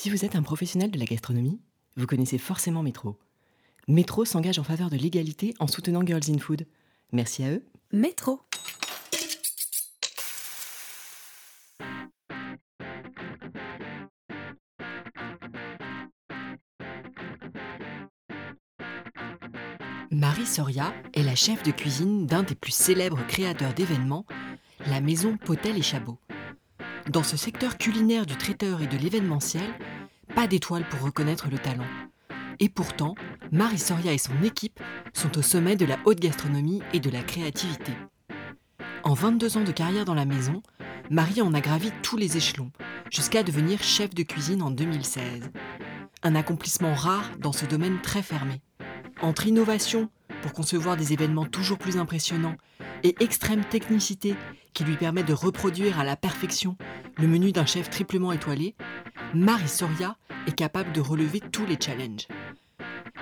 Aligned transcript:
Si 0.00 0.10
vous 0.10 0.24
êtes 0.24 0.36
un 0.36 0.44
professionnel 0.44 0.92
de 0.92 0.98
la 1.00 1.06
gastronomie, 1.06 1.60
vous 1.96 2.06
connaissez 2.06 2.38
forcément 2.38 2.84
Métro. 2.84 3.18
Métro 3.88 4.24
s'engage 4.24 4.60
en 4.60 4.62
faveur 4.62 4.90
de 4.90 4.96
l'égalité 4.96 5.54
en 5.58 5.66
soutenant 5.66 6.06
Girls 6.06 6.22
in 6.28 6.38
Food. 6.38 6.68
Merci 7.10 7.42
à 7.42 7.50
eux. 7.50 7.64
Métro. 7.90 8.40
Marie 20.12 20.46
Soria 20.46 20.94
est 21.12 21.24
la 21.24 21.34
chef 21.34 21.64
de 21.64 21.72
cuisine 21.72 22.24
d'un 22.24 22.44
des 22.44 22.54
plus 22.54 22.70
célèbres 22.70 23.26
créateurs 23.26 23.74
d'événements, 23.74 24.26
la 24.86 25.00
maison 25.00 25.36
Potel 25.36 25.76
et 25.76 25.82
Chabot. 25.82 26.20
Dans 27.10 27.22
ce 27.22 27.38
secteur 27.38 27.78
culinaire 27.78 28.26
du 28.26 28.36
traiteur 28.36 28.82
et 28.82 28.86
de 28.86 28.98
l'événementiel, 28.98 29.64
pas 30.38 30.46
d'étoile 30.46 30.88
pour 30.88 31.00
reconnaître 31.00 31.48
le 31.50 31.58
talent. 31.58 31.88
Et 32.60 32.68
pourtant, 32.68 33.16
Marie 33.50 33.76
Soria 33.76 34.12
et 34.12 34.18
son 34.18 34.40
équipe 34.44 34.78
sont 35.12 35.36
au 35.36 35.42
sommet 35.42 35.74
de 35.74 35.84
la 35.84 35.98
haute 36.04 36.20
gastronomie 36.20 36.80
et 36.92 37.00
de 37.00 37.10
la 37.10 37.24
créativité. 37.24 37.90
En 39.02 39.14
22 39.14 39.56
ans 39.56 39.64
de 39.64 39.72
carrière 39.72 40.04
dans 40.04 40.14
la 40.14 40.26
maison, 40.26 40.62
Marie 41.10 41.42
en 41.42 41.54
a 41.54 41.60
gravi 41.60 41.90
tous 42.04 42.16
les 42.16 42.36
échelons, 42.36 42.70
jusqu'à 43.10 43.42
devenir 43.42 43.82
chef 43.82 44.14
de 44.14 44.22
cuisine 44.22 44.62
en 44.62 44.70
2016. 44.70 45.50
Un 46.22 46.36
accomplissement 46.36 46.94
rare 46.94 47.32
dans 47.40 47.50
ce 47.50 47.66
domaine 47.66 48.00
très 48.00 48.22
fermé. 48.22 48.62
Entre 49.20 49.48
innovation, 49.48 50.08
pour 50.42 50.52
concevoir 50.52 50.96
des 50.96 51.12
événements 51.12 51.46
toujours 51.46 51.78
plus 51.78 51.96
impressionnants, 51.96 52.56
et 53.02 53.14
extrême 53.20 53.64
technicité 53.64 54.34
qui 54.74 54.84
lui 54.84 54.96
permet 54.96 55.22
de 55.22 55.32
reproduire 55.32 55.98
à 55.98 56.04
la 56.04 56.16
perfection 56.16 56.76
le 57.16 57.26
menu 57.26 57.52
d'un 57.52 57.66
chef 57.66 57.90
triplement 57.90 58.32
étoilé, 58.32 58.74
Marie 59.34 59.68
Soria 59.68 60.16
est 60.46 60.54
capable 60.54 60.92
de 60.92 61.00
relever 61.00 61.40
tous 61.40 61.66
les 61.66 61.78
challenges. 61.80 62.28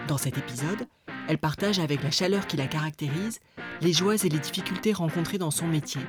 Dans 0.09 0.19
cet 0.19 0.38
épisode, 0.38 0.87
elle 1.29 1.38
partage 1.38 1.79
avec 1.79 2.02
la 2.02 2.10
chaleur 2.10 2.46
qui 2.46 2.57
la 2.57 2.66
caractérise 2.66 3.40
les 3.80 3.93
joies 3.93 4.24
et 4.24 4.29
les 4.29 4.38
difficultés 4.38 4.93
rencontrées 4.93 5.38
dans 5.38 5.51
son 5.51 5.66
métier, 5.66 6.01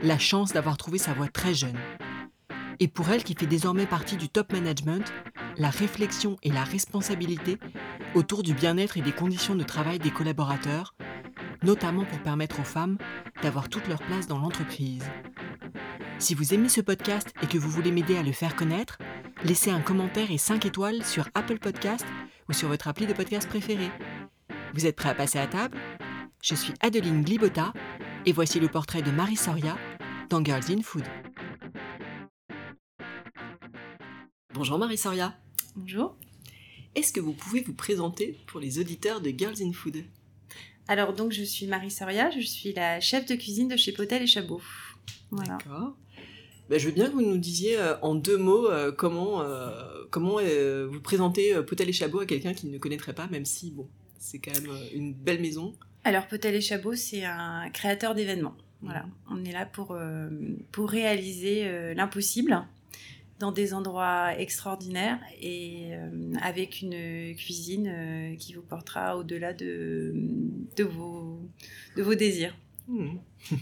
la 0.00 0.18
chance 0.18 0.52
d'avoir 0.52 0.76
trouvé 0.76 0.98
sa 0.98 1.12
voie 1.12 1.28
très 1.28 1.54
jeune. 1.54 1.76
Et 2.80 2.88
pour 2.88 3.10
elle 3.10 3.24
qui 3.24 3.34
fait 3.34 3.46
désormais 3.46 3.86
partie 3.86 4.16
du 4.16 4.28
top 4.28 4.52
management, 4.52 5.12
la 5.56 5.70
réflexion 5.70 6.36
et 6.42 6.50
la 6.50 6.62
responsabilité 6.62 7.58
autour 8.14 8.42
du 8.42 8.54
bien-être 8.54 8.96
et 8.96 9.02
des 9.02 9.12
conditions 9.12 9.56
de 9.56 9.64
travail 9.64 9.98
des 9.98 10.10
collaborateurs, 10.10 10.94
notamment 11.62 12.04
pour 12.04 12.20
permettre 12.20 12.60
aux 12.60 12.64
femmes 12.64 12.98
d'avoir 13.42 13.68
toute 13.68 13.88
leur 13.88 14.00
place 14.00 14.28
dans 14.28 14.38
l'entreprise. 14.38 15.04
Si 16.20 16.34
vous 16.34 16.54
aimez 16.54 16.68
ce 16.68 16.80
podcast 16.80 17.32
et 17.42 17.46
que 17.46 17.58
vous 17.58 17.70
voulez 17.70 17.90
m'aider 17.90 18.16
à 18.16 18.22
le 18.22 18.32
faire 18.32 18.54
connaître, 18.54 18.98
laissez 19.44 19.70
un 19.70 19.80
commentaire 19.80 20.30
et 20.30 20.38
5 20.38 20.64
étoiles 20.66 21.04
sur 21.04 21.28
Apple 21.34 21.58
Podcast 21.58 22.06
ou 22.48 22.52
sur 22.52 22.68
votre 22.68 22.88
appli 22.88 23.06
de 23.06 23.12
podcast 23.12 23.48
préféré. 23.48 23.90
Vous 24.74 24.86
êtes 24.86 24.96
prêts 24.96 25.10
à 25.10 25.14
passer 25.14 25.38
à 25.38 25.46
table? 25.46 25.76
Je 26.42 26.54
suis 26.54 26.74
Adeline 26.80 27.22
Glibota 27.22 27.72
et 28.24 28.32
voici 28.32 28.60
le 28.60 28.68
portrait 28.68 29.02
de 29.02 29.10
Marie 29.10 29.36
Soria 29.36 29.76
dans 30.28 30.44
Girls 30.44 30.70
in 30.70 30.82
Food. 30.82 31.04
Bonjour 34.54 34.78
Marie 34.78 34.96
Soria. 34.96 35.36
Bonjour. 35.76 36.16
Est-ce 36.94 37.12
que 37.12 37.20
vous 37.20 37.34
pouvez 37.34 37.60
vous 37.60 37.74
présenter 37.74 38.38
pour 38.46 38.60
les 38.60 38.78
auditeurs 38.78 39.20
de 39.20 39.28
Girls 39.28 39.56
in 39.60 39.74
Food? 39.74 40.04
Alors 40.88 41.12
donc 41.12 41.32
je 41.32 41.42
suis 41.42 41.66
Marie 41.66 41.90
Soria, 41.90 42.30
je 42.30 42.40
suis 42.40 42.72
la 42.72 42.98
chef 42.98 43.26
de 43.26 43.34
cuisine 43.34 43.68
de 43.68 43.76
chez 43.76 43.92
Potel 43.92 44.22
et 44.22 44.26
Chabot. 44.26 44.62
Voilà. 45.30 45.58
D'accord. 45.58 45.94
Ben, 46.70 46.80
je 46.80 46.86
veux 46.86 46.94
bien 46.94 47.08
que 47.08 47.12
vous 47.12 47.22
nous 47.22 47.36
disiez 47.36 47.76
euh, 47.76 47.98
en 48.00 48.14
deux 48.14 48.38
mots 48.38 48.70
euh, 48.70 48.90
comment, 48.90 49.42
euh, 49.42 50.06
comment 50.10 50.38
vous 50.38 51.00
présentez 51.02 51.62
Potel 51.62 51.90
et 51.90 51.92
Chabot 51.92 52.20
à 52.20 52.26
quelqu'un 52.26 52.54
qui 52.54 52.68
ne 52.68 52.78
connaîtrait 52.78 53.14
pas, 53.14 53.26
même 53.26 53.44
si 53.44 53.70
bon, 53.70 53.86
c'est 54.18 54.38
quand 54.38 54.52
même 54.52 54.70
une 54.94 55.12
belle 55.12 55.42
maison. 55.42 55.74
Alors 56.04 56.26
Potel 56.26 56.54
et 56.54 56.62
Chabot, 56.62 56.94
c'est 56.94 57.22
un 57.22 57.68
créateur 57.68 58.14
d'événements. 58.14 58.56
Voilà, 58.80 59.02
mhm. 59.02 59.12
on 59.30 59.44
est 59.44 59.52
là 59.52 59.66
pour, 59.66 59.94
pour 60.72 60.88
réaliser 60.88 61.94
l'impossible 61.94 62.66
dans 63.38 63.52
des 63.52 63.72
endroits 63.74 64.36
extraordinaires 64.38 65.20
et 65.40 65.90
avec 66.42 66.82
une 66.82 67.34
cuisine 67.36 68.36
qui 68.38 68.54
vous 68.54 68.62
portera 68.62 69.16
au-delà 69.16 69.52
de, 69.52 70.12
de, 70.76 70.84
vos, 70.84 71.40
de 71.96 72.02
vos 72.02 72.14
désirs. 72.14 72.56
Mhm. 72.88 73.20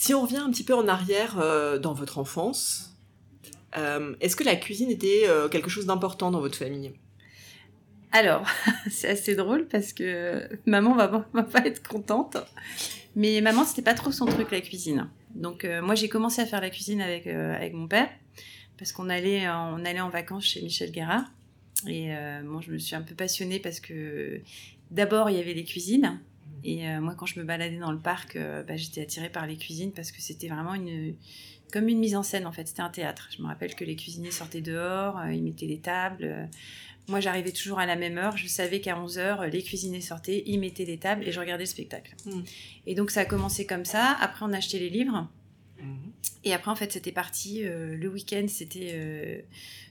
Si 0.00 0.14
on 0.14 0.22
revient 0.22 0.38
un 0.38 0.50
petit 0.50 0.64
peu 0.64 0.74
en 0.74 0.88
arrière 0.88 1.38
euh, 1.38 1.78
dans 1.78 1.92
votre 1.92 2.16
enfance, 2.16 2.96
euh, 3.76 4.16
est-ce 4.22 4.34
que 4.34 4.44
la 4.44 4.56
cuisine 4.56 4.90
était 4.90 5.24
euh, 5.26 5.46
quelque 5.50 5.68
chose 5.68 5.84
d'important 5.84 6.30
dans 6.30 6.40
votre 6.40 6.56
famille? 6.56 6.94
Alors, 8.10 8.46
c'est 8.90 9.10
assez 9.10 9.34
drôle 9.34 9.66
parce 9.68 9.92
que 9.92 10.48
maman 10.64 10.94
va, 10.94 11.28
va 11.34 11.42
pas 11.42 11.66
être 11.66 11.86
contente. 11.86 12.38
Mais 13.14 13.42
maman, 13.42 13.66
c'était 13.66 13.82
pas 13.82 13.92
trop 13.92 14.10
son 14.10 14.24
truc 14.24 14.50
la 14.52 14.62
cuisine. 14.62 15.10
Donc 15.34 15.68
moi, 15.82 15.94
j'ai 15.94 16.08
commencé 16.08 16.40
à 16.40 16.46
faire 16.46 16.62
la 16.62 16.70
cuisine 16.70 17.02
avec 17.02 17.26
avec 17.26 17.74
mon 17.74 17.86
père 17.86 18.08
parce 18.80 18.90
qu'on 18.90 19.08
allait 19.08 19.48
on 19.48 19.84
allait 19.84 20.00
en 20.00 20.08
vacances 20.10 20.46
chez 20.46 20.62
Michel 20.62 20.90
Guérard. 20.90 21.30
Et 21.86 22.08
moi, 22.42 22.60
je 22.60 22.72
me 22.72 22.78
suis 22.78 22.96
un 22.96 23.02
peu 23.02 23.14
passionnée 23.14 23.60
parce 23.60 23.78
que 23.78 24.40
d'abord 24.90 25.30
il 25.30 25.36
y 25.36 25.40
avait 25.40 25.54
les 25.54 25.64
cuisines 25.64 26.18
et 26.64 26.88
euh, 26.88 27.00
moi, 27.00 27.14
quand 27.14 27.26
je 27.26 27.38
me 27.38 27.44
baladais 27.44 27.78
dans 27.78 27.92
le 27.92 27.98
parc, 27.98 28.36
euh, 28.36 28.62
bah, 28.62 28.76
j'étais 28.76 29.02
attirée 29.02 29.30
par 29.30 29.46
les 29.46 29.56
cuisines 29.56 29.92
parce 29.92 30.12
que 30.12 30.20
c'était 30.20 30.48
vraiment 30.48 30.74
une, 30.74 31.14
comme 31.72 31.88
une 31.88 31.98
mise 31.98 32.16
en 32.16 32.22
scène 32.22 32.46
en 32.46 32.52
fait. 32.52 32.68
C'était 32.68 32.82
un 32.82 32.90
théâtre. 32.90 33.28
Je 33.36 33.42
me 33.42 33.46
rappelle 33.46 33.74
que 33.74 33.84
les 33.84 33.96
cuisiniers 33.96 34.30
sortaient 34.30 34.60
dehors, 34.60 35.18
euh, 35.18 35.32
ils 35.32 35.42
mettaient 35.42 35.66
les 35.66 35.78
tables. 35.78 36.48
moi, 37.08 37.20
j'arrivais 37.20 37.52
toujours 37.52 37.78
à 37.78 37.86
la 37.86 37.96
même 37.96 38.18
heure. 38.18 38.36
Je 38.36 38.46
savais 38.46 38.80
qu'à 38.80 38.96
11h, 38.96 39.48
les 39.48 39.62
cuisiniers 39.62 40.00
sortaient, 40.00 40.42
ils 40.46 40.58
mettaient 40.58 40.84
les 40.84 40.98
tables 40.98 41.26
et 41.26 41.32
je 41.32 41.40
regardais 41.40 41.64
le 41.64 41.70
spectacle. 41.70 42.14
Hmm. 42.26 42.42
Et 42.86 42.94
donc, 42.94 43.10
ça 43.10 43.20
a 43.20 43.24
commencé 43.24 43.66
comme 43.66 43.84
ça. 43.84 44.16
Après, 44.20 44.44
on 44.44 44.52
achetait 44.52 44.78
les 44.78 44.90
livres. 44.90 45.28
Hmm. 45.82 46.10
Et 46.44 46.52
après, 46.54 46.70
en 46.70 46.76
fait, 46.76 46.92
c'était 46.92 47.12
parti. 47.12 47.62
le 47.62 48.08
week-end, 48.08 48.46
c'était 48.48 49.44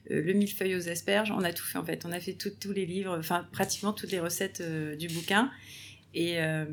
le 0.09 0.33
millefeuille 0.33 0.75
aux 0.75 0.89
asperges. 0.89 1.31
On 1.31 1.43
a 1.43 1.53
tout 1.53 1.63
fait, 1.63 1.77
en 1.77 1.85
fait. 1.85 2.05
On 2.05 2.11
a 2.11 2.19
fait 2.19 2.33
tous 2.33 2.71
les 2.71 2.87
livres, 2.87 3.15
enfin, 3.19 3.47
pratiquement 3.51 3.93
toutes 3.93 4.11
les 4.11 4.19
recettes 4.19 4.63
du 4.97 5.07
bouquin. 5.09 5.51
Et, 6.15 6.39
euh, 6.39 6.65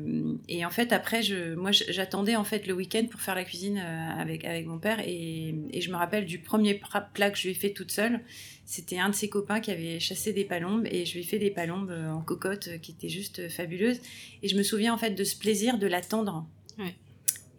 en 0.63 0.69
fait, 0.69 0.91
après, 0.91 1.21
je, 1.21 1.53
moi, 1.53 1.71
j'attendais 1.71 2.35
en 2.35 2.43
fait 2.43 2.65
le 2.65 2.73
week-end 2.73 3.05
pour 3.09 3.21
faire 3.21 3.35
la 3.35 3.43
cuisine 3.43 3.77
euh, 3.77 4.09
avec, 4.19 4.45
avec 4.45 4.65
mon 4.65 4.79
père. 4.79 4.99
Et, 5.05 5.53
je 5.79 5.91
me 5.91 5.95
rappelle 5.95 6.25
du 6.25 6.39
premier 6.39 6.81
plat 7.13 7.29
que 7.29 7.37
je 7.37 7.43
lui 7.43 7.51
ai 7.51 7.53
fait 7.53 7.71
toute 7.71 7.91
seule. 7.91 8.21
C'était 8.65 8.97
un 8.97 9.09
de 9.09 9.15
ses 9.15 9.29
copains 9.29 9.59
qui 9.59 9.71
avait 9.71 9.99
chassé 9.99 10.33
des 10.33 10.43
palombes 10.43 10.87
et 10.89 11.05
je 11.05 11.13
lui 11.13 11.19
ai 11.21 11.23
fait 11.23 11.39
des 11.39 11.51
palombes 11.51 11.91
euh, 11.91 12.09
en 12.09 12.21
cocotte 12.21 12.81
qui 12.81 12.91
étaient 12.91 13.09
juste 13.09 13.47
fabuleuses. 13.49 14.01
Et 14.41 14.47
je 14.47 14.57
me 14.57 14.63
souviens 14.63 14.93
en 14.93 14.97
fait 14.97 15.11
de 15.11 15.23
ce 15.23 15.37
plaisir 15.37 15.77
de 15.77 15.87
l'attendre. 15.87 16.45
Ouais. 16.79 16.95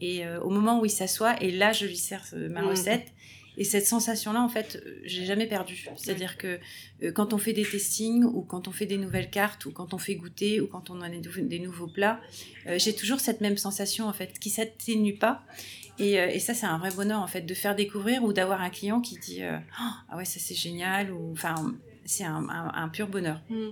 Et 0.01 0.27
au 0.43 0.51
moment 0.51 0.81
où 0.81 0.85
il 0.85 0.91
s'assoit, 0.91 1.43
et 1.43 1.51
là, 1.51 1.73
je 1.73 1.87
lui 1.87 1.97
sers 1.97 2.25
ma 2.33 2.63
mmh. 2.63 2.67
recette. 2.67 3.13
Et 3.59 3.65
cette 3.65 3.87
sensation-là, 3.87 4.41
en 4.41 4.49
fait, 4.49 4.81
euh, 4.87 5.01
j'ai 5.05 5.25
jamais 5.25 5.47
perdu. 5.47 5.89
C'est-à-dire 5.97 6.39
que 6.39 6.61
euh, 7.03 7.11
quand 7.11 7.33
on 7.33 7.39
fait 7.39 7.53
des 7.53 7.65
testings 7.65 8.23
ou 8.23 8.43
quand 8.43 8.69
on 8.69 8.71
fait 8.71 8.87
des 8.87 8.99
nouvelles 8.99 9.31
cartes 9.31 9.67
ou 9.67 9.73
quand 9.73 9.93
on 9.95 9.99
fait 9.99 10.15
goûter 10.15 10.61
ou 10.61 10.69
quand 10.69 10.91
on 10.91 11.01
a 11.03 11.09
des, 11.09 11.59
nouveaux 11.59 11.89
plats, 11.89 12.21
euh, 12.69 12.79
j'ai 12.79 12.95
toujours 12.95 13.19
cette 13.19 13.41
même 13.41 13.57
sensation 13.57 14.07
en 14.07 14.13
fait 14.13 14.39
qui 14.39 14.49
s'atténue 14.49 15.17
pas. 15.17 15.43
Et, 15.99 16.13
et 16.13 16.39
ça, 16.39 16.55
c'est 16.55 16.67
un 16.67 16.79
vrai 16.79 16.93
bonheur 16.93 17.19
en 17.19 17.27
fait 17.27 17.41
de 17.41 17.55
faire 17.55 17.75
découvrir 17.75 18.23
ou 18.23 18.33
d'avoir 18.33 18.61
un 18.61 18.71
client 18.71 19.01
qui 19.01 19.19
dit 19.19 19.43
ah 19.43 20.17
ouais 20.17 20.25
ça 20.25 20.39
c'est 20.39 20.55
génial 20.55 21.11
ou 21.11 21.33
enfin 21.33 21.75
c'est 22.05 22.23
un, 22.23 22.47
un, 22.49 22.89
pur 22.89 23.09
bonheur. 23.09 23.43
Mmh. 23.51 23.71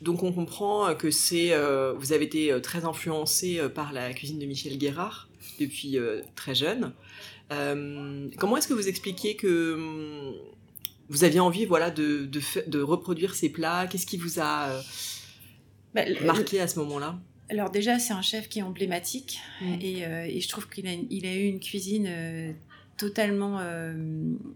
Donc 0.00 0.22
on 0.22 0.32
comprend 0.32 0.94
que 0.94 1.10
c'est 1.10 1.52
vous 1.98 2.14
avez 2.14 2.24
été 2.24 2.58
très 2.62 2.86
influencé 2.86 3.60
par 3.74 3.92
la 3.92 4.14
cuisine 4.14 4.38
de 4.38 4.46
Michel 4.46 4.78
Guérard 4.78 5.25
depuis 5.58 5.98
très 6.34 6.54
jeune. 6.54 6.92
Euh, 7.52 8.28
comment 8.38 8.56
est-ce 8.56 8.68
que 8.68 8.74
vous 8.74 8.88
expliquez 8.88 9.36
que 9.36 9.74
hum, 9.74 10.34
vous 11.08 11.24
aviez 11.24 11.40
envie 11.40 11.64
voilà, 11.64 11.90
de, 11.90 12.28
de, 12.66 12.80
reproduire 12.80 13.34
ces 13.34 13.48
plats? 13.48 13.86
Qu'est-ce 13.86 14.06
qui 14.06 14.16
vous 14.16 14.40
a 14.40 14.70
euh, 14.70 14.82
bah, 15.94 16.02
marqué 16.24 16.60
à 16.60 16.68
ce 16.68 16.78
moment-là? 16.80 17.18
Alors 17.48 17.70
déjà, 17.70 17.98
c'est 18.00 18.12
un 18.12 18.22
chef 18.22 18.48
qui 18.48 18.58
est 18.58 18.62
emblématique 18.62 19.38
mmh. 19.60 19.74
euh, 19.84 20.24
et, 20.24 20.40
je 20.40 20.48
trouve 20.48 20.68
qu'il 20.68 20.88
a, 20.88 20.92
il 21.10 21.26
a 21.26 21.34
eu 21.34 21.44
une 21.44 21.60
cuisine 21.60 22.10
totalement 22.96 23.60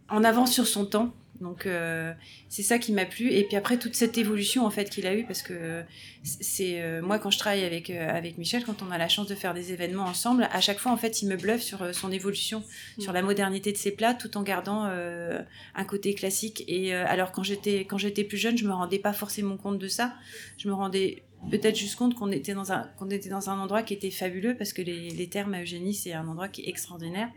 en 0.08 0.24
avance 0.24 0.52
sur 0.52 0.66
son 0.66 0.86
temps. 0.86 1.14
Donc 1.40 1.64
euh, 1.64 2.12
c'est 2.48 2.62
ça 2.62 2.78
qui 2.78 2.92
m'a 2.92 3.06
plu. 3.06 3.32
Et 3.32 3.44
puis 3.44 3.56
après 3.56 3.78
toute 3.78 3.94
cette 3.94 4.18
évolution 4.18 4.66
en 4.66 4.70
fait 4.70 4.90
qu'il 4.90 5.06
a 5.06 5.14
eu 5.14 5.24
parce 5.24 5.42
que 5.42 5.82
c'est 6.22 6.82
euh, 6.82 7.00
moi 7.00 7.18
quand 7.18 7.30
je 7.30 7.38
travaille 7.38 7.64
avec 7.64 7.88
euh, 7.90 8.08
avec 8.08 8.36
Michel 8.36 8.64
quand 8.64 8.82
on 8.82 8.90
a 8.90 8.98
la 8.98 9.08
chance 9.08 9.26
de 9.26 9.34
faire 9.34 9.54
des 9.54 9.72
événements 9.72 10.04
ensemble 10.04 10.48
à 10.52 10.60
chaque 10.60 10.78
fois 10.78 10.92
en 10.92 10.96
fait 10.96 11.22
il 11.22 11.28
me 11.28 11.36
bluffe 11.36 11.62
sur 11.62 11.94
son 11.94 12.12
évolution 12.12 12.62
mm. 12.98 13.00
sur 13.00 13.12
la 13.12 13.22
modernité 13.22 13.72
de 13.72 13.78
ses 13.78 13.90
plats 13.90 14.14
tout 14.14 14.36
en 14.36 14.42
gardant 14.42 14.84
un 14.84 15.84
côté 15.84 16.14
classique. 16.14 16.64
Et 16.68 16.92
alors 16.94 17.32
quand 17.32 17.42
j'étais 17.42 17.80
quand 17.80 17.98
j'étais 17.98 18.24
plus 18.24 18.38
jeune 18.38 18.58
je 18.58 18.66
me 18.66 18.72
rendais 18.72 18.98
pas 18.98 19.12
forcément 19.12 19.56
compte 19.56 19.78
de 19.78 19.88
ça. 19.88 20.14
Je 20.58 20.68
me 20.68 20.74
rendais 20.74 21.22
peut-être 21.48 21.76
juste 21.76 21.96
compte 21.96 22.14
qu'on 22.14 22.30
était 22.30 22.54
dans 22.54 22.72
un 22.72 22.86
était 23.10 23.28
dans 23.28 23.48
un 23.48 23.58
endroit 23.58 23.82
qui 23.82 23.94
était 23.94 24.10
fabuleux 24.10 24.56
parce 24.56 24.72
que 24.72 24.82
les, 24.82 25.10
les 25.10 25.28
termes 25.28 25.54
à 25.54 25.62
Eugénie 25.62 25.94
c'est 25.94 26.12
un 26.12 26.26
endroit 26.28 26.48
qui 26.48 26.62
est 26.62 26.68
extraordinaire. 26.68 27.30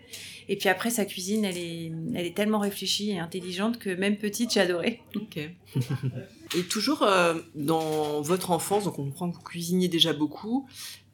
Et 0.49 0.57
puis 0.57 0.69
après 0.69 0.89
sa 0.89 1.05
cuisine 1.05 1.45
elle 1.45 1.57
est 1.57 1.91
elle 2.13 2.25
est 2.25 2.35
tellement 2.35 2.59
réfléchie 2.59 3.11
et 3.11 3.19
intelligente 3.19 3.79
que 3.79 3.89
même 3.89 4.17
petite 4.17 4.53
j'ai 4.53 4.59
adoré 4.59 5.01
ok. 5.15 5.39
Et 6.55 6.63
toujours 6.63 7.01
euh, 7.01 7.35
dans 7.55 8.21
votre 8.21 8.51
enfance 8.51 8.83
donc 8.83 8.99
on 8.99 9.05
comprend 9.05 9.31
que 9.31 9.35
vous 9.35 9.41
cuisiniez 9.41 9.87
déjà 9.87 10.13
beaucoup 10.13 10.67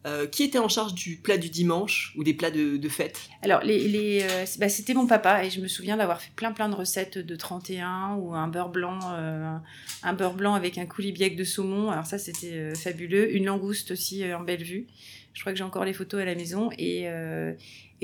euh, 0.05 0.27
qui 0.27 0.43
était 0.43 0.59
en 0.59 0.69
charge 0.69 0.93
du 0.93 1.17
plat 1.17 1.37
du 1.37 1.49
dimanche 1.49 2.13
ou 2.15 2.23
des 2.23 2.33
plats 2.33 2.51
de, 2.51 2.89
fête? 2.89 3.19
Alors, 3.41 3.59
euh, 3.65 4.45
bah, 4.57 4.69
c'était 4.69 4.93
mon 4.93 5.07
papa 5.07 5.43
et 5.43 5.49
je 5.49 5.59
me 5.59 5.67
souviens 5.67 5.97
d'avoir 5.97 6.21
fait 6.21 6.31
plein 6.33 6.53
plein 6.53 6.69
de 6.69 6.75
recettes 6.75 7.17
de 7.17 7.35
31 7.35 8.15
ou 8.15 8.33
un 8.33 8.47
beurre 8.47 8.69
blanc, 8.69 8.97
euh, 9.11 9.57
un 10.03 10.13
beurre 10.13 10.35
blanc 10.35 10.53
avec 10.53 10.77
un 10.77 10.85
coulibiac 10.85 11.35
de 11.35 11.43
saumon. 11.43 11.91
Alors 11.91 12.05
ça, 12.05 12.17
c'était 12.17 12.73
fabuleux. 12.75 13.35
Une 13.35 13.45
langouste 13.45 13.91
aussi 13.91 14.23
en 14.33 14.41
belle 14.41 14.63
vue. 14.63 14.87
Je 15.33 15.41
crois 15.41 15.51
que 15.51 15.57
j'ai 15.57 15.65
encore 15.65 15.83
les 15.83 15.93
photos 15.93 16.21
à 16.21 16.25
la 16.25 16.35
maison. 16.35 16.69
Et, 16.77 17.09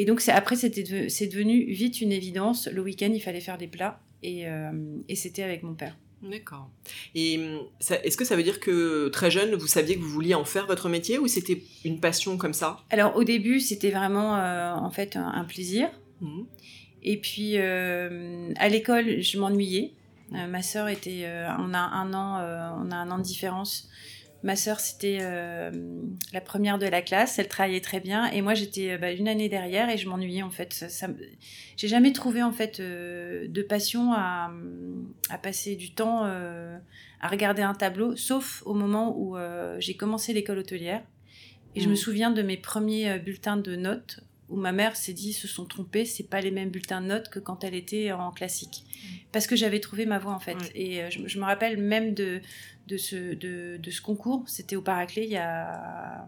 donc, 0.06 0.22
après, 0.28 0.58
c'est 0.58 0.70
devenu 0.70 1.64
vite 1.72 2.02
une 2.02 2.12
évidence. 2.12 2.68
Le 2.68 2.82
week-end, 2.82 3.12
il 3.14 3.22
fallait 3.22 3.40
faire 3.40 3.58
des 3.58 3.68
plats 3.68 4.02
et 4.22 4.46
c'était 5.16 5.44
avec 5.44 5.64
mon 5.64 5.76
père. 5.76 5.96
D'accord. 6.30 6.70
Et 7.14 7.38
hum, 7.38 7.60
est-ce 8.04 8.18
que 8.18 8.26
ça 8.26 8.36
veut 8.36 8.44
dire 8.44 8.60
que 8.60 9.10
très 9.10 9.32
jeune, 9.32 9.56
vous 9.56 9.68
saviez 9.68 9.96
que 9.96 10.02
vous 10.02 10.10
vouliez 10.10 10.36
en 10.36 10.46
faire 10.46 10.66
votre 10.66 10.90
métier 10.90 11.20
ou 11.20 11.28
c'était 11.28 11.62
une 11.84 12.00
passion 12.00 12.38
comme 12.38 12.54
ça? 12.54 12.78
Alors 12.90 13.16
au 13.16 13.24
début, 13.24 13.60
c'était 13.60 13.92
vraiment 13.92 14.38
euh, 14.38 14.74
en 14.74 14.90
fait 14.90 15.16
un, 15.16 15.44
plaisir. 15.44 15.90
Mmh. 16.22 16.44
Et 17.04 17.18
puis 17.18 17.54
euh, 17.58 18.52
à 18.58 18.70
l'école, 18.70 19.22
je 19.22 19.40
m'ennuyais. 19.40 19.94
Euh, 20.34 20.48
ma 20.48 20.64
sœur 20.64 20.88
était, 20.88 21.28
on 21.60 21.74
a 21.74 21.80
un 21.80 22.14
an, 22.14 22.82
on 22.84 22.92
a 22.92 22.96
un 22.96 23.12
an 23.12 23.18
de 23.18 23.24
différence. 23.24 23.90
Ma 24.46 24.56
sœur, 24.56 24.80
c'était 24.80 25.18
euh, 25.22 25.72
la 26.32 26.40
première 26.40 26.78
de 26.78 26.86
la 26.86 27.02
classe, 27.02 27.40
elle 27.40 27.48
travaillait 27.48 27.82
très 27.82 28.00
bien, 28.00 28.28
et 28.28 28.44
moi 28.44 28.54
j'étais 28.54 28.92
euh, 28.92 28.98
bah, 29.00 29.12
une 29.12 29.28
année 29.28 29.50
derrière 29.50 29.90
et 29.90 29.98
je 29.98 30.08
m'ennuyais 30.08 30.44
en 30.44 30.52
fait. 30.52 30.72
Ça, 30.72 31.08
J'ai 31.78 31.88
jamais 31.88 32.14
trouvé 32.14 32.44
en 32.44 32.52
fait 32.52 32.80
euh, 32.80 33.48
de 33.48 33.64
passion 33.64 34.14
à, 34.14 34.52
passer 35.42 35.76
du 35.76 35.96
temps 35.96 36.26
à 36.26 37.28
regarder 37.28 37.64
un 37.64 37.74
tableau, 37.74 38.16
sauf 38.16 38.62
au 38.68 38.76
moment 38.76 39.18
où 39.18 39.36
j'ai 39.80 39.96
commencé 39.96 40.32
l'école 40.32 40.60
hôtelière. 40.60 41.02
Et 41.74 41.82
je 41.82 41.90
me 41.90 41.94
mmh. 41.94 41.98
souviens 41.98 42.32
de 42.32 42.44
mes 42.44 42.56
premiers 42.56 43.18
bulletins 43.18 43.58
de 43.58 43.76
notes 43.76 44.20
où 44.48 44.58
ma 44.58 44.72
mère 44.72 44.96
s'est 44.96 45.14
dit 45.14 45.34
se 45.34 45.48
sont 45.48 45.66
trompés, 45.66 46.06
c'est 46.06 46.30
pas 46.30 46.40
les 46.40 46.52
mêmes 46.52 46.70
bulletins 46.70 47.02
de 47.02 47.08
notes 47.08 47.30
que 47.30 47.40
quand 47.40 47.64
elle 47.64 47.74
était 47.74 48.12
en 48.12 48.32
classique. 48.32 48.84
Mmh. 48.86 49.08
Parce 49.32 49.48
que 49.48 49.56
j'avais 49.56 49.80
trouvé 49.80 50.06
ma 50.06 50.20
voie 50.20 50.34
en 50.34 50.40
fait. 50.40 50.72
Et 50.76 51.02
je, 51.10 51.40
me 51.40 51.44
rappelle 51.44 51.78
même 51.78 52.14
de, 52.14 52.42
de 52.88 52.98
ce, 52.98 53.34
de, 53.34 53.78
de 53.78 53.92
ce 53.92 54.02
concours. 54.02 54.44
C'était 54.48 54.76
au 54.76 54.82
Paraclet 54.82 55.24
il 55.24 55.32
y 55.32 55.38
a, 55.38 56.28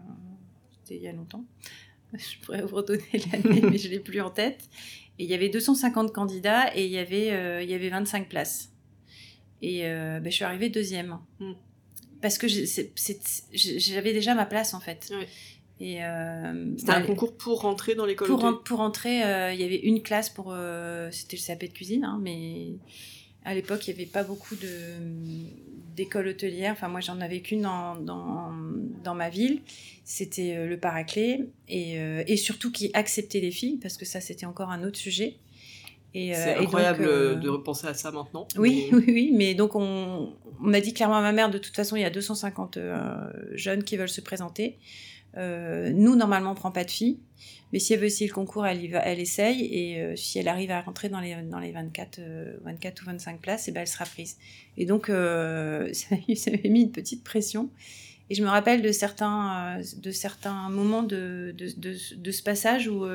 il 0.90 1.02
y 1.02 1.08
a 1.08 1.12
longtemps. 1.12 1.44
Je 2.12 2.38
pourrais 2.44 2.62
vous 2.62 2.76
redonner 2.76 3.02
l'année, 3.12 3.60
mais 3.70 3.78
je 3.78 3.88
ne 3.88 3.92
l'ai 3.94 4.00
plus 4.00 4.20
en 4.20 4.30
tête. 4.30 4.68
Et 5.18 5.24
il 5.24 5.30
y 5.30 5.34
avait 5.34 5.48
250 5.48 6.12
candidats 6.12 6.74
et 6.76 6.84
il 6.84 6.90
y 6.90 6.98
avait, 6.98 7.32
euh, 7.32 7.62
il 7.62 7.68
y 7.68 7.74
avait 7.74 7.88
25 7.88 8.28
places. 8.28 8.72
Et 9.62 9.84
euh, 9.84 10.20
ben, 10.20 10.30
je 10.30 10.36
suis 10.36 10.44
arrivée 10.44 10.68
deuxième. 10.68 11.18
Hmm. 11.40 11.52
Parce 12.22 12.38
que 12.38 12.46
j'avais 12.48 14.12
déjà 14.12 14.34
ma 14.34 14.46
place 14.46 14.74
en 14.74 14.80
fait. 14.80 15.12
Et 15.80 16.04
euh, 16.04 16.76
C'était 16.76 16.92
un 16.92 17.02
concours 17.02 17.36
pour 17.36 17.60
rentrer 17.60 17.94
dans 17.94 18.06
l'école 18.06 18.26
Pour, 18.26 18.62
pour 18.64 18.78
rentrer, 18.78 19.18
il 19.52 19.60
y 19.60 19.64
avait 19.64 19.78
une 19.78 20.02
classe 20.02 20.30
pour. 20.30 20.54
C'était 21.10 21.36
le 21.36 21.46
CAP 21.46 21.60
de 21.60 21.66
cuisine, 21.72 22.04
hein, 22.04 22.18
mais 22.20 22.72
à 23.48 23.54
l'époque, 23.54 23.88
il 23.88 23.94
n'y 23.94 24.02
avait 24.02 24.10
pas 24.10 24.24
beaucoup 24.24 24.54
d'écoles 25.96 26.28
hôtelières. 26.28 26.72
Enfin, 26.72 26.88
moi, 26.88 27.00
j'en 27.00 27.18
avais 27.22 27.40
qu'une 27.40 27.62
dans, 27.62 27.94
dans, 27.96 29.14
ma 29.14 29.30
ville. 29.30 29.62
C'était 30.04 30.54
euh, 30.54 30.66
le 30.66 30.78
Paraclet. 30.78 31.48
Et, 31.66 31.98
euh, 31.98 32.22
et, 32.26 32.36
surtout 32.36 32.70
qui 32.70 32.90
acceptait 32.92 33.40
les 33.40 33.50
filles, 33.50 33.78
parce 33.80 33.96
que 33.96 34.04
ça, 34.04 34.20
c'était 34.20 34.44
encore 34.44 34.70
un 34.70 34.84
autre 34.84 34.98
sujet. 34.98 35.38
Euh, 36.14 36.32
c'est 36.34 36.56
incroyable 36.56 37.40
de 37.40 37.48
repenser 37.48 37.86
à 37.86 37.94
ça 37.94 38.10
maintenant. 38.10 38.46
Oui, 38.58 38.88
oui, 38.92 39.04
oui. 39.08 39.32
Mais 39.34 39.54
donc, 39.54 39.74
on, 39.74 40.34
on, 40.62 40.74
a 40.74 40.80
dit 40.80 40.92
clairement 40.92 41.16
à 41.16 41.22
ma 41.22 41.32
mère, 41.32 41.50
de 41.50 41.56
toute 41.56 41.74
façon, 41.74 41.96
il 41.96 42.02
y 42.02 42.04
a 42.04 42.10
250 42.10 42.78
jeunes 43.52 43.82
qui 43.82 43.96
veulent 43.96 44.10
se 44.10 44.20
présenter. 44.20 44.76
Nous, 45.38 46.16
normalement, 46.16 46.52
on 46.52 46.54
prend 46.54 46.72
pas 46.72 46.84
de 46.84 46.90
filles. 46.90 47.18
Mais 47.72 47.78
si 47.78 47.92
elle 47.92 48.00
veut 48.00 48.06
essayer 48.06 48.28
le 48.28 48.34
concours, 48.34 48.66
elle, 48.66 48.82
y 48.82 49.20
essaye. 49.20 49.64
Et 49.64 50.00
euh, 50.00 50.16
si 50.16 50.38
elle 50.38 50.48
arrive 50.48 50.70
à 50.70 50.80
rentrer 50.80 51.08
dans 51.08 51.20
les, 51.20 51.36
dans 51.42 51.58
les 51.58 51.72
24, 51.72 52.20
24 52.62 53.00
euh, 53.00 53.02
ou 53.02 53.06
25 53.06 53.40
places, 53.40 53.68
et 53.68 53.70
eh 53.70 53.74
ben 53.74 53.82
elle 53.82 53.88
sera 53.88 54.04
prise. 54.04 54.36
Et 54.76 54.86
donc, 54.86 55.10
euh, 55.10 55.92
ça 55.92 56.50
m'avait 56.50 56.68
mis 56.68 56.82
une 56.82 56.92
petite 56.92 57.24
pression. 57.24 57.70
Et 58.30 58.34
je 58.34 58.42
me 58.42 58.48
rappelle 58.48 58.82
de 58.82 58.92
certains, 58.92 59.80
moments 60.70 61.02
de, 61.02 61.54
ce 61.58 62.42
passage 62.42 62.88
où, 62.88 63.06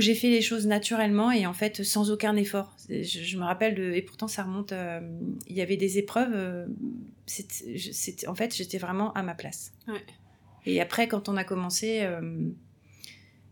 j'ai 0.00 0.14
fait 0.14 0.30
les 0.30 0.40
choses 0.40 0.66
naturellement 0.66 1.30
et 1.30 1.44
en 1.46 1.52
fait 1.52 1.82
sans 1.82 2.10
aucun 2.10 2.34
effort. 2.36 2.74
Je, 2.88 3.36
me 3.36 3.44
rappelle, 3.44 3.78
et 3.94 4.00
pourtant 4.00 4.26
ça 4.26 4.44
remonte, 4.44 4.72
il 5.46 5.54
y 5.54 5.60
avait 5.60 5.76
des 5.76 5.98
épreuves. 5.98 6.66
en 8.26 8.34
fait, 8.34 8.56
j'étais 8.56 8.78
vraiment 8.78 9.12
à 9.12 9.22
ma 9.22 9.34
place. 9.34 9.72
Ouais. 9.86 10.00
Et 10.66 10.80
après, 10.80 11.08
quand 11.08 11.28
on 11.28 11.36
a 11.36 11.44
commencé 11.44 12.06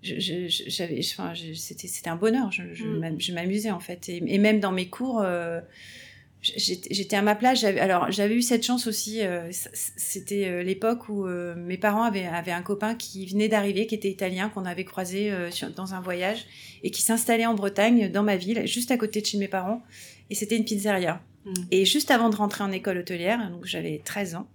enfin 0.05 1.32
c'était 1.55 2.08
un 2.08 2.16
bonheur. 2.16 2.52
Je, 2.52 2.75
je 2.75 2.84
mm. 2.84 3.34
m'amusais 3.34 3.70
en 3.70 3.81
fait. 3.81 4.08
Et, 4.08 4.38
même 4.38 4.60
dans 4.60 4.72
mes 4.72 4.88
cours 4.88 5.20
euh, 5.20 5.60
j'étais 6.40 7.16
à 7.16 7.22
ma 7.22 7.34
place. 7.34 7.64
Alors 7.64 8.10
j'avais 8.10 8.37
eu 8.37 8.43
cette 8.43 8.64
chance 8.64 8.87
aussi 8.87 9.22
euh, 9.22 9.49
c'était 9.52 10.46
euh, 10.46 10.62
l'époque 10.62 11.08
où 11.08 11.26
mes 11.56 11.78
parents 11.78 12.05
avaient, 12.05 12.26
avaient 12.26 12.52
un 12.52 12.62
copain 12.62 12.94
qui 12.94 13.26
venait 13.26 13.49
d'arriver 13.49 13.87
qui 13.87 13.94
était 13.94 14.10
italien 14.10 14.49
qu'on 14.49 14.64
avait 14.64 14.84
croisé 14.84 15.32
dans 15.75 15.94
un 15.94 16.00
voyage 16.00 16.46
et 16.82 16.90
qui 16.90 17.02
s'installait 17.02 17.46
en 17.46 17.55
Bretagne 17.55 18.10
dans 18.10 18.22
ma 18.22 18.37
ville 18.37 18.66
juste 18.66 18.90
à 18.90 18.96
côté 18.96 19.20
de 19.20 19.26
chez 19.26 19.38
mes 19.38 19.49
parents. 19.49 19.82
Et 20.31 20.34
c'était 20.34 20.56
une 20.56 20.64
pizzeria. 20.64 21.22
Mm. 21.44 21.52
et 21.70 21.84
juste 21.84 22.10
avant 22.10 22.31
de 22.31 22.37
rentrer 22.37 22.64
en 22.64 22.72
école 22.72 22.99
hôtelière 22.99 23.49
donc 23.50 23.64
j'avais 23.64 24.02
13 24.05 24.34
ans 24.34 24.49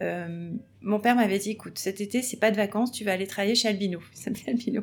euh, 0.00 0.50
mon 0.80 0.98
père 0.98 1.14
m'avait 1.14 1.38
dit, 1.38 1.50
écoute, 1.50 1.78
cet 1.78 2.00
été, 2.00 2.22
c'est 2.22 2.38
pas 2.38 2.50
de 2.50 2.56
vacances, 2.56 2.92
tu 2.92 3.04
vas 3.04 3.12
aller 3.12 3.26
travailler 3.26 3.54
chez 3.54 3.68
Albino. 3.68 4.00
Albino. 4.46 4.82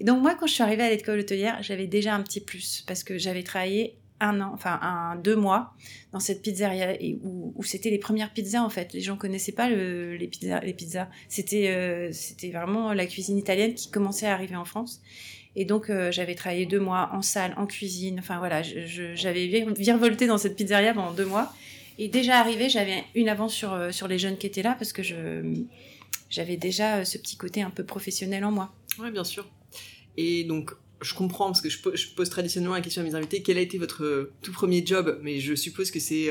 Et 0.00 0.04
donc, 0.04 0.22
moi, 0.22 0.34
quand 0.34 0.46
je 0.46 0.54
suis 0.54 0.62
arrivée 0.62 0.82
à 0.84 0.90
l'école 0.90 1.20
hôtelière, 1.20 1.58
j'avais 1.62 1.86
déjà 1.86 2.14
un 2.14 2.22
petit 2.22 2.40
plus 2.40 2.84
parce 2.86 3.02
que 3.02 3.18
j'avais 3.18 3.42
travaillé 3.42 3.96
un 4.22 4.40
an, 4.40 4.52
enfin 4.54 4.78
un, 4.82 5.16
deux 5.16 5.34
mois 5.34 5.74
dans 6.12 6.20
cette 6.20 6.42
pizzeria 6.42 6.96
où, 7.22 7.62
c'était 7.64 7.90
les 7.90 7.98
premières 7.98 8.32
pizzas 8.32 8.62
en 8.62 8.70
fait. 8.70 8.92
Les 8.92 9.00
gens 9.00 9.16
connaissaient 9.16 9.52
pas 9.52 9.68
les 9.68 10.28
pizzas. 10.28 10.60
Les 10.60 10.72
pizzas. 10.72 11.08
C'était 11.28 11.68
euh, 11.68 12.10
c'était 12.12 12.50
vraiment 12.50 12.92
la 12.92 13.06
cuisine 13.06 13.36
italienne 13.36 13.74
qui 13.74 13.90
commençait 13.90 14.26
à 14.26 14.34
arriver 14.34 14.56
en 14.56 14.64
France. 14.64 15.02
Et 15.56 15.64
donc 15.64 15.90
euh, 15.90 16.12
j'avais 16.12 16.34
travaillé 16.34 16.66
deux 16.66 16.80
mois 16.80 17.10
en 17.12 17.20
salle, 17.20 17.52
en 17.56 17.66
cuisine. 17.66 18.20
Enfin 18.20 18.38
voilà, 18.38 18.62
j'avais 18.62 19.64
virevolté 19.76 20.26
dans 20.26 20.38
cette 20.38 20.56
pizzeria 20.56 20.94
pendant 20.94 21.12
deux 21.12 21.26
mois. 21.26 21.52
Et 21.98 22.08
déjà 22.08 22.38
arrivé, 22.38 22.68
j'avais 22.68 23.04
une 23.14 23.28
avance 23.28 23.54
sur, 23.54 23.72
euh, 23.72 23.92
sur 23.92 24.08
les 24.08 24.18
jeunes 24.18 24.38
qui 24.38 24.46
étaient 24.46 24.62
là 24.62 24.74
parce 24.78 24.92
que 24.92 25.02
je, 25.02 25.62
j'avais 26.30 26.56
déjà 26.56 26.98
euh, 26.98 27.04
ce 27.04 27.18
petit 27.18 27.36
côté 27.36 27.62
un 27.62 27.70
peu 27.70 27.84
professionnel 27.84 28.44
en 28.44 28.50
moi. 28.50 28.74
Oui, 28.98 29.10
bien 29.10 29.24
sûr. 29.24 29.46
Et 30.16 30.44
donc, 30.44 30.72
je 31.00 31.14
comprends 31.14 31.46
parce 31.46 31.60
que 31.60 31.68
je, 31.68 31.78
pose 32.14 32.30
traditionnellement 32.30 32.74
la 32.74 32.80
question 32.80 33.02
à 33.02 33.04
mes 33.04 33.14
invités 33.14 33.42
quel 33.42 33.58
a 33.58 33.60
été 33.60 33.78
votre 33.78 34.04
euh, 34.04 34.32
tout 34.42 34.52
premier 34.52 34.84
job? 34.84 35.18
Mais 35.22 35.40
je 35.40 35.54
suppose 35.54 35.90
que 35.90 36.00
c'est 36.00 36.30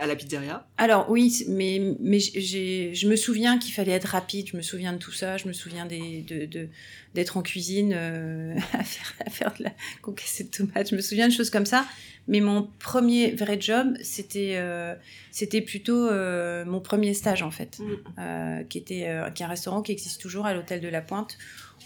à 0.00 0.06
la 0.06 0.16
pizzeria 0.16 0.66
Alors 0.78 1.10
oui, 1.10 1.44
mais, 1.48 1.80
mais 2.00 2.18
je 2.20 3.08
me 3.08 3.16
souviens 3.16 3.58
qu'il 3.58 3.72
fallait 3.72 3.92
être 3.92 4.08
rapide, 4.08 4.48
je 4.48 4.56
me 4.56 4.62
souviens 4.62 4.92
de 4.92 4.98
tout 4.98 5.12
ça, 5.12 5.36
je 5.36 5.48
me 5.48 5.52
souviens 5.52 5.86
des, 5.86 6.22
de, 6.22 6.68
d'être 7.14 7.36
en 7.36 7.42
cuisine 7.42 7.92
à, 8.72 8.84
faire, 8.84 9.14
à 9.26 9.30
faire 9.30 9.54
de 9.58 9.64
la 9.64 9.72
concassée 10.02 10.44
de 10.44 10.50
tomates, 10.50 10.90
je 10.90 10.96
me 10.96 11.00
souviens 11.00 11.28
de 11.28 11.32
choses 11.32 11.50
comme 11.50 11.66
ça. 11.66 11.86
Mais 12.26 12.40
mon 12.40 12.68
premier 12.78 13.32
vrai 13.32 13.60
job, 13.60 13.96
c'était 14.02 14.54
euh, 14.54 14.94
c'était 15.30 15.60
plutôt 15.60 16.08
euh, 16.08 16.64
mon 16.64 16.80
premier 16.80 17.12
stage 17.12 17.42
en 17.42 17.50
fait, 17.50 17.78
mm. 17.78 17.94
euh, 18.18 18.62
qui 18.64 18.78
était 18.78 19.10
qui 19.34 19.42
est 19.42 19.46
un 19.46 19.48
restaurant 19.48 19.82
qui 19.82 19.92
existe 19.92 20.20
toujours 20.20 20.46
à 20.46 20.54
l'hôtel 20.54 20.80
de 20.80 20.88
la 20.88 21.02
Pointe, 21.02 21.36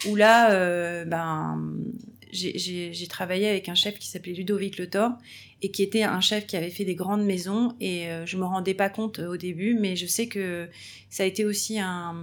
où 0.06 0.14
là, 0.14 1.04
ben 1.04 1.60
j'ai 2.30 3.06
travaillé 3.08 3.48
avec 3.48 3.68
un 3.68 3.74
chef 3.74 3.98
qui 3.98 4.06
s'appelait 4.06 4.34
Ludovic 4.34 4.78
Le 4.78 4.88
Thor 4.88 5.12
et 5.62 5.70
qui 5.70 5.82
était 5.82 6.04
un 6.04 6.20
chef 6.20 6.46
qui 6.46 6.56
avait 6.56 6.70
fait 6.70 6.84
des 6.84 6.94
grandes 6.94 7.24
maisons 7.24 7.74
et 7.80 8.06
je 8.26 8.36
me 8.36 8.44
rendais 8.44 8.74
pas 8.74 8.88
compte 8.88 9.18
au 9.18 9.36
début, 9.36 9.74
mais 9.74 9.96
je 9.96 10.06
sais 10.06 10.28
que 10.28 10.68
ça 11.10 11.24
a 11.24 11.26
été 11.26 11.44
aussi 11.44 11.80
un, 11.80 12.14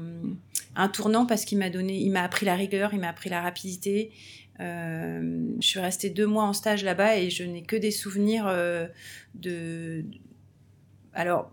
un 0.76 0.88
tournant 0.90 1.26
parce 1.26 1.46
qu'il 1.46 1.58
m'a 1.58 1.70
donné, 1.70 1.98
il 1.98 2.12
m'a 2.12 2.24
appris 2.24 2.46
la 2.46 2.56
rigueur, 2.56 2.94
il 2.94 3.00
m'a 3.00 3.10
appris 3.10 3.30
la 3.30 3.42
rapidité. 3.42 4.12
Euh, 4.60 5.48
je 5.60 5.68
suis 5.68 5.80
restée 5.80 6.10
deux 6.10 6.28
mois 6.28 6.44
en 6.44 6.54
stage 6.54 6.84
là-bas 6.84 7.18
et 7.18 7.30
je 7.30 7.44
n'ai 7.44 7.64
que 7.64 7.76
des 7.76 7.92
souvenirs 7.92 8.46
euh, 8.48 8.88
de. 9.34 10.06
Alors, 11.14 11.52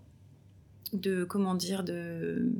de. 0.92 1.24
Comment 1.24 1.54
dire 1.54 1.84
De 1.84 2.52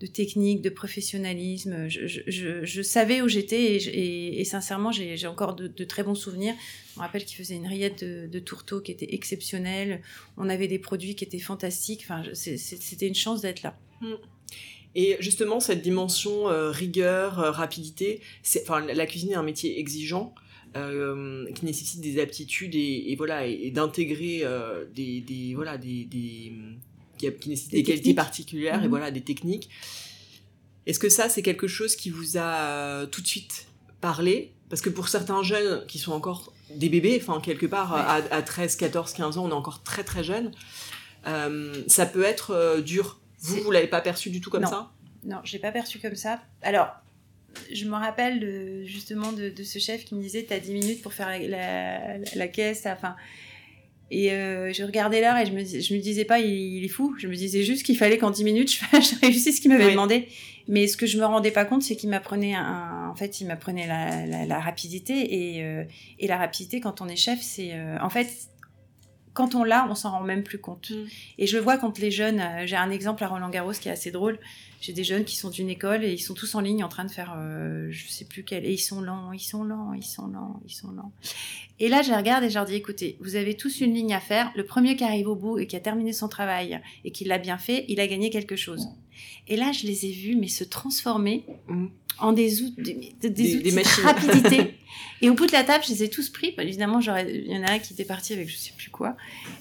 de 0.00 0.06
technique, 0.06 0.62
de 0.62 0.70
professionnalisme. 0.70 1.88
Je, 1.88 2.82
savais 2.82 3.20
où 3.20 3.28
j'étais 3.28 3.76
et, 3.76 4.44
sincèrement, 4.44 4.92
j'ai 4.92 5.26
encore 5.26 5.54
de, 5.54 5.84
très 5.84 6.02
bons 6.02 6.14
souvenirs. 6.14 6.54
Je 6.94 7.00
me 7.00 7.04
rappelle 7.04 7.24
qu'il 7.24 7.36
faisait 7.36 7.56
une 7.56 7.66
rillette 7.66 8.04
de, 8.04 8.38
tourteau 8.38 8.80
qui 8.80 8.92
était 8.92 9.14
exceptionnelle. 9.14 10.02
On 10.36 10.48
avait 10.48 10.68
des 10.68 10.78
produits 10.78 11.14
qui 11.14 11.24
étaient 11.24 11.38
fantastiques. 11.38 12.02
Enfin, 12.04 12.22
c'était 12.32 13.08
une 13.08 13.14
chance 13.14 13.40
d'être 13.40 13.62
là. 13.62 13.78
Mm. 14.00 14.14
Et 14.94 15.16
justement, 15.20 15.60
cette 15.60 15.82
dimension 15.82 16.48
euh, 16.48 16.70
rigueur, 16.70 17.38
euh, 17.38 17.50
rapidité, 17.50 18.20
enfin, 18.62 18.80
la 18.80 19.06
cuisine 19.06 19.30
est 19.30 19.36
un 19.36 19.42
métier 19.42 19.78
exigeant. 19.78 20.34
Euh, 20.76 21.50
qui 21.54 21.64
nécessite 21.64 22.02
des 22.02 22.20
aptitudes 22.20 22.74
et, 22.74 23.14
voilà 23.16 23.46
et, 23.46 23.70
d'intégrer 23.70 24.44
des, 24.94 25.54
voilà 25.54 25.78
des, 25.78 26.52
qui, 27.18 27.26
nécessitent 27.48 27.72
des, 27.72 27.82
qualités 27.82 28.14
particulières 28.14 28.80
et 28.80 28.84
mhm. 28.84 28.88
voilà 28.88 29.10
des 29.10 29.20
techniques. 29.20 29.68
Est-ce 30.86 30.98
que 30.98 31.08
ça 31.08 31.28
c'est 31.28 31.42
quelque 31.42 31.68
chose 31.68 31.96
qui 31.96 32.10
vous 32.10 32.38
a 32.38 33.06
tout 33.06 33.20
de 33.20 33.26
suite 33.26 33.66
parlé? 34.00 34.54
Parce 34.70 34.82
que 34.82 34.90
pour 34.90 35.08
certains 35.08 35.42
jeunes 35.42 35.84
qui 35.86 35.98
sont 35.98 36.12
encore 36.12 36.52
des 36.74 36.88
bébés, 36.88 37.18
enfin 37.20 37.40
quelque 37.40 37.66
part 37.66 37.94
à, 37.94 38.42
13, 38.42 38.76
14, 38.76 39.12
15 39.12 39.38
ans, 39.38 39.46
on 39.46 39.50
est 39.50 39.52
encore 39.52 39.82
très 39.82 40.04
très 40.04 40.24
jeune, 40.24 40.52
ça 41.24 42.06
peut 42.06 42.22
être 42.22 42.80
dur. 42.80 43.20
Vous, 43.40 43.56
vous 43.62 43.70
l'avez 43.70 43.86
pas 43.86 44.00
perçu 44.00 44.30
du 44.30 44.40
tout 44.40 44.50
comme 44.50 44.66
ça? 44.66 44.90
Non, 45.24 45.38
j'ai 45.44 45.58
pas 45.58 45.72
perçu 45.72 45.98
comme 45.98 46.16
ça. 46.16 46.40
Alors, 46.62 46.88
je 47.72 47.84
me 47.84 47.94
rappelle 47.94 48.84
justement 48.86 49.32
de, 49.32 49.52
ce 49.62 49.78
chef 49.78 50.04
qui 50.04 50.14
me 50.14 50.22
disait 50.22 50.44
tu 50.46 50.52
as 50.52 50.60
10 50.60 50.72
minutes 50.72 51.02
pour 51.02 51.12
faire 51.12 51.28
la, 51.28 52.48
caisse. 52.48 52.86
Enfin, 52.86 53.16
et 54.10 54.32
euh, 54.32 54.72
je 54.72 54.82
regardais 54.84 55.20
l'heure 55.20 55.36
et 55.36 55.44
je 55.44 55.52
me, 55.52 55.64
je 55.64 55.94
me 55.94 56.00
disais 56.00 56.24
pas 56.24 56.38
il, 56.38 56.84
est 56.84 56.88
fou. 56.88 57.14
Je 57.18 57.26
me 57.26 57.34
disais 57.34 57.62
juste 57.62 57.84
qu'il 57.84 57.96
fallait 57.96 58.18
qu'en 58.18 58.30
10 58.30 58.44
minutes 58.44 58.72
je, 58.72 58.78
je 59.00 59.20
réussisse 59.20 59.56
ce 59.56 59.60
qu'il 59.60 59.70
m'avait 59.70 59.90
demandé. 59.90 60.28
Mais 60.68 60.86
ce 60.86 60.98
que 60.98 61.06
je 61.06 61.18
me 61.18 61.24
rendais 61.24 61.50
pas 61.50 61.64
compte, 61.64 61.82
c'est 61.82 61.96
qu'il 61.96 62.10
m'apprenait 62.10 62.54
en 62.56 63.14
fait, 63.14 63.40
il 63.40 63.46
m'apprenait 63.46 63.86
la, 63.86 64.46
la, 64.46 64.60
rapidité 64.60 65.56
et, 65.56 65.64
euh, 65.64 65.84
et 66.18 66.26
la 66.26 66.36
rapidité 66.36 66.80
quand 66.80 67.00
on 67.00 67.08
est 67.08 67.16
chef, 67.16 67.40
c'est 67.40 67.72
euh, 67.72 67.96
en 68.02 68.10
fait 68.10 68.28
quand 69.38 69.54
on 69.54 69.62
l'a, 69.62 69.86
on 69.88 69.94
s'en 69.94 70.10
rend 70.10 70.24
même 70.24 70.42
plus 70.42 70.58
compte. 70.58 70.90
Mm. 70.90 71.06
Et 71.38 71.46
je 71.46 71.56
le 71.56 71.62
vois 71.62 71.78
quand 71.78 71.96
les 72.00 72.10
jeunes, 72.10 72.40
euh, 72.40 72.66
j'ai 72.66 72.74
un 72.74 72.90
exemple 72.90 73.22
à 73.22 73.28
Roland 73.28 73.48
Garros 73.50 73.70
qui 73.70 73.88
est 73.88 73.92
assez 73.92 74.10
drôle. 74.10 74.36
J'ai 74.80 74.92
des 74.92 75.04
jeunes 75.04 75.24
qui 75.24 75.36
sont 75.36 75.48
d'une 75.48 75.70
école 75.70 76.02
et 76.02 76.12
ils 76.12 76.18
sont 76.18 76.34
tous 76.34 76.56
en 76.56 76.60
ligne 76.60 76.82
en 76.82 76.88
train 76.88 77.04
de 77.04 77.10
faire, 77.12 77.36
euh, 77.36 77.86
je 77.92 78.08
sais 78.08 78.24
plus 78.24 78.42
quel, 78.42 78.66
et 78.66 78.72
ils 78.72 78.78
sont 78.78 79.00
lents, 79.00 79.30
ils 79.32 79.38
sont 79.38 79.62
lents, 79.62 79.92
ils 79.92 80.02
sont 80.02 80.26
lents, 80.26 80.60
ils 80.66 80.74
sont 80.74 80.90
lents. 80.90 81.12
Et 81.78 81.88
là, 81.88 82.02
je 82.02 82.10
les 82.10 82.16
regarde 82.16 82.42
et 82.42 82.50
je 82.50 82.54
leur 82.54 82.64
dis, 82.64 82.74
écoutez, 82.74 83.16
vous 83.20 83.36
avez 83.36 83.56
tous 83.56 83.80
une 83.80 83.94
ligne 83.94 84.12
à 84.12 84.18
faire. 84.18 84.50
Le 84.56 84.64
premier 84.64 84.96
qui 84.96 85.04
arrive 85.04 85.28
au 85.28 85.36
bout 85.36 85.60
et 85.60 85.68
qui 85.68 85.76
a 85.76 85.80
terminé 85.80 86.12
son 86.12 86.26
travail 86.26 86.80
et 87.04 87.12
qui 87.12 87.24
l'a 87.24 87.38
bien 87.38 87.58
fait, 87.58 87.84
il 87.86 88.00
a 88.00 88.08
gagné 88.08 88.30
quelque 88.30 88.56
chose. 88.56 88.88
Et 89.46 89.56
là, 89.56 89.70
je 89.70 89.86
les 89.86 90.06
ai 90.06 90.10
vus, 90.10 90.34
mais 90.34 90.48
se 90.48 90.64
transformer 90.64 91.44
mm 91.68 91.86
en 92.20 92.32
des, 92.32 92.62
outils, 92.62 93.14
des, 93.20 93.30
des, 93.30 93.70
de 93.70 94.02
rapidité. 94.02 94.74
et 95.22 95.30
au 95.30 95.34
bout 95.34 95.46
de 95.46 95.52
la 95.52 95.64
table, 95.64 95.84
je 95.86 95.92
les 95.92 96.04
ai 96.04 96.10
tous 96.10 96.30
pris. 96.30 96.52
Bah, 96.56 96.62
évidemment, 96.62 97.00
il 97.00 97.46
y 97.46 97.56
en 97.56 97.62
a 97.62 97.72
un 97.72 97.78
qui 97.78 97.92
était 97.92 98.04
parti 98.04 98.32
avec 98.32 98.48
je 98.48 98.56
sais 98.56 98.72
plus 98.76 98.90
quoi. 98.90 99.16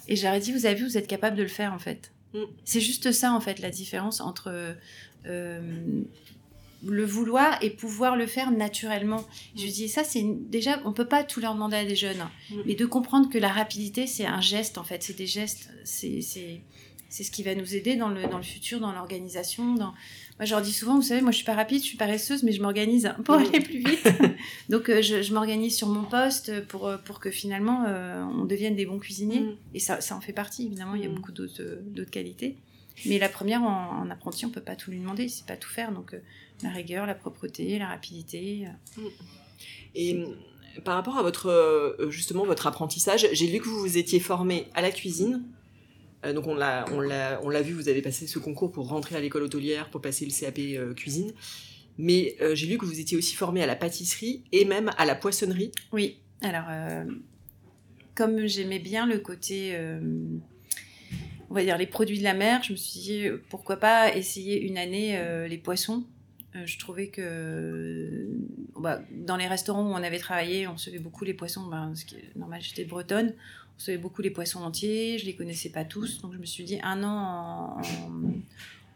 Et 0.07 0.15
j'aurais 0.15 0.39
dit, 0.39 0.51
vous 0.51 0.65
avez 0.65 0.75
vu, 0.75 0.85
vous 0.85 0.97
êtes 0.97 1.07
capable 1.07 1.35
de 1.35 1.43
le 1.43 1.49
faire 1.49 1.73
en 1.73 1.79
fait. 1.79 2.11
Mm. 2.33 2.39
C'est 2.65 2.81
juste 2.81 3.11
ça 3.11 3.33
en 3.33 3.39
fait 3.39 3.59
la 3.59 3.69
différence 3.69 4.21
entre 4.21 4.75
euh, 5.25 5.61
le 6.85 7.05
vouloir 7.05 7.57
et 7.61 7.69
pouvoir 7.69 8.15
le 8.15 8.27
faire 8.27 8.51
naturellement. 8.51 9.25
Je 9.55 9.63
lui 9.63 9.71
dis 9.71 9.89
ça, 9.89 10.03
c'est 10.03 10.23
déjà, 10.23 10.79
on 10.85 10.93
peut 10.93 11.07
pas 11.07 11.23
tout 11.23 11.39
leur 11.39 11.53
demander 11.53 11.77
à 11.77 11.85
des 11.85 11.95
jeunes, 11.95 12.21
hein. 12.21 12.31
mm. 12.51 12.55
mais 12.65 12.75
de 12.75 12.85
comprendre 12.85 13.29
que 13.29 13.37
la 13.37 13.49
rapidité, 13.49 14.07
c'est 14.07 14.25
un 14.25 14.41
geste 14.41 14.77
en 14.77 14.83
fait, 14.83 15.03
c'est 15.03 15.17
des 15.17 15.27
gestes, 15.27 15.69
c'est 15.83 16.21
c'est 17.09 17.23
ce 17.23 17.31
qui 17.31 17.43
va 17.43 17.55
nous 17.55 17.75
aider 17.75 17.95
dans 17.95 18.09
le, 18.09 18.27
dans 18.27 18.37
le 18.37 18.43
futur, 18.43 18.79
dans 18.79 18.91
l'organisation, 18.91 19.75
dans 19.75 19.93
moi, 20.37 20.45
je 20.45 20.51
leur 20.51 20.61
dis 20.61 20.71
souvent, 20.71 20.95
vous 20.95 21.01
savez, 21.01 21.21
moi, 21.21 21.31
je 21.31 21.37
suis 21.37 21.45
pas 21.45 21.55
rapide, 21.55 21.81
je 21.81 21.87
suis 21.87 21.97
paresseuse, 21.97 22.43
mais 22.43 22.51
je 22.51 22.61
m'organise 22.61 23.11
pour 23.25 23.35
aller 23.35 23.59
plus 23.59 23.79
vite. 23.79 24.07
Donc, 24.69 24.87
euh, 24.87 25.01
je, 25.01 25.33
m'organise 25.33 25.75
sur 25.75 25.87
mon 25.87 26.03
poste 26.03 26.63
pour, 26.67 26.87
euh, 26.87 26.97
pour 26.97 27.19
que 27.19 27.31
finalement, 27.31 27.85
euh, 27.87 28.21
on 28.23 28.45
devienne 28.45 28.75
des 28.75 28.85
bons 28.85 28.99
cuisiniers. 28.99 29.39
Mm. 29.39 29.57
Et 29.73 29.79
ça, 29.79 29.99
ça 29.99 30.15
en 30.15 30.21
fait 30.21 30.33
partie, 30.33 30.67
évidemment, 30.67 30.93
il 30.93 31.01
y 31.01 31.05
a 31.05 31.09
mm. 31.09 31.15
beaucoup 31.15 31.31
d'autres 31.31 32.11
qualités. 32.11 32.55
Mais 33.07 33.17
la 33.17 33.29
première, 33.29 33.63
en, 33.63 34.07
apprenti, 34.11 34.45
on 34.45 34.51
peut 34.51 34.61
pas 34.61 34.75
tout 34.75 34.91
lui 34.91 34.99
demander, 34.99 35.23
il 35.23 35.29
sait 35.31 35.45
pas 35.47 35.57
tout 35.57 35.69
faire. 35.69 35.91
Donc, 35.91 36.15
la 36.61 36.69
rigueur, 36.69 37.07
la 37.07 37.15
propreté, 37.15 37.79
la 37.79 37.87
rapidité. 37.87 38.67
Mm. 38.95 39.01
Et 39.95 40.23
par 40.85 40.93
rapport 40.93 41.17
à 41.17 41.23
votre, 41.23 41.97
justement, 42.09 42.45
votre 42.45 42.67
apprentissage, 42.67 43.27
j'ai 43.31 43.47
vu 43.47 43.57
que 43.57 43.65
vous 43.65 43.79
vous 43.79 43.97
étiez 43.97 44.19
formé 44.19 44.67
à 44.75 44.83
la 44.83 44.91
cuisine, 44.91 45.43
euh, 46.25 46.33
donc 46.33 46.47
on 46.47 46.55
l'a, 46.55 46.85
on 46.91 46.99
l'a, 46.99 47.39
on 47.43 47.49
l'a 47.49 47.61
vu, 47.61 47.73
vous 47.73 47.89
avez 47.89 48.01
passé 48.01 48.27
ce 48.27 48.39
concours 48.39 48.71
pour 48.71 48.87
rentrer 48.87 49.15
à 49.15 49.19
l'école 49.19 49.43
hôtelière, 49.43 49.89
pour 49.89 50.01
passer 50.01 50.25
le 50.25 50.31
CAP 50.31 50.59
euh, 50.59 50.93
cuisine. 50.93 51.31
Mais 51.97 52.35
euh, 52.41 52.55
j'ai 52.55 52.67
lu 52.67 52.77
que 52.77 52.85
vous 52.85 52.99
étiez 52.99 53.17
aussi 53.17 53.35
formé 53.35 53.63
à 53.63 53.65
la 53.65 53.75
pâtisserie 53.75 54.43
et 54.51 54.65
même 54.65 54.91
à 54.97 55.05
la 55.05 55.15
poissonnerie. 55.15 55.71
Oui. 55.91 56.19
Alors, 56.41 56.65
comme 58.13 58.45
j'aimais 58.45 58.77
bien 58.77 59.07
le 59.07 59.17
côté, 59.17 59.75
on 61.49 61.53
va 61.55 61.63
dire 61.63 61.79
les 61.79 61.87
produits 61.87 62.19
de 62.19 62.23
la 62.23 62.35
mer, 62.35 62.61
je 62.61 62.73
me 62.73 62.77
suis 62.77 62.99
dit 62.99 63.25
pourquoi 63.49 63.77
pas 63.77 64.15
essayer 64.15 64.61
une 64.61 64.77
année 64.77 65.19
les 65.49 65.57
poissons. 65.57 66.03
je 66.53 66.77
trouvais 66.77 67.07
que 67.07 68.29
bah, 68.75 69.01
dans 69.11 69.35
les 69.35 69.47
restaurants 69.47 69.81
où 69.81 69.93
on 69.93 70.03
avait 70.03 70.19
travaillé, 70.19 70.67
on 70.67 70.77
se 70.77 70.91
fait 70.91 70.99
beaucoup 70.99 71.25
les 71.25 71.33
poissons. 71.33 71.65
Ben, 71.65 71.95
ce 71.95 72.05
qui 72.05 72.17
est 72.17 72.35
normal, 72.35 72.61
j'étais 72.61 72.85
bretonne 72.85 73.33
savait 73.77 73.97
beaucoup 73.97 74.21
les 74.21 74.31
poissons 74.31 74.61
entiers, 74.61 75.17
je 75.19 75.25
les 75.25 75.35
connaissais 75.35 75.69
pas 75.69 75.85
tous, 75.85 76.21
donc 76.21 76.33
je 76.33 76.39
me 76.39 76.45
suis 76.45 76.63
dit 76.63 76.79
un 76.83 77.03
an 77.03 77.77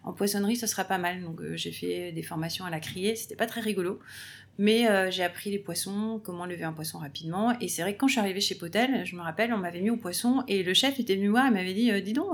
en, 0.04 0.14
poissonnerie, 0.14 0.56
ce 0.56 0.66
sera 0.66 0.84
pas 0.84 0.98
mal. 0.98 1.22
Donc 1.22 1.40
euh, 1.42 1.56
j'ai 1.56 1.72
fait 1.72 2.12
des 2.12 2.24
formations 2.24 2.66
à 2.66 2.70
la 2.70 2.80
criée, 2.80 3.16
c'était 3.16 3.36
pas 3.36 3.46
très 3.46 3.62
rigolo, 3.62 4.00
mais 4.58 4.90
euh, 4.90 5.12
j'ai 5.12 5.24
appris 5.24 5.52
les 5.52 5.60
poissons, 5.60 6.20
comment 6.24 6.46
lever 6.46 6.64
un 6.64 6.74
poisson 6.74 6.98
rapidement. 6.98 7.58
Et 7.60 7.68
c'est 7.68 7.84
vrai 7.84 7.94
que 7.94 8.00
quand 8.00 8.08
je 8.08 8.14
suis 8.14 8.20
arrivée 8.20 8.42
chez 8.42 8.56
Potel, 8.56 9.06
je 9.06 9.16
me 9.16 9.22
rappelle, 9.22 9.54
on 9.54 9.58
m'avait 9.58 9.82
mis 9.82 9.92
au 9.92 9.98
poisson 9.98 10.44
et 10.48 10.64
le 10.64 10.74
chef 10.74 11.00
était 11.00 11.16
venu 11.16 11.30
voir 11.30 11.46
et 11.46 11.52
m'avait 11.52 11.74
dit, 11.74 11.92
euh, 11.92 12.02
dis 12.02 12.14
donc. 12.14 12.32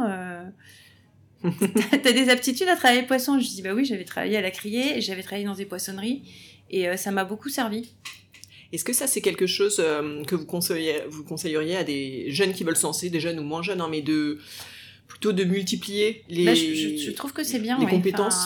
T'as 1.44 2.14
des 2.14 2.30
aptitudes 2.30 2.68
à 2.68 2.76
travailler 2.76 3.02
le 3.02 3.08
poisson? 3.08 3.40
Je 3.40 3.48
dis 3.48 3.62
bah 3.62 3.76
oui, 3.76 3.86
j'avais 3.86 4.06
travaillé 4.06 4.38
à 4.38 4.42
la 4.42 4.50
criée, 4.50 5.02
j'avais 5.02 5.22
travaillé 5.22 5.46
dans 5.46 5.54
des 5.54 5.66
poissonneries 5.66 6.24
et 6.72 6.98
ça 6.98 7.12
m'a 7.12 7.26
beaucoup 7.26 7.48
servi. 7.48 7.94
Est-ce 8.74 8.84
que 8.84 8.94
ça, 8.94 9.08
c'est 9.08 9.22
quelque 9.22 9.48
chose 9.48 9.78
euh, 9.80 10.24
que 10.26 10.36
vous 10.36 10.46
conseilleriez, 10.46 11.04
vous 11.10 11.24
conseilleriez 11.24 11.78
à 11.78 11.84
des 11.84 12.32
jeunes 12.32 12.54
qui 12.54 12.64
veulent 12.64 12.76
se 12.76 12.84
lancer, 12.84 13.10
des 13.10 13.20
jeunes 13.20 13.40
ou 13.40 13.44
moins 13.44 13.62
jeunes, 13.62 13.82
hein, 13.82 13.88
mais 13.90 14.02
de 14.02 14.40
plutôt 15.08 15.32
de 15.32 15.44
multiplier 15.44 16.24
les 16.28 16.46
bah, 16.46 16.54
je, 16.54 17.12
trouve 17.12 17.32
que 17.32 17.44
c'est 17.44 17.60
bien 17.60 17.80
les 17.80 17.88
compétences 17.88 18.46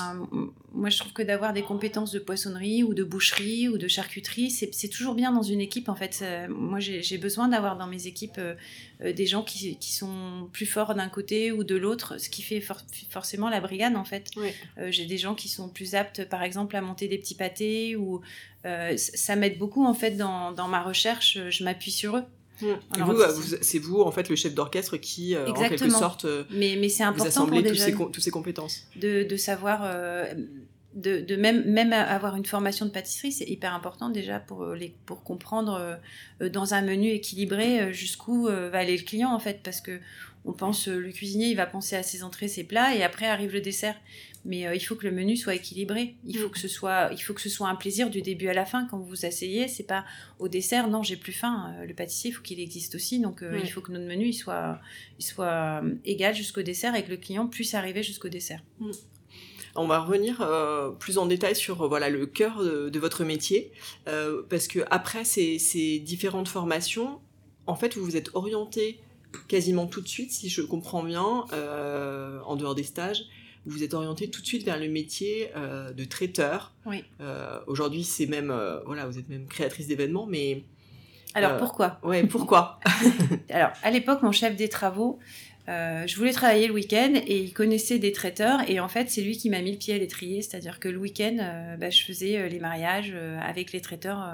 moi 0.81 0.89
je 0.89 0.97
trouve 0.97 1.13
que 1.13 1.23
d'avoir 1.23 1.53
des 1.53 1.61
compétences 1.61 2.11
de 2.11 2.19
poissonnerie 2.19 2.83
ou 2.83 2.93
de 2.93 3.03
boucherie 3.03 3.69
ou 3.69 3.77
de 3.77 3.88
charcuterie 3.88 4.51
c'est 4.51 4.89
toujours 4.89 5.15
bien 5.15 5.31
dans 5.31 5.41
une 5.41 5.61
équipe 5.61 5.88
en 5.88 5.95
fait 5.95 6.23
moi 6.50 6.79
j'ai 6.79 7.17
besoin 7.17 7.47
d'avoir 7.47 7.77
dans 7.77 7.88
mes 7.88 8.07
équipes 8.07 8.38
euh, 8.38 8.55
euh, 9.01 9.13
des 9.13 9.25
gens 9.25 9.43
qui, 9.43 9.77
qui, 9.77 9.93
sont 9.93 10.50
plus 10.51 10.65
forts 10.65 10.93
d'un 10.95 11.07
côté 11.07 11.51
ou 11.51 11.63
de 11.63 11.75
l'autre 11.75 12.17
ce 12.19 12.29
qui 12.29 12.41
fait 12.41 12.61
forcément 13.09 13.50
la 13.50 13.61
brigade 13.61 13.95
en 13.95 14.05
fait 14.05 14.31
j'ai 14.89 15.05
des 15.05 15.17
gens 15.17 15.35
qui 15.35 15.47
sont 15.47 15.69
plus 15.69 15.95
aptes 15.95 16.27
par 16.27 16.43
exemple 16.43 16.75
à 16.75 16.81
monter 16.81 17.07
des 17.07 17.17
petits 17.17 17.35
pâtés 17.35 17.95
ou 17.95 18.21
euh, 18.65 18.95
ça 18.97 19.35
m'aide 19.35 19.57
beaucoup 19.57 19.85
en 19.85 19.93
fait 19.93 20.11
dans, 20.11 20.51
dans 20.51 20.67
ma 20.67 20.81
recherche. 20.81 21.38
Je 21.50 21.63
m'appuie 21.63 21.91
sur 21.91 22.17
eux. 22.17 22.23
Hmm. 22.61 22.75
vous, 23.01 23.55
c'est 23.61 23.79
vous 23.79 24.01
en 24.01 24.11
fait 24.11 24.29
le 24.29 24.35
chef 24.35 24.53
d'orchestre 24.53 24.97
qui 24.97 25.33
euh, 25.33 25.47
en 25.47 25.53
quelque 25.53 25.89
sorte 25.89 26.25
euh, 26.25 26.43
mais, 26.51 26.77
mais 26.79 26.89
c'est 26.89 27.01
important 27.01 27.47
pour 27.47 27.59
des 27.59 27.73
jeunes 27.73 27.97
toutes 28.11 28.21
ces 28.21 28.29
compétences 28.29 28.83
de, 28.97 29.23
de 29.23 29.35
savoir 29.35 29.81
de, 30.95 31.21
de, 31.21 31.36
même, 31.36 31.63
même 31.65 31.93
avoir 31.93 32.36
une 32.36 32.45
formation 32.45 32.86
de 32.86 32.91
pâtisserie, 32.91 33.31
c'est 33.31 33.50
hyper 33.50 33.74
important 33.74 34.10
déjà 34.10 34.39
pour, 34.39 34.65
les, 34.74 34.93
pour 35.05 35.24
comprendre 35.24 36.00
dans 36.39 36.74
un 36.74 36.81
menu 36.81 37.10
équilibré 37.10 37.93
jusqu'où 37.93 38.43
va 38.45 38.77
aller 38.77 38.98
le 38.98 39.03
client 39.03 39.33
en 39.33 39.39
fait, 39.39 39.62
parce 39.63 39.81
que 39.81 40.00
on 40.43 40.53
pense 40.53 40.88
le 40.88 41.12
cuisinier 41.12 41.50
il 41.50 41.55
va 41.55 41.67
penser 41.67 41.95
à 41.95 42.03
ses 42.03 42.24
entrées, 42.24 42.48
ses 42.48 42.63
plats 42.63 42.95
et 42.95 43.03
après 43.03 43.27
arrive 43.27 43.53
le 43.53 43.62
dessert 43.62 43.95
mais 44.43 44.67
euh, 44.67 44.75
il 44.75 44.79
faut 44.79 44.95
que 44.95 45.05
le 45.05 45.13
menu 45.13 45.38
soit 45.38 45.55
équilibré. 45.55 46.15
Il 46.25 46.38
faut 46.38 46.48
mm. 46.48 46.51
que 46.51 46.60
ce 46.60 46.67
soit, 46.67 47.10
il 47.12 47.19
faut 47.19 47.33
que 47.33 47.41
ce 47.41 47.50
soit 47.50 47.67
un 47.67 47.75
plaisir 47.75 48.10
du 48.10 48.21
début 48.21 48.48
à 48.48 48.53
la 48.53 48.65
fin 48.65 48.88
quand 48.88 48.98
vous 48.98 49.05
vous 49.05 49.25
asseyez. 49.25 49.67
C'est 49.67 49.83
pas 49.83 50.05
au 50.39 50.48
dessert, 50.48 50.88
non, 50.88 51.03
j'ai 51.03 51.15
plus 51.15 51.31
faim. 51.31 51.74
Euh, 51.77 51.86
le 51.86 51.93
pâtissier, 51.93 52.31
il 52.31 52.33
faut 52.33 52.41
qu'il 52.41 52.60
existe 52.60 52.95
aussi, 52.95 53.19
donc 53.19 53.43
euh, 53.43 53.60
il 53.62 53.69
faut 53.71 53.81
que 53.81 53.91
notre 53.91 54.07
menu 54.07 54.27
il 54.27 54.33
soit, 54.33 54.79
il 55.19 55.25
soit 55.25 55.83
égal 56.05 56.33
jusqu'au 56.33 56.63
dessert 56.63 56.95
et 56.95 57.03
que 57.03 57.10
le 57.10 57.17
client 57.17 57.48
puisse 57.48 57.74
arriver 57.74 58.03
jusqu'au 58.03 58.29
dessert. 58.29 58.63
Mm. 58.79 58.91
On 59.75 59.88
va 59.88 60.00
revenir 60.00 60.46
plus 61.00 61.18
en 61.18 61.25
détail 61.25 61.56
sur 61.56 61.88
voilà 61.88 62.10
le 62.10 62.25
cœur 62.25 62.63
de, 62.63 63.00
votre 63.00 63.24
métier, 63.24 63.72
parce 64.50 64.68
que 64.68 64.80
après 64.90 65.24
ces, 65.24 65.60
ces, 65.60 66.00
différentes 66.00 66.48
formations, 66.48 67.20
en 67.68 67.75
fait, 67.75 67.96
vous 67.96 68.04
vous 68.04 68.18
êtes 68.18 68.32
orienté 68.34 69.00
quasiment 69.48 69.88
tout 69.88 70.01
de 70.01 70.08
suite, 70.08 70.32
si 70.32 70.50
je 70.50 70.62
comprends 70.62 71.04
bien, 71.04 71.46
en 72.46 72.56
dehors 72.56 72.75
des 72.75 72.84
stages, 72.84 73.25
vous 73.66 73.78
vous 73.78 73.84
êtes 73.84 73.94
orienté 73.94 74.30
tout 74.30 74.42
de 74.42 74.48
suite 74.48 74.63
vers 74.63 74.80
le 74.80 74.88
métier 74.88 75.51
euh, 75.56 75.92
de 75.92 76.04
traiteur. 76.04 76.74
Oui. 76.86 77.04
Euh, 77.20 77.60
aujourd'hui, 77.68 78.04
c'est 78.04 78.25
même, 78.25 78.50
euh, 78.50 78.80
voilà, 78.86 79.06
vous 79.06 79.20
êtes 79.20 79.30
même 79.30 79.46
créatrice 79.48 79.88
d'événements, 79.88 80.25
mais. 80.25 80.63
Alors 81.34 81.58
pourquoi? 81.58 82.00
Ouais, 82.04 82.25
pourquoi? 82.25 82.80
Alors 83.50 83.72
à 83.84 83.92
l'époque, 83.92 84.22
mon 84.22 84.34
chef 84.34 84.56
des 84.58 84.68
travaux 84.68 85.20
Euh, 85.72 86.06
je 86.06 86.18
voulais 86.18 86.34
travailler 86.34 86.68
le 86.68 86.74
week-end 86.74 87.13
et 87.16 87.44
il 87.44 87.54
connaissait 87.54 87.98
des 87.98 88.12
traiteurs 88.12 88.70
et 88.70 88.80
en 88.80 88.90
fait 88.90 89.10
c'est 89.10 89.22
lui 89.22 89.38
qui 89.38 89.50
m'a 89.50 89.62
mis 89.62 89.72
le 89.72 89.78
pied 89.78 89.94
à 89.94 89.98
l'étrier, 89.98 90.42
c'est-à-dire 90.42 90.80
que 90.80 90.90
le 90.90 90.98
week-end 90.98 91.38
euh, 91.40 91.78
bah, 91.78 91.90
je 91.90 92.04
faisais 92.04 92.38
euh, 92.38 92.48
les 92.50 92.60
mariages 92.60 93.13
avec 93.42 93.72
les 93.72 93.80
traiteurs 93.80 94.28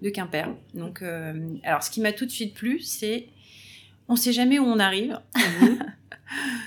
de 0.00 0.10
Quimper. 0.10 0.54
Donc 0.74 1.02
alors 1.64 1.82
ce 1.82 1.90
qui 1.90 2.00
m'a 2.00 2.12
tout 2.12 2.26
de 2.26 2.30
suite 2.30 2.54
plu 2.54 2.80
c'est 2.80 3.26
on 4.08 4.16
sait 4.16 4.32
jamais 4.32 4.58
où 4.58 4.64
on 4.64 4.78
arrive. 4.78 5.18
Mhm. 5.36 5.78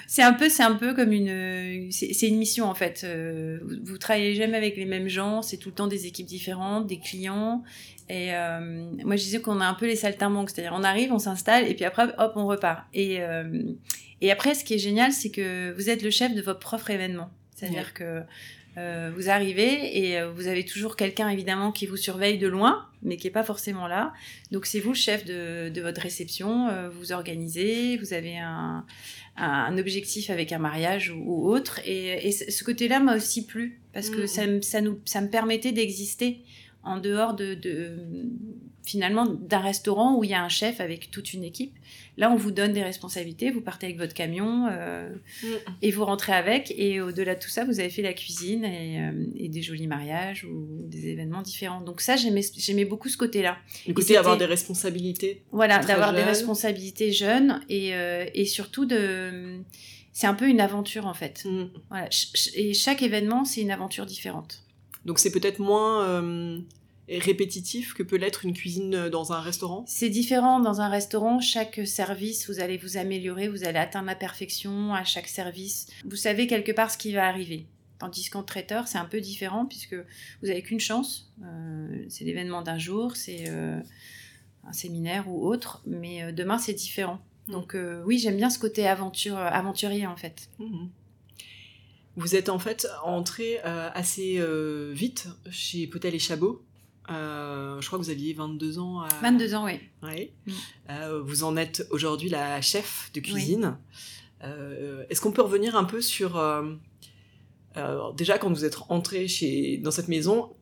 c'est 0.08 0.24
un 0.24 0.34
peu 0.34 0.50
c'est 0.50 0.64
un 0.64 0.76
peu 0.76 0.94
comme 0.94 1.12
une 1.12 1.92
c'est 1.92 2.28
une 2.28 2.38
mission 2.38 2.66
en 2.66 2.76
fait. 2.76 3.06
vous, 3.64 3.76
vous 3.84 3.98
travaillez 3.98 4.36
jamais 4.36 4.58
avec 4.58 4.76
les 4.76 4.86
mêmes 4.86 5.08
gens, 5.08 5.42
c'est 5.42 5.58
tout 5.58 5.70
le 5.70 5.76
temps 5.76 5.88
des 5.88 6.06
équipes 6.06 6.28
différentes, 6.28 6.88
des 6.88 7.00
clients 7.00 7.64
et 8.10 8.36
euh, 8.36 8.60
moi, 9.04 9.16
je 9.16 9.24
disais 9.24 9.42
qu'on 9.42 9.62
a 9.62 9.66
un 9.66 9.74
peu 9.74 9.86
les 9.86 9.96
saltimbanques, 9.96 10.50
c'est-à-dire 10.50 10.74
on 10.76 10.84
arrive, 10.84 11.14
on 11.14 11.20
s'installe, 11.20 11.68
et 11.68 11.74
puis 11.74 11.86
après, 11.86 12.04
hop, 12.18 12.34
on 12.36 12.46
repart. 12.46 12.84
Et, 12.94 13.22
euh, 13.22 13.64
et 14.22 14.32
après, 14.32 14.56
ce 14.56 14.64
qui 14.64 14.74
est 14.74 14.80
génial, 14.80 15.12
c'est 15.12 15.30
que 15.30 15.72
vous 15.72 15.90
êtes 15.90 16.04
le 16.04 16.10
chef 16.10 16.34
de 16.34 16.42
votre 16.42 16.60
propre 16.60 16.90
événement. 16.90 17.30
C'est-à-dire 17.56 17.94
que 17.94 18.22
euh, 18.78 19.12
vous 19.16 19.30
arrivez 19.30 19.98
et 19.98 20.24
vous 20.24 20.48
avez 20.48 20.66
toujours 20.66 20.96
quelqu'un, 20.96 21.30
évidemment, 21.30 21.72
qui 21.72 21.86
vous 21.86 21.98
surveille 21.98 22.38
de 22.38 22.48
loin, 22.48 22.88
mais 23.02 23.18
qui 23.18 23.28
n'est 23.28 23.32
pas 23.32 23.44
forcément 23.44 23.88
là. 23.88 24.14
Donc, 24.52 24.66
c'est 24.66 24.80
vous 24.80 24.90
le 24.90 24.96
chef 24.96 25.26
de, 25.26 25.70
de 25.70 25.82
votre 25.82 26.02
réception, 26.02 26.70
vous 26.92 27.12
organisez, 27.12 27.98
vous 27.98 28.14
avez 28.14 28.38
un, 28.38 28.86
un, 29.38 29.78
objectif 29.78 30.30
avec 30.30 30.52
un 30.52 30.60
mariage 30.60 31.14
ou, 31.16 31.48
autre. 31.48 31.80
Et, 31.86 32.28
et 32.28 32.32
ce 32.32 32.64
côté-là 32.64 33.00
m'a 33.00 33.16
aussi 33.16 33.46
plu, 33.46 33.80
parce 33.94 34.10
que 34.10 34.24
mmh. 34.24 34.28
ça, 34.28 34.44
ça, 34.62 34.82
nous, 34.82 35.00
ça 35.06 35.22
me 35.22 35.30
permettait 35.30 35.72
d'exister 35.72 36.44
en 36.84 36.98
dehors 36.98 37.34
de, 37.34 37.58
finalement 38.86 39.26
d'un 39.26 39.60
restaurant 39.60 40.18
où 40.18 40.24
il 40.24 40.32
y 40.32 40.34
a 40.34 40.44
un 40.44 40.50
chef 40.50 40.82
avec 40.82 41.10
toute 41.10 41.34
une 41.34 41.44
équipe. 41.44 41.74
Là, 42.18 42.30
on 42.30 42.36
vous 42.36 42.52
donne 42.52 42.74
des 42.74 42.84
responsabilités, 42.84 43.50
vous 43.50 43.62
partez 43.62 43.88
avec 43.88 43.98
votre 43.98 44.14
camion 44.14 44.68
euh, 44.70 45.10
mm. 45.42 45.48
et 45.82 45.92
vous 45.92 46.04
rentrez 46.06 46.34
avec. 46.34 46.74
Et 46.78 47.00
au-delà 47.00 47.36
de 47.36 47.40
tout 47.40 47.50
ça, 47.50 47.64
vous 47.64 47.80
avez 47.80 47.90
fait 47.90 48.02
la 48.02 48.14
cuisine 48.14 48.66
et, 48.66 49.00
euh, 49.00 49.48
des 49.48 49.62
jolis 49.62 49.88
mariages 49.88 50.44
ou 50.44 50.68
des 50.88 51.08
événements 51.08 51.42
différents. 51.42 51.82
Donc 51.82 52.02
ça, 52.02 52.16
j'aimais 52.18 52.86
beaucoup 52.86 53.10
ce 53.10 53.18
côté-là. 53.18 53.58
Le 53.88 53.94
côté 53.94 54.14
d'avoir 54.14 54.38
des 54.38 54.46
responsabilités. 54.46 55.44
Voilà, 55.52 55.80
d'avoir 55.80 56.14
des 56.14 56.24
responsabilités 56.24 57.12
jeunes 57.12 57.62
et, 57.70 57.96
euh, 57.96 58.26
et 58.34 58.46
surtout 58.46 58.86
de... 58.86 59.62
C'est 60.16 60.28
un 60.28 60.36
peu 60.36 60.48
une 60.48 60.62
aventure 60.62 61.08
en 61.08 61.16
fait. 61.16 61.44
Mm. 61.46 61.70
Voilà. 61.90 62.10
et 62.56 62.74
chaque 62.74 63.02
événement, 63.02 63.46
c'est 63.46 63.62
une 63.62 63.72
aventure 63.72 64.06
différente. 64.06 64.62
Donc 65.06 65.20
c'est 65.20 65.32
peut-être 65.32 65.60
moins 65.60 66.64
répétitif 67.10 67.94
que 67.94 68.04
peut 68.04 68.16
l'être 68.16 68.46
une 68.46 68.54
cuisine 68.54 69.10
dans 69.10 69.34
un 69.34 69.42
restaurant? 69.42 69.84
C'est 69.88 70.10
différent. 70.10 70.60
Dans 70.60 70.82
un 70.82 70.90
restaurant, 70.90 71.40
chaque 71.40 71.82
service, 71.86 72.50
vous 72.50 72.60
allez 72.60 72.78
vous 72.78 72.98
améliorer, 72.98 73.48
vous 73.48 73.64
allez 73.64 73.80
atteindre 73.80 74.08
la 74.08 74.16
perfection 74.16 74.94
à 74.94 75.04
chaque 75.04 75.28
service. 75.28 75.88
Vous 76.06 76.16
savez 76.16 76.48
quelque 76.48 76.72
part 76.72 76.92
ce 76.92 76.98
qui 76.98 77.12
va 77.12 77.28
arriver. 77.28 77.66
Tandis 78.00 78.30
qu'en 78.30 78.44
traiteur, 78.44 78.88
c'est 78.88 78.98
un 78.98 79.06
peu 79.06 79.22
différent 79.22 79.66
puisque 79.66 79.96
vous 79.96 80.48
n'avez 80.48 80.62
qu'une 80.62 80.80
chance. 80.80 81.32
Euh, 81.44 82.06
c'est 82.10 82.24
l'événement 82.24 82.62
d'un 82.62 82.78
jour, 82.78 83.16
c'est 83.16 83.46
euh, 83.48 83.80
un 84.66 84.74
séminaire 84.74 85.30
ou 85.30 85.48
autre, 85.48 85.82
mais 85.86 86.32
demain 86.34 86.58
c'est 86.58 86.74
différent. 86.74 87.20
Mmh. 87.48 87.52
Donc 87.52 87.78
oui, 88.06 88.18
j'aime 88.18 88.38
bien 88.38 88.50
ce 88.50 88.60
côté 88.60 88.88
aventure, 88.88 89.38
aventurier 89.38 90.08
en 90.08 90.16
fait. 90.16 90.50
Mmh. 90.60 90.88
Vous 92.16 92.36
êtes 92.36 92.50
en 92.50 92.60
fait 92.60 92.88
entré 93.04 93.60
euh, 93.66 93.90
assez 93.94 94.36
euh, 94.38 94.92
vite 94.94 95.28
chez 95.50 95.88
Potel 95.88 96.14
et 96.14 96.20
Chabot. 96.20 96.64
Euh, 97.10 97.82
je 97.82 97.88
crois 97.88 98.00
que 98.00 98.04
vous 98.04 98.10
aviez 98.10 98.34
22 98.34 98.80
ans. 98.80 99.04
22 99.22 99.56
ans, 99.56 99.66
oui. 99.66 100.32
Mm. 100.46 101.18
vous 101.24 101.44
en 101.44 101.58
êtes 101.58 101.88
aujourd'hui 101.92 102.30
la 102.30 102.62
chef 102.62 103.12
de 103.14 103.20
cuisine. 103.20 103.78
Est-ce 104.42 105.22
qu'on 105.22 105.32
peut 105.32 105.42
revenir 105.42 105.76
un 105.76 105.84
peu 105.84 106.02
sur... 106.02 106.42
déjà, 108.16 108.38
quand 108.38 108.50
vous 108.50 108.66
êtes 108.66 108.78
entré 108.90 109.28
chez, 109.28 109.78
dans 109.78 109.92
cette 109.92 110.08
maison, 110.08 110.56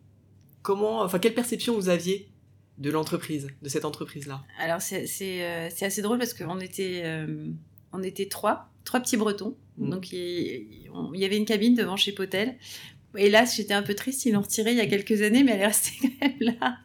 comment, 0.62 1.02
enfin, 1.02 1.20
quelle 1.20 1.36
perception 1.36 1.76
vous 1.76 1.90
aviez 1.90 2.30
de 2.78 2.90
l'entreprise, 2.90 3.48
de 3.62 3.70
cette 3.70 3.86
entreprise-là? 3.86 4.44
Alors, 4.60 4.82
c'est 4.82 5.82
assez 5.82 6.02
drôle 6.02 6.18
parce 6.18 6.34
qu'on 6.34 6.60
était, 6.60 7.04
on 7.94 8.04
était 8.04 8.28
trois, 8.28 8.72
trois 8.84 9.00
petits 9.00 9.18
bretons. 9.18 9.56
Mm. 9.78 9.90
Donc 9.90 10.12
il, 10.12 10.90
y 11.14 11.26
avait 11.26 11.38
une 11.38 11.46
cabine 11.46 11.76
devant 11.76 11.98
chez 11.98 12.12
Potel. 12.12 12.58
Hélas, 13.16 13.56
j'étais 13.56 13.74
un 13.74 13.84
peu 13.84 13.94
triste, 13.94 14.26
ils 14.26 14.32
l'ont 14.32 14.42
retirée 14.42 14.72
il 14.72 14.78
y 14.78 14.82
a 14.82 14.88
quelques 14.88 15.22
années, 15.22 15.44
mais 15.44 15.52
elle 15.52 15.62
est 15.62 15.68
restée 15.68 15.92
quand 16.02 16.28
même 16.28 16.38
là. 16.40 16.78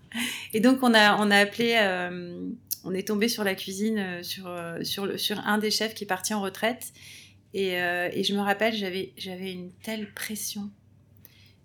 Et 0.53 0.61
donc 0.61 0.83
on 0.83 0.93
a, 0.95 1.17
on 1.19 1.31
a 1.31 1.39
appelé, 1.39 1.75
euh, 1.81 2.49
on 2.85 2.93
est 2.95 3.07
tombé 3.07 3.29
sur 3.29 3.45
la 3.45 3.55
cuisine, 3.55 3.99
euh, 3.99 4.23
sur, 4.23 4.49
euh, 4.49 4.83
sur, 4.83 5.07
le, 5.07 5.19
sur 5.19 5.39
un 5.41 5.59
des 5.59 5.71
chefs 5.71 5.95
qui 5.95 6.05
est 6.05 6.09
parti 6.09 6.35
en 6.35 6.41
retraite. 6.41 6.93
Et, 7.55 7.77
et 7.77 8.23
je 8.23 8.35
me 8.35 8.41
rappelle, 8.41 8.75
j'avais, 8.75 9.15
une 9.53 9.71
telle 9.83 10.13
pression. 10.13 10.69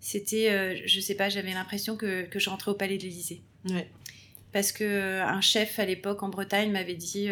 C'était, 0.00 0.86
je 0.86 1.00
sais 1.00 1.14
pas, 1.14 1.28
j'avais 1.28 1.52
l'impression 1.52 1.96
que, 1.96 2.22
que 2.22 2.38
je 2.38 2.48
rentrais 2.48 2.70
au 2.70 2.74
palais 2.74 2.96
de 2.96 3.02
l'Élysée. 3.02 3.42
Ouais. 3.68 3.90
Parce 4.52 4.72
que 4.72 5.20
un 5.20 5.42
chef 5.42 5.78
à 5.78 5.84
l'époque 5.84 6.22
en 6.22 6.30
Bretagne 6.30 6.70
m'avait 6.70 6.94
dit 6.94 7.28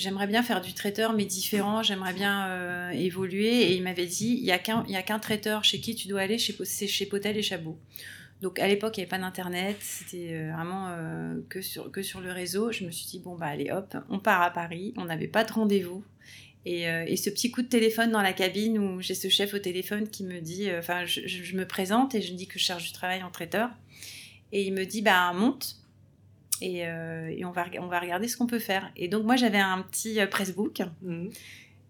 j'aimerais 0.00 0.26
bien 0.26 0.42
faire 0.42 0.60
du 0.60 0.72
traiteur, 0.72 1.12
mais 1.12 1.26
différent, 1.26 1.82
j'aimerais 1.82 2.14
bien 2.14 2.48
euh, 2.48 2.90
évoluer. 2.90 3.62
Et 3.62 3.74
il 3.74 3.82
m'avait 3.82 4.06
dit, 4.06 4.38
il 4.38 4.44
n'y 4.44 4.52
a 4.52 5.02
qu'un 5.02 5.18
traiteur 5.18 5.62
chez 5.62 5.80
qui 5.80 5.94
tu 5.94 6.08
dois 6.08 6.22
aller, 6.22 6.38
c'est 6.38 6.86
chez 6.86 7.06
Potel 7.06 7.36
et 7.36 7.42
Chabot. 7.42 7.78
Donc 8.40 8.58
à 8.58 8.66
l'époque, 8.66 8.96
il 8.96 9.00
n'y 9.00 9.04
avait 9.04 9.10
pas 9.10 9.18
d'internet, 9.18 9.76
c'était 9.80 10.30
euh, 10.32 10.52
vraiment 10.54 10.88
euh, 10.88 11.34
que, 11.50 11.60
sur, 11.60 11.92
que 11.92 12.02
sur 12.02 12.20
le 12.20 12.32
réseau. 12.32 12.72
Je 12.72 12.84
me 12.84 12.90
suis 12.90 13.06
dit, 13.06 13.18
bon, 13.18 13.36
bah 13.36 13.46
allez 13.46 13.70
hop, 13.70 13.94
on 14.08 14.18
part 14.18 14.40
à 14.40 14.50
Paris, 14.50 14.94
on 14.96 15.04
n'avait 15.04 15.28
pas 15.28 15.44
de 15.44 15.52
rendez-vous. 15.52 16.02
Et, 16.66 16.82
et, 16.82 17.16
ce 17.16 17.30
petit 17.30 17.50
coup 17.50 17.62
de 17.62 17.68
téléphone 17.68 18.10
dans 18.10 18.20
la 18.20 18.34
cabine 18.34 18.78
où 18.78 19.00
j'ai 19.00 19.14
ce 19.14 19.30
chef 19.30 19.54
au 19.54 19.58
téléphone 19.58 20.10
qui 20.10 20.24
me 20.24 20.40
dit, 20.40 20.68
enfin, 20.78 21.06
je, 21.06 21.26
je, 21.26 21.56
me 21.56 21.66
présente 21.66 22.14
et 22.14 22.20
je 22.20 22.34
dis 22.34 22.46
que 22.46 22.58
je 22.58 22.64
cherche 22.64 22.84
du 22.84 22.92
travail 22.92 23.22
en 23.22 23.30
traiteur. 23.30 23.70
Et 24.52 24.64
il 24.64 24.74
me 24.74 24.84
dit, 24.84 25.00
bah 25.00 25.32
monte, 25.32 25.79
euh, 26.62 27.28
et, 27.28 27.44
on, 27.44 27.50
va, 27.50 27.66
on 27.78 27.86
va 27.86 28.00
regarder 28.00 28.28
ce 28.28 28.36
qu'on 28.36 28.46
peut 28.46 28.58
faire. 28.58 28.90
Et 28.96 29.08
donc 29.08 29.24
moi 29.24 29.36
j'avais 29.36 29.58
un 29.58 29.82
petit 29.82 30.20
euh, 30.20 30.26
pressbook 30.26 30.82
mhm. 31.02 31.30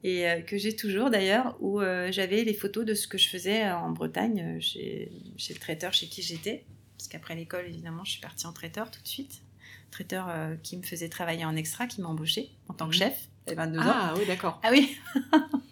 et 0.04 0.28
euh, 0.28 0.40
que 0.40 0.59
j'ai 0.59 0.74
toujours 0.74 1.11
d'ailleurs 1.11 1.56
où 1.61 1.80
j'avais 2.11 2.44
les 2.44 2.54
photos 2.54 2.85
de 2.85 2.94
ce 2.94 3.09
que 3.09 3.18
je 3.18 3.28
faisais 3.28 3.70
en 3.70 3.90
Bretagne 3.90 4.61
chez, 4.61 5.11
chez 5.37 5.54
le 5.54 5.61
traiteur 5.61 5.92
chez 5.92 6.06
qui 6.06 6.22
j'étais. 6.22 6.64
Parce 6.96 7.09
qu'après 7.09 7.35
l'école 7.35 7.66
évidemment 7.66 8.04
je 8.04 8.12
suis 8.12 8.20
partie 8.20 8.46
en 8.46 8.52
traiteur 8.52 8.90
tout 8.90 9.02
de 9.02 9.09
suite. 9.09 9.42
Traiteur 9.90 10.30
qui 10.62 10.76
me 10.76 10.83
faisait 10.83 11.09
travailler 11.09 11.44
en 11.44 11.56
extra, 11.56 11.88
qui 11.88 12.00
m'a 12.00 12.09
embauché 12.09 12.50
en 12.68 12.74
tant 12.74 12.88
que 12.88 12.94
mhm. 12.94 13.00
chef. 13.00 13.28
à 13.48 13.54
22 13.54 13.78
ans. 13.78 13.83
Ah 13.87 14.14
oui 14.16 14.26
d'accord. 14.26 14.61
Ah 14.62 14.70
oui 14.70 14.96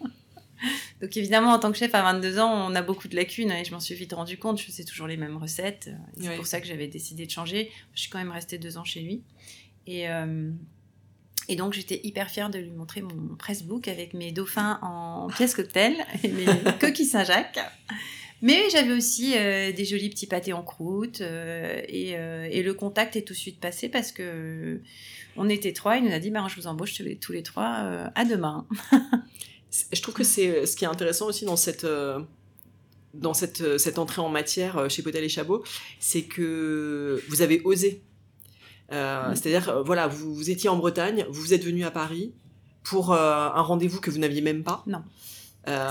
Donc 1.01 1.15
évidemment, 1.15 1.53
en 1.53 1.59
tant 1.59 1.71
que 1.71 1.77
chef 1.77 1.95
à 1.95 2.01
22 2.01 2.39
ans, 2.39 2.69
on 2.69 2.75
a 2.75 2.81
beaucoup 2.81 3.07
de 3.07 3.15
lacunes 3.15 3.51
et 3.51 3.63
je 3.63 3.71
m'en 3.71 3.79
suis 3.79 3.95
vite 3.95 4.13
rendu 4.13 4.37
compte. 4.37 4.59
Je 4.59 4.65
faisais 4.65 4.83
toujours 4.83 5.07
les 5.07 5.17
mêmes 5.17 5.37
recettes. 5.37 5.89
C'est 6.19 6.35
pour 6.35 6.47
ça 6.47 6.59
que 6.59 6.67
j'avais 6.67 6.87
décidé 6.87 7.25
de 7.25 7.31
changer. 7.31 7.71
Je 7.93 8.01
suis 8.01 8.09
quand 8.09 8.17
même 8.17 8.31
restée 8.31 8.57
deux 8.57 8.77
ans 8.77 8.83
chez 8.83 8.99
lui. 8.99 9.23
Et, 9.87 10.09
euh, 10.09 10.51
et 11.47 11.55
donc 11.55 11.73
j'étais 11.73 12.01
hyper 12.03 12.29
fière 12.29 12.49
de 12.49 12.59
lui 12.59 12.71
montrer 12.71 13.01
mon 13.01 13.35
pressbook 13.37 13.87
avec 13.87 14.13
mes 14.13 14.31
dauphins 14.31 14.77
en 14.81 15.27
pièces 15.35 15.55
cocktail 15.55 15.95
et 16.23 16.27
mes 16.27 16.45
coquilles 16.79 17.05
Saint-Jacques. 17.05 17.59
Mais 18.41 18.69
j'avais 18.71 18.93
aussi 18.93 19.33
euh, 19.35 19.71
des 19.71 19.83
jolis 19.83 20.09
petits 20.09 20.27
pâtés 20.27 20.53
en 20.53 20.63
croûte 20.63 21.21
euh, 21.21 21.81
et, 21.87 22.11
et, 22.11 22.63
le 22.63 22.73
contact 22.73 23.17
est 23.17 23.23
tout 23.23 23.33
de 23.33 23.37
suite 23.37 23.59
passé 23.59 23.89
parce 23.89 24.11
que 24.11 24.81
on 25.35 25.49
était 25.49 25.73
trois. 25.73 25.97
Il 25.97 26.03
nous 26.03 26.13
a 26.13 26.19
dit 26.19 26.29
bah, 26.29 26.45
je 26.49 26.55
vous 26.55 26.67
embauche 26.67 26.93
tous 26.93 27.03
les, 27.03 27.15
tous 27.17 27.31
les 27.31 27.43
trois 27.43 28.11
à 28.15 28.25
demain. 28.25 28.67
Je 29.71 30.01
trouve 30.01 30.15
que 30.15 30.23
c'est 30.23 30.49
euh, 30.49 30.65
ce 30.65 30.75
qui 30.75 30.85
est 30.85 30.87
intéressant 30.87 31.27
aussi 31.27 31.45
dans 31.45 31.55
cette 31.55 31.83
euh, 31.83 32.19
dans 33.13 33.33
cette, 33.33 33.61
euh, 33.61 33.77
cette 33.77 33.97
entrée 33.97 34.21
en 34.21 34.29
matière 34.29 34.89
chez 34.89 35.01
Potel 35.01 35.23
et 35.23 35.29
Chabot, 35.29 35.63
c'est 35.99 36.23
que 36.23 37.21
vous 37.27 37.41
avez 37.41 37.61
osé. 37.63 38.03
C'est-à-dire, 38.91 39.83
voilà, 39.83 40.07
vous, 40.07 40.33
vous, 40.33 40.49
étiez 40.49 40.67
en 40.67 40.75
Bretagne, 40.75 41.25
vous 41.29 41.53
êtes 41.53 41.63
venu 41.63 41.85
à 41.85 41.91
Paris 41.91 42.33
pour 42.81 43.13
un 43.13 43.61
rendez-vous 43.61 44.01
que 44.01 44.09
vous 44.09 44.17
n'aviez 44.17 44.41
même 44.41 44.63
pas. 44.63 44.83
Non 44.87 45.03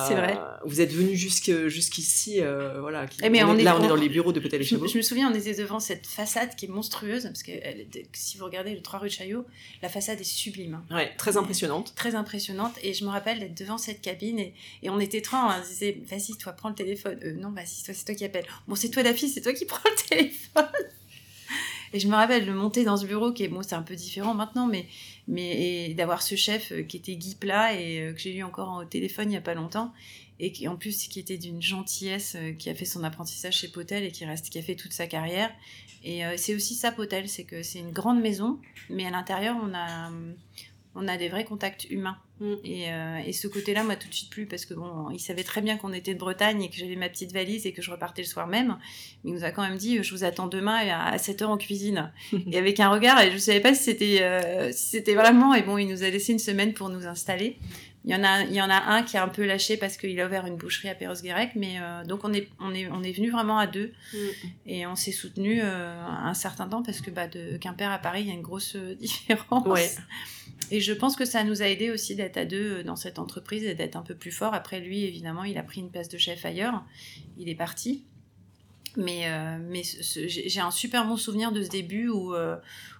c'est 0.06 0.14
vrai. 0.14 0.36
Euh, 0.36 0.56
vous 0.64 0.80
êtes 0.80 0.92
venu 0.92 1.14
jusqu'ici, 1.16 2.40
euh, 2.40 2.80
voilà. 2.80 3.06
Eh, 3.22 3.30
mais 3.30 3.42
on 3.44 3.56
est, 3.56 3.62
là, 3.62 3.76
on 3.78 3.82
est 3.82 3.88
dans 3.88 3.94
les 3.94 4.08
bureaux 4.08 4.32
de 4.32 4.40
Pétel 4.40 4.60
et 4.60 4.64
Je, 4.64 4.76
me 4.76 5.02
souviens, 5.02 5.30
on 5.30 5.34
était 5.34 5.54
devant 5.54 5.80
cette 5.80 6.06
façade 6.06 6.54
qui 6.56 6.66
est 6.66 6.68
monstrueuse, 6.68 7.24
parce 7.24 7.42
que 7.42 7.52
si 8.12 8.38
vous 8.38 8.44
regardez 8.44 8.74
le 8.74 8.82
3 8.82 9.00
rue 9.00 9.08
de 9.08 9.12
Chaillot, 9.12 9.44
la 9.82 9.88
façade 9.88 10.20
est 10.20 10.24
sublime. 10.24 10.80
Ouais, 10.90 11.14
très 11.16 11.36
impressionnante. 11.36 11.94
Très 11.94 12.14
impressionnante. 12.14 12.74
Et 12.82 12.94
je 12.94 13.04
me 13.04 13.10
rappelle 13.10 13.40
d'être 13.40 13.56
devant 13.56 13.78
cette 13.78 14.00
cabine 14.00 14.38
et, 14.38 14.54
et 14.82 14.90
on 14.90 15.00
était 15.00 15.20
trois, 15.20 15.56
on 15.58 15.68
disait, 15.68 16.00
vas-y, 16.08 16.36
toi, 16.36 16.52
prends 16.52 16.68
le 16.68 16.74
téléphone. 16.74 17.18
Euh, 17.24 17.34
non, 17.34 17.50
vas-y, 17.50 17.84
toi, 17.84 17.94
c'est 17.94 18.04
toi 18.04 18.14
qui 18.14 18.24
appelle. 18.24 18.46
Bon, 18.66 18.74
c'est 18.74 18.90
toi 18.90 19.02
la 19.02 19.14
fille, 19.14 19.28
c'est 19.28 19.40
toi 19.40 19.52
qui 19.52 19.64
prends 19.66 19.78
le 19.84 20.08
téléphone. 20.08 20.66
Et 21.92 22.00
je 22.00 22.08
me 22.08 22.14
rappelle 22.14 22.46
de 22.46 22.52
monter 22.52 22.84
dans 22.84 22.96
ce 22.96 23.06
bureau 23.06 23.32
qui 23.32 23.44
est, 23.44 23.48
bon, 23.48 23.62
c'est 23.62 23.74
un 23.74 23.82
peu 23.82 23.94
différent 23.94 24.34
maintenant, 24.34 24.66
mais 24.66 24.86
mais 25.28 25.92
d'avoir 25.94 26.22
ce 26.22 26.34
chef 26.34 26.72
euh, 26.72 26.82
qui 26.82 26.96
était 26.96 27.14
Guy 27.14 27.36
Plat 27.36 27.74
et 27.74 28.00
euh, 28.00 28.12
que 28.14 28.18
j'ai 28.18 28.34
eu 28.34 28.42
encore 28.42 28.78
au 28.78 28.84
téléphone 28.84 29.26
il 29.26 29.32
n'y 29.32 29.36
a 29.36 29.42
pas 29.42 29.54
longtemps 29.54 29.92
et 30.40 30.52
qui 30.52 30.66
en 30.68 30.76
plus 30.76 31.06
qui 31.06 31.20
était 31.20 31.36
d'une 31.36 31.60
gentillesse 31.60 32.34
euh, 32.36 32.52
qui 32.52 32.70
a 32.70 32.74
fait 32.74 32.86
son 32.86 33.04
apprentissage 33.04 33.58
chez 33.58 33.68
Potel 33.68 34.04
et 34.04 34.10
qui 34.10 34.24
reste 34.24 34.48
qui 34.48 34.58
a 34.58 34.62
fait 34.62 34.74
toute 34.74 34.92
sa 34.92 35.06
carrière. 35.06 35.50
Et 36.04 36.22
c'est 36.36 36.54
aussi 36.54 36.76
ça 36.76 36.92
Potel 36.92 37.28
c'est 37.28 37.42
que 37.42 37.64
c'est 37.64 37.80
une 37.80 37.90
grande 37.90 38.20
maison 38.20 38.60
mais 38.88 39.04
à 39.04 39.10
l'intérieur 39.10 39.56
on 39.60 39.74
a 39.74 40.12
on 40.98 41.08
a 41.08 41.16
des 41.16 41.28
vrais 41.28 41.44
contacts 41.44 41.86
humains. 41.90 42.18
Mm. 42.40 42.54
Et, 42.64 42.92
euh, 42.92 43.18
et 43.26 43.32
ce 43.32 43.48
côté-là 43.48 43.82
m'a 43.84 43.96
tout 43.96 44.08
de 44.08 44.14
suite 44.14 44.30
plu 44.30 44.46
parce 44.46 44.64
que 44.64 44.74
bon, 44.74 45.10
il 45.10 45.18
savait 45.18 45.42
très 45.44 45.60
bien 45.60 45.76
qu'on 45.76 45.92
était 45.92 46.14
de 46.14 46.18
Bretagne 46.18 46.62
et 46.62 46.70
que 46.70 46.76
j'avais 46.76 46.96
ma 46.96 47.08
petite 47.08 47.32
valise 47.32 47.66
et 47.66 47.72
que 47.72 47.82
je 47.82 47.90
repartais 47.90 48.22
le 48.22 48.28
soir 48.28 48.46
même. 48.46 48.78
Mais 49.24 49.30
il 49.30 49.34
nous 49.34 49.44
a 49.44 49.50
quand 49.50 49.62
même 49.62 49.76
dit 49.76 50.02
Je 50.02 50.14
vous 50.14 50.24
attends 50.24 50.46
demain 50.46 50.76
à 50.76 51.16
7h 51.16 51.44
en 51.44 51.56
cuisine. 51.56 52.12
et 52.50 52.58
avec 52.58 52.80
un 52.80 52.90
regard, 52.90 53.20
et 53.20 53.28
je 53.30 53.34
ne 53.34 53.38
savais 53.38 53.60
pas 53.60 53.74
si 53.74 53.84
c'était 53.84 54.18
euh, 54.22 54.70
si 54.72 54.88
c'était 54.90 55.14
vraiment. 55.14 55.54
Et 55.54 55.62
bon, 55.62 55.78
il 55.78 55.88
nous 55.88 56.02
a 56.02 56.10
laissé 56.10 56.32
une 56.32 56.38
semaine 56.38 56.74
pour 56.74 56.88
nous 56.88 57.06
installer. 57.06 57.56
Il 58.08 58.14
y, 58.14 58.16
en 58.16 58.24
a, 58.24 58.42
il 58.42 58.54
y 58.54 58.62
en 58.62 58.70
a 58.70 58.94
un 58.94 59.02
qui 59.02 59.18
a 59.18 59.22
un 59.22 59.28
peu 59.28 59.44
lâché 59.44 59.76
parce 59.76 59.98
qu'il 59.98 60.18
a 60.18 60.26
ouvert 60.26 60.46
une 60.46 60.56
boucherie 60.56 60.88
à 60.88 60.94
Perros-Guirec, 60.94 61.50
mais 61.56 61.76
euh, 61.78 62.04
donc 62.04 62.24
on 62.24 62.32
est, 62.32 62.48
on, 62.58 62.74
est, 62.74 62.88
on 62.88 63.02
est 63.02 63.12
venu 63.12 63.30
vraiment 63.30 63.58
à 63.58 63.66
deux 63.66 63.92
et 64.64 64.86
on 64.86 64.96
s'est 64.96 65.12
soutenu 65.12 65.60
un 65.60 66.32
certain 66.32 66.66
temps 66.68 66.82
parce 66.82 67.02
que 67.02 67.10
bah, 67.10 67.28
de 67.28 67.58
Quimper 67.58 67.92
à 67.92 67.98
Paris, 67.98 68.22
il 68.22 68.28
y 68.28 68.30
a 68.30 68.34
une 68.34 68.40
grosse 68.40 68.76
différence. 69.00 69.66
Ouais. 69.66 69.90
Et 70.70 70.80
je 70.80 70.92
pense 70.92 71.16
que 71.16 71.24
ça 71.24 71.44
nous 71.44 71.62
a 71.62 71.66
aidé 71.66 71.90
aussi 71.90 72.14
d'être 72.14 72.36
à 72.36 72.44
deux 72.44 72.82
dans 72.82 72.96
cette 72.96 73.18
entreprise 73.18 73.64
et 73.64 73.74
d'être 73.74 73.96
un 73.96 74.02
peu 74.02 74.14
plus 74.14 74.32
fort. 74.32 74.54
Après, 74.54 74.80
lui, 74.80 75.04
évidemment, 75.04 75.44
il 75.44 75.56
a 75.56 75.62
pris 75.62 75.80
une 75.80 75.90
place 75.90 76.08
de 76.08 76.18
chef 76.18 76.44
ailleurs. 76.44 76.84
Il 77.38 77.48
est 77.48 77.54
parti. 77.54 78.04
Mais, 78.96 79.26
euh, 79.26 79.58
mais 79.60 79.82
j'ai 79.82 80.60
un 80.60 80.70
super 80.70 81.06
bon 81.06 81.16
souvenir 81.16 81.52
de 81.52 81.62
ce 81.62 81.68
début 81.68 82.08
où, 82.08 82.34
euh, 82.34 82.56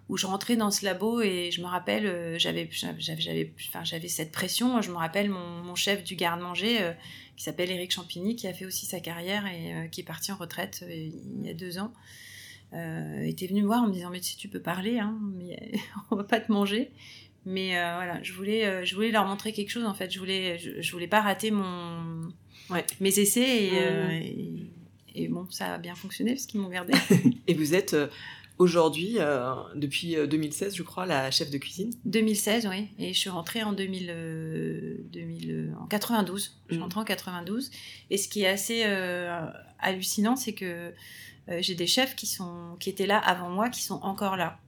où 0.09 0.17
je 0.17 0.27
rentrais 0.27 0.57
dans 0.57 0.71
ce 0.71 0.85
labo 0.85 1.21
et 1.21 1.51
je 1.53 1.61
me 1.61 1.67
rappelle, 1.67 2.07
euh, 2.07 2.39
j'avais 2.39 2.69
j'avais 2.71 4.09
cette 4.09 4.33
pression. 4.33 4.81
Je 4.81 4.91
me 4.91 4.97
rappelle 4.97 5.29
mon, 5.29 5.63
mon 5.63 5.75
chef 5.75 6.05
du 6.05 6.15
garde-manger 6.15 6.93
qui 7.37 7.45
s'appelle 7.45 7.71
Éric 7.71 7.93
Champigny, 7.93 8.37
qui 8.37 8.47
a 8.47 8.55
fait 8.55 8.65
aussi 8.65 8.87
sa 8.87 9.01
carrière 9.01 9.47
et 9.47 9.89
qui 9.91 10.01
est 10.01 10.05
parti 10.05 10.33
en 10.33 10.37
retraite 10.37 10.85
il 10.89 11.47
y 11.47 11.51
a 11.51 11.55
deux 11.55 11.79
ans. 11.79 11.93
était 12.73 13.47
venu 13.47 13.63
me 13.63 13.67
voir 13.67 13.83
en 13.83 13.89
me 13.89 13.93
disant 13.93 14.11
mais 14.11 14.21
tu 14.21 14.31
sais 14.33 14.37
tu 14.37 14.49
peux 14.49 14.63
parler 14.63 14.99
hein, 14.99 15.19
mais 15.37 15.73
on 16.11 16.17
va 16.17 16.25
pas 16.25 16.41
te 16.41 16.51
manger 16.51 16.91
mais 17.49 17.79
euh, 17.79 17.95
voilà, 17.95 18.23
je 18.23 18.35
voulais, 18.35 18.67
euh, 18.67 18.85
je 18.85 18.95
voulais 18.95 19.11
leur 19.11 19.25
montrer 19.27 19.53
quelque 19.53 19.71
chose 19.71 19.87
en 19.87 19.95
fait. 19.95 20.13
Je 20.13 20.19
voulais, 20.19 20.59
je, 20.59 20.93
voulais 20.93 21.07
pas 21.07 21.23
rater 21.23 21.51
mon, 21.51 22.29
ouais. 22.69 22.85
mes 23.01 23.19
essais 23.19 23.65
et, 23.65 23.71
euh, 23.75 24.09
Mmh. 24.09 24.13
et, 24.13 24.71
et 25.15 25.29
bon, 25.29 25.47
ça 25.51 25.75
a 25.75 25.79
bien 25.79 25.95
fonctionné 25.95 26.33
parce 26.33 26.45
qu'ils 26.45 26.61
m'ont 26.61 26.69
gardé. 26.69 26.93
Et 27.47 27.55
vous 27.55 27.75
êtes 27.75 27.97
aujourd'hui, 28.59 29.19
depuis 29.75 30.17
2016, 30.27 30.75
je 30.75 30.83
crois, 30.83 31.07
la 31.07 31.31
chef 31.31 31.51
de 31.51 31.59
cuisine 31.59 31.91
2016, 32.05 32.67
oui. 32.71 32.89
Et 32.99 33.13
je 33.13 33.19
suis 33.19 33.31
rentrée 33.31 33.63
en 33.63 33.73
2000, 33.73 35.05
2000 35.13 35.75
en 35.81 35.87
92. 35.87 36.59
Je 36.69 36.73
suis 36.75 36.79
Mm. 36.79 36.83
rentrée 36.83 37.01
en 37.01 37.05
92. 37.05 37.71
Et 38.11 38.17
ce 38.19 38.29
qui 38.29 38.43
est 38.43 38.49
assez 38.49 38.85
hallucinant, 39.79 40.37
c'est 40.37 40.53
que 40.55 40.93
j'ai 41.61 41.75
des 41.75 41.87
chefs 41.87 42.15
qui 42.17 42.27
sont, 42.27 42.77
qui 42.81 42.91
étaient 42.91 43.07
là 43.07 43.19
avant 43.19 43.49
moi, 43.51 43.69
qui 43.71 43.83
sont 43.83 44.01
encore 44.03 44.37
là. 44.37 44.59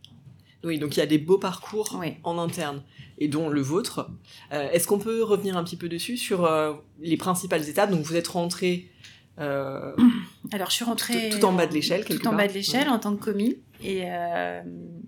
Oui, 0.62 0.78
donc 0.78 0.96
il 0.96 1.00
y 1.00 1.02
a 1.02 1.06
des 1.06 1.18
beaux 1.18 1.38
parcours 1.38 1.96
Oui. 1.98 2.14
en 2.22 2.36
interne, 2.38 2.82
et 3.18 3.28
dont 3.28 3.48
le 3.48 3.62
vôtre. 3.62 4.10
Euh, 4.52 4.68
Est-ce 4.70 4.86
qu'on 4.86 4.98
peut 4.98 5.22
revenir 5.22 5.56
un 5.56 5.64
petit 5.64 5.76
peu 5.76 5.88
dessus 5.88 6.18
sur 6.18 6.44
euh, 6.44 6.74
les 7.00 7.16
principales 7.16 7.66
étapes? 7.68 7.90
Donc 7.90 8.02
vous 8.04 8.14
êtes 8.16 8.28
rentré 8.28 8.90
euh, 9.38 9.94
Alors, 10.52 10.68
je 10.68 10.74
suis 10.74 10.84
rentrée 10.84 11.30
Tout- 11.30 11.38
tout 11.38 11.44
en 11.46 11.52
bas 11.54 11.66
de 11.66 11.72
l'échelle, 11.72 12.04
quelque 12.04 12.20
Tout 12.20 12.26
en 12.26 12.30
part. 12.32 12.40
bas 12.40 12.48
de 12.48 12.52
l'échelle 12.52 12.88
Ouais. 12.88 12.92
en 12.92 12.98
tant 12.98 13.16
que 13.16 13.22
commis. 13.24 13.56
Et 13.82 14.02
euh, 14.04 14.62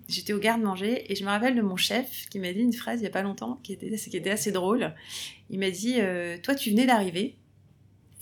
j'étais 0.07 0.33
au 0.33 0.39
garde-manger. 0.39 1.11
Et 1.11 1.15
je 1.15 1.23
me 1.23 1.29
rappelle 1.29 1.55
de 1.55 1.61
mon 1.61 1.75
chef 1.75 2.27
qui 2.29 2.39
m'a 2.39 2.53
dit 2.53 2.61
une 2.61 2.73
phrase 2.73 2.99
il 2.99 3.01
n'y 3.01 3.07
a 3.07 3.11
pas 3.11 3.21
longtemps 3.21 3.59
qui 3.63 3.73
était, 3.73 4.29
assez 4.29 4.51
drôle. 4.51 4.93
Il 5.49 5.59
m'a 5.59 5.69
dit 5.69 5.95
euh, 5.99 6.37
Toi, 6.41 6.55
tu 6.55 6.71
venais 6.71 6.85
d'arriver. 6.85 7.35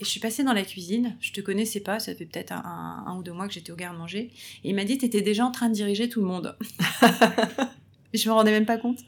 Et 0.00 0.04
je 0.04 0.10
suis 0.10 0.20
passée 0.20 0.42
dans 0.42 0.52
la 0.52 0.62
cuisine. 0.62 1.16
Je 1.20 1.32
te 1.32 1.40
connaissais 1.40 1.80
pas. 1.80 2.00
Ça 2.00 2.14
fait 2.14 2.26
peut-être 2.26 2.52
un, 2.52 3.16
ou 3.18 3.22
deux 3.22 3.32
mois 3.32 3.48
que 3.48 3.54
j'étais 3.54 3.72
au 3.72 3.76
garde-manger. 3.76 4.30
Et 4.64 4.70
il 4.70 4.74
m'a 4.74 4.84
dit 4.84 4.98
Tu 4.98 5.06
étais 5.06 5.22
déjà 5.22 5.44
en 5.44 5.52
train 5.52 5.68
de 5.68 5.74
diriger 5.74 6.08
tout 6.08 6.20
le 6.20 6.26
monde. 6.26 6.56
je 8.18 8.28
me 8.28 8.34
rendais 8.34 8.50
même 8.50 8.66
pas 8.66 8.76
compte. 8.78 8.98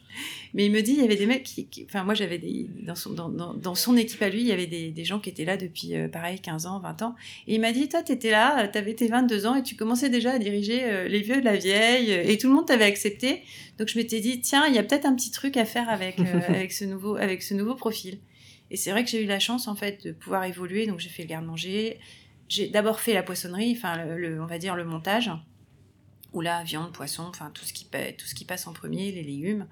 Mais 0.55 0.67
il 0.67 0.73
me 0.73 0.83
dit, 0.83 0.93
il 0.93 1.01
y 1.01 1.05
avait 1.05 1.17
des 1.17 1.27
mecs 1.27 1.43
qui, 1.43 1.67
qui- 1.67 1.85
enfin 1.85 2.05
moi 2.05 2.14
j'avais 2.14 2.38
des, 2.38 2.69
dans 2.87 2.95
son, 2.95 3.11
dans, 3.12 3.29
dans, 3.29 3.55
dans 3.55 3.75
son 3.75 3.97
équipe 3.97 4.23
à 4.23 4.29
lui, 4.29 4.40
il 4.40 4.47
y 4.47 4.53
avait 4.53 4.67
des, 4.69 4.90
des 4.90 5.05
gens 5.05 5.19
qui 5.19 5.29
étaient 5.31 5.45
là 5.45 5.57
depuis, 5.57 5.95
euh, 5.97 6.07
pareil, 6.09 6.38
15 6.38 6.67
ans, 6.67 6.79
20 6.79 7.03
ans. 7.03 7.14
Et 7.49 7.55
il 7.57 7.61
m'a 7.61 7.73
dit, 7.73 7.88
toi 7.88 8.03
t'étais 8.03 8.31
là, 8.31 8.64
euh, 8.64 8.69
t'avais 8.73 8.95
tes 8.95 9.09
22 9.09 9.47
ans 9.47 9.57
et 9.57 9.62
tu 9.64 9.75
commençais 9.75 10.09
déjà 10.11 10.33
à 10.33 10.38
diriger 10.38 10.85
euh, 10.85 11.09
les 11.09 11.21
vieux 11.23 11.40
de 11.40 11.45
la 11.45 11.57
vieille 11.57 12.11
et 12.12 12.38
tout 12.38 12.47
le 12.49 12.55
monde 12.55 12.67
t'avait 12.67 12.85
accepté. 12.85 13.43
Donc 13.79 13.88
je 13.88 13.99
m'étais 13.99 14.21
dit, 14.21 14.40
tiens, 14.40 14.67
il 14.69 14.75
y 14.75 14.79
a 14.79 14.83
peut-être 14.85 15.07
un 15.07 15.14
petit 15.17 15.33
truc 15.33 15.57
à 15.57 15.64
faire 15.64 15.88
avec, 15.88 16.21
euh, 16.21 16.40
avec, 16.49 16.73
ce, 16.73 16.85
nouveau, 16.85 17.17
avec 17.17 17.43
ce 17.43 17.55
nouveau 17.55 17.75
profil. 17.75 18.19
Et 18.71 18.77
c'est 18.77 18.93
vrai 18.93 19.05
que 19.05 19.11
j'ai 19.11 19.23
eu 19.23 19.27
la 19.27 19.40
chance 19.40 19.67
en 19.69 19.75
fait 19.75 20.05
de 20.07 20.12
pouvoir 20.12 20.45
évoluer, 20.45 20.87
donc 20.87 21.01
j'ai 21.01 21.09
fait 21.11 21.23
le 21.23 21.29
garde-manger. 21.29 21.99
J'ai 22.49 22.69
d'abord 22.69 23.01
fait 23.01 23.12
la 23.14 23.23
poissonnerie, 23.23 23.75
enfin 23.77 24.05
le, 24.05 24.19
le- 24.19 24.40
on 24.43 24.47
va 24.47 24.59
dire 24.59 24.77
le 24.77 24.85
montage 24.85 25.31
où 26.35 26.40
là, 26.42 26.62
viande, 26.64 26.92
poisson, 26.92 27.23
enfin 27.25 27.51
tout 27.55 27.64
ce 27.64 27.73
qui 27.73 27.85
pa- 27.87 28.12
tout 28.12 28.27
ce 28.27 28.35
qui 28.35 28.44
passe 28.44 28.66
en 28.66 28.73
premier, 28.75 29.11
les 29.12 29.23
légumes. 29.23 29.66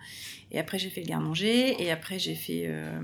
Et 0.51 0.59
après, 0.59 0.79
j'ai 0.79 0.88
fait 0.90 1.03
le 1.03 1.07
garde-manger. 1.09 1.83
Et 1.83 1.90
après, 1.90 2.18
j'ai 2.18 2.35
fait. 2.35 2.64
euh, 2.66 3.01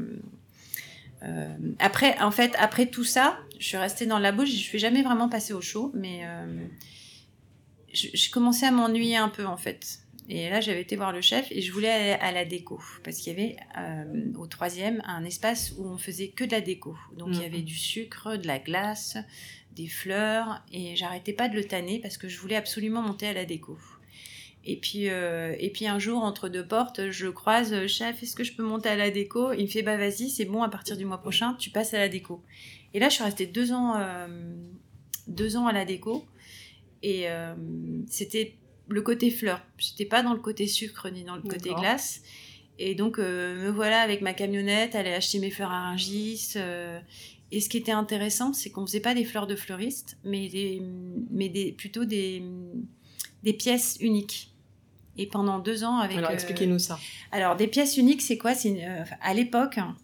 euh, 1.25 1.49
après, 1.81 2.19
en 2.21 2.31
fait, 2.31 2.55
après 2.59 2.87
tout 2.87 3.05
ça, 3.05 3.39
je 3.59 3.67
suis 3.67 3.77
restée 3.77 4.07
dans 4.07 4.17
le 4.19 4.23
labo. 4.23 4.45
Je 4.45 4.53
suis 4.53 4.79
jamais 4.79 5.03
vraiment 5.03 5.29
passée 5.29 5.53
au 5.53 5.61
chaud, 5.61 5.91
mais 5.95 6.21
euh, 6.23 6.65
je, 7.93 8.31
commençais 8.31 8.67
à 8.67 8.71
m'ennuyer 8.71 9.17
un 9.17 9.29
peu 9.29 9.47
en 9.47 9.57
fait. 9.57 10.01
Et 10.31 10.51
là, 10.51 10.61
j'avais 10.61 10.83
été 10.83 10.95
voir 10.95 11.11
le 11.11 11.23
chef 11.23 11.51
et 11.51 11.63
je 11.63 11.73
voulais 11.73 11.89
aller 11.89 12.13
à 12.23 12.33
la 12.33 12.45
déco 12.45 12.79
parce 13.03 13.17
qu'il 13.17 13.33
y 13.33 13.37
avait 13.37 13.57
euh, 13.79 14.31
au 14.37 14.47
troisième 14.47 15.03
un 15.07 15.25
espace 15.25 15.73
où 15.79 15.87
on 15.89 15.97
faisait 15.97 16.29
que 16.29 16.45
de 16.45 16.51
la 16.53 16.61
déco. 16.61 16.97
Donc 17.17 17.29
il 17.33 17.37
y 17.37 17.39
Mhm. 17.39 17.45
avait 17.47 17.63
du 17.63 17.75
sucre, 17.75 18.37
de 18.37 18.47
la 18.47 18.59
glace, 18.59 19.17
des 19.79 19.87
fleurs 19.87 20.61
et 20.73 20.97
j'arrêtais 20.97 21.33
pas 21.33 21.49
de 21.49 21.55
le 21.55 21.65
tanner 21.65 22.01
parce 22.01 22.19
que 22.19 22.29
je 22.29 22.39
voulais 22.39 22.57
absolument 22.57 23.01
monter 23.01 23.29
à 23.29 23.33
la 23.33 23.45
déco. 23.45 23.79
Et 24.65 24.77
puis, 24.77 25.09
euh, 25.09 25.55
et 25.59 25.71
puis 25.71 25.87
un 25.87 25.99
jour, 25.99 26.23
entre 26.25 26.49
deux 26.49 26.67
portes, 26.67 27.11
je 27.11 27.29
croise 27.29 27.73
euh, 27.73 27.87
chef, 27.87 28.23
est-ce 28.23 28.35
que 28.35 28.45
je 28.45 28.53
peux 28.53 28.65
monter 28.65 28.89
à 28.89 28.97
la 28.97 29.11
déco? 29.11 29.53
Il 29.53 29.63
me 29.63 29.69
fait 29.69 29.83
bah 29.83 29.97
vas-y, 29.97 30.29
c'est 30.29 30.45
bon, 30.45 30.63
à 30.63 30.69
partir 30.69 30.97
du 30.97 31.05
mois 31.05 31.19
prochain, 31.19 31.55
tu 31.55 31.71
passes 31.71 31.95
à 31.95 31.99
la 31.99 32.09
déco. 32.09 32.43
Et 32.93 32.99
là, 32.99 33.09
je 33.09 33.15
suis 33.15 33.25
restée 33.25 33.47
deux 33.47 33.73
ans, 33.73 33.95
euh, 33.97 34.27
deux 35.27 35.57
ans 35.57 35.69
à 35.69 35.73
la 35.73 35.85
déco 35.85 36.27
et 37.03 37.31
euh, 37.31 37.55
c'était 38.09 38.57
le 38.89 39.01
côté 39.01 39.31
fleur. 39.31 39.63
J'étais 39.79 40.07
pas 40.07 40.23
dans 40.23 40.35
le 40.35 40.41
côté 40.41 40.67
sucre 40.67 41.09
ni 41.09 41.23
dans 41.23 41.37
le 41.37 41.43
côté 41.43 41.71
glace. 41.75 42.23
Et 42.81 42.95
donc, 42.95 43.19
me 43.19 43.71
voilà 43.71 44.01
avec 44.01 44.23
ma 44.23 44.35
camionnette, 44.35 44.95
aller 44.95 45.13
acheter 45.13 45.39
mes 45.39 45.51
fleurs 45.51 45.71
à 45.71 45.91
Rungis. 45.91 46.55
Et 47.53 47.61
ce 47.61 47.69
qui 47.69 47.77
était 47.79 47.93
intéressant, 47.93 48.53
c'est 48.53 48.71
qu'on 48.71 48.87
faisait 48.87 49.01
pas 49.01 49.15
des 49.15 49.25
fleurs 49.25 49.47
de 49.47 49.57
fleuriste, 49.57 50.19
mais, 50.25 50.49
des, 50.49 50.83
mais 51.31 51.49
des, 51.49 51.73
plutôt 51.73 52.05
des, 52.05 52.43
des 53.43 53.53
pièces 53.53 53.97
uniques. 54.01 54.53
Et 55.17 55.27
pendant 55.27 55.59
deux 55.59 55.83
ans, 55.83 55.97
avec. 55.99 56.17
Alors 56.19 56.31
euh, 56.31 56.35
expliquez-nous 56.35 56.79
ça. 56.79 56.99
alors, 57.33 57.57
des 57.57 57.67
pièces 57.67 57.97
uniques, 57.97 58.23
c'est 58.23 58.39
quoi? 58.39 58.55
C'est 58.55 58.69
une- 58.69 58.79
euh, 58.81 59.05
à 59.21 59.35
l'époque, 59.35 59.79
hein, 59.79 59.97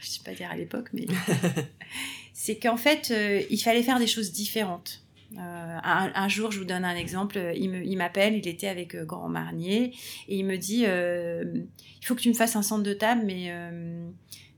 je 0.00 0.06
sais 0.08 0.20
pas 0.24 0.34
dire 0.34 0.50
à 0.50 0.56
l'époque, 0.56 0.88
mais 0.92 1.06
c'est 2.34 2.58
qu'en 2.58 2.76
fait, 2.76 3.10
euh, 3.10 3.42
il 3.50 3.58
fallait 3.58 3.82
faire 3.82 3.98
des 3.98 4.06
choses 4.06 4.32
différentes. 4.32 5.02
Euh, 5.36 5.38
un, 5.38 6.10
un 6.14 6.28
jour, 6.28 6.50
je 6.50 6.58
vous 6.58 6.64
donne 6.64 6.84
un 6.84 6.96
exemple. 6.96 7.40
Il 7.56 7.70
me- 7.70 7.84
il 7.84 7.96
m'appelle, 7.96 8.34
il, 8.36 8.46
était 8.48 8.66
avec 8.68 8.94
euh, 8.94 9.04
Grand 9.04 9.28
Marnier, 9.28 9.92
et 10.28 10.36
il 10.38 10.44
me 10.44 10.56
dit 10.58 10.82
il 10.84 12.06
faut 12.06 12.14
que 12.14 12.20
tu 12.20 12.28
me 12.28 12.34
fasses 12.34 12.56
un 12.56 12.62
centre 12.62 12.82
de 12.82 12.92
table, 12.92 13.22
mais 13.24 13.50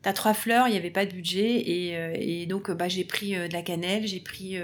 t'as 0.02 0.12
trois 0.12 0.34
fleurs, 0.34 0.68
il 0.68 0.72
n'y 0.72 0.76
avait 0.76 0.90
pas 0.90 1.06
de 1.06 1.12
budget, 1.12 1.62
et, 1.70 1.96
euh, 1.96 2.14
et 2.18 2.46
donc 2.46 2.68
euh, 2.70 2.74
bah, 2.74 2.88
j'ai 2.88 3.04
pris 3.04 3.36
euh, 3.36 3.48
de 3.48 3.52
la 3.52 3.62
cannelle, 3.62 4.06
j'ai 4.06 4.20
pris 4.20 4.56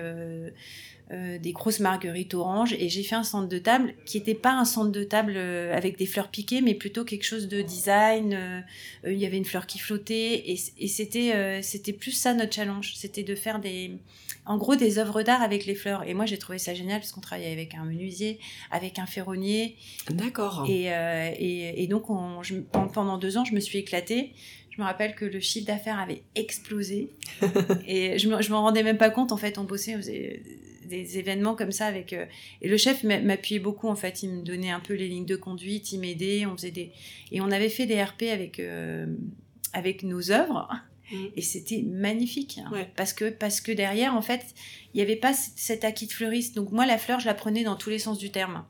des 1.40 1.52
grosses 1.52 1.80
marguerites 1.80 2.34
oranges, 2.34 2.74
et 2.74 2.90
j'ai 2.90 3.02
fait 3.02 3.14
un 3.14 3.22
centre 3.24 3.48
de 3.48 3.56
table 3.58 3.94
qui 4.04 4.18
n'était 4.18 4.34
pas 4.34 4.52
un 4.52 4.66
centre 4.66 4.92
de 4.92 5.04
table 5.04 5.38
avec 5.38 5.96
des 5.96 6.04
fleurs 6.04 6.28
piquées, 6.28 6.60
mais 6.60 6.74
plutôt 6.74 7.02
quelque 7.02 7.24
chose 7.24 7.48
de 7.48 7.62
design. 7.62 8.38
il 9.06 9.14
y 9.16 9.24
avait 9.24 9.38
une 9.38 9.46
fleur 9.46 9.66
qui 9.66 9.78
flottait, 9.78 10.34
et, 10.34 10.58
et 10.78 10.86
c'était 10.86 11.62
c'était 11.62 11.94
plus 11.94 12.10
ça 12.12 12.34
notre 12.34 12.52
challenge, 12.54 12.92
c'était 12.94 13.22
de 13.22 13.34
faire 13.34 13.58
des, 13.58 13.92
en 14.44 14.58
gros 14.58 14.76
des 14.76 14.98
œuvres 14.98 15.22
d'art 15.22 15.40
avec 15.40 15.64
les 15.64 15.74
fleurs. 15.74 16.06
Et 16.06 16.12
moi 16.12 16.26
j'ai 16.26 16.36
trouvé 16.36 16.58
ça 16.58 16.74
génial 16.74 17.00
parce 17.00 17.12
qu'on 17.12 17.22
travaillait 17.22 17.52
avec 17.52 17.74
un 17.74 17.84
menuisier, 17.86 18.38
avec 18.70 18.98
un 18.98 19.06
ferronnier, 19.06 19.76
D'accord. 20.10 20.66
et, 20.68 20.92
euh, 20.92 21.30
et, 21.38 21.84
et 21.84 21.86
donc, 21.86 22.10
on, 22.10 22.42
je- 22.42 22.56
pendant- 22.56 22.88
pendant 22.88 23.16
deux 23.16 23.38
ans, 23.38 23.46
je 23.46 23.54
me 23.54 23.60
suis 23.60 23.78
éclatée. 23.78 24.34
Je 24.78 24.82
me 24.84 24.86
rappelle 24.86 25.16
que 25.16 25.24
le 25.24 25.40
chiffre 25.40 25.66
d'affaires 25.66 25.98
avait 25.98 26.22
explosé. 26.36 27.10
et 27.86 28.16
je 28.16 28.28
je 28.40 28.50
m'en 28.52 28.62
rendais 28.62 28.84
même 28.84 28.96
pas 28.96 29.10
compte. 29.10 29.32
En 29.32 29.36
fait, 29.36 29.58
on 29.58 29.64
bossait, 29.64 29.96
on 29.96 29.98
faisait 29.98 30.40
des 30.84 31.18
événements 31.18 31.56
comme 31.56 31.72
ça 31.72 31.86
avec. 31.86 32.12
euh, 32.12 32.26
et 32.62 32.68
le 32.68 32.76
chef 32.76 33.02
m'a- 33.02 33.18
m'appuyait 33.20 33.58
beaucoup. 33.58 33.88
En 33.88 33.96
fait, 33.96 34.22
il 34.22 34.30
me 34.30 34.42
donnait 34.42 34.70
un 34.70 34.78
peu 34.78 34.94
les 34.94 35.08
lignes 35.08 35.26
de 35.26 35.34
conduite, 35.34 35.90
il 35.90 35.98
m'aidait. 35.98 36.46
On 36.46 36.56
faisait 36.56 36.70
des. 36.70 36.92
Et 37.32 37.40
on 37.40 37.50
avait 37.50 37.68
fait 37.70 37.86
des 37.86 38.00
RP 38.00 38.22
avec, 38.32 38.60
euh, 38.60 39.06
avec 39.72 40.04
nos 40.04 40.30
œuvres. 40.30 40.68
Mm. 41.10 41.24
Et 41.36 41.42
c'était 41.42 41.82
magnifique. 41.82 42.58
hein. 42.64 42.70
Ouais. 42.72 42.86
Parce, 42.94 43.12
que, 43.12 43.30
parce 43.30 43.60
que 43.60 43.72
derrière, 43.72 44.14
en 44.14 44.22
fait, 44.22 44.42
il 44.94 44.98
n'y 44.98 45.02
avait 45.02 45.16
pas 45.16 45.32
cet 45.34 45.84
acquis 45.84 46.06
de 46.06 46.12
fleuriste. 46.12 46.54
Donc, 46.54 46.70
moi, 46.70 46.86
la 46.86 46.98
fleur, 46.98 47.18
je 47.18 47.26
la 47.26 47.34
prenais 47.34 47.64
dans 47.64 47.74
tous 47.76 47.90
les 47.90 47.98
sens 47.98 48.16
du 48.18 48.30
terme. 48.30 48.64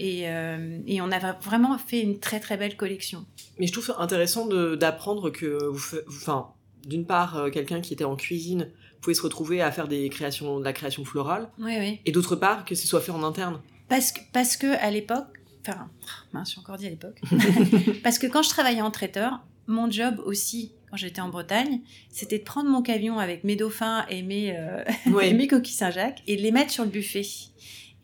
Et, 0.00 0.28
euh, 0.28 0.78
et 0.86 1.00
on 1.00 1.10
a 1.12 1.32
vraiment 1.34 1.76
fait 1.78 2.00
une 2.00 2.18
très 2.18 2.40
très 2.40 2.56
belle 2.56 2.76
collection. 2.76 3.26
Mais 3.58 3.66
je 3.66 3.72
trouve 3.72 3.94
intéressant 3.98 4.46
d'apprendre 4.76 5.30
que 5.30 5.64
vous, 5.68 5.96
enfin, 6.08 6.48
d'une 6.86 7.04
part, 7.06 7.36
euh, 7.36 7.50
quelqu'un 7.50 7.80
qui 7.80 7.92
était 7.92 8.04
en 8.04 8.16
cuisine 8.16 8.70
pouvait 9.00 9.14
se 9.14 9.22
retrouver 9.22 9.62
à 9.62 9.70
faire 9.70 9.88
des 9.88 10.08
créations, 10.08 10.58
de 10.58 10.64
la 10.64 10.72
création 10.72 11.04
florale, 11.04 11.48
Oui, 11.58 11.74
oui. 11.78 12.00
et 12.04 12.12
d'autre 12.12 12.36
part, 12.36 12.64
que 12.64 12.74
ce 12.74 12.86
soit 12.86 13.00
fait 13.00 13.12
en 13.12 13.22
interne. 13.22 13.60
Parce 13.88 14.12
que, 14.12 14.20
parce 14.32 14.56
que 14.56 14.66
à 14.82 14.90
l'époque, 14.90 15.26
Enfin, 15.68 15.90
mince, 16.32 16.48
je 16.48 16.52
suis 16.52 16.60
encore 16.60 16.78
dit 16.78 16.86
à 16.86 16.90
l'époque. 16.90 17.20
Parce 18.02 18.18
que 18.18 18.26
quand 18.26 18.42
je 18.42 18.48
travaillais 18.48 18.80
en 18.80 18.90
traiteur, 18.90 19.40
mon 19.66 19.90
job 19.90 20.18
aussi, 20.24 20.72
quand 20.90 20.96
j'étais 20.96 21.20
en 21.20 21.28
Bretagne, 21.28 21.80
c'était 22.10 22.38
de 22.38 22.44
prendre 22.44 22.70
mon 22.70 22.80
camion 22.80 23.18
avec 23.18 23.44
mes 23.44 23.56
dauphins 23.56 24.06
et 24.08 24.22
mes, 24.22 24.56
euh, 24.56 24.82
et 25.22 25.34
mes 25.34 25.46
coquilles 25.48 25.74
Saint-Jacques 25.74 26.22
et 26.26 26.36
de 26.36 26.40
les 26.42 26.50
mettre 26.50 26.70
sur 26.70 26.84
le 26.84 26.90
buffet. 26.90 27.26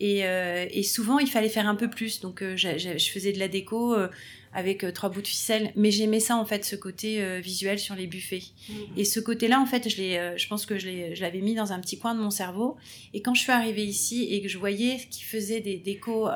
Et, 0.00 0.24
euh, 0.24 0.66
et, 0.70 0.82
souvent, 0.82 1.18
il 1.18 1.28
fallait 1.28 1.48
faire 1.48 1.68
un 1.68 1.74
peu 1.74 1.88
plus. 1.88 2.20
Donc, 2.20 2.42
euh, 2.42 2.56
je, 2.56 2.76
je 2.76 3.10
faisais 3.10 3.32
de 3.32 3.38
la 3.38 3.48
déco 3.48 3.94
euh, 3.94 4.08
avec 4.52 4.84
euh, 4.84 4.92
trois 4.92 5.08
bouts 5.08 5.22
de 5.22 5.26
ficelle. 5.26 5.72
Mais 5.74 5.90
j'aimais 5.90 6.20
ça, 6.20 6.36
en 6.36 6.44
fait, 6.44 6.64
ce 6.64 6.76
côté 6.76 7.22
euh, 7.22 7.40
visuel 7.40 7.78
sur 7.78 7.94
les 7.94 8.06
buffets. 8.06 8.42
Mmh. 8.68 8.74
Et 8.96 9.04
ce 9.04 9.20
côté-là, 9.20 9.60
en 9.60 9.66
fait, 9.66 9.88
je, 9.88 9.96
l'ai, 9.96 10.34
je 10.36 10.48
pense 10.48 10.66
que 10.66 10.78
je, 10.78 10.86
l'ai, 10.86 11.14
je 11.14 11.22
l'avais 11.22 11.40
mis 11.40 11.54
dans 11.54 11.72
un 11.72 11.80
petit 11.80 11.98
coin 11.98 12.14
de 12.14 12.20
mon 12.20 12.30
cerveau. 12.30 12.76
Et 13.14 13.22
quand 13.22 13.34
je 13.34 13.42
suis 13.42 13.52
arrivée 13.52 13.84
ici 13.84 14.28
et 14.30 14.42
que 14.42 14.48
je 14.48 14.58
voyais 14.58 14.98
qu'ils 15.10 15.24
faisaient 15.24 15.60
des 15.60 15.78
décos 15.78 16.28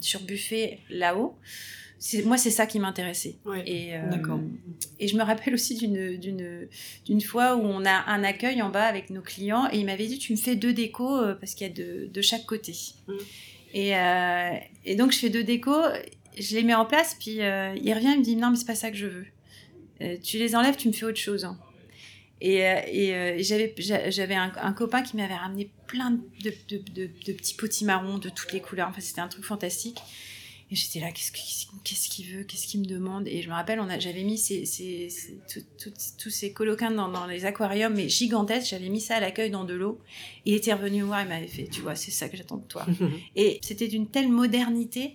sur 0.00 0.20
buffet 0.20 0.80
là-haut, 0.90 1.36
moi, 2.24 2.36
c'est 2.38 2.50
ça 2.50 2.66
qui 2.66 2.78
m'intéressait. 2.78 3.36
Ouais, 3.44 3.62
et, 3.66 3.94
euh, 3.96 4.08
d'accord. 4.10 4.40
et 5.00 5.08
je 5.08 5.16
me 5.16 5.22
rappelle 5.22 5.54
aussi 5.54 5.74
d'une, 5.76 6.16
d'une, 6.16 6.68
d'une 7.06 7.20
fois 7.20 7.56
où 7.56 7.62
on 7.62 7.84
a 7.84 8.04
un 8.10 8.22
accueil 8.24 8.62
en 8.62 8.70
bas 8.70 8.84
avec 8.86 9.10
nos 9.10 9.20
clients 9.22 9.68
et 9.72 9.78
il 9.78 9.84
m'avait 9.86 10.06
dit 10.06 10.18
Tu 10.18 10.32
me 10.32 10.38
fais 10.38 10.54
deux 10.56 10.72
décos 10.72 11.18
euh, 11.20 11.34
parce 11.34 11.54
qu'il 11.54 11.66
y 11.66 11.70
a 11.70 11.72
de, 11.72 12.06
de 12.12 12.22
chaque 12.22 12.46
côté. 12.46 12.74
Mm. 13.08 13.12
Et, 13.74 13.96
euh, 13.96 14.50
et 14.84 14.94
donc, 14.94 15.12
je 15.12 15.18
fais 15.18 15.28
deux 15.30 15.44
décos, 15.44 15.82
je 16.38 16.54
les 16.54 16.62
mets 16.62 16.74
en 16.74 16.84
place, 16.86 17.16
puis 17.18 17.42
euh, 17.42 17.74
il 17.82 17.92
revient, 17.92 18.12
il 18.14 18.20
me 18.20 18.24
dit 18.24 18.36
Non, 18.36 18.50
mais 18.50 18.56
c'est 18.56 18.66
pas 18.66 18.74
ça 18.74 18.90
que 18.90 18.96
je 18.96 19.06
veux. 19.06 19.26
Tu 20.22 20.38
les 20.38 20.54
enlèves, 20.54 20.76
tu 20.76 20.86
me 20.88 20.92
fais 20.92 21.04
autre 21.06 21.18
chose. 21.18 21.44
hein. 21.44 21.58
Et, 22.40 22.58
et 22.58 23.14
euh, 23.16 23.36
j'avais, 23.40 23.74
j'a- 23.78 24.10
j'avais 24.10 24.36
un, 24.36 24.52
un 24.62 24.72
copain 24.72 25.02
qui 25.02 25.16
m'avait 25.16 25.34
ramené 25.34 25.72
plein 25.88 26.12
de, 26.12 26.52
de, 26.68 26.76
de, 26.94 27.10
de 27.26 27.32
petits 27.32 27.54
potimarrons 27.54 28.18
de 28.18 28.28
toutes 28.28 28.52
les 28.52 28.60
couleurs. 28.60 28.86
Enfin, 28.88 29.00
c'était 29.00 29.20
un 29.20 29.26
truc 29.26 29.44
fantastique. 29.44 29.98
Et 30.70 30.74
j'étais 30.76 31.00
là, 31.00 31.10
qu'est-ce 31.10 32.08
qu'il 32.10 32.26
veut, 32.26 32.42
qu'est-ce 32.44 32.66
qu'il 32.66 32.80
me 32.80 32.84
demande? 32.86 33.26
Et 33.26 33.40
je 33.40 33.48
me 33.48 33.54
rappelle, 33.54 33.80
j'avais 34.00 34.22
mis 34.22 34.36
ces, 34.36 34.66
ces, 34.66 35.08
ces- 35.08 35.38
tout- 35.50 35.64
tout- 35.82 35.92
tous 36.18 36.30
ces 36.30 36.52
coloquins 36.52 36.90
dans, 36.90 37.08
dans 37.08 37.26
les 37.26 37.46
aquariums, 37.46 37.94
mais 37.94 38.08
gigantesques, 38.10 38.68
j'avais 38.68 38.90
mis 38.90 39.00
ça 39.00 39.16
à 39.16 39.20
l'accueil 39.20 39.50
dans 39.50 39.64
de 39.64 39.72
l'eau. 39.74 39.98
Il 40.44 40.52
était 40.54 40.74
revenu 40.74 41.00
me 41.00 41.06
voir, 41.06 41.22
il 41.22 41.28
m'avait 41.28 41.46
fait, 41.46 41.68
tu 41.72 41.80
vois, 41.80 41.94
c'est 41.94 42.10
ça 42.10 42.28
que 42.28 42.36
j'attends 42.36 42.58
de 42.58 42.66
toi. 42.68 42.84
Et 43.36 43.60
c'était 43.62 43.88
d'une 43.88 44.06
telle 44.08 44.28
modernité. 44.28 45.14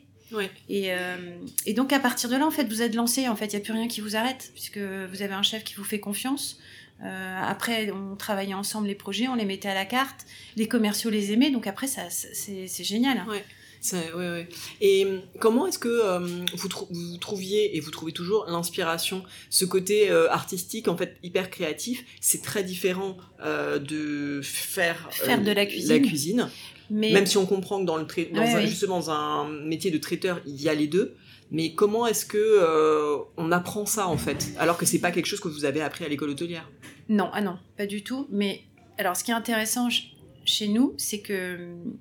Et, 0.70 0.92
euh, 0.94 1.38
et 1.68 1.74
donc 1.76 1.94
à 1.94 2.00
partir 2.00 2.28
de 2.30 2.36
là, 2.36 2.48
en 2.48 2.52
fait, 2.52 2.64
vous 2.66 2.82
êtes 2.82 2.96
lancé. 2.96 3.28
En 3.28 3.36
fait, 3.36 3.46
il 3.46 3.56
n'y 3.56 3.58
a 3.58 3.60
plus 3.60 3.74
rien 3.74 3.88
qui 3.88 4.02
vous 4.02 4.16
arrête, 4.16 4.50
puisque 4.56 4.80
vous 4.80 5.22
avez 5.22 5.34
un 5.36 5.44
chef 5.44 5.64
qui 5.64 5.76
vous 5.76 5.84
fait 5.84 6.00
confiance. 6.00 6.58
Euh, 7.04 7.40
après, 7.44 7.92
on 7.92 8.16
travaillait 8.16 8.56
ensemble 8.56 8.88
les 8.88 8.96
projets, 8.96 9.28
on 9.28 9.36
les 9.36 9.46
mettait 9.46 9.70
à 9.70 9.76
la 9.76 9.86
carte. 9.86 10.26
Les 10.56 10.68
commerciaux 10.68 11.12
les 11.12 11.32
aimaient, 11.32 11.52
donc 11.52 11.68
après, 11.68 11.86
ça, 11.86 12.10
c'est 12.10 12.84
génial. 12.84 13.24
C'est- 13.38 13.46
ouais, 13.94 14.14
ouais. 14.16 14.48
Et 14.82 15.06
hum, 15.06 15.22
comment 15.40 15.68
est-ce 15.68 15.80
que 15.80 15.88
euh, 15.90 16.20
vous, 16.56 16.68
trou- 16.70 16.88
vous 16.90 17.18
trouviez 17.18 17.76
et 17.76 17.80
vous 17.80 17.92
trouvez 17.92 18.12
toujours 18.14 18.46
l'inspiration, 18.48 19.24
ce 19.50 19.66
côté 19.66 20.10
euh, 20.10 20.30
artistique 20.32 20.88
en 20.88 20.96
fait 20.98 21.18
hyper 21.24 21.50
créatif, 21.50 22.04
c'est 22.22 22.42
très 22.42 22.64
différent 22.64 23.18
euh, 23.44 23.80
de 23.80 24.42
faire, 24.44 25.10
euh, 25.22 25.26
Faire 25.26 25.42
de 25.44 25.52
la 25.52 25.66
cuisine. 25.66 26.02
cuisine. 26.06 26.50
Mais 26.90 27.12
Même 27.12 27.26
si 27.26 27.38
on 27.38 27.46
comprend 27.46 27.80
que 27.82 27.86
dans 27.86 27.98
le 27.98 28.06
trai- 28.06 28.30
dans 28.34 28.42
Ouais, 28.42 28.56
un- 28.56 28.66
justement 28.66 29.00
dans 29.00 29.10
un 29.12 29.50
métier 29.50 29.92
de 29.92 29.98
traiteur 29.98 30.40
il 30.46 30.62
y 30.62 30.70
a 30.70 30.74
les 30.74 30.88
deux, 30.88 31.16
mais 31.52 31.74
comment 31.74 32.06
est-ce 32.08 32.26
que 32.26 33.18
on 33.38 33.52
apprend 33.52 33.86
ça 33.86 34.08
en 34.08 34.18
fait, 34.18 34.52
alors 34.58 34.78
que 34.78 34.86
c'est 34.86 35.00
pas 35.00 35.12
quelque 35.12 35.26
chose 35.26 35.40
que 35.40 35.48
vous 35.50 35.66
avez 35.66 35.82
appris 35.82 36.04
à 36.06 36.08
l'école 36.10 36.30
hôtelière? 36.30 36.70
Non, 37.10 37.30
ah 37.34 37.42
non, 37.42 37.58
pas 37.78 37.86
du 37.86 38.04
tout. 38.04 38.28
Mais 38.32 38.62
alors, 38.98 39.16
ce 39.18 39.24
qui 39.24 39.32
est 39.32 39.34
intéressant 39.34 39.90
ch- 39.90 40.14
chez 40.46 40.68
nous, 40.68 40.94
c'est 40.98 41.20
que 41.20 41.56
hum, 41.58 41.98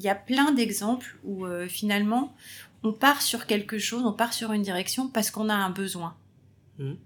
il 0.00 0.04
y 0.04 0.08
a 0.08 0.14
plein 0.14 0.52
d'exemples 0.52 1.18
où 1.24 1.44
euh, 1.44 1.68
finalement 1.68 2.34
on 2.82 2.92
part 2.94 3.20
sur 3.20 3.46
quelque 3.46 3.78
chose, 3.78 4.02
on 4.06 4.14
part 4.14 4.32
sur 4.32 4.52
une 4.52 4.62
direction 4.62 5.08
parce 5.08 5.30
qu'on 5.30 5.50
a 5.50 5.54
un 5.54 5.68
besoin. 5.68 6.16
Mhm. 6.78 6.96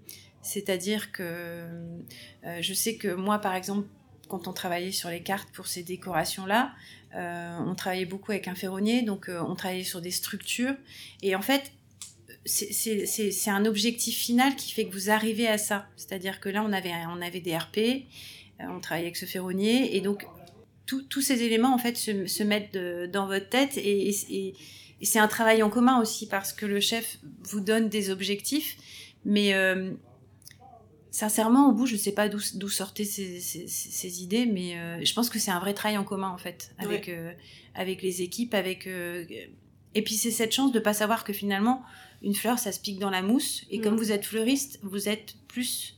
C'est-à-dire 0.41 1.11
que 1.11 1.23
euh, 1.23 2.61
je 2.61 2.73
sais 2.73 2.95
que 2.95 3.13
moi, 3.13 3.39
par 3.39 3.53
exemple, 3.55 3.85
quand 4.29 4.47
on 4.47 4.53
travaillait 4.53 4.93
sur 4.93 5.09
les 5.09 5.21
cartes 5.21 5.49
pour 5.51 5.67
ces 5.67 5.83
décorations-là, 5.83 6.71
euh, 7.15 7.57
on 7.67 7.75
travaillait 7.75 8.05
beaucoup 8.05 8.31
avec 8.31 8.47
un 8.47 8.55
ferronnier, 8.55 9.01
donc 9.01 9.27
euh, 9.27 9.41
on 9.45 9.55
travaillait 9.55 9.83
sur 9.83 9.99
des 10.01 10.11
structures. 10.11 10.75
Et 11.21 11.35
en 11.35 11.41
fait, 11.41 11.73
c'est- 12.45 13.49
un 13.49 13.65
objectif 13.65 14.15
final 14.17 14.55
qui 14.55 14.71
fait 14.71 14.85
que 14.85 14.93
vous 14.93 15.09
arrivez 15.09 15.47
à 15.47 15.57
ça. 15.57 15.87
C'est-à-dire 15.97 16.39
que 16.39 16.47
là, 16.47 16.63
on 16.63 16.71
avait, 16.71 16.93
on 17.09 17.21
avait 17.21 17.41
des 17.41 17.57
RP, 17.57 18.05
on 18.59 18.79
travaillait 18.79 19.07
avec 19.07 19.17
ce 19.17 19.25
ferronnier, 19.25 19.97
et 19.97 20.01
donc 20.01 20.25
tout- 20.85 21.03
tous 21.03 21.21
ces 21.21 21.41
éléments 21.43 21.73
en 21.73 21.77
fait 21.77 21.97
se, 21.97 22.27
se 22.27 22.43
mettent 22.43 22.73
de- 22.73 23.07
dans 23.11 23.27
votre 23.27 23.49
tête, 23.49 23.77
et, 23.77 24.09
et- 24.09 24.15
et- 24.29 24.53
et 25.01 25.05
c'est 25.05 25.19
un 25.19 25.27
travail 25.27 25.61
en 25.63 25.69
commun 25.69 25.99
aussi 26.01 26.27
parce 26.27 26.53
que 26.53 26.65
le 26.65 26.79
chef 26.79 27.17
vous 27.43 27.59
donne 27.59 27.89
des 27.89 28.09
objectifs, 28.09 28.77
mais 29.25 29.53
euh, 29.53 29.91
sincèrement, 31.11 31.69
au 31.69 31.71
bout, 31.71 31.85
je 31.85 31.93
ne 31.93 31.99
sais 31.99 32.11
pas 32.11 32.27
d'où 32.29 32.69
sortaient 32.69 33.05
ces, 33.05 33.39
ces- 33.39 33.67
ces- 33.67 33.91
ces 33.91 34.23
idées, 34.23 34.45
mais 34.45 34.77
euh, 34.77 35.03
je 35.03 35.13
pense 35.13 35.29
que 35.29 35.39
c'est 35.39 35.51
un 35.51 35.59
vrai 35.59 35.73
travail 35.73 35.97
en 35.97 36.03
commun 36.03 36.29
en 36.29 36.37
fait, 36.37 36.73
avec, 36.77 37.09
euh, 37.09 37.31
avec 37.73 38.01
les 38.01 38.21
équipes, 38.21 38.53
avec. 38.53 38.87
et 38.87 40.01
puis 40.01 40.15
c'est 40.15 40.31
cette 40.31 40.51
chance 40.51 40.71
de 40.73 40.79
pas 40.79 40.93
savoir 40.93 41.23
que 41.23 41.31
finalement 41.33 41.81
une 42.21 42.35
fleur 42.35 42.59
ça 42.59 42.71
se 42.73 42.79
pique 42.81 42.99
dans 42.99 43.09
la 43.09 43.21
mousse 43.21 43.65
et 43.69 43.79
Mm. 43.79 43.81
comme 43.81 43.95
vous 43.97 44.11
êtes 44.11 44.25
fleuriste 44.25 44.79
vous 44.83 45.07
êtes 45.07 45.35
plus 45.47 45.97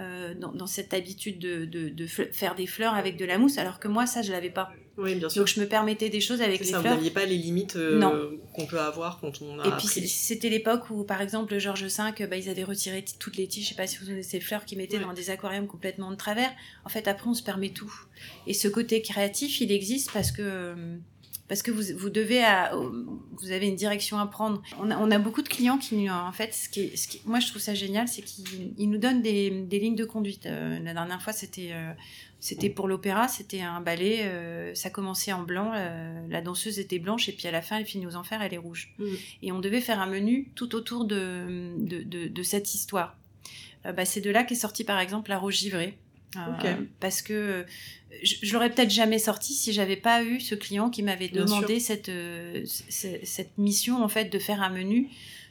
euh, 0.00 0.34
dans, 0.34 0.52
dans 0.52 0.66
cette 0.66 0.94
habitude 0.94 1.38
de, 1.38 1.64
de- 1.64 1.88
de 1.88 2.06
fle- 2.06 2.32
faire 2.32 2.54
des 2.54 2.66
fleurs 2.66 2.94
avec 2.94 3.16
de 3.16 3.24
la 3.24 3.36
mousse 3.38 3.58
alors 3.58 3.80
que 3.80 3.88
moi 3.88 4.06
ça 4.06 4.22
je 4.22 4.30
l'avais 4.32 4.50
pas. 4.50 4.70
Oui, 4.96 5.14
bien 5.14 5.28
sûr. 5.28 5.40
donc 5.42 5.48
je 5.48 5.60
me 5.60 5.66
permettais 5.66 6.08
des 6.08 6.20
choses 6.20 6.42
avec 6.42 6.58
les 6.60 6.66
ça, 6.66 6.76
vous 6.78 6.82
fleurs. 6.82 6.94
n'aviez 6.96 7.10
pas 7.10 7.24
les 7.24 7.36
limites 7.36 7.76
euh, 7.76 8.36
qu'on 8.52 8.66
peut 8.66 8.80
avoir 8.80 9.20
quand 9.20 9.40
on 9.42 9.60
a 9.60 9.66
et 9.66 9.70
puis 9.78 9.86
c'était 9.88 10.48
l'époque 10.48 10.90
où 10.90 11.04
par 11.04 11.20
exemple 11.22 11.52
le 11.52 11.58
Georges 11.60 11.84
V 11.84 12.26
bah, 12.26 12.36
ils 12.36 12.48
avaient 12.48 12.64
retiré 12.64 13.04
toutes 13.20 13.36
les 13.36 13.46
tiges 13.46 13.64
je 13.64 13.68
sais 13.70 13.74
pas 13.76 13.86
si 13.86 13.98
vous 13.98 14.10
avez 14.10 14.22
ces 14.24 14.40
fleurs 14.40 14.64
qu'ils 14.64 14.78
mettaient 14.78 14.98
Ouais. 14.98 15.04
dans 15.04 15.12
des 15.12 15.30
aquariums 15.30 15.66
complètement 15.68 16.10
de 16.10 16.16
travers. 16.16 16.50
En 16.84 16.88
fait 16.88 17.06
après 17.08 17.28
on 17.28 17.34
se 17.34 17.42
permet 17.44 17.70
tout. 17.70 17.92
Et 18.48 18.54
ce 18.54 18.66
côté 18.68 19.00
créatif 19.02 19.60
il 19.60 19.70
existe 19.72 20.10
parce 20.12 20.32
que 20.32 20.42
euh, 20.42 20.96
parce 21.48 21.62
que 21.62 21.70
vous, 21.70 21.82
vous 21.96 22.10
devez 22.10 22.44
à- 22.44 22.72
vous 22.74 23.50
avez 23.50 23.66
une 23.68 23.76
direction 23.76 24.18
à 24.18 24.26
prendre 24.26 24.62
on 24.78 24.90
a, 24.90 24.96
on 24.98 25.10
a 25.10 25.18
beaucoup 25.18 25.42
de 25.42 25.48
clients 25.48 25.78
qui 25.78 26.08
en 26.10 26.32
fait 26.32 26.52
ce 26.54 26.68
qui, 26.68 26.80
est- 26.80 26.96
ce 26.96 27.08
qui 27.08 27.20
moi 27.24 27.40
je 27.40 27.48
trouve 27.48 27.62
ça 27.62 27.74
génial 27.74 28.06
c'est 28.08 28.22
qu'ils 28.22 28.74
ils 28.76 28.88
nous 28.90 28.98
donnent 28.98 29.22
des, 29.22 29.50
des 29.50 29.78
lignes 29.80 29.96
de 29.96 30.04
conduite 30.04 30.46
Euh, 30.46 30.78
la 30.80 30.92
dernière 30.94 31.22
fois 31.22 31.32
c'était 31.32 31.70
euh, 31.72 31.92
c'était 32.40 32.70
pour 32.70 32.86
l'opéra, 32.86 33.26
c'était 33.26 33.62
un 33.62 33.80
ballet, 33.80 34.18
euh, 34.20 34.72
ça 34.72 34.90
commençait 34.90 35.32
en 35.32 35.42
blanc, 35.42 35.72
la 36.28 36.40
danseuse 36.40 36.78
était 36.78 37.00
blanche 37.00 37.28
et 37.28 37.32
puis 37.32 37.48
à 37.48 37.50
la 37.50 37.62
fin 37.62 37.78
elle 37.78 37.84
finit 37.84 38.06
aux 38.06 38.14
enfers, 38.14 38.40
elle 38.42 38.54
est 38.54 38.58
rouge. 38.58 38.94
Mm. 38.98 39.06
Et 39.42 39.50
on 39.50 39.58
devait 39.58 39.80
faire 39.80 39.98
un 40.00 40.06
menu 40.06 40.52
tout 40.54 40.76
autour 40.76 41.04
de, 41.04 41.72
de, 41.78 42.02
de- 42.02 42.28
de 42.28 42.42
cette 42.44 42.74
histoire. 42.74 43.16
Bah, 43.84 44.04
c'est 44.04 44.20
de 44.20 44.30
là 44.30 44.44
qu'est 44.44 44.54
sorti 44.54 44.84
par 44.84 45.00
exemple 45.00 45.30
la 45.30 45.38
rose 45.38 45.54
givrée. 45.54 45.98
Ok. 46.36 46.66
Parce 47.00 47.22
que 47.22 47.32
euh, 47.32 47.62
je, 48.22 48.36
je 48.42 48.52
l'aurais 48.52 48.70
peut-être 48.70 48.90
jamais 48.90 49.18
sorti 49.18 49.54
si 49.54 49.72
j'avais 49.72 49.96
pas 49.96 50.22
eu 50.22 50.40
ce 50.40 50.54
client 50.54 50.90
qui 50.90 51.02
m'avait 51.02 51.28
demandé 51.28 51.80
cette, 51.80 52.10
euh, 52.10 52.64
cette 52.66 53.56
mission 53.56 54.02
en 54.02 54.08
fait 54.08 54.26
de 54.26 54.38
faire 54.38 54.62
un 54.62 54.70
menu 54.70 55.08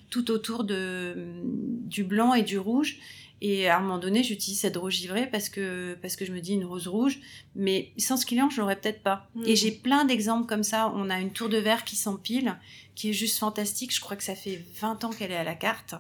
tout 0.10 0.32
autour 0.32 0.63
de, 0.63 1.16
du 1.44 2.04
blanc 2.04 2.34
et 2.34 2.44
du 2.44 2.58
rouge. 2.58 2.98
Et 3.40 3.68
à 3.68 3.78
un 3.78 3.82
moment 3.82 4.00
donné, 4.00 4.24
j'utilise 4.24 4.60
cette 4.62 4.78
rose 4.78 4.94
givrée 4.94 5.28
parce 5.28 5.50
que, 5.50 5.96
parce 6.02 6.16
que 6.16 6.26
je 6.26 6.32
me 6.32 6.40
dis 6.40 6.54
une 6.54 6.66
rose 6.66 6.88
rouge. 6.88 7.20
Mais 7.56 7.92
sans 7.98 8.18
ce 8.18 8.26
client, 8.26 8.50
je 8.50 8.60
l'aurais 8.60 8.78
peut-être 8.78 9.04
pas. 9.04 9.30
Et 9.46 9.56
j'ai 9.56 9.72
plein 9.72 10.06
d'exemples 10.06 10.48
comme 10.48 10.63
ça. 10.63 10.92
On 10.96 11.10
a 11.10 11.20
une 11.20 11.32
tour 11.32 11.48
de 11.48 11.58
verre 11.58 11.84
qui 11.84 11.96
s'empile, 11.96 12.56
qui 12.98 13.12
est 13.12 13.14
juste 13.14 13.38
fantastique. 13.38 13.94
Je 13.94 14.02
crois 14.02 14.18
que 14.18 14.24
ça 14.24 14.34
fait 14.34 14.60
20 14.82 15.04
ans 15.04 15.12
qu'elle 15.12 15.32
est 15.32 15.36
à 15.38 15.44
la 15.44 15.54
carte. 15.54 15.94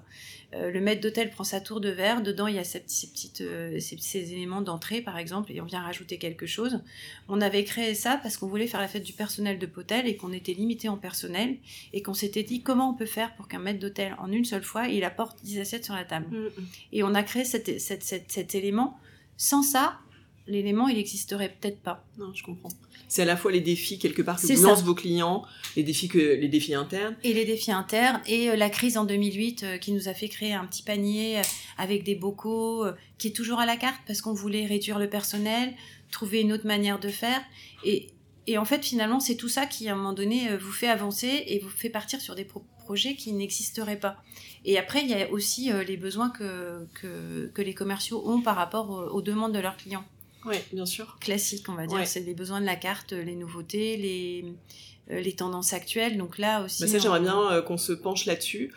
Euh, 0.55 0.71
le 0.71 0.81
maître 0.81 0.99
d'hôtel 0.99 1.29
prend 1.29 1.43
sa 1.43 1.61
tour 1.61 1.79
de 1.79 1.89
verre. 1.89 2.23
Dedans, 2.23 2.47
il 2.47 2.55
y 2.55 2.59
a 2.59 2.63
ces, 2.63 2.79
petits- 2.79 2.95
ces 3.05 3.07
petites, 3.11 3.41
euh, 3.41 3.79
ces, 3.79 3.97
ces 3.99 4.33
éléments 4.33 4.61
d'entrée, 4.61 5.01
par 5.01 5.19
exemple, 5.19 5.51
et 5.51 5.61
on 5.61 5.65
vient 5.65 5.81
rajouter 5.81 6.17
quelque 6.17 6.47
chose. 6.47 6.81
On 7.27 7.39
avait 7.39 7.63
créé 7.65 7.93
ça 7.93 8.19
parce 8.23 8.35
qu'on 8.37 8.47
voulait 8.47 8.65
faire 8.65 8.79
la 8.81 8.87
fête 8.87 9.03
du 9.03 9.13
personnel 9.13 9.59
de 9.59 9.67
Potel 9.67 10.07
et 10.07 10.15
qu'on 10.17 10.33
était 10.33 10.53
limité 10.53 10.89
en 10.89 10.97
personnel 10.97 11.57
et 11.93 12.01
qu'on 12.01 12.15
s'était 12.15 12.41
dit 12.41 12.63
comment 12.63 12.89
on 12.89 12.95
peut 12.95 13.05
faire 13.05 13.35
pour 13.35 13.47
qu'un 13.47 13.59
maître 13.59 13.79
d'hôtel, 13.79 14.15
en 14.17 14.31
une 14.31 14.45
seule 14.45 14.63
fois, 14.63 14.87
il 14.87 15.03
apporte 15.03 15.43
10 15.43 15.59
assiettes 15.59 15.85
sur 15.85 15.93
la 15.93 16.03
table? 16.03 16.35
Mm, 16.35 16.45
mm. 16.45 16.65
Et 16.93 17.03
on 17.03 17.13
a 17.13 17.21
créé 17.21 17.45
cet, 17.45 17.79
cet, 17.79 18.01
cet, 18.01 18.31
cet 18.31 18.55
élément. 18.55 18.97
Sans 19.37 19.61
ça, 19.61 19.99
l'élément, 20.47 20.87
il 20.87 20.95
n'existerait 20.97 21.55
peut-être 21.59 21.79
pas. 21.81 22.05
Non, 22.17 22.33
je 22.33 22.43
comprends. 22.43 22.69
C'est 23.07 23.21
à 23.21 23.25
la 23.25 23.37
fois 23.37 23.51
les 23.51 23.61
défis 23.61 23.99
quelque 23.99 24.21
part 24.21 24.35
que 24.41 24.41
vous 24.55 24.63
lancent 24.63 24.83
vos 24.83 24.95
clients, 24.95 25.45
les 25.75 25.83
défis 25.83 26.07
que 26.07 26.17
les 26.17 26.47
défis 26.47 26.73
internes. 26.73 27.15
Et 27.23 27.33
les 27.33 27.45
défis 27.45 27.71
internes, 27.71 28.21
et 28.27 28.49
euh, 28.49 28.55
la 28.55 28.69
crise 28.69 28.97
en 28.97 29.05
2008 29.05 29.63
euh, 29.63 29.77
qui 29.77 29.91
nous 29.91 30.07
a 30.09 30.13
fait 30.13 30.27
créer 30.27 30.53
un 30.53 30.65
petit 30.65 30.83
panier 30.83 31.39
euh, 31.39 31.41
avec 31.77 32.03
des 32.03 32.15
bocaux, 32.15 32.85
euh, 32.85 32.93
qui 33.17 33.27
est 33.29 33.31
toujours 33.35 33.59
à 33.59 33.65
la 33.65 33.77
carte 33.77 33.99
parce 34.07 34.21
qu'on 34.21 34.33
voulait 34.33 34.65
réduire 34.65 34.99
le 34.99 35.09
personnel, 35.09 35.73
trouver 36.11 36.41
une 36.41 36.51
autre 36.53 36.65
manière 36.67 36.99
de 36.99 37.09
faire. 37.09 37.41
Et, 37.85 38.07
et 38.47 38.57
en 38.57 38.65
fait, 38.65 38.83
finalement, 38.85 39.19
c'est 39.19 39.35
tout 39.35 39.49
ça 39.49 39.65
qui, 39.65 39.87
à 39.89 39.93
un 39.93 39.95
moment 39.95 40.13
donné, 40.13 40.55
vous 40.57 40.71
fait 40.71 40.87
avancer 40.87 41.43
et 41.47 41.59
vous 41.59 41.69
fait 41.69 41.89
partir 41.89 42.19
sur 42.21 42.35
des 42.35 42.45
pro- 42.45 42.63
projets 42.85 43.15
qui 43.15 43.33
n'existeraient 43.33 43.99
pas. 43.99 44.17
Et 44.65 44.77
après, 44.77 45.01
il 45.01 45.09
y 45.09 45.13
a 45.13 45.29
aussi 45.31 45.71
euh, 45.71 45.83
les 45.83 45.97
besoins 45.97 46.29
que, 46.29 46.85
que, 46.93 47.51
que 47.53 47.61
les 47.61 47.73
commerciaux 47.73 48.21
ont 48.25 48.41
par 48.41 48.55
rapport 48.55 48.89
aux, 48.89 49.03
aux 49.17 49.21
demandes 49.21 49.53
de 49.53 49.59
leurs 49.59 49.75
clients. 49.77 50.05
Oui, 50.45 50.55
bien 50.71 50.85
sûr. 50.85 51.17
classique, 51.19 51.67
on 51.69 51.73
va 51.73 51.87
dire. 51.87 51.97
Ouais. 51.97 52.05
C'est 52.05 52.21
les 52.21 52.33
besoins 52.33 52.61
de 52.61 52.65
la 52.65 52.75
carte, 52.75 53.11
les 53.13 53.35
nouveautés, 53.35 53.97
les, 53.97 54.45
les 55.09 55.33
tendances 55.33 55.73
actuelles. 55.73 56.17
Donc 56.17 56.37
là 56.37 56.63
aussi. 56.63 56.83
Bah 56.83 56.87
ça, 56.87 56.99
j'aimerais 56.99 57.19
bien 57.19 57.61
qu'on 57.63 57.77
se 57.77 57.93
penche 57.93 58.25
là-dessus. 58.25 58.73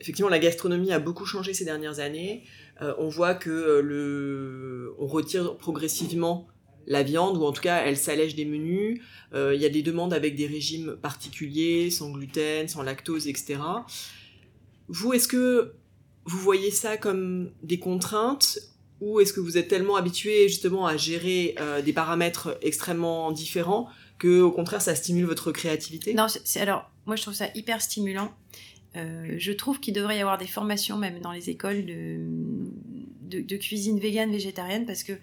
effectivement, 0.00 0.30
la 0.30 0.38
gastronomie 0.38 0.92
a 0.92 0.98
beaucoup 0.98 1.26
changé 1.26 1.54
ces 1.54 1.64
dernières 1.64 2.00
années. 2.00 2.44
on 2.80 3.08
voit 3.08 3.34
que 3.34 3.80
le, 3.80 4.94
on 4.98 5.06
retire 5.06 5.56
progressivement 5.56 6.46
la 6.86 7.02
viande, 7.02 7.36
ou 7.36 7.44
en 7.44 7.52
tout 7.52 7.60
cas, 7.60 7.82
elle 7.84 7.98
s'allège 7.98 8.34
des 8.34 8.46
menus. 8.46 9.02
Il 9.34 9.60
y 9.60 9.66
a 9.66 9.68
des 9.68 9.82
demandes 9.82 10.14
avec 10.14 10.36
des 10.36 10.46
régimes 10.46 10.96
particuliers, 10.96 11.90
sans 11.90 12.10
gluten, 12.10 12.68
sans 12.68 12.82
lactose, 12.82 13.28
etc. 13.28 13.58
Vous, 14.88 15.12
est-ce 15.12 15.28
que 15.28 15.74
vous 16.24 16.38
voyez 16.38 16.70
ça 16.70 16.96
comme 16.96 17.50
des 17.62 17.78
contraintes 17.78 18.58
ou 19.00 19.20
est-ce 19.20 19.32
que 19.32 19.40
vous 19.40 19.56
êtes 19.56 19.68
tellement 19.68 19.96
habitué 19.96 20.48
justement 20.48 20.86
à 20.86 20.96
gérer 20.96 21.54
euh, 21.60 21.82
des 21.82 21.92
paramètres 21.92 22.58
extrêmement 22.62 23.30
différents 23.32 23.88
que 24.18 24.40
au 24.40 24.50
contraire 24.50 24.82
ça 24.82 24.94
stimule 24.94 25.24
votre 25.24 25.52
créativité? 25.52 26.14
Non, 26.14 26.26
c'est 26.28 26.60
alors 26.60 26.90
moi 27.06 27.16
je 27.16 27.22
trouve 27.22 27.34
ça 27.34 27.46
hyper 27.54 27.80
stimulant. 27.80 28.32
Euh, 28.96 29.34
je 29.38 29.52
trouve 29.52 29.80
qu'il 29.80 29.94
devrait 29.94 30.16
y 30.16 30.20
avoir 30.20 30.38
des 30.38 30.46
formations 30.46 30.96
même 30.96 31.20
dans 31.20 31.32
les 31.32 31.50
écoles 31.50 31.84
de, 31.84 32.20
de, 33.40 33.56
cuisine 33.56 34.00
végane 34.00 34.32
végétarienne 34.32 34.86
parce 34.86 35.04
que 35.04 35.12
euh, 35.12 35.16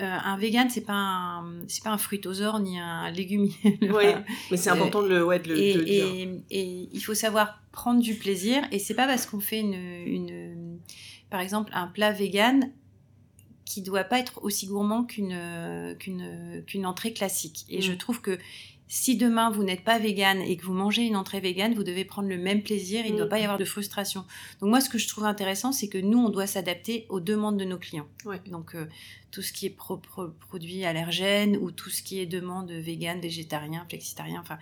un 0.00 0.38
vegan 0.38 0.70
c'est 0.70 0.86
pas 0.86 0.94
un 0.94 1.44
c'est 1.66 1.82
pas 1.82 1.90
un 1.90 1.98
fruitosaure 1.98 2.60
ni 2.60 2.78
un 2.78 3.10
légumier. 3.10 3.52
oui, 3.64 4.04
mais 4.50 4.56
c'est 4.56 4.70
important 4.70 5.02
de 5.02 5.08
le, 5.08 5.24
ouais, 5.24 5.40
de 5.40 5.48
le, 5.48 5.58
et, 5.58 5.74
dire. 5.74 6.28
Et, 6.50 6.88
il 6.90 7.00
faut 7.00 7.14
savoir 7.14 7.60
prendre 7.72 8.00
du 8.00 8.14
plaisir 8.14 8.62
et 8.70 8.78
c'est 8.78 8.94
pas 8.94 9.06
parce 9.06 9.26
qu'on 9.26 9.40
fait 9.40 9.60
une, 9.60 9.74
une 9.74 10.61
par 11.32 11.40
exemple, 11.40 11.72
un 11.74 11.88
plat 11.88 12.12
vegan 12.12 12.70
qui 13.64 13.82
doit 13.82 14.04
pas 14.04 14.18
être 14.18 14.44
aussi 14.44 14.66
gourmand 14.66 15.04
qu'une 15.04 15.96
qu'une 15.98 16.62
qu'une 16.66 16.86
entrée 16.86 17.12
classique. 17.12 17.64
Et 17.68 17.80
je 17.80 17.92
mm. 17.92 17.96
trouve 17.96 18.20
que 18.20 18.38
si 18.94 19.16
demain 19.16 19.48
vous 19.48 19.64
n'êtes 19.64 19.84
pas 19.84 19.98
vegan 19.98 20.42
et 20.42 20.58
que 20.58 20.66
vous 20.66 20.74
mangez 20.74 21.04
une 21.04 21.16
entrée 21.16 21.40
vegan, 21.40 21.72
vous 21.72 21.82
devez 21.82 22.04
prendre 22.04 22.28
le 22.28 22.36
même 22.36 22.62
plaisir. 22.62 23.06
Il 23.06 23.12
ne 23.12 23.16
doit 23.16 23.28
pas 23.30 23.38
y 23.38 23.40
mm. 23.40 23.44
avoir 23.44 23.58
de 23.58 23.64
frustration. 23.64 24.26
Donc 24.60 24.68
moi, 24.68 24.82
ce 24.82 24.90
que 24.90 24.98
je 24.98 25.08
trouve 25.08 25.24
intéressant, 25.24 25.72
c'est 25.72 25.88
que 25.88 25.96
nous, 25.96 26.18
on 26.18 26.28
doit 26.28 26.46
s'adapter 26.46 27.06
aux 27.08 27.18
demandes 27.18 27.56
de 27.56 27.64
nos 27.64 27.78
clients. 27.78 28.06
Donc 28.50 28.74
euh, 28.74 28.84
tout 29.30 29.40
ce 29.40 29.54
qui 29.54 29.64
est 29.64 29.74
produit 29.74 30.84
allergène 30.84 31.56
ou 31.56 31.70
tout 31.70 31.88
ce 31.88 32.02
qui 32.02 32.20
est 32.20 32.26
demande 32.26 32.70
vegan, 32.70 33.18
végétarien, 33.18 33.86
flexitarien. 33.88 34.42
Enfin, 34.42 34.58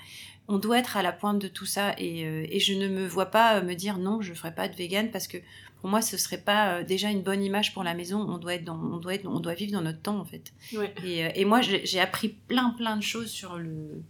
on 0.46 0.58
doit 0.58 0.78
être 0.78 0.96
à 0.96 1.02
la 1.02 1.10
pointe 1.10 1.40
de 1.40 1.48
tout 1.48 1.66
ça. 1.66 1.96
Et, 1.98 2.24
euh, 2.24 2.46
et 2.48 2.60
je 2.60 2.74
ne 2.74 2.86
me 2.86 3.08
vois 3.08 3.26
pas 3.26 3.60
me 3.62 3.74
dire 3.74 3.98
non, 3.98 4.22
je 4.22 4.32
ferai 4.32 4.54
pas 4.54 4.68
de 4.68 4.76
vegan 4.76 5.10
parce 5.10 5.26
que 5.26 5.38
pour 5.80 5.88
moi, 5.88 6.02
ce 6.02 6.18
serait 6.18 6.40
pas 6.40 6.74
euh, 6.74 6.84
déjà 6.84 7.10
une 7.10 7.22
bonne 7.22 7.42
image 7.42 7.72
pour 7.72 7.82
la 7.82 7.94
maison. 7.94 8.20
On 8.28 8.36
doit 8.36 8.54
être 8.54 8.64
dans, 8.64 8.78
on 8.78 8.98
doit 8.98 9.14
être, 9.14 9.26
on 9.26 9.40
doit 9.40 9.54
vivre 9.54 9.72
dans 9.72 9.80
notre 9.80 10.02
temps 10.02 10.18
en 10.18 10.26
fait. 10.26 10.52
Et, 11.04 11.24
euh, 11.24 11.30
et, 11.34 11.44
moi, 11.46 11.62
j'ai 11.62 12.00
appris 12.00 12.28
plein 12.28 12.70
plein 12.70 12.96
de 12.96 13.02
choses 13.02 13.30
sur 13.30 13.56
le 13.56 14.02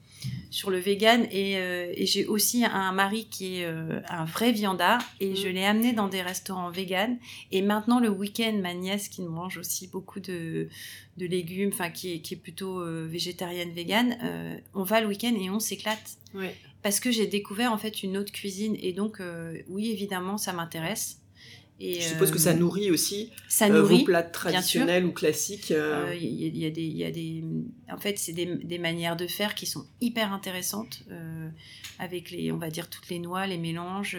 sur 0.50 0.70
le 0.70 0.78
vegan. 0.78 1.26
Et, 1.30 1.59
euh, 1.59 1.92
et 1.94 2.06
j'ai 2.06 2.26
aussi 2.26 2.64
un 2.64 2.92
mari 2.92 3.28
qui 3.30 3.61
est 3.61 3.66
un 3.66 4.24
vrai 4.24 4.50
viandard. 4.50 5.00
Et 5.20 5.37
je 5.37 5.48
mm. 5.48 5.52
l'ai 5.52 5.64
amené 5.64 5.92
dans 5.92 6.09
des 6.09 6.22
restaurants 6.22 6.70
vegan. 6.70 7.18
Et 7.52 7.62
maintenant 7.62 8.00
le 8.00 8.11
week-end 8.11 8.59
ma 8.61 8.74
nièce 8.74 9.09
qui 9.09 9.22
mange 9.22 9.56
aussi 9.56 9.87
beaucoup 9.87 10.18
de, 10.18 10.68
de 11.18 11.26
légumes 11.26 11.70
enfin 11.72 11.90
qui 11.90 12.14
est, 12.14 12.20
qui 12.20 12.35
est 12.35 12.37
plutôt 12.37 12.85
végétarienne 13.06 13.70
vegan 13.70 14.16
on 14.74 14.83
va 14.83 15.00
le 15.00 15.06
week-end 15.06 15.35
et 15.40 15.50
on 15.50 15.61
s'éclate. 15.61 16.18
Parce 16.83 16.98
que 16.98 17.11
j'ai 17.11 17.26
découvert 17.26 17.72
en 17.72 17.78
fait 17.78 18.02
une 18.02 18.16
autre 18.16 18.33
cuisine. 18.33 18.76
Et 18.80 18.92
donc 18.92 19.22
oui 19.68 19.92
évidemment 19.92 20.37
ça 20.37 20.52
m'intéresse 20.52 21.20
je 21.81 22.01
suppose 22.01 22.31
que 22.31 22.38
ça 22.38 22.51
euh, 22.51 22.55
nourrit 22.55 22.90
aussi 22.90 23.31
ça 23.49 23.66
euh, 23.66 23.83
vos 23.83 24.05
plats 24.05 24.23
traditionnels 24.23 25.05
ou 25.05 25.12
classiques. 25.12 25.71
Euh. 25.71 26.14
Il 26.14 26.57
y, 26.57 26.66
a 26.66 26.71
des, 26.71 26.87
y 26.87 27.05
a 27.05 27.11
des, 27.11 27.43
en 27.90 27.99
fait, 27.99 28.19
c'est 28.19 28.33
des, 28.33 28.47
des, 28.57 28.79
manières 28.79 29.16
de 29.16 29.27
faire 29.27 29.55
qui 29.55 29.66
sont 29.66 29.87
hyper 30.01 30.33
intéressantes 30.33 31.05
avec 31.99 32.31
les, 32.31 32.53
on 32.53 32.59
va 32.59 32.71
dire 32.71 32.88
toutes 32.88 33.09
les 33.09 33.19
noix, 33.19 33.47
les 33.47 33.59
mélanges. 33.59 34.19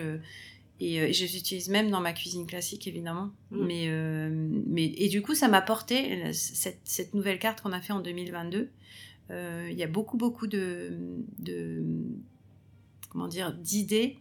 et 0.79 1.13
je 1.13 1.23
les 1.23 1.37
utilise 1.37 1.69
même 1.69 1.91
dans 1.91 2.01
ma 2.01 2.13
cuisine 2.13 2.47
classique 2.47 2.87
évidemment. 2.87 3.31
Mm. 3.51 3.65
Mais, 3.65 4.29
mais 4.67 4.93
et 4.97 5.09
du 5.09 5.21
coup, 5.21 5.35
ça 5.35 5.47
m'a 5.47 5.61
porté 5.61 6.33
cette, 6.33 6.81
cette, 6.83 7.13
nouvelle 7.13 7.37
carte 7.37 7.61
qu'on 7.61 7.73
a 7.73 7.81
fait 7.81 7.93
en 7.93 8.01
2022. 8.01 8.69
Il 9.29 9.77
y 9.77 9.83
a 9.83 9.87
beaucoup 9.87 10.17
beaucoup 10.17 10.47
de, 10.47 10.97
de 11.39 11.83
comment 13.09 13.27
dire 13.27 13.53
d'idées 13.53 14.17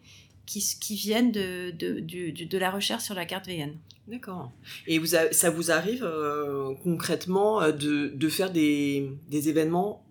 qui, 0.58 0.94
viennent 0.96 1.30
de, 1.30 1.70
de, 1.70 2.00
de, 2.00 2.58
la 2.58 2.70
recherche 2.70 3.04
sur 3.04 3.14
la 3.14 3.24
carte 3.24 3.46
végane. 3.46 3.76
D'accord. 4.08 4.50
Et 4.86 4.98
vous 4.98 5.06
ça 5.06 5.50
vous 5.50 5.70
arrive 5.70 6.02
euh, 6.02 6.74
concrètement 6.82 7.62
euh, 7.62 7.70
de, 7.72 8.08
de, 8.08 8.28
faire 8.28 8.50
des, 8.50 9.12
des 9.28 9.48
événements 9.48 10.04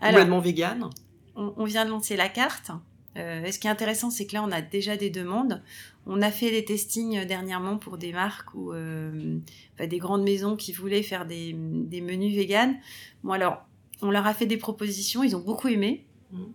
complètement 0.00 0.40
véganes? 0.40 0.88
on, 1.34 1.64
vient 1.64 1.84
de 1.84 1.90
lancer 1.90 2.16
la 2.16 2.28
carte. 2.28 2.70
Euh, 3.16 3.50
ce 3.50 3.58
qui 3.58 3.66
est 3.66 3.70
intéressant, 3.70 4.10
c'est 4.10 4.26
que 4.26 4.34
là, 4.34 4.44
on 4.44 4.52
a 4.52 4.60
déjà 4.60 4.96
des 4.96 5.10
demandes. 5.10 5.62
On 6.06 6.22
a 6.22 6.30
fait 6.30 6.50
des 6.50 6.64
testings 6.64 7.26
dernièrement 7.26 7.76
pour 7.76 7.98
des 7.98 8.12
marques 8.12 8.54
ou 8.54 8.72
des 8.72 9.98
grandes 9.98 10.22
maisons 10.22 10.54
qui 10.56 10.72
voulaient 10.72 11.02
faire 11.02 11.26
des, 11.26 11.54
des 11.56 12.00
menus 12.00 12.34
véganes. 12.34 12.76
Bon, 13.24 13.32
alors, 13.32 13.64
on 14.02 14.10
leur 14.10 14.26
a 14.26 14.34
fait 14.34 14.46
des 14.46 14.56
propositions, 14.56 15.24
ils 15.24 15.34
ont 15.34 15.40
beaucoup 15.40 15.68
aimé. 15.68 16.06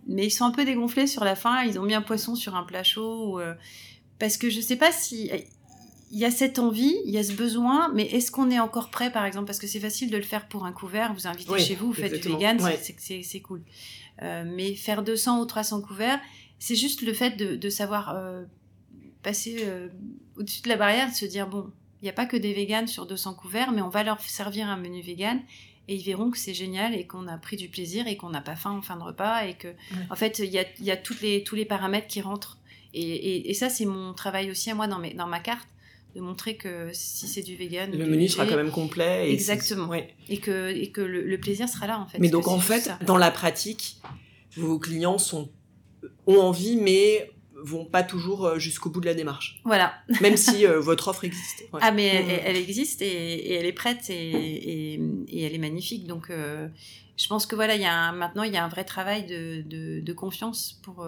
Mais 0.06 0.26
ils 0.26 0.30
sont 0.30 0.44
un 0.44 0.50
peu 0.50 0.64
dégonflés 0.64 1.06
sur 1.06 1.24
la 1.24 1.36
fin. 1.36 1.62
Ils 1.64 1.78
ont 1.78 1.82
mis 1.82 1.94
un 1.94 2.02
poisson 2.02 2.34
sur 2.34 2.56
un 2.56 2.62
plat 2.62 2.82
chaud. 2.82 3.40
Euh, 3.40 3.54
parce 4.18 4.36
que 4.36 4.50
je 4.50 4.60
sais 4.60 4.76
pas 4.76 4.92
si. 4.92 5.30
Il 6.12 6.18
y 6.18 6.24
a 6.24 6.30
cette 6.30 6.60
envie, 6.60 6.94
il 7.04 7.10
y 7.10 7.18
a 7.18 7.24
ce 7.24 7.32
besoin, 7.32 7.90
mais 7.92 8.04
est-ce 8.04 8.30
qu'on 8.30 8.48
est 8.50 8.60
encore 8.60 8.90
prêt, 8.90 9.10
par 9.10 9.24
exemple? 9.24 9.46
Parce 9.46 9.58
que 9.58 9.66
c'est 9.66 9.80
facile 9.80 10.08
de 10.08 10.16
le 10.16 10.22
faire 10.22 10.46
pour 10.46 10.64
un 10.64 10.72
couvert. 10.72 11.12
Vous 11.12 11.26
invitez 11.26 11.58
chez 11.58 11.74
vous, 11.74 11.88
vous 11.88 11.92
faites 11.92 12.22
du 12.22 12.28
vegan, 12.28 12.58
c'est 12.80 13.40
cool. 13.40 13.62
Euh, 14.22 14.44
mais 14.46 14.74
faire 14.74 15.02
200 15.02 15.40
ou 15.40 15.44
300 15.44 15.82
couverts, 15.82 16.20
c'est 16.58 16.76
juste 16.76 17.02
le 17.02 17.12
fait 17.12 17.36
de, 17.36 17.70
savoir 17.70 18.14
euh, 18.14 18.44
passer 19.22 19.66
au-dessus 20.36 20.62
de 20.62 20.68
la 20.68 20.76
barrière, 20.76 21.10
de 21.10 21.14
se 21.14 21.26
dire 21.26 21.48
bon, 21.48 21.70
il 22.00 22.04
n'y 22.04 22.10
a 22.10 22.14
pas 22.14 22.26
que 22.26 22.36
des 22.36 22.52
véganes 22.54 22.86
sur 22.86 23.06
200 23.06 23.34
couverts, 23.34 23.72
mais 23.72 23.82
on 23.82 23.88
va 23.88 24.04
leur 24.04 24.20
servir 24.20 24.68
un 24.68 24.76
menu 24.76 25.02
vegan 25.02 25.40
et 25.88 25.94
ils 25.94 26.02
verront 26.02 26.30
que 26.30 26.38
c'est 26.38 26.54
génial 26.54 26.94
et 26.94 27.06
qu'on 27.06 27.28
a 27.28 27.38
pris 27.38 27.56
du 27.56 27.68
plaisir 27.68 28.06
et 28.06 28.16
qu'on 28.16 28.30
n'a 28.30 28.40
pas 28.40 28.56
faim 28.56 28.72
en 28.72 28.82
fin 28.82 28.96
de 28.96 29.02
repas 29.02 29.44
et 29.46 29.54
que 29.54 29.68
en 30.10 30.16
fait 30.16 30.40
il 30.40 30.50
y 30.50 30.58
a, 30.58 30.64
y 30.80 30.90
a 30.90 30.96
toutes 30.96 31.20
les, 31.20 31.44
tous 31.44 31.54
les 31.54 31.64
paramètres 31.64 32.08
qui 32.08 32.20
rentrent. 32.20 32.58
Et, 32.94 33.50
et, 33.50 33.54
ça 33.54 33.68
c'est 33.68 33.84
mon 33.84 34.14
travail 34.14 34.50
aussi 34.50 34.70
à 34.70 34.74
moi 34.74 34.86
dans, 34.86 34.98
mes, 34.98 35.12
dans 35.12 35.26
ma 35.26 35.38
carte 35.38 35.68
de 36.14 36.20
montrer 36.22 36.56
que 36.56 36.88
si 36.94 37.28
c'est 37.28 37.42
du 37.42 37.54
vegan 37.54 37.90
le 37.92 38.06
menu 38.06 38.26
sera 38.26 38.46
quand 38.46 38.56
même 38.56 38.70
complet 38.70 39.28
et 39.28 39.34
exactement. 39.34 39.92
et 39.92 40.38
que 40.38 40.70
et 40.70 40.90
que 40.90 41.02
le, 41.02 41.38
plaisir 41.38 41.68
sera 41.68 41.86
là 41.86 42.00
en 42.00 42.06
fait 42.06 42.18
mais 42.18 42.30
donc 42.30 42.48
en 42.48 42.58
fait 42.58 42.90
dans 43.04 43.18
la 43.18 43.30
pratique 43.30 43.98
vos 44.56 44.78
clients 44.78 45.18
sont 45.18 45.50
ont 46.26 46.40
envie 46.40 46.76
mais 46.76 47.30
vont 47.66 47.84
pas 47.84 48.02
toujours 48.02 48.46
euh, 48.46 48.58
jusqu'au 48.58 48.90
bout 48.90 49.00
de 49.00 49.06
la 49.06 49.14
démarche. 49.14 49.60
Voilà. 49.64 49.94
Même 50.20 50.36
si 50.36 50.66
euh, 50.66 50.80
votre 50.80 51.08
offre 51.08 51.24
existe. 51.24 51.64
Ah, 51.80 51.90
mais 51.90 52.06
elle, 52.06 52.56
existe 52.56 53.02
et, 53.02 53.54
elle 53.54 53.66
est 53.66 53.72
prête 53.72 54.08
et, 54.08 54.94
et, 54.94 55.42
elle 55.42 55.54
est 55.54 55.58
magnifique. 55.58 56.06
Donc, 56.06 56.30
euh, 56.30 56.68
je 57.16 57.26
pense 57.26 57.46
que 57.46 57.56
voilà, 57.56 57.74
il 57.74 57.82
y 57.82 57.86
a 57.86 58.12
maintenant, 58.12 58.44
il 58.44 58.52
y 58.52 58.56
a 58.56 58.64
un 58.64 58.68
vrai 58.68 58.84
travail 58.84 59.26
de, 59.26 59.62
de, 60.00 60.12
confiance 60.12 60.80
pour 60.82 61.06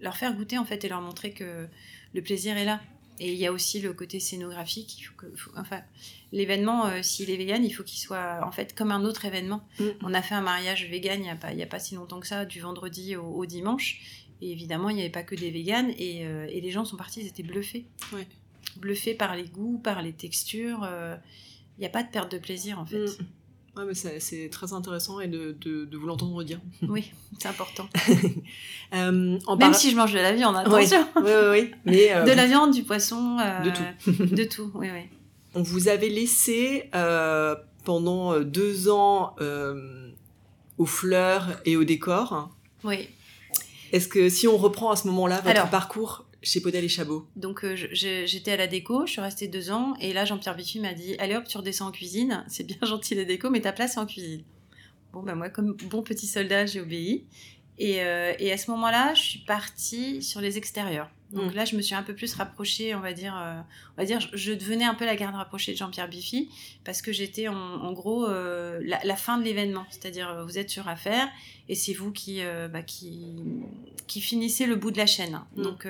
leur 0.00 0.16
faire 0.16 0.34
goûter 0.34 0.58
en 0.58 0.64
fait 0.64 0.84
et 0.84 0.88
leur 0.88 1.00
montrer 1.00 1.32
que 1.32 1.66
le 2.14 2.22
plaisir 2.22 2.56
est 2.56 2.64
là. 2.64 2.80
Et 3.20 3.32
il 3.32 3.38
y 3.38 3.46
a 3.46 3.52
aussi 3.52 3.80
le 3.80 3.92
côté 3.92 4.20
scénographique. 4.20 4.98
Il 4.98 5.02
faut 5.02 5.14
que, 5.16 5.26
enfin, 5.56 5.80
l'événement, 6.32 7.02
s'il 7.02 7.30
est 7.30 7.36
vegan, 7.36 7.64
il 7.64 7.70
faut 7.70 7.82
qu'il 7.82 7.98
soit 7.98 8.40
en 8.42 8.52
fait 8.52 8.74
comme 8.74 8.90
un 8.90 9.04
autre 9.04 9.24
événement. 9.24 9.66
Mm. 9.80 9.84
On 10.02 10.14
a 10.14 10.22
fait 10.22 10.34
un 10.34 10.40
mariage 10.40 10.88
vegan 10.88 11.18
il 11.18 11.56
n'y 11.56 11.62
a, 11.62 11.64
a 11.64 11.68
pas 11.68 11.78
si 11.78 11.94
longtemps 11.94 12.20
que 12.20 12.26
ça, 12.26 12.44
du 12.44 12.60
vendredi 12.60 13.16
au, 13.16 13.26
au 13.26 13.44
dimanche. 13.44 14.00
Et 14.40 14.52
évidemment, 14.52 14.88
il 14.88 14.96
n'y 14.96 15.00
avait 15.00 15.10
pas 15.10 15.22
que 15.22 15.34
des 15.34 15.50
véganes 15.50 15.90
et, 15.98 16.26
euh, 16.26 16.46
et, 16.48 16.60
les 16.60 16.70
gens 16.70 16.84
sont 16.84 16.96
partis, 16.96 17.20
ils 17.20 17.26
étaient 17.26 17.42
bluffés. 17.42 17.86
Bluffés 18.76 19.14
par 19.14 19.34
les 19.34 19.44
goûts, 19.44 19.80
par 19.82 20.02
les 20.02 20.12
textures. 20.12 20.84
Euh, 20.84 21.16
il 21.76 21.80
n'y 21.80 21.86
a 21.86 21.90
pas 21.90 22.02
de 22.02 22.08
perte 22.08 22.30
de 22.30 22.38
plaisir 22.38 22.78
en 22.78 22.86
fait. 22.86 23.04
Mm. 23.04 23.26
Ouais, 23.76 23.84
mais 23.86 23.94
c'est 23.94 24.48
très 24.50 24.72
intéressant 24.72 25.20
et 25.20 25.28
de, 25.28 25.56
de, 25.60 25.96
vous 25.96 26.06
l'entendre 26.06 26.42
dire. 26.42 26.60
Oui, 26.88 27.12
c'est 27.38 27.48
important. 27.48 27.88
euh, 28.94 29.38
Même 29.58 29.74
si 29.74 29.90
je 29.90 29.96
mange 29.96 30.12
de 30.12 30.18
la 30.18 30.32
viande, 30.32 30.56
attention. 30.56 31.06
Oui, 31.16 31.22
oui, 31.52 31.70
oui. 31.86 32.06
Euh, 32.10 32.24
de 32.24 32.32
la 32.32 32.46
viande, 32.46 32.72
du 32.72 32.82
poisson. 32.82 33.36
de 33.36 33.70
tout. 33.70 34.34
de 34.34 34.44
tout, 34.44 34.70
oui, 34.74 34.88
oui. 34.92 35.02
On 35.54 35.62
vous 35.62 35.88
avait 35.88 36.08
laissé 36.08 36.90
pendant 37.84 38.40
deux 38.40 38.88
ans 38.88 39.34
aux 40.78 40.86
fleurs 40.86 41.60
et 41.64 41.76
au 41.76 41.84
décor. 41.84 42.50
Oui. 42.84 43.08
Est-ce 43.92 44.08
que 44.08 44.28
si 44.28 44.46
on 44.46 44.56
reprend 44.56 44.90
à 44.90 44.96
ce 44.96 45.06
moment-là 45.08 45.40
votre 45.40 45.70
parcours 45.70 46.26
chez 46.42 46.60
Podel 46.60 46.84
et 46.84 46.88
Chabot 46.88 47.26
Donc 47.36 47.64
euh, 47.64 47.74
j'étais 47.92 48.52
à 48.52 48.56
la 48.56 48.66
déco, 48.66 49.06
je 49.06 49.12
suis 49.12 49.20
restée 49.20 49.48
deux 49.48 49.70
ans 49.70 49.94
et 50.00 50.12
là 50.12 50.24
Jean-Pierre 50.24 50.54
Biffy 50.54 50.78
m'a 50.78 50.94
dit 50.94 51.16
allez 51.18 51.36
hop 51.36 51.44
tu 51.48 51.58
redescends 51.58 51.88
en 51.88 51.92
cuisine, 51.92 52.44
c'est 52.48 52.64
bien 52.64 52.78
gentil 52.82 53.14
la 53.14 53.24
déco 53.24 53.50
mais 53.50 53.60
ta 53.60 53.72
place 53.72 53.96
est 53.96 54.00
en 54.00 54.06
cuisine. 54.06 54.42
Bon 55.12 55.22
ben 55.22 55.34
moi 55.34 55.48
comme 55.48 55.74
bon 55.74 56.02
petit 56.02 56.26
soldat 56.26 56.66
j'ai 56.66 56.80
obéi 56.80 57.26
et, 57.78 58.02
euh, 58.02 58.34
et 58.38 58.52
à 58.52 58.58
ce 58.58 58.70
moment-là 58.70 59.14
je 59.14 59.22
suis 59.22 59.38
partie 59.40 60.22
sur 60.22 60.40
les 60.40 60.58
extérieurs. 60.58 61.10
Donc 61.32 61.52
Mm. 61.52 61.56
là, 61.56 61.64
je 61.66 61.76
me 61.76 61.82
suis 61.82 61.94
un 61.94 62.02
peu 62.02 62.14
plus 62.14 62.32
rapprochée, 62.34 62.94
on 62.94 63.00
va 63.00 63.12
dire, 63.12 63.36
euh, 63.36 63.60
on 63.96 64.00
va 64.00 64.06
dire, 64.06 64.18
je- 64.20 64.34
je 64.36 64.52
devenais 64.52 64.84
un 64.84 64.94
peu 64.94 65.04
la 65.04 65.14
garde 65.14 65.34
rapprochée 65.34 65.72
de 65.72 65.76
Jean-Pierre 65.76 66.08
Biffy 66.08 66.48
parce 66.84 67.02
que 67.02 67.12
j'étais 67.12 67.48
en, 67.48 67.54
en 67.56 67.92
gros 67.92 68.26
euh, 68.26 68.80
la, 68.82 68.98
la 69.04 69.16
fin 69.16 69.36
de 69.38 69.44
l'événement, 69.44 69.84
c'est-à-dire 69.90 70.28
euh, 70.30 70.44
vous 70.44 70.56
êtes 70.58 70.70
sur 70.70 70.88
affaire 70.88 71.28
et 71.68 71.74
c'est 71.74 71.92
vous 71.92 72.12
qui, 72.12 72.40
euh, 72.42 72.68
bah, 72.68 72.80
qui, 72.82 73.36
qui 74.06 74.20
finissez 74.22 74.64
le 74.64 74.76
bout 74.76 74.90
de 74.90 74.96
la 74.96 75.06
chaîne. 75.06 75.38
Mm. 75.56 75.62
Donc 75.62 75.86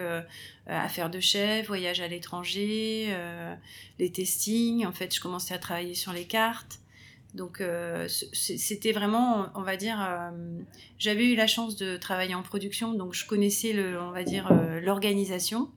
affaires 0.67 1.09
de 1.09 1.21
chef, 1.21 1.67
voyage 1.69 2.01
à 2.01 2.09
l'étranger, 2.09 3.07
euh, 3.11 3.55
les 3.99 4.11
testings. 4.11 4.85
En 4.87 4.93
fait, 4.93 5.15
je 5.15 5.21
commençais 5.21 5.55
à 5.55 5.59
travailler 5.59 5.95
sur 5.95 6.13
les 6.13 6.25
cartes. 6.25 6.81
Donc 7.35 7.61
euh, 7.61 8.09
c'était 8.09 8.93
vraiment, 8.93 9.49
on 9.55 9.63
va 9.63 9.77
dire, 9.77 10.01
euh, 10.01 10.31
j'avais 10.99 11.27
eu 11.27 11.37
la 11.37 11.47
chance 11.47 11.77
de 11.77 11.97
travailler 11.97 12.35
en 12.35 12.43
production, 12.43 12.95
donc 12.95 13.15
je 13.15 13.27
connaissais 13.27 13.73
le, 13.73 14.01
on 14.01 14.11
va 14.13 14.25
dire, 14.25 14.49
euh, 14.51 14.81
l'organisation. 14.81 15.69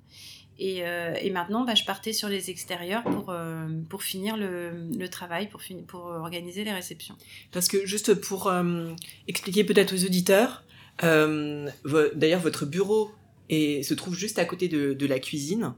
Et, 0.59 0.83
et 1.21 1.31
maintenant, 1.31 1.65
bah, 1.65 1.73
je 1.73 1.83
partais 1.85 2.13
sur 2.13 2.29
les 2.29 2.51
extérieurs 2.51 3.01
pour, 3.03 3.33
pour 3.89 4.03
finir 4.03 4.37
le, 4.37 4.87
le 4.95 5.09
travail, 5.09 5.49
pour, 5.49 5.59
pour 5.87 6.01
organiser 6.01 6.63
les 6.63 6.71
réceptions. 6.71 7.15
Parce 7.51 7.67
que 7.67 7.87
juste 7.87 8.13
pour 8.13 8.51
expliquer 9.27 9.63
peut-être 9.63 9.95
aux 9.95 10.05
auditeurs, 10.05 10.63
d'ailleurs 11.01 12.41
votre 12.41 12.67
bureau 12.67 13.11
est, 13.49 13.81
se 13.81 13.95
trouve 13.95 14.15
juste 14.15 14.37
à 14.37 14.45
côté 14.45 14.67
de, 14.67 14.93
de 14.93 15.05
la 15.07 15.19
cuisine 15.19 15.73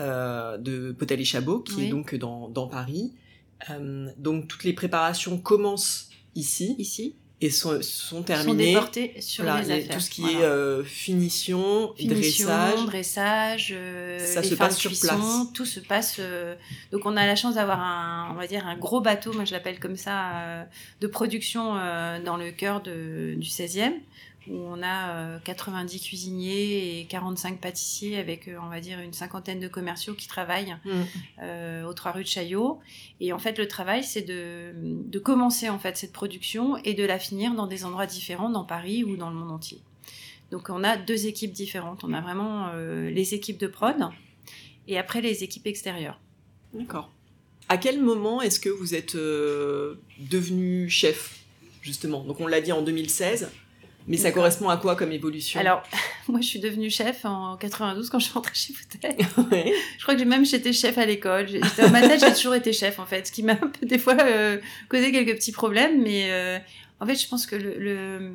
euh, 0.00 0.56
de 0.56 0.92
Potel 0.92 1.20
et 1.20 1.24
Chabot, 1.24 1.60
qui 1.60 1.74
Oui. 1.74 1.86
est 1.86 1.90
donc 1.90 2.14
dans, 2.14 2.48
dans 2.48 2.68
Paris. 2.68 3.12
Euh, 3.70 4.08
donc 4.18 4.48
toutes 4.48 4.64
les 4.64 4.72
préparations 4.72 5.38
commencent 5.38 6.08
ici 6.34 6.74
Ici, 6.78 7.14
et 7.40 7.50
sont, 7.50 7.80
sont 7.82 8.16
sont 8.16 8.22
terminées. 8.22 8.66
déportés 8.72 9.14
sur 9.20 9.44
Voilà, 9.44 9.60
les 9.62 9.66
les- 9.68 9.82
affaires. 9.84 9.94
tout 9.96 10.00
ce 10.00 10.10
qui 10.10 10.20
Voilà. 10.22 10.38
est 10.38 10.42
euh, 10.42 10.84
finition, 10.84 11.92
Finition, 11.96 12.46
dressage. 12.46 12.86
dressage, 12.86 13.74
euh, 13.76 14.18
Ça 14.18 14.42
se 14.42 14.54
passe 14.54 14.78
sur 14.78 14.90
place. 14.90 15.20
tout 15.54 15.64
se 15.66 15.80
passe. 15.80 16.16
euh, 16.18 16.54
donc 16.92 17.02
on 17.04 17.16
a 17.16 17.26
la 17.26 17.36
chance 17.36 17.54
d'avoir 17.56 17.80
un, 17.80 18.30
on 18.32 18.34
va 18.34 18.46
dire 18.46 18.66
un 18.66 18.76
gros 18.76 19.00
bateau, 19.00 19.32
moi 19.32 19.44
je 19.44 19.52
l'appelle 19.52 19.78
comme 19.80 19.96
ça, 19.96 20.66
de 21.00 21.06
production 21.06 21.74
dans 22.24 22.36
le 22.36 22.50
cœur 22.52 22.80
de- 22.82 23.34
du 23.36 23.48
16e, 23.48 23.94
où 24.48 24.56
on 24.56 24.82
a 24.82 25.10
euh, 25.10 25.38
90 25.44 26.00
cuisiniers 26.00 27.00
et 27.00 27.04
45 27.06 27.60
pâtissiers 27.60 28.16
avec, 28.18 28.48
euh, 28.48 28.56
on 28.62 28.68
va 28.68 28.80
dire, 28.80 28.98
une 29.00 29.12
cinquantaine 29.12 29.60
de 29.60 29.68
commerciaux 29.68 30.14
qui 30.14 30.28
travaillent 30.28 30.76
Mm. 30.84 30.90
euh, 31.42 31.84
aux 31.84 31.92
trois 31.94 32.12
rues 32.12 32.22
de 32.24 32.28
Chaillot. 32.28 32.80
Et 33.20 33.32
en 33.32 33.38
fait, 33.38 33.58
le 33.58 33.68
travail, 33.68 34.02
c'est 34.04 34.22
de, 34.22 34.72
de 34.74 35.18
commencer 35.18 35.68
en 35.68 35.78
fait 35.78 35.96
cette 35.96 36.12
production 36.12 36.76
et 36.84 36.94
de 36.94 37.04
la 37.04 37.18
finir 37.18 37.54
dans 37.54 37.66
des 37.66 37.84
endroits 37.84 38.06
différents, 38.06 38.50
dans 38.50 38.64
Paris 38.64 39.04
ou 39.04 39.16
dans 39.16 39.30
le 39.30 39.36
monde 39.36 39.50
entier. 39.50 39.80
Donc, 40.50 40.68
on 40.68 40.84
a 40.84 40.96
deux 40.96 41.26
équipes 41.26 41.52
différentes. 41.52 42.04
On 42.04 42.12
a 42.12 42.20
vraiment 42.20 42.68
euh, 42.74 43.10
les 43.10 43.34
équipes 43.34 43.58
de 43.58 43.66
prod 43.66 43.96
et 44.88 44.98
après 44.98 45.20
les 45.20 45.44
équipes 45.44 45.66
extérieures. 45.66 46.20
D'accord. 46.74 47.10
À 47.68 47.78
quel 47.78 48.00
moment 48.02 48.42
est-ce 48.42 48.60
que 48.60 48.68
vous 48.68 48.94
êtes 48.94 49.14
euh, 49.14 49.94
devenu 50.18 50.90
chef, 50.90 51.38
justement? 51.80 52.22
Donc 52.24 52.40
on 52.40 52.46
l'a 52.46 52.60
dit 52.60 52.72
en 52.72 52.82
2016, 52.82 53.50
mais 54.08 54.16
ça 54.16 54.32
correspond 54.32 54.68
à 54.68 54.76
quoi 54.76 54.96
comme 54.96 55.12
évolution? 55.12 55.60
Alors, 55.60 55.82
moi, 56.28 56.40
je 56.40 56.46
suis 56.46 56.58
devenue 56.60 56.90
chef 56.90 57.24
en 57.24 57.56
92 57.56 58.10
quand 58.10 58.18
je 58.18 58.24
suis 58.24 58.34
rentrée 58.34 58.54
chez 58.54 58.72
Bouteille. 58.72 59.26
Ouais. 59.50 59.72
Je 59.98 60.02
crois 60.02 60.14
que 60.14 60.20
j'ai 60.20 60.26
même 60.26 60.44
j'étais 60.44 60.72
chef 60.72 60.98
à 60.98 61.06
l'école. 61.06 61.46
Dans 61.78 61.90
ma 61.90 62.00
tête, 62.00 62.20
j'ai 62.20 62.32
toujours 62.32 62.54
été 62.54 62.72
chef 62.72 62.98
en 62.98 63.06
fait, 63.06 63.26
ce 63.26 63.32
qui 63.32 63.42
m'a 63.42 63.56
des 63.82 63.98
fois 63.98 64.16
euh, 64.20 64.58
causé 64.88 65.12
quelques 65.12 65.36
petits 65.36 65.52
problèmes. 65.52 66.02
Mais 66.02 66.28
euh, 66.30 66.58
en 67.00 67.06
fait, 67.06 67.14
je 67.14 67.28
pense 67.28 67.46
que 67.46 67.56
le, 67.56 67.74
le- 67.78 68.32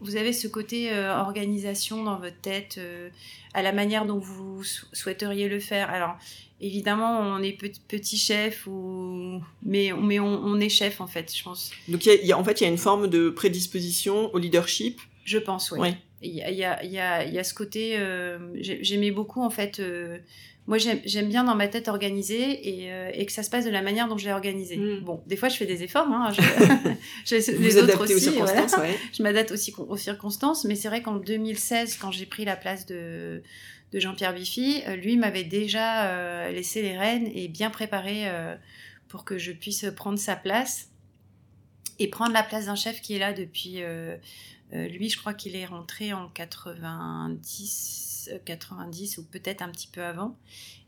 vous 0.00 0.16
avez 0.16 0.32
ce 0.32 0.48
côté 0.48 0.92
euh, 0.92 1.14
organisation 1.16 2.02
dans 2.02 2.16
votre 2.18 2.40
tête, 2.40 2.80
à 3.54 3.62
la 3.62 3.72
manière 3.72 4.04
dont 4.04 4.18
vous 4.18 4.64
sou- 4.64 4.86
souhaiteriez 4.92 5.48
le 5.48 5.60
faire. 5.60 5.90
Alors, 5.90 6.16
évidemment, 6.62 7.18
on 7.20 7.42
est 7.42 7.52
pe- 7.52 7.70
petit 7.88 8.16
chef 8.16 8.66
ou 8.66 9.40
mais 9.64 9.90
mais 10.00 10.18
on, 10.20 10.26
on 10.44 10.58
est 10.60 10.68
chef 10.68 11.00
en 11.00 11.06
fait, 11.06 11.30
je 11.36 11.42
pense. 11.42 11.70
Donc 11.88 12.06
il 12.06 12.08
y 12.08 12.12
a- 12.12 12.20
il 12.20 12.26
y 12.26 12.32
a- 12.32 12.38
en 12.38 12.44
fait, 12.44 12.60
il 12.60 12.64
y 12.64 12.66
a 12.66 12.70
une 12.70 12.78
forme 12.78 13.08
de 13.08 13.28
prédisposition 13.30 14.32
au 14.34 14.38
leadership. 14.38 15.00
Je 15.24 15.38
pense, 15.38 15.70
oui. 15.72 15.80
Ouais. 15.80 15.94
Il 16.22 16.30
y 16.32 16.40
a, 16.42 16.50
y, 16.50 16.64
a, 16.64 16.84
y, 16.84 16.98
a, 16.98 17.24
y 17.24 17.38
a 17.38 17.44
ce 17.44 17.52
côté. 17.52 17.96
euh, 17.98 18.38
j'ai- 18.60 18.82
J'aimais 18.84 19.10
beaucoup, 19.10 19.42
en 19.42 19.50
fait. 19.50 19.80
euh, 19.80 20.18
moi, 20.68 20.78
j'aime 20.78 21.28
bien 21.28 21.42
dans 21.42 21.56
ma 21.56 21.66
tête 21.66 21.88
organiser 21.88 22.68
et, 22.68 22.92
euh, 22.92 23.10
et 23.12 23.26
que 23.26 23.32
ça 23.32 23.42
se 23.42 23.50
passe 23.50 23.64
de 23.64 23.70
la 23.70 23.82
manière 23.82 24.06
dont 24.06 24.16
je 24.16 24.26
l'ai 24.26 24.32
organisé. 24.32 24.76
Mm. 24.76 25.00
Bon, 25.00 25.20
des 25.26 25.34
fois, 25.34 25.48
je 25.48 25.56
fais 25.56 25.66
des 25.66 25.82
efforts. 25.82 26.06
Hein, 26.06 26.32
je, 26.32 27.34
les 27.50 27.52
vous 27.70 27.78
autres 27.78 28.00
aussi, 28.04 28.28
aux 28.28 28.32
voilà. 28.34 28.46
circonstances, 28.68 28.80
ouais. 28.80 28.96
Je 29.12 29.22
m'adapte 29.24 29.50
aussi 29.50 29.74
aux 29.76 29.96
circonstances. 29.96 30.64
Mais 30.64 30.76
c'est 30.76 30.86
vrai 30.86 31.02
qu'en 31.02 31.16
2016, 31.16 31.96
quand 31.96 32.12
j'ai 32.12 32.26
pris 32.26 32.44
la 32.44 32.54
place 32.54 32.86
de, 32.86 33.42
de 33.92 34.00
Jean-Pierre 34.00 34.34
Biffy, 34.34 34.82
euh, 34.86 34.96
lui 34.96 35.16
m'avait 35.16 35.44
déjà 35.44 36.06
euh, 36.06 36.50
laissé 36.50 36.82
les 36.82 36.96
rênes 36.96 37.30
et 37.34 37.48
bien 37.48 37.70
préparé 37.70 38.28
euh, 38.28 38.56
pour 39.08 39.24
que 39.24 39.38
je 39.38 39.52
puisse 39.52 39.86
prendre 39.94 40.18
sa 40.18 40.34
place 40.34 40.88
et 41.98 42.08
prendre 42.08 42.32
la 42.32 42.42
place 42.42 42.66
d'un 42.66 42.74
chef 42.74 43.00
qui 43.00 43.14
est 43.14 43.18
là 43.18 43.32
depuis. 43.32 43.82
Euh, 44.72 44.82
euh, 44.82 44.88
lui, 44.88 45.08
je 45.08 45.18
crois 45.18 45.34
qu'il 45.34 45.56
est 45.56 45.66
rentré 45.66 46.12
en 46.12 46.28
90, 46.28 48.30
euh, 48.32 48.38
90 48.44 49.18
ou 49.18 49.24
peut-être 49.24 49.62
un 49.62 49.70
petit 49.70 49.88
peu 49.88 50.02
avant. 50.02 50.36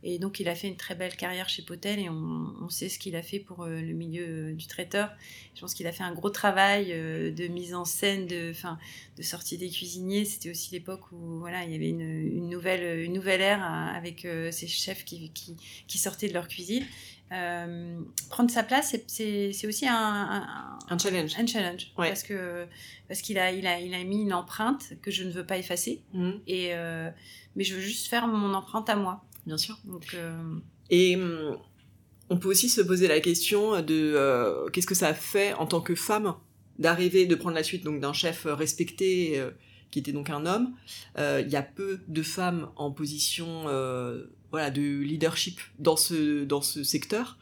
Et 0.07 0.19
donc, 0.19 0.39
il 0.39 0.49
a 0.49 0.55
fait 0.55 0.69
une 0.69 0.77
très 0.77 0.95
belle 0.95 1.17
carrière 1.17 1.49
chez 1.49 1.63
Potel 1.63 1.99
et 1.99 2.11
on, 2.11 2.69
sait 2.69 2.91
ce 2.91 2.99
qu'il 2.99 3.17
a 3.17 3.23
fait 3.23 3.39
pour 3.39 3.65
euh, 3.65 3.81
le 3.81 3.95
milieu 3.95 4.51
euh, 4.51 4.53
du 4.53 4.67
traiteur. 4.67 5.11
Je 5.55 5.63
pense 5.63 5.73
qu'il 5.73 5.87
a 5.87 5.93
fait 5.93 6.03
un 6.03 6.13
gros 6.13 6.29
travail 6.29 6.93
euh, 6.93 7.31
de 7.31 7.47
mise 7.47 7.75
en 7.75 7.87
scène, 7.87 8.27
de, 8.27 8.53
fin, 8.53 8.79
de 9.17 9.23
sortie 9.23 9.57
des 9.57 9.71
cuisiniers. 9.71 10.27
C'était 10.27 10.51
aussi 10.51 10.73
l'époque 10.73 11.11
où 11.11 11.39
voilà, 11.39 11.65
il 11.65 11.73
y 11.73 11.75
avait 11.75 11.89
une, 11.89 12.51
nouvelle, 12.51 13.01
une 13.01 13.15
nouvelle 13.15 13.41
ère 13.41 13.63
euh, 13.63 13.97
avec 13.97 14.27
euh, 14.27 14.51
ces 14.51 14.67
chefs 14.67 15.07
qui 15.07 15.99
sortaient 15.99 16.29
de 16.29 16.35
leur 16.35 16.49
cuisine. 16.49 16.85
Euh, 17.33 18.01
prendre 18.31 18.51
sa 18.51 18.63
place, 18.63 18.95
c'est- 19.09 19.67
aussi 19.67 19.89
un, 19.89 19.95
un, 19.97 20.79
Un 20.89 20.99
challenge. 20.99 21.33
un 21.39 21.47
challenge 21.47 21.91
Ouais. 21.99 22.09
parce 22.09 22.23
que 22.23 22.67
parce 23.09 23.23
qu'il 23.23 23.39
a 23.39 23.51
il 23.51 23.67
a 23.67 23.81
il 23.81 23.95
a 23.95 24.05
mis 24.05 24.23
une 24.23 24.33
empreinte 24.35 24.93
que 25.03 25.11
je 25.11 25.25
ne 25.25 25.31
veux 25.31 25.45
pas 25.45 25.57
effacer 25.59 26.03
Mm, 26.13 26.31
et 26.47 26.75
euh, 26.75 27.11
mais 27.57 27.65
je 27.65 27.75
veux 27.75 27.81
juste 27.81 28.09
faire 28.09 28.27
mon 28.29 28.53
empreinte 28.55 28.89
à 28.91 28.95
moi 28.97 29.25
bien 29.47 29.57
sûr. 29.57 29.79
donc 29.85 30.15
euh, 30.15 30.37
Et 30.91 31.17
hum, 31.17 31.57
on 32.29 32.37
peut 32.37 32.49
aussi 32.49 32.69
se 32.69 32.83
poser 32.83 33.09
la 33.09 33.21
question 33.21 33.81
de 33.83 34.69
qu'est-ce 34.73 34.87
que 34.87 34.95
ça 34.95 35.09
a 35.09 35.15
fait 35.15 35.55
en 35.55 35.67
tant 35.67 35.81
que 35.81 35.95
femme 35.95 36.35
d'arriver, 36.79 37.27
de 37.27 37.35
prendre 37.35 37.55
la 37.57 37.63
suite 37.65 37.85
donc 37.85 38.01
d'un 38.01 38.13
chef 38.13 38.47
respecté 38.47 39.41
qui 39.91 39.99
était 40.01 40.13
donc 40.13 40.29
un 40.31 40.45
homme. 40.47 40.75
Il 41.19 41.49
y 41.49 41.57
a 41.57 41.63
peu 41.63 42.01
de 42.07 42.23
femmes 42.23 42.69
en 42.77 42.91
position 42.91 43.65
voilà, 44.55 44.71
de 44.71 45.01
leadership 45.01 45.61
dans 45.79 45.97
ce, 45.97 46.45
dans 46.45 46.63
ce 46.63 46.85
secteur, 46.85 47.39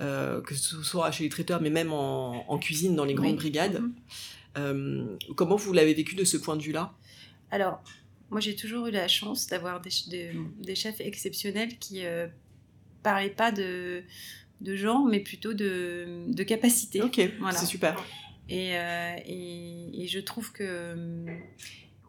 euh, 0.00 0.40
que 0.40 0.54
ce 0.54 0.82
soit 0.82 1.10
chez 1.10 1.24
les 1.24 1.30
traiteurs, 1.30 1.60
mais 1.60 1.70
même 1.70 1.92
en, 1.92 2.50
en 2.50 2.58
cuisine 2.58 2.94
dans 2.96 3.04
les 3.04 3.14
grandes 3.14 3.32
Oui. 3.32 3.36
brigades. 3.36 3.80
Mhm. 3.80 3.94
Euh, 4.56 5.16
comment 5.36 5.56
vous 5.56 5.72
l'avez 5.72 5.94
vécu 5.94 6.14
de 6.14 6.24
ce 6.24 6.36
point 6.36 6.56
de 6.56 6.62
vue-là? 6.62 6.92
Alors 7.50 7.82
moi 8.30 8.40
j'ai 8.40 8.56
toujours 8.56 8.86
eu 8.86 8.90
la 8.90 9.08
chance 9.08 9.46
d'avoir 9.46 9.80
des, 9.80 9.90
ch- 9.90 10.08
des, 10.08 10.32
des 10.62 10.74
chefs 10.74 11.00
exceptionnels 11.00 11.78
qui 11.78 12.04
euh, 12.04 12.26
parlaient 13.02 13.30
pas 13.30 13.52
de 13.52 14.02
de 14.60 14.74
genre 14.74 15.04
mais 15.06 15.20
plutôt 15.20 15.52
de 15.54 16.24
de 16.28 16.42
capacité 16.42 17.00
Ok, 17.02 17.20
Voilà. 17.40 17.56
c'est 17.58 17.66
super. 17.66 17.94
Et, 18.48 18.76
euh, 18.78 19.16
et, 19.26 20.02
et 20.02 20.06
je 20.08 20.18
trouve 20.20 20.50
que 20.52 20.94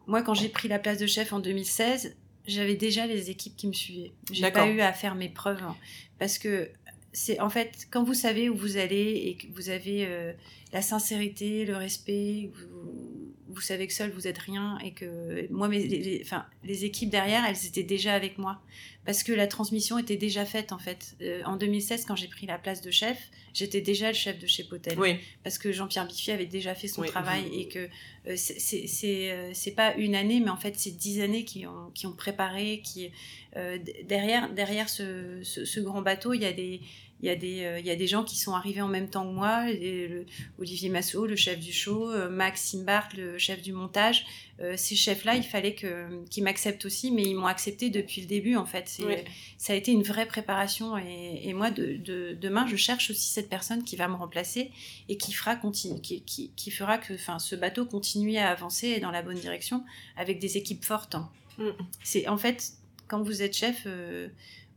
moi, 0.06 0.22
quand 0.22 0.34
j'ai 0.34 0.48
pris 0.48 0.66
la 0.68 0.78
place 0.78 0.98
de 0.98 1.06
chef 1.06 1.32
en 1.32 1.38
2016, 1.38 2.16
j'avais 2.46 2.76
déjà 2.76 3.06
les 3.06 3.30
équipes 3.30 3.56
qui 3.56 3.66
me 3.66 3.72
suivaient. 3.72 4.12
J'ai 4.30 4.50
pas 4.50 4.68
eu 4.68 4.80
à 4.80 4.92
faire 4.92 5.14
mes 5.14 5.28
preuves 5.28 5.62
hein. 5.62 5.76
parce 6.18 6.38
que 6.38 6.70
c'est 7.12 7.40
en 7.40 7.50
fait 7.50 7.86
quand 7.90 8.04
vous 8.04 8.14
savez 8.14 8.48
où 8.48 8.56
vous 8.56 8.76
allez 8.76 9.22
et 9.26 9.36
que 9.36 9.46
vous 9.54 9.68
avez 9.70 10.06
euh, 10.06 10.32
la 10.72 10.82
sincérité, 10.82 11.64
le 11.64 11.76
respect, 11.76 12.50
vous, 12.54 13.19
vous 13.52 13.60
savez 13.60 13.86
que 13.86 13.92
seul 13.92 14.10
vous 14.10 14.26
êtes 14.26 14.38
rien 14.38 14.78
et 14.84 14.92
que 14.92 15.46
moi, 15.50 15.68
mes, 15.68 15.78
les, 15.80 15.98
les- 15.98 16.20
enfin, 16.24 16.46
les 16.64 16.84
équipes 16.84 17.10
derrière, 17.10 17.44
elles 17.44 17.66
étaient 17.66 17.82
déjà 17.82 18.14
avec 18.14 18.38
moi. 18.38 18.60
Parce 19.06 19.22
que 19.22 19.32
la 19.32 19.46
transmission 19.46 19.98
était 19.98 20.16
déjà 20.18 20.44
faite 20.44 20.72
en 20.72 20.78
fait. 20.78 21.16
Euh, 21.22 21.42
en 21.46 21.56
2016, 21.56 22.04
quand 22.04 22.16
j'ai 22.16 22.28
pris 22.28 22.46
la 22.46 22.58
place 22.58 22.82
de 22.82 22.90
chef, 22.90 23.18
j'étais 23.54 23.80
déjà 23.80 24.08
le 24.08 24.14
chef 24.14 24.38
de 24.38 24.46
chez 24.46 24.62
Potel. 24.64 24.98
Oui, 25.00 25.16
parce 25.42 25.56
que 25.58 25.72
Jean-Pierre 25.72 26.06
Biffy 26.06 26.30
avait 26.30 26.44
déjà 26.46 26.74
fait 26.74 26.86
son 26.88 27.00
Oui, 27.02 27.08
travail 27.08 27.44
et 27.52 27.66
que 27.68 27.78
euh, 28.26 28.34
c'est- 28.36 28.58
c'est 28.60 28.86
c'est 28.86 29.30
euh, 29.32 29.50
c'est 29.54 29.70
pas 29.74 29.94
une 29.94 30.14
année, 30.14 30.40
mais 30.40 30.50
en 30.50 30.56
fait 30.58 30.74
c'est 30.78 30.90
dix 30.96 31.22
années 31.22 31.44
qui 31.46 31.66
ont, 31.66 31.90
qui 31.94 32.06
ont 32.06 32.12
préparé, 32.12 32.82
qui 32.84 33.10
euh, 33.56 33.78
derrière 34.04 34.52
derrière 34.52 34.88
ce, 34.90 35.40
ce, 35.42 35.64
ce 35.64 35.80
grand 35.80 36.02
bateau, 36.02 36.34
il 36.34 36.42
y 36.42 36.46
a 36.46 36.52
des 36.52 36.80
il 37.22 37.26
y, 37.26 37.30
a 37.30 37.36
des, 37.36 37.64
euh, 37.64 37.78
il 37.80 37.86
y 37.86 37.90
a 37.90 37.96
des 37.96 38.06
gens 38.06 38.24
qui 38.24 38.36
sont 38.38 38.54
arrivés 38.54 38.80
en 38.82 38.88
même 38.88 39.08
temps 39.10 39.26
que 39.26 39.32
moi, 39.34 39.70
et 39.70 40.08
le- 40.08 40.26
Olivier 40.58 40.88
Massot, 40.88 41.26
le 41.26 41.36
chef 41.36 41.60
du 41.60 41.72
show, 41.72 42.10
euh, 42.10 42.30
Max 42.30 42.62
Simbart, 42.62 43.08
le 43.16 43.36
chef 43.38 43.60
du 43.62 43.72
montage. 43.72 44.24
Euh, 44.60 44.74
ces 44.76 44.94
chefs-là, 44.96 45.36
il 45.36 45.42
fallait 45.42 45.74
qu'ils 45.74 46.42
m'acceptent 46.44 46.84
aussi, 46.84 47.10
mais 47.10 47.22
ils 47.22 47.34
m'ont 47.34 47.46
accepté 47.46 47.88
depuis 47.90 48.20
le 48.22 48.26
début 48.26 48.56
en 48.56 48.66
fait. 48.66 48.88
C'est- 48.88 49.04
Oui. 49.04 49.14
Ça 49.58 49.72
a 49.72 49.76
été 49.76 49.92
une 49.92 50.02
vraie 50.02 50.26
préparation 50.26 50.96
et, 50.98 51.40
et 51.44 51.52
moi, 51.54 51.70
de, 51.70 51.96
de- 51.96 52.36
demain, 52.40 52.66
je 52.66 52.76
cherche 52.76 53.10
aussi 53.10 53.28
cette 53.30 53.48
personne 53.48 53.84
qui 53.84 53.96
va 53.96 54.08
me 54.08 54.14
remplacer 54.14 54.70
et 55.08 55.16
qui 55.16 55.32
fera, 55.32 55.56
qui, 55.56 56.00
qui, 56.02 56.50
qui 56.56 56.70
fera 56.70 56.98
que 56.98 57.14
ce 57.38 57.54
bateau 57.56 57.84
continue 57.86 58.36
à 58.38 58.48
avancer 58.50 58.98
dans 59.00 59.10
la 59.10 59.22
bonne 59.22 59.38
direction 59.38 59.84
avec 60.16 60.38
des 60.40 60.56
équipes 60.56 60.84
fortes. 60.84 61.14
hein. 61.14 61.30
Mm. 61.58 61.68
C'est 62.02 62.26
en 62.28 62.38
fait 62.38 62.72
quand 63.08 63.22
vous 63.22 63.42
êtes 63.42 63.56
chef, 63.56 63.86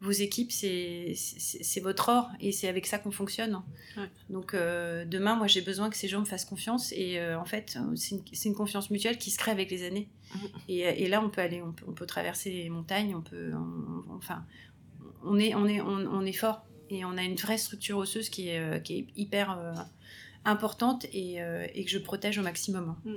vos 0.04 0.12
équipes, 0.12 0.52
c'est 0.52 1.80
votre 1.82 2.10
or 2.10 2.30
et 2.40 2.52
c'est 2.52 2.68
avec 2.68 2.86
ça 2.86 3.00
qu'on 3.00 3.12
fonctionne. 3.12 3.62
Donc 4.30 4.54
demain, 4.54 5.36
moi, 5.36 5.48
j'ai 5.48 5.62
besoin 5.62 5.90
que 5.90 5.98
ces 5.98 6.08
gens 6.08 6.20
me 6.20 6.26
fassent 6.26 6.46
confiance 6.46 6.92
et 6.92 7.20
en 7.36 7.46
fait, 7.46 7.78
c'est 7.96 8.16
une, 8.16 8.24
une, 8.46 8.54
confiance 8.54 8.92
mutuelle 8.92 9.18
qui 9.18 9.32
se 9.32 9.38
crée 9.38 9.52
avec 9.52 9.72
les 9.72 9.84
années. 9.86 10.10
Mmh. 10.36 10.40
Et, 10.70 10.80
et, 10.80 11.08
là, 11.08 11.22
on 11.24 11.30
peut 11.30 11.42
aller, 11.42 11.62
on 11.62 11.94
peut, 11.94 12.06
traverser 12.06 12.52
les 12.52 12.70
montagnes, 12.70 13.16
on 13.16 13.22
peut, 13.22 13.52
enfin, 14.10 14.46
on 15.24 15.40
est, 15.40 15.56
on 15.56 15.68
est, 15.68 15.80
on, 15.80 16.26
est 16.26 16.34
fort 16.34 16.66
et 16.90 17.06
on 17.06 17.18
a 17.18 17.24
une 17.24 17.36
vraie 17.36 17.58
structure 17.58 17.98
osseuse 17.98 18.30
qui 18.30 18.50
est, 18.50 18.84
qui 18.84 18.98
est 18.98 19.08
hyper 19.16 19.58
importante 20.46 21.06
et, 21.14 21.42
euh, 21.42 21.66
et, 21.74 21.86
que 21.86 21.92
je 21.92 22.00
protège 22.00 22.38
au 22.38 22.42
maximum. 22.42 22.96
Mm. 23.06 23.14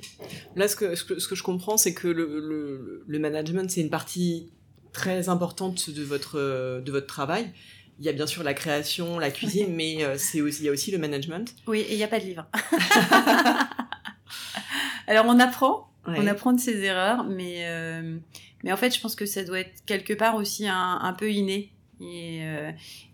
Là, 0.56 0.68
ce 0.68 0.76
que, 0.76 0.94
ce 0.94 1.04
que, 1.04 1.18
ce 1.18 1.28
que 1.28 1.34
je 1.34 1.42
comprends, 1.42 1.76
c'est 1.76 1.94
que 1.94 2.08
le, 2.08 2.40
le, 2.40 3.04
le 3.06 3.18
management, 3.18 3.70
c'est 3.70 3.80
une 3.80 3.90
partie 3.90 4.50
très 4.96 5.28
importante 5.28 5.90
de 5.90 6.02
votre, 6.02 6.80
de 6.80 6.90
votre 6.90 7.06
travail. 7.06 7.52
Il 7.98 8.06
y 8.06 8.08
a 8.08 8.12
bien 8.12 8.26
sûr 8.26 8.42
la 8.42 8.54
création, 8.54 9.18
la 9.18 9.30
cuisine, 9.30 9.74
mais 9.74 10.02
euh, 10.02 10.16
c'est 10.18 10.40
aussi, 10.40 10.62
il 10.62 10.66
y 10.66 10.68
a 10.70 10.72
aussi 10.72 10.90
le 10.90 10.98
management. 10.98 11.54
Oui, 11.66 11.80
et 11.80 11.92
il 11.92 11.98
n'y 11.98 12.04
a 12.04 12.08
pas 12.08 12.18
de 12.18 12.24
livre. 12.24 12.46
Alors 15.06 15.26
on 15.28 15.38
apprend, 15.38 15.90
on 16.06 16.26
apprend 16.26 16.52
de 16.52 16.60
ses 16.60 16.82
erreurs, 16.82 17.24
mais, 17.24 17.66
euh, 17.66 18.16
mais 18.64 18.72
en 18.72 18.76
fait 18.76 18.94
je 18.94 19.00
pense 19.00 19.14
que 19.14 19.26
ça 19.26 19.44
doit 19.44 19.60
être 19.60 19.84
quelque 19.84 20.14
part 20.14 20.34
aussi 20.34 20.66
un, 20.66 20.98
un 21.00 21.12
peu 21.12 21.30
inné. 21.30 21.72
Et, 22.00 22.42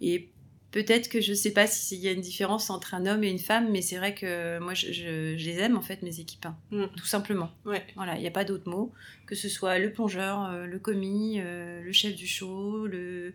et 0.00 0.30
Peut-être 0.72 1.10
que 1.10 1.20
je 1.20 1.32
ne 1.32 1.36
sais 1.36 1.50
pas 1.50 1.66
s'il 1.66 1.98
y 1.98 2.08
a 2.08 2.12
une 2.12 2.22
différence 2.22 2.70
entre 2.70 2.94
un 2.94 3.04
homme 3.04 3.22
et 3.22 3.28
une 3.28 3.38
femme, 3.38 3.70
mais 3.70 3.82
c'est 3.82 3.98
vrai 3.98 4.14
que 4.14 4.58
moi, 4.58 4.72
je, 4.72 5.34
les 5.36 5.58
aime, 5.58 5.76
en 5.76 5.82
fait, 5.82 6.00
mes 6.00 6.18
équipes. 6.18 6.46
Hein. 6.46 6.56
Mm. 6.70 6.84
Tout 6.96 7.04
simplement. 7.04 7.50
Ouais. 7.66 7.84
Voilà, 7.94 8.16
il 8.16 8.22
n'y 8.22 8.26
a 8.26 8.32
pas 8.32 8.44
d'autre 8.44 8.68
mot. 8.68 8.90
Que 9.26 9.34
ce 9.34 9.50
soit 9.50 9.78
le 9.78 9.92
plongeur, 9.92 10.46
euh, 10.46 10.64
le 10.64 10.78
commis, 10.78 11.40
euh, 11.40 11.82
le 11.82 11.92
chef 11.92 12.16
du 12.16 12.26
show, 12.26 12.86
le 12.86 13.32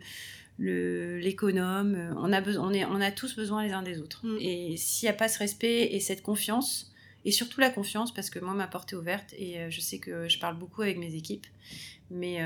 l'économe, 0.60 1.94
euh, 1.94 2.12
on 2.16 2.32
a, 2.32 2.42
on, 2.58 2.72
est, 2.72 2.84
on 2.84 3.00
a 3.00 3.12
tous 3.12 3.36
besoin 3.36 3.64
les 3.64 3.72
uns 3.72 3.82
des 3.82 4.00
autres. 4.00 4.26
Mm. 4.26 4.38
Et 4.40 4.76
s'il 4.76 5.06
n'y 5.06 5.10
a 5.10 5.16
pas 5.16 5.28
ce 5.28 5.38
respect 5.38 5.90
et 5.92 6.00
cette 6.00 6.22
confiance, 6.22 6.92
et 7.24 7.30
surtout 7.30 7.60
la 7.60 7.70
confiance, 7.70 8.12
parce 8.12 8.30
que 8.30 8.40
moi, 8.40 8.54
ma 8.54 8.66
porte 8.66 8.92
est 8.92 8.96
ouverte, 8.96 9.32
et 9.38 9.70
je 9.70 9.80
sais 9.80 9.98
que 9.98 10.28
je 10.28 10.40
parle 10.40 10.58
beaucoup 10.58 10.82
avec 10.82 10.98
mes 10.98 11.14
équipes, 11.14 11.46
mais 12.10 12.40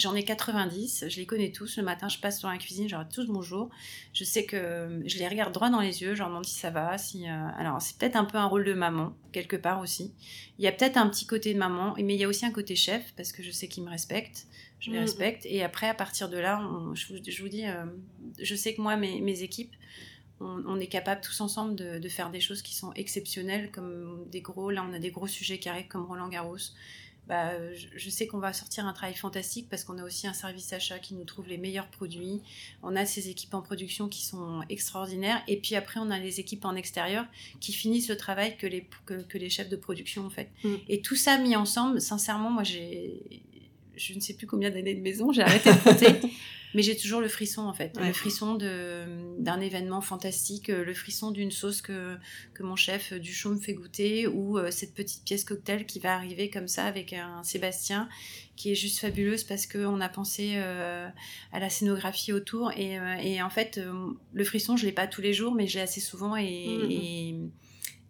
J'en 0.00 0.14
ai 0.14 0.22
90, 0.22 1.04
je 1.10 1.16
les 1.18 1.26
connais 1.26 1.52
tous. 1.52 1.76
Le 1.76 1.82
matin, 1.82 2.08
je 2.08 2.16
passe 2.16 2.40
dans 2.40 2.50
la 2.50 2.56
cuisine, 2.56 2.88
je 2.88 2.94
leur 2.94 3.04
dis 3.04 3.14
tous 3.14 3.26
bonjour. 3.26 3.68
Je 4.14 4.24
sais 4.24 4.46
que 4.46 5.02
je 5.04 5.18
les 5.18 5.28
regarde 5.28 5.52
droit 5.52 5.68
dans 5.68 5.80
les 5.80 6.00
yeux, 6.00 6.14
je 6.14 6.20
leur 6.20 6.28
demande 6.28 6.46
si 6.46 6.58
ça 6.58 6.70
va. 6.70 6.96
Si, 6.96 7.28
euh, 7.28 7.48
Alors, 7.58 7.82
c'est 7.82 7.98
peut-être 7.98 8.16
un 8.16 8.24
peu 8.24 8.38
un 8.38 8.46
rôle 8.46 8.64
de 8.64 8.72
maman, 8.72 9.12
quelque 9.30 9.56
part 9.56 9.78
aussi. 9.78 10.14
Il 10.58 10.64
y 10.64 10.68
a 10.68 10.72
peut-être 10.72 10.96
un 10.96 11.06
petit 11.06 11.26
côté 11.26 11.52
de 11.52 11.58
maman, 11.58 11.94
mais 11.98 12.14
il 12.14 12.18
y 12.18 12.24
a 12.24 12.28
aussi 12.28 12.46
un 12.46 12.50
côté 12.50 12.76
chef, 12.76 13.12
parce 13.14 13.30
que 13.30 13.42
je 13.42 13.50
sais 13.50 13.68
qu'ils 13.68 13.84
me 13.84 13.90
respectent. 13.90 14.46
Je 14.78 14.90
les 14.90 14.96
mm. 14.96 15.02
respecte. 15.02 15.44
Et 15.44 15.62
après, 15.62 15.90
à 15.90 15.94
partir 15.94 16.30
de 16.30 16.38
là, 16.38 16.66
je, 16.94 17.42
vous, 17.42 17.48
dis, 17.50 17.66
euh, 17.66 17.84
je 18.40 18.54
sais 18.54 18.72
que 18.74 18.80
moi, 18.80 18.96
mes, 18.96 19.20
mes 19.20 19.42
équipes, 19.42 19.74
on, 20.40 20.80
est 20.80 20.86
capable 20.86 21.20
tous 21.20 21.42
ensemble 21.42 21.76
de, 21.76 21.98
de, 21.98 22.08
faire 22.08 22.30
des 22.30 22.40
choses 22.40 22.62
qui 22.62 22.74
sont 22.74 22.94
exceptionnelles, 22.94 23.70
comme 23.70 24.24
des 24.30 24.40
gros. 24.40 24.70
Là, 24.70 24.82
on 24.88 24.94
a 24.94 24.98
des 24.98 25.10
gros 25.10 25.26
sujets 25.26 25.58
qui 25.58 25.68
arrivent, 25.68 25.88
comme 25.88 26.06
Roland 26.06 26.28
Garros. 26.30 26.56
Bah, 27.30 27.52
je, 27.94 28.10
sais 28.10 28.26
qu'on 28.26 28.40
va 28.40 28.52
sortir 28.52 28.86
un 28.86 28.92
travail 28.92 29.14
fantastique 29.14 29.68
parce 29.70 29.84
qu'on 29.84 29.98
a 29.98 30.02
aussi 30.02 30.26
un 30.26 30.32
service 30.32 30.72
achat 30.72 30.98
qui 30.98 31.14
nous 31.14 31.22
trouve 31.22 31.46
les 31.46 31.58
meilleurs 31.58 31.86
produits. 31.86 32.40
On 32.82 32.96
a 32.96 33.06
ces 33.06 33.28
équipes 33.28 33.54
en 33.54 33.62
production 33.62 34.08
qui 34.08 34.24
sont 34.24 34.62
extraordinaires. 34.68 35.40
Et 35.46 35.56
puis 35.56 35.76
après, 35.76 36.00
on 36.00 36.10
a 36.10 36.18
les 36.18 36.40
équipes 36.40 36.64
en 36.64 36.74
extérieur 36.74 37.24
qui 37.60 37.72
finissent 37.72 38.08
le 38.08 38.16
travail 38.16 38.56
que 38.56 38.66
les, 38.66 38.84
que, 39.06 39.38
les 39.38 39.48
chefs 39.48 39.68
de 39.68 39.76
production 39.76 40.26
ont 40.26 40.30
fait. 40.30 40.50
Mm. 40.64 40.74
Et 40.88 41.02
tout 41.02 41.14
ça 41.14 41.38
mis 41.38 41.54
ensemble, 41.54 42.00
sincèrement, 42.00 42.50
moi, 42.50 42.64
j'ai 42.64 43.22
je 43.94 44.14
ne 44.14 44.20
sais 44.20 44.32
plus 44.32 44.46
combien 44.46 44.70
d'années 44.70 44.94
de 44.94 45.00
maison, 45.00 45.30
j'ai 45.30 45.42
arrêté 45.42 45.70
de 45.70 45.78
compter. 45.78 46.20
Mais 46.74 46.82
j'ai 46.82 46.96
toujours 46.96 47.20
le 47.20 47.28
frisson 47.28 47.62
en 47.62 47.72
fait, 47.72 47.98
le 47.98 48.12
frisson 48.12 48.54
d'un 48.54 49.60
événement 49.60 50.00
fantastique, 50.00 50.70
euh, 50.70 50.84
le 50.84 50.94
frisson 50.94 51.30
d'une 51.30 51.50
sauce 51.50 51.82
que, 51.82 52.16
que 52.54 52.62
mon 52.62 52.76
chef 52.76 53.12
du 53.12 53.32
show 53.32 53.50
me 53.50 53.58
fait 53.58 53.74
goûter, 53.74 54.26
ou 54.26 54.58
euh, 54.58 54.70
cette 54.70 54.94
petite 54.94 55.24
pièce 55.24 55.44
cocktail 55.44 55.86
qui 55.86 55.98
va 55.98 56.14
arriver 56.14 56.50
comme 56.50 56.68
ça 56.68 56.84
avec 56.84 57.12
un 57.12 57.42
Sébastien 57.42 58.08
qui 58.56 58.70
est 58.70 58.74
juste 58.74 59.00
fabuleuse 59.00 59.42
parce 59.44 59.66
qu'on 59.66 60.00
a 60.00 60.08
pensé 60.08 60.52
euh, 60.56 61.08
à 61.52 61.60
la 61.60 61.70
scénographie 61.70 62.32
autour. 62.32 62.72
Et, 62.76 62.98
et 63.22 63.42
en 63.42 63.48
fait, 63.48 63.80
le 64.32 64.44
frisson, 64.44 64.76
je 64.76 64.84
l'ai 64.84 64.92
pas 64.92 65.06
tous 65.06 65.22
les 65.22 65.32
jours, 65.32 65.54
mais 65.54 65.66
j'ai 65.66 65.80
assez 65.80 66.00
souvent 66.00 66.36
et, 66.36 66.44
mm-hmm. 66.44 66.90
et, 66.90 67.36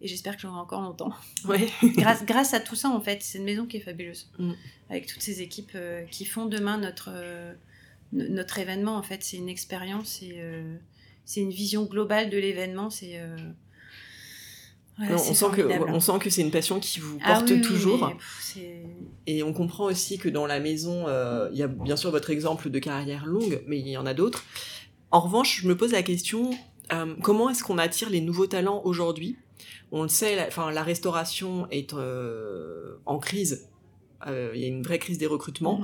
et 0.01 0.07
j'espère 0.07 0.35
que 0.35 0.41
j'aurai 0.41 0.59
encore 0.59 0.81
longtemps. 0.81 1.13
Ouais. 1.45 1.69
grâce, 1.95 2.25
grâce 2.25 2.53
à 2.53 2.59
tout 2.59 2.75
ça, 2.75 2.89
en 2.89 2.99
fait, 2.99 3.23
c'est 3.23 3.37
une 3.37 3.45
maison 3.45 3.65
qui 3.65 3.77
est 3.77 3.81
fabuleuse. 3.81 4.29
Mm. 4.39 4.51
Avec 4.89 5.07
toutes 5.07 5.21
ces 5.21 5.41
équipes 5.41 5.77
qui 6.11 6.25
font 6.25 6.47
demain 6.47 6.77
notre 6.77 7.09
notre 8.13 8.59
événement, 8.59 8.97
en 8.97 9.03
fait, 9.03 9.23
c'est 9.23 9.37
une 9.37 9.49
expérience, 9.49 10.19
euh, 10.23 10.77
c'est 11.25 11.41
une 11.41 11.51
vision 11.51 11.85
globale 11.85 12.29
de 12.29 12.37
l'événement. 12.37 12.89
C'est 12.89 13.19
euh, 13.19 13.37
on, 14.99 15.17
sent 15.17 15.45
que, 15.55 15.89
on 15.89 15.99
sent 15.99 16.19
que 16.19 16.29
c'est 16.29 16.41
une 16.41 16.51
passion 16.51 16.79
qui 16.79 16.99
vous 16.99 17.17
ah 17.23 17.33
porte 17.35 17.61
toujours. 17.61 18.11
et 19.27 19.43
on 19.43 19.53
comprend 19.53 19.85
aussi 19.85 20.17
que 20.17 20.29
dans 20.29 20.45
la 20.45 20.59
maison, 20.59 21.07
euh, 21.07 21.49
il 21.51 21.57
y 21.57 21.63
a 21.63 21.67
bien 21.67 21.95
sûr 21.95 22.11
votre 22.11 22.29
exemple 22.29 22.69
de 22.69 22.79
carrière 22.79 23.25
longue, 23.25 23.63
mais 23.67 23.79
il 23.79 23.87
y 23.87 23.97
en 23.97 24.05
a 24.05 24.13
d'autres. 24.13 24.43
En 25.11 25.21
revanche, 25.21 25.61
je 25.61 25.67
me 25.67 25.75
pose 25.75 25.91
la 25.91 26.03
question, 26.03 26.51
comment 27.21 27.49
est-ce 27.49 27.63
qu'on 27.63 27.77
attire 27.77 28.09
les 28.09 28.21
nouveaux 28.21 28.47
talents 28.47 28.81
aujourd'hui? 28.83 29.37
On 29.93 30.03
le 30.03 30.09
sait, 30.09 30.35
la, 30.35 30.71
la 30.71 30.83
restauration 30.83 31.67
est 31.69 31.93
en 31.93 33.19
crise. 33.19 33.69
Il 34.27 34.59
y 34.59 34.65
a 34.65 34.67
une 34.67 34.83
vraie 34.83 34.99
crise 34.99 35.17
des 35.17 35.27
recrutements. 35.27 35.81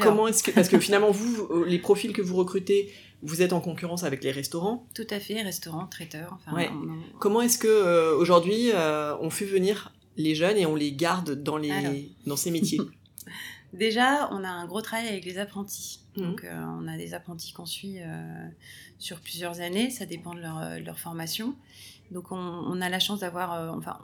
Comment 0.00 0.28
est-ce 0.28 0.42
que 0.42 0.50
parce 0.50 0.68
que 0.68 0.78
finalement 0.78 1.10
vous 1.10 1.46
euh, 1.50 1.64
les 1.66 1.78
profils 1.78 2.12
que 2.12 2.22
vous 2.22 2.36
recrutez 2.36 2.92
vous 3.22 3.42
êtes 3.42 3.52
en 3.52 3.60
concurrence 3.60 4.02
avec 4.02 4.24
les 4.24 4.30
restaurants 4.30 4.86
Tout 4.94 5.06
à 5.10 5.20
fait, 5.20 5.42
restaurants, 5.42 5.86
traiteurs. 5.86 6.38
Comment 7.18 7.42
est-ce 7.42 7.58
que 7.58 7.68
euh, 7.68 8.16
aujourd'hui 8.16 8.70
euh, 8.72 9.14
on 9.20 9.28
fait 9.28 9.44
venir 9.44 9.92
les 10.16 10.34
jeunes 10.34 10.56
et 10.56 10.64
on 10.64 10.74
les 10.74 10.92
garde 10.92 11.42
dans 11.42 11.56
les 11.58 12.10
dans 12.26 12.36
ces 12.36 12.50
métiers 12.50 12.80
Déjà, 13.72 14.28
on 14.32 14.42
a 14.42 14.48
un 14.48 14.66
gros 14.66 14.80
travail 14.80 15.06
avec 15.06 15.24
les 15.24 15.38
apprentis. 15.38 16.00
Mmh. 16.16 16.22
Donc, 16.22 16.44
on 16.44 16.88
a 16.88 16.96
des 16.96 17.14
apprentis 17.14 17.52
qu'on 17.52 17.66
suit 17.66 17.98
sur 18.98 19.20
plusieurs 19.20 19.60
années. 19.60 19.90
Ça 19.90 20.06
dépend 20.06 20.34
de 20.34 20.40
leur, 20.40 20.80
leur 20.80 20.98
formation. 20.98 21.54
Donc, 22.10 22.32
on, 22.32 22.36
on, 22.36 22.80
a 22.80 22.88
la 22.88 22.98
chance 22.98 23.20
d'avoir, 23.20 23.76
enfin, 23.76 24.00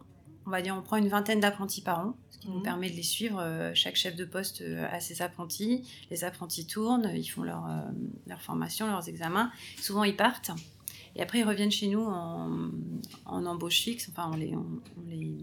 on 0.47 0.51
va 0.51 0.63
dire, 0.63 0.75
on 0.77 0.83
prend 0.83 0.97
une 0.97 1.09
vingtaine 1.09 1.41
d'apprentis 1.41 1.81
par 1.81 1.99
an, 1.99 2.17
ce 2.31 2.39
qui 2.39 2.49
nous 2.49 2.59
mhm. 2.59 2.63
permet 2.63 2.91
de 2.91 2.97
les 2.97 3.03
suivre. 3.03 3.41
Euh, 3.41 3.73
chaque 3.75 3.97
chef 3.97 4.15
de 4.15 4.25
poste 4.25 4.63
euh, 4.63 4.87
a 4.91 5.01
ses 5.01 5.23
apprentis. 5.23 5.83
Les 6.11 6.25
apprentis 6.25 6.67
tournent, 6.67 7.11
ils 7.15 7.27
font 7.27 7.43
leur, 7.43 7.67
euh, 7.67 7.81
leur 8.27 8.41
formation, 8.41 8.87
leurs 8.87 9.09
examens. 9.09 9.51
Souvent, 9.81 10.05
ils 10.05 10.17
partent. 10.17 10.53
Et 11.17 11.23
après, 11.23 11.39
ils 11.39 11.45
reviennent 11.45 11.71
chez 11.71 11.89
nous 11.89 12.05
en, 12.05 12.71
en 13.25 13.47
embauche 13.47 13.81
fixe. 13.81 14.09
Enfin, 14.11 14.31
on 14.33 14.37
les, 14.37 14.55
on, 14.55 14.67
les, 15.09 15.35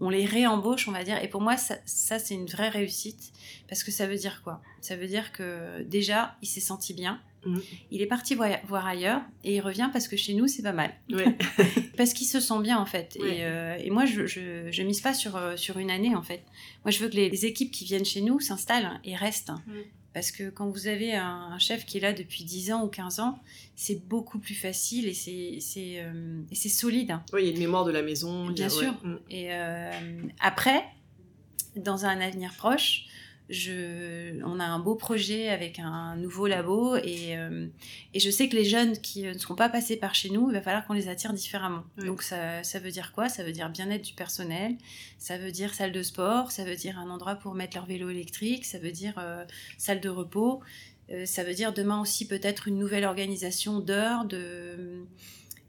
on 0.00 0.10
les 0.10 0.26
réembauche, 0.26 0.88
on 0.88 0.92
va 0.92 1.04
dire. 1.04 1.22
Et 1.22 1.28
pour 1.28 1.40
moi, 1.40 1.56
ça, 1.56 1.76
ça 1.86 2.18
c'est 2.18 2.34
une 2.34 2.46
vraie 2.46 2.68
réussite. 2.68 3.32
Parce 3.68 3.84
que 3.84 3.92
ça 3.92 4.06
veut 4.06 4.16
dire 4.16 4.42
quoi? 4.42 4.60
Ça 4.80 4.96
veut 4.96 5.06
dire 5.06 5.32
que 5.32 5.82
déjà, 5.84 6.36
il 6.42 6.48
s'est 6.48 6.60
senti 6.60 6.94
bien. 6.94 7.20
Mm. 7.44 7.58
Il 7.90 8.02
est 8.02 8.06
parti 8.06 8.34
voir 8.34 8.86
ailleurs 8.86 9.22
et 9.44 9.56
il 9.56 9.60
revient 9.60 9.88
parce 9.92 10.08
que 10.08 10.16
chez 10.16 10.34
nous, 10.34 10.46
c'est 10.46 10.62
pas 10.62 10.72
mal. 10.72 10.92
parce 11.96 12.12
qu'il 12.12 12.26
se 12.26 12.40
sent 12.40 12.60
bien, 12.62 12.78
en 12.78 12.86
fait. 12.86 13.16
Et, 13.16 13.44
euh, 13.44 13.76
et, 13.78 13.90
moi, 13.90 14.04
je, 14.04 14.26
je, 14.26 14.70
je, 14.70 14.82
mise 14.82 15.00
pas 15.00 15.14
sur, 15.14 15.36
euh, 15.36 15.56
sur 15.56 15.78
une 15.78 15.90
année, 15.90 16.14
en 16.14 16.22
fait. 16.22 16.42
Moi, 16.84 16.90
je 16.90 17.00
veux 17.00 17.08
que 17.08 17.16
les, 17.16 17.46
équipes 17.46 17.70
qui 17.70 17.84
viennent 17.84 18.04
chez 18.04 18.20
nous 18.20 18.40
s'installent 18.40 19.00
et 19.04 19.16
restent. 19.16 19.50
Mm. 19.66 19.72
Parce 20.12 20.32
que 20.32 20.50
quand 20.50 20.68
vous 20.68 20.88
avez 20.88 21.14
un, 21.14 21.56
chef 21.58 21.86
qui 21.86 21.98
est 21.98 22.00
là 22.00 22.12
depuis 22.12 22.42
10 22.42 22.72
ans 22.72 22.84
ou 22.84 22.88
15 22.88 23.20
ans, 23.20 23.38
c'est 23.76 24.06
beaucoup 24.08 24.40
plus 24.40 24.56
facile 24.56 25.06
et 25.06 25.14
c'est 25.14 26.00
euh, 26.00 26.42
solide. 26.52 27.18
Oui, 27.32 27.42
il 27.42 27.46
y 27.46 27.48
a 27.50 27.52
une 27.52 27.60
mémoire 27.60 27.84
de 27.84 27.92
la 27.92 28.02
maison. 28.02 28.50
Bien 28.50 28.68
sûr. 28.68 28.92
Mm. 29.04 29.18
Et 29.30 29.46
euh, 29.50 29.90
après, 30.40 30.84
dans 31.76 32.06
un 32.06 32.20
avenir 32.20 32.52
proche, 32.54 33.06
je, 33.50 34.40
on 34.44 34.60
a 34.60 34.64
un 34.64 34.78
beau 34.78 34.94
projet 34.94 35.48
avec 35.48 35.80
un 35.80 36.14
nouveau 36.14 36.46
labo 36.46 36.94
et, 36.96 37.36
euh, 37.36 37.66
et, 38.14 38.20
je 38.20 38.30
sais 38.30 38.48
que 38.48 38.54
les 38.54 38.64
jeunes 38.64 38.96
qui 38.96 39.24
ne 39.24 39.36
seront 39.36 39.56
pas 39.56 39.68
passés 39.68 39.96
par 39.96 40.14
chez 40.14 40.30
nous, 40.30 40.50
il 40.50 40.54
va 40.54 40.62
falloir 40.62 40.86
qu'on 40.86 40.92
les 40.92 41.08
attire 41.08 41.32
différemment. 41.32 41.82
Donc 41.98 42.22
ça, 42.22 42.62
ça, 42.62 42.78
veut 42.78 42.92
dire 42.92 43.12
quoi? 43.12 43.28
Ça 43.28 43.42
veut 43.42 43.50
dire 43.50 43.68
bien-être 43.68 44.02
du 44.02 44.14
personnel, 44.14 44.76
ça 45.18 45.36
veut 45.36 45.50
dire 45.50 45.74
salle 45.74 45.90
de 45.90 46.02
sport, 46.02 46.52
ça 46.52 46.64
veut 46.64 46.76
dire 46.76 46.96
un 46.98 47.10
endroit 47.10 47.34
pour 47.34 47.54
mettre 47.54 47.76
leur 47.76 47.86
vélo 47.86 48.08
électrique, 48.08 48.64
ça 48.64 48.78
veut 48.78 48.92
dire 48.92 49.14
euh, 49.18 49.44
salle 49.78 50.00
de 50.00 50.08
repos, 50.08 50.60
euh, 51.10 51.26
ça 51.26 51.42
veut 51.42 51.54
dire 51.54 51.72
demain 51.72 52.00
aussi 52.00 52.28
peut-être 52.28 52.68
une 52.68 52.78
nouvelle 52.78 53.04
organisation 53.04 53.80
d'heures, 53.80 54.26
de 54.26 55.04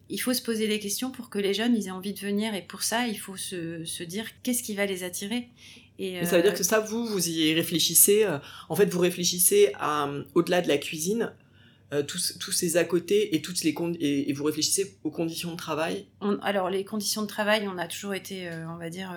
il 0.08 0.18
faut 0.20 0.34
se 0.34 0.42
poser 0.42 0.68
des 0.68 0.78
questions 0.78 1.10
pour 1.10 1.30
que 1.30 1.40
les 1.40 1.54
jeunes 1.54 1.76
ils 1.76 1.88
aient 1.88 1.92
envie 1.92 2.14
de 2.14 2.20
venir 2.20 2.54
et 2.54 2.62
pour 2.62 2.84
ça 2.84 3.08
il 3.08 3.18
faut 3.18 3.38
se, 3.38 3.86
se 3.86 4.04
dire 4.04 4.30
qu'est-ce 4.44 4.62
qui 4.62 4.76
va 4.76 4.86
les 4.86 5.04
attirer 5.04 5.48
et, 6.02 6.26
ça 6.26 6.38
veut 6.38 6.42
dire 6.42 6.54
euh, 6.54 6.56
que 6.56 6.64
ça, 6.64 6.80
vous, 6.80 7.06
vous 7.06 7.30
y 7.30 7.54
réfléchissez. 7.54 8.24
Euh, 8.24 8.40
en 8.70 8.76
fait, 8.76 8.88
vous 8.88 9.00
réfléchissez 9.00 9.72
à, 9.76 10.08
euh, 10.08 10.24
au-delà 10.34 10.62
de 10.62 10.68
la 10.68 10.78
cuisine, 10.78 11.32
tous, 12.08 12.38
tous 12.40 12.54
ces 12.54 12.78
à 12.78 12.86
côté 12.86 13.36
et 13.36 13.42
toutes 13.42 13.64
les 13.64 13.76
et, 14.00 14.30
et, 14.30 14.34
vous 14.34 14.46
réfléchissez 14.46 14.96
aux 15.04 15.12
conditions 15.12 15.52
de 15.52 15.58
travail. 15.58 16.06
alors 16.42 16.70
les 16.70 16.86
conditions 16.86 17.22
de 17.22 17.28
travail, 17.28 17.68
on 17.68 17.78
a 17.78 17.86
toujours 17.86 18.14
été, 18.14 18.50
on 18.70 18.78
va 18.78 18.90
dire, 18.90 19.14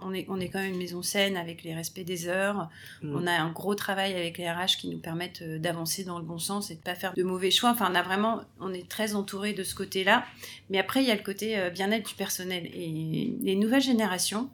on 0.00 0.14
est, 0.14 0.24
on 0.30 0.40
est 0.40 0.48
quand 0.48 0.58
même 0.58 0.72
une 0.72 0.78
maison 0.78 1.02
saine 1.02 1.36
avec 1.36 1.62
les 1.62 1.74
respects 1.74 2.00
des 2.00 2.28
heures. 2.28 2.70
Mm. 3.02 3.14
On 3.14 3.26
a 3.26 3.32
un 3.32 3.52
gros 3.52 3.74
travail 3.74 4.14
avec 4.14 4.38
les 4.38 4.50
RH 4.50 4.78
qui 4.78 4.88
nous 4.88 4.96
permettent 4.96 5.42
d'avancer 5.42 6.02
dans 6.02 6.18
le 6.18 6.24
bon 6.24 6.38
sens 6.38 6.70
et 6.70 6.76
de 6.76 6.80
pas 6.80 6.94
faire 6.94 7.12
de 7.12 7.22
mauvais 7.22 7.50
choix. 7.50 7.72
Enfin, 7.72 7.90
on 7.92 7.94
a 7.94 8.02
vraiment, 8.02 8.40
on 8.58 8.72
est 8.72 8.88
très 8.88 9.14
entouré 9.14 9.52
de 9.52 9.62
ce 9.62 9.74
côté-là. 9.74 10.24
Mais 10.70 10.78
après, 10.78 11.02
il 11.02 11.08
y 11.08 11.10
a 11.10 11.14
le 11.14 11.22
côté 11.22 11.68
bien-être 11.74 12.08
du 12.08 12.14
personnel. 12.14 12.70
Et 12.72 13.34
les 13.42 13.54
nouvelles 13.54 13.82
générations 13.82 14.48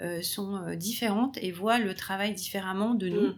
euh, 0.00 0.22
sont 0.22 0.56
euh, 0.56 0.74
différentes 0.76 1.38
et 1.42 1.50
voient 1.50 1.78
le 1.78 1.94
travail 1.94 2.34
différemment 2.34 2.94
de 2.94 3.08
nous. 3.08 3.26
Mm. 3.28 3.36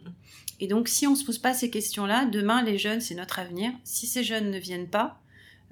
Et 0.60 0.66
donc, 0.66 0.88
si 0.88 1.06
on 1.06 1.14
se 1.14 1.24
pose 1.24 1.38
pas 1.38 1.54
ces 1.54 1.70
questions-là, 1.70 2.26
demain, 2.26 2.62
les 2.62 2.76
jeunes, 2.78 3.00
c'est 3.00 3.14
notre 3.14 3.38
avenir. 3.38 3.72
Si 3.84 4.06
ces 4.06 4.22
jeunes 4.22 4.50
ne 4.50 4.58
viennent 4.58 4.88
pas, 4.88 5.20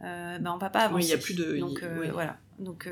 euh, 0.02 0.38
ben, 0.38 0.52
on 0.52 0.58
va 0.58 0.70
pas 0.70 0.80
avancer. 0.80 1.02
Oui, 1.02 1.04
il 1.06 1.10
y 1.10 1.14
a 1.14 1.18
plus 1.18 1.34
de- 1.34 1.58
Donc, 1.58 1.82
euh, 1.82 2.00
oui. 2.00 2.08
voilà. 2.10 2.38
Donc, 2.58 2.88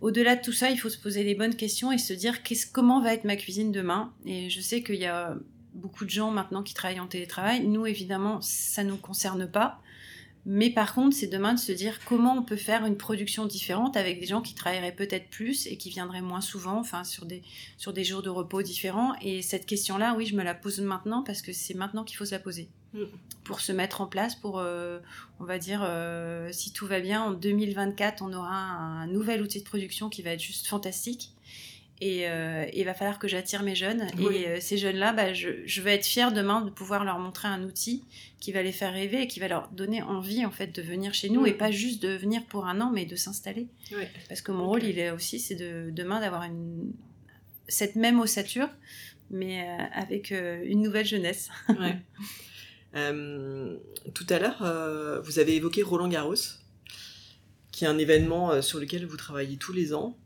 au-delà 0.00 0.36
de 0.36 0.42
tout 0.42 0.52
ça, 0.52 0.70
il 0.70 0.78
faut 0.78 0.88
se 0.88 0.98
poser 0.98 1.24
les 1.24 1.34
bonnes 1.34 1.56
questions 1.56 1.90
et 1.92 1.98
se 1.98 2.12
dire 2.12 2.36
comment 2.72 3.02
va 3.02 3.14
être 3.14 3.24
ma 3.24 3.36
cuisine 3.36 3.72
demain. 3.72 4.12
Et 4.24 4.48
je 4.48 4.60
sais 4.60 4.82
qu'il 4.82 4.96
y 4.96 5.06
a 5.06 5.36
beaucoup 5.74 6.04
de 6.04 6.10
gens 6.10 6.30
maintenant 6.30 6.62
qui 6.62 6.72
travaillent 6.72 7.00
en 7.00 7.06
télétravail. 7.06 7.66
Nous, 7.66 7.86
évidemment, 7.86 8.40
ça 8.40 8.84
ne 8.84 8.90
nous 8.90 8.96
concerne 8.96 9.46
pas. 9.46 9.80
Mais 10.48 10.70
par 10.70 10.94
contre, 10.94 11.16
c'est 11.16 11.26
demain 11.26 11.54
de 11.54 11.58
se 11.58 11.72
dire 11.72 11.98
comment 12.04 12.34
on 12.34 12.42
peut 12.42 12.54
faire 12.56 12.86
une 12.86 12.96
production 12.96 13.46
différente 13.46 13.96
avec 13.96 14.20
des 14.20 14.26
gens 14.26 14.40
qui 14.40 14.54
travailleraient 14.54 14.94
peut-être 14.94 15.28
plus 15.28 15.66
et 15.66 15.76
qui 15.76 15.90
viendraient 15.90 16.22
moins 16.22 16.40
souvent, 16.40 16.78
enfin 16.78 17.02
sur 17.02 17.26
des, 17.26 17.42
sur 17.76 17.92
des 17.92 18.04
jours 18.04 18.22
de 18.22 18.30
repos 18.30 18.62
différents. 18.62 19.16
Et 19.20 19.42
cette 19.42 19.66
question-là, 19.66 20.14
oui, 20.16 20.24
je 20.24 20.36
me 20.36 20.44
la 20.44 20.54
pose 20.54 20.80
maintenant 20.80 21.24
parce 21.24 21.42
que 21.42 21.52
c'est 21.52 21.74
maintenant 21.74 22.04
qu'il 22.04 22.16
faut 22.16 22.24
se 22.24 22.30
la 22.30 22.38
poser. 22.38 22.68
Mm. 22.94 23.02
Pour 23.42 23.60
se 23.60 23.72
mettre 23.72 24.00
en 24.00 24.06
place, 24.06 24.36
pour, 24.36 24.60
euh, 24.60 25.00
on 25.40 25.44
va 25.44 25.58
dire, 25.58 25.80
euh, 25.82 26.50
si 26.52 26.72
tout 26.72 26.86
va 26.86 27.00
bien, 27.00 27.22
en 27.22 27.32
2024, 27.32 28.22
on 28.22 28.32
aura 28.32 28.54
un 28.54 29.08
nouvel 29.08 29.42
outil 29.42 29.58
de 29.58 29.64
production 29.64 30.08
qui 30.08 30.22
va 30.22 30.30
être 30.30 30.42
juste 30.42 30.68
fantastique. 30.68 31.32
Et 32.00 32.28
euh, 32.28 32.66
il 32.74 32.84
va 32.84 32.92
falloir 32.92 33.18
que 33.18 33.26
j'attire 33.26 33.62
mes 33.62 33.74
jeunes. 33.74 34.06
Oui. 34.18 34.36
Et 34.36 34.48
euh, 34.48 34.60
ces 34.60 34.76
jeunes-là, 34.76 35.12
bah, 35.14 35.32
je, 35.32 35.48
je 35.64 35.80
vais 35.80 35.94
être 35.94 36.04
fière 36.04 36.30
demain 36.30 36.60
de 36.60 36.70
pouvoir 36.70 37.04
leur 37.04 37.18
montrer 37.18 37.48
un 37.48 37.62
outil 37.62 38.04
qui 38.38 38.52
va 38.52 38.62
les 38.62 38.72
faire 38.72 38.92
rêver 38.92 39.22
et 39.22 39.26
qui 39.26 39.40
va 39.40 39.48
leur 39.48 39.68
donner 39.68 40.02
envie 40.02 40.44
en 40.44 40.50
fait 40.50 40.74
de 40.74 40.82
venir 40.82 41.14
chez 41.14 41.30
nous 41.30 41.46
et 41.46 41.54
pas 41.54 41.70
juste 41.70 42.02
de 42.02 42.10
venir 42.10 42.44
pour 42.44 42.66
un 42.66 42.80
an, 42.82 42.90
mais 42.92 43.06
de 43.06 43.16
s'installer. 43.16 43.68
Parce 44.28 44.42
que 44.42 44.52
mon 44.52 44.66
rôle, 44.66 44.84
il 44.84 44.98
est 44.98 45.10
aussi, 45.10 45.40
c'est 45.40 45.54
de 45.54 45.90
demain 45.90 46.20
d'avoir 46.20 46.42
une 46.42 46.92
cette 47.68 47.96
même 47.96 48.20
ossature, 48.20 48.68
mais 49.30 49.62
euh, 49.62 49.84
avec 49.92 50.32
euh, 50.32 50.62
une 50.64 50.82
nouvelle 50.82 51.06
jeunesse. 51.06 51.50
Ouais. 51.68 51.96
Euh, 52.94 53.76
tout 54.14 54.26
à 54.30 54.38
l'heure, 54.38 54.62
euh, 54.62 55.20
vous 55.20 55.38
avez 55.38 55.54
évoqué 55.54 55.82
Roland 55.82 56.08
Garros, 56.08 56.34
qui 57.70 57.84
est 57.84 57.88
un 57.88 57.98
événement 57.98 58.52
euh, 58.52 58.62
sur 58.62 58.78
lequel 58.78 59.04
vous 59.04 59.18
travaillez 59.18 59.58
tous 59.58 59.74
les 59.74 59.92
ans. 59.92 60.16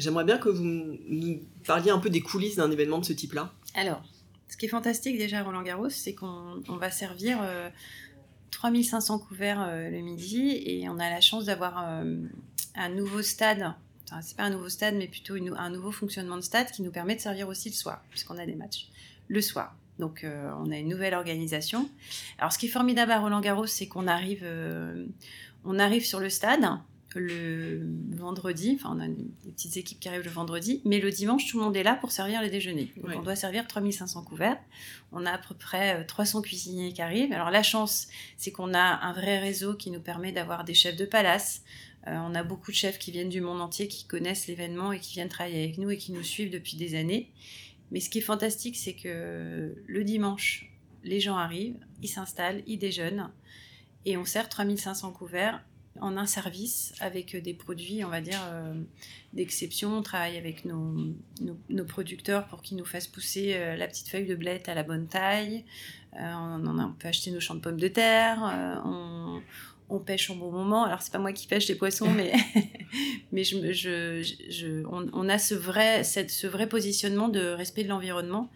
J'aimerais 0.00 0.24
bien 0.24 0.38
que 0.38 0.48
vous 0.48 0.64
nous 0.64 1.42
parliez 1.66 1.90
un 1.90 1.98
peu 1.98 2.08
des 2.08 2.22
coulisses 2.22 2.56
d'un 2.56 2.70
événement 2.70 2.98
de 2.98 3.04
ce 3.04 3.12
type-là. 3.12 3.52
Alors, 3.74 4.02
ce 4.48 4.56
qui 4.56 4.64
est 4.64 4.68
fantastique 4.68 5.18
déjà 5.18 5.40
à 5.40 5.42
Roland 5.42 5.62
Garros, 5.62 5.90
c'est 5.90 6.14
qu'on 6.14 6.62
on 6.68 6.76
va 6.76 6.90
servir 6.90 7.38
euh, 7.42 7.68
3500 8.50 9.18
couverts 9.18 9.60
euh, 9.60 9.90
le 9.90 10.00
midi 10.00 10.62
et 10.64 10.88
on 10.88 10.98
a 10.98 11.10
la 11.10 11.20
chance 11.20 11.44
d'avoir 11.44 11.84
euh, 11.86 12.16
un 12.76 12.88
nouveau 12.88 13.20
stade. 13.20 13.74
Enfin, 14.08 14.22
c'est 14.22 14.38
pas 14.38 14.44
un 14.44 14.50
nouveau 14.50 14.70
stade, 14.70 14.94
mais 14.96 15.06
plutôt 15.06 15.34
un 15.34 15.70
nouveau 15.70 15.92
fonctionnement 15.92 16.36
de 16.36 16.42
stade 16.42 16.70
qui 16.70 16.80
nous 16.80 16.90
permet 16.90 17.14
de 17.14 17.20
servir 17.20 17.46
aussi 17.48 17.68
le 17.68 17.74
soir, 17.74 18.02
puisqu'on 18.08 18.38
a 18.38 18.46
des 18.46 18.54
matchs 18.56 18.88
le 19.28 19.42
soir. 19.42 19.76
Donc, 19.98 20.24
euh, 20.24 20.50
on 20.64 20.70
a 20.70 20.78
une 20.78 20.88
nouvelle 20.88 21.12
organisation. 21.12 21.90
Alors, 22.38 22.54
ce 22.54 22.58
qui 22.58 22.66
est 22.66 22.70
formidable 22.70 23.12
à 23.12 23.20
Roland 23.20 23.40
Garros, 23.40 23.66
c'est 23.66 23.86
qu'on 23.86 24.06
arrive, 24.06 24.46
on 25.64 25.78
arrive 25.78 26.06
sur 26.06 26.20
le 26.20 26.30
stade 26.30 26.64
le 27.18 27.82
vendredi. 28.16 28.78
Enfin, 28.78 28.94
on 28.96 29.00
a 29.00 29.08
des 29.08 29.52
petites 29.52 29.76
équipes 29.76 30.00
qui 30.00 30.08
arrivent 30.08 30.24
le 30.24 30.30
vendredi, 30.30 30.80
mais 30.84 31.00
le 31.00 31.10
dimanche, 31.10 31.46
tout 31.46 31.58
le 31.58 31.64
monde 31.64 31.76
est 31.76 31.82
là 31.82 31.94
pour 31.94 32.12
servir 32.12 32.42
les 32.42 32.50
déjeuners. 32.50 32.92
Donc, 32.96 33.12
on 33.16 33.22
doit 33.22 33.36
servir 33.36 33.66
3500 33.66 34.22
couverts. 34.22 34.58
On 35.12 35.26
a 35.26 35.32
à 35.32 35.38
peu 35.38 35.54
près 35.54 36.00
euh, 36.00 36.04
300 36.04 36.42
cuisiniers 36.42 36.92
qui 36.92 37.02
arrivent. 37.02 37.32
Alors, 37.32 37.50
la 37.50 37.62
chance, 37.62 38.08
c'est 38.36 38.52
qu'on 38.52 38.74
a 38.74 38.80
un 38.80 39.12
vrai 39.12 39.38
réseau 39.38 39.74
qui 39.74 39.90
nous 39.90 40.00
permet 40.00 40.32
d'avoir 40.32 40.64
des 40.64 40.74
chefs 40.74 40.96
de 40.96 41.04
palace. 41.04 41.62
Euh, 42.06 42.16
on 42.18 42.34
a 42.34 42.42
beaucoup 42.42 42.70
de 42.70 42.76
chefs 42.76 42.98
qui 42.98 43.10
viennent 43.10 43.28
du 43.28 43.40
monde 43.40 43.60
entier, 43.60 43.88
qui 43.88 44.04
connaissent 44.04 44.46
l'événement 44.46 44.92
et 44.92 45.00
qui 45.00 45.14
viennent 45.14 45.28
travailler 45.28 45.64
avec 45.64 45.78
nous 45.78 45.90
et 45.90 45.96
qui 45.96 46.12
nous 46.12 46.22
suivent 46.22 46.50
depuis 46.50 46.76
des 46.76 46.94
années. 46.94 47.30
Mais 47.90 48.00
ce 48.00 48.08
qui 48.08 48.18
est 48.18 48.22
fantastique, 48.22 48.76
c'est 48.76 48.94
que 48.94 49.74
le 49.84 50.04
dimanche, 50.04 50.70
les 51.02 51.20
gens 51.20 51.36
arrivent, 51.36 51.78
ils 52.02 52.08
s'installent, 52.08 52.62
ils 52.66 52.78
déjeunent 52.78 53.30
et 54.06 54.16
on 54.16 54.24
sert 54.24 54.48
3500 54.48 55.12
couverts 55.12 55.62
en 56.00 56.16
un 56.16 56.26
service 56.26 56.94
avec 57.00 57.36
des 57.36 57.54
produits, 57.54 58.04
on 58.04 58.08
va 58.08 58.20
dire, 58.20 58.40
euh, 58.50 58.74
d'exception. 59.32 59.96
On 59.98 60.02
travaille 60.02 60.36
avec 60.36 60.64
nos, 60.64 60.96
nos, 61.68 61.84
producteurs 61.84 62.46
pour 62.48 62.62
qu'ils 62.62 62.76
nous 62.76 62.84
fassent 62.84 63.06
pousser 63.06 63.54
euh, 63.54 63.76
la 63.76 63.86
petite 63.88 64.08
feuille 64.08 64.26
de 64.26 64.34
blette 64.34 64.68
à 64.68 64.74
la 64.74 64.82
bonne 64.82 65.06
taille. 65.06 65.64
Euh, 66.18 66.32
on, 66.34 66.66
on 66.78 66.92
peut 66.92 67.08
acheter 67.08 67.30
nos 67.30 67.40
champs 67.40 67.54
de 67.54 67.60
pommes 67.60 67.80
de 67.80 67.88
terre. 67.88 68.42
euh, 68.84 69.40
on, 69.88 69.98
pêche 69.98 70.30
au 70.30 70.34
bon 70.36 70.52
moment. 70.52 70.84
Alors, 70.84 71.02
c'est 71.02 71.12
pas 71.12 71.18
moi 71.18 71.32
qui 71.32 71.48
pêche 71.48 71.66
les 71.68 71.74
poissons, 71.74 72.08
mais, 72.10 72.32
mais 73.32 73.42
je, 73.42 73.72
je, 73.72 74.22
je- 74.48 74.84
on, 74.88 75.28
a 75.28 75.38
ce 75.38 75.54
vrai, 75.54 76.04
cette, 76.04 76.30
ce 76.30 76.46
vrai 76.46 76.68
positionnement 76.68 77.28
de 77.28 77.40
respect 77.40 77.82
de 77.82 77.88
l'environnement 77.88 78.50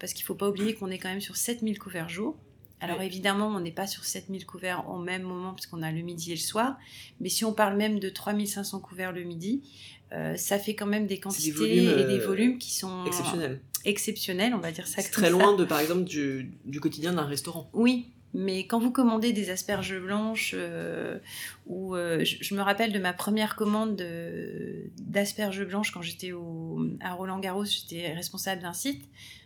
parce 0.00 0.14
qu'il 0.14 0.24
faut 0.24 0.34
pas 0.34 0.48
oublier 0.48 0.74
qu'on 0.74 0.90
est 0.90 0.98
quand 0.98 1.10
même 1.10 1.20
sur 1.20 1.36
7000 1.36 1.78
couverts 1.78 2.08
jour. 2.08 2.36
Alors 2.80 3.02
évidemment, 3.02 3.48
on 3.48 3.60
n'est 3.60 3.70
pas 3.72 3.86
sur 3.86 4.04
7000 4.04 4.46
couverts 4.46 4.88
au 4.88 4.98
même 4.98 5.22
moment 5.22 5.52
puisqu'on 5.54 5.82
a 5.82 5.92
le 5.92 6.00
midi 6.00 6.32
et 6.32 6.34
le 6.36 6.40
soir, 6.40 6.76
mais 7.20 7.28
si 7.28 7.44
on 7.44 7.52
parle 7.52 7.76
même 7.76 7.98
de 7.98 8.08
3500 8.08 8.80
couverts 8.80 9.12
le 9.12 9.22
midi, 9.24 9.62
euh, 10.12 10.36
ça 10.36 10.58
fait 10.58 10.74
quand 10.74 10.86
même 10.86 11.06
des 11.06 11.20
quantités 11.20 11.50
volumes, 11.52 11.98
et 11.98 12.04
des 12.04 12.18
euh, 12.20 12.26
volumes 12.26 12.58
qui 12.58 12.72
sont 12.74 13.04
Exceptionnel. 13.06 13.60
exceptionnels, 13.84 14.54
on 14.54 14.58
va 14.58 14.72
dire 14.72 14.86
ça 14.86 15.02
C'est 15.02 15.10
très 15.10 15.26
ça. 15.26 15.30
loin, 15.30 15.54
de, 15.56 15.64
par 15.64 15.78
exemple, 15.80 16.04
du, 16.04 16.50
du 16.64 16.80
quotidien 16.80 17.12
d'un 17.12 17.26
restaurant. 17.26 17.68
Oui, 17.74 18.06
mais 18.34 18.66
quand 18.66 18.78
vous 18.80 18.90
commandez 18.92 19.32
des 19.32 19.50
asperges 19.50 19.98
blanches, 20.00 20.52
euh, 20.56 21.18
ou 21.66 21.94
euh, 21.94 22.24
je, 22.24 22.36
je 22.40 22.54
me 22.54 22.60
rappelle 22.62 22.92
de 22.92 22.98
ma 22.98 23.12
première 23.12 23.56
commande 23.56 23.94
de- 23.96 24.90
d'asperges 25.00 25.64
blanches 25.64 25.92
quand 25.92 26.02
j'étais 26.02 26.32
à 27.00 27.12
Roland 27.14 27.38
Garros, 27.38 27.64
j'étais 27.64 28.12
responsable 28.12 28.62
d'un 28.62 28.72
site. 28.72 29.04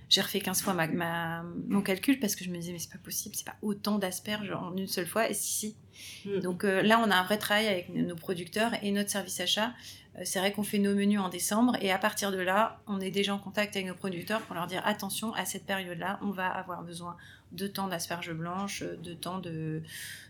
J'ai 0.09 0.21
refait 0.21 0.41
15 0.41 0.63
fois 0.63 0.75
ma, 0.75 0.87
ma- 0.87 1.45
mon 1.69 1.81
calcul 1.83 2.19
parce 2.21 2.37
que 2.37 2.45
je 2.45 2.51
me 2.51 2.59
disais 2.59 2.73
mais 2.73 2.79
c'est 2.79 2.93
pas 2.93 2.99
possible, 2.99 3.35
c'est 3.35 3.47
pas 3.47 3.57
autant 3.63 3.99
d'asperges 3.99 4.51
en 4.53 4.77
une 4.77 4.87
seule 4.89 5.07
fois. 5.07 5.29
Et 5.31 5.35
si 5.35 5.53
si. 5.53 6.29
Mm. 6.29 6.41
Donc 6.41 6.65
euh, 6.65 6.83
là 6.83 7.01
on 7.05 7.11
a 7.11 7.17
un 7.17 7.25
vrai 7.25 7.39
travail 7.39 7.67
avec 7.69 7.89
nos 7.89 8.05
nos 8.05 8.17
producteurs 8.17 8.73
et 8.83 8.91
notre 8.93 9.11
service 9.11 9.41
achat. 9.41 9.73
Euh, 10.17 10.23
c'est 10.25 10.39
vrai 10.39 10.53
qu'on 10.53 10.63
fait 10.63 10.79
nos 10.79 10.95
menus 10.95 11.19
en 11.19 11.29
décembre 11.29 11.77
et 11.81 11.91
à 11.91 11.99
partir 11.99 12.31
de 12.31 12.39
là, 12.39 12.81
on 12.87 13.01
est 13.01 13.11
déjà 13.11 13.35
en 13.35 13.39
contact 13.39 13.75
avec 13.77 13.89
nos 13.89 13.95
producteurs 13.95 14.41
pour 14.43 14.55
leur 14.55 14.67
dire 14.67 14.83
attention 14.85 15.33
à 15.35 15.45
cette 15.45 15.65
période-là, 15.67 16.21
on 16.23 16.31
va 16.31 16.47
avoir 16.49 16.83
besoin 16.85 17.17
de 17.53 17.67
temps 17.67 17.89
d'asperges 17.89 18.33
blanches, 18.33 18.83
de 18.83 19.15
temps 19.15 19.39
de, 19.39 19.83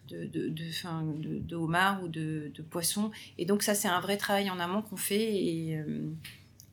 de, 0.08 0.24
de, 0.26 0.48
de, 0.48 0.70
fin, 0.70 1.02
de, 1.02 1.38
de 1.38 1.56
homard 1.56 2.02
ou 2.02 2.08
de, 2.08 2.50
de 2.54 2.62
poisson. 2.62 3.10
Et 3.38 3.44
donc 3.46 3.62
ça, 3.62 3.74
c'est 3.74 3.88
un 3.88 4.00
vrai 4.00 4.16
travail 4.16 4.50
en 4.50 4.58
amont 4.60 4.82
qu'on 4.82 4.96
fait 4.96 5.34
et, 5.34 5.76
euh, 5.76 6.10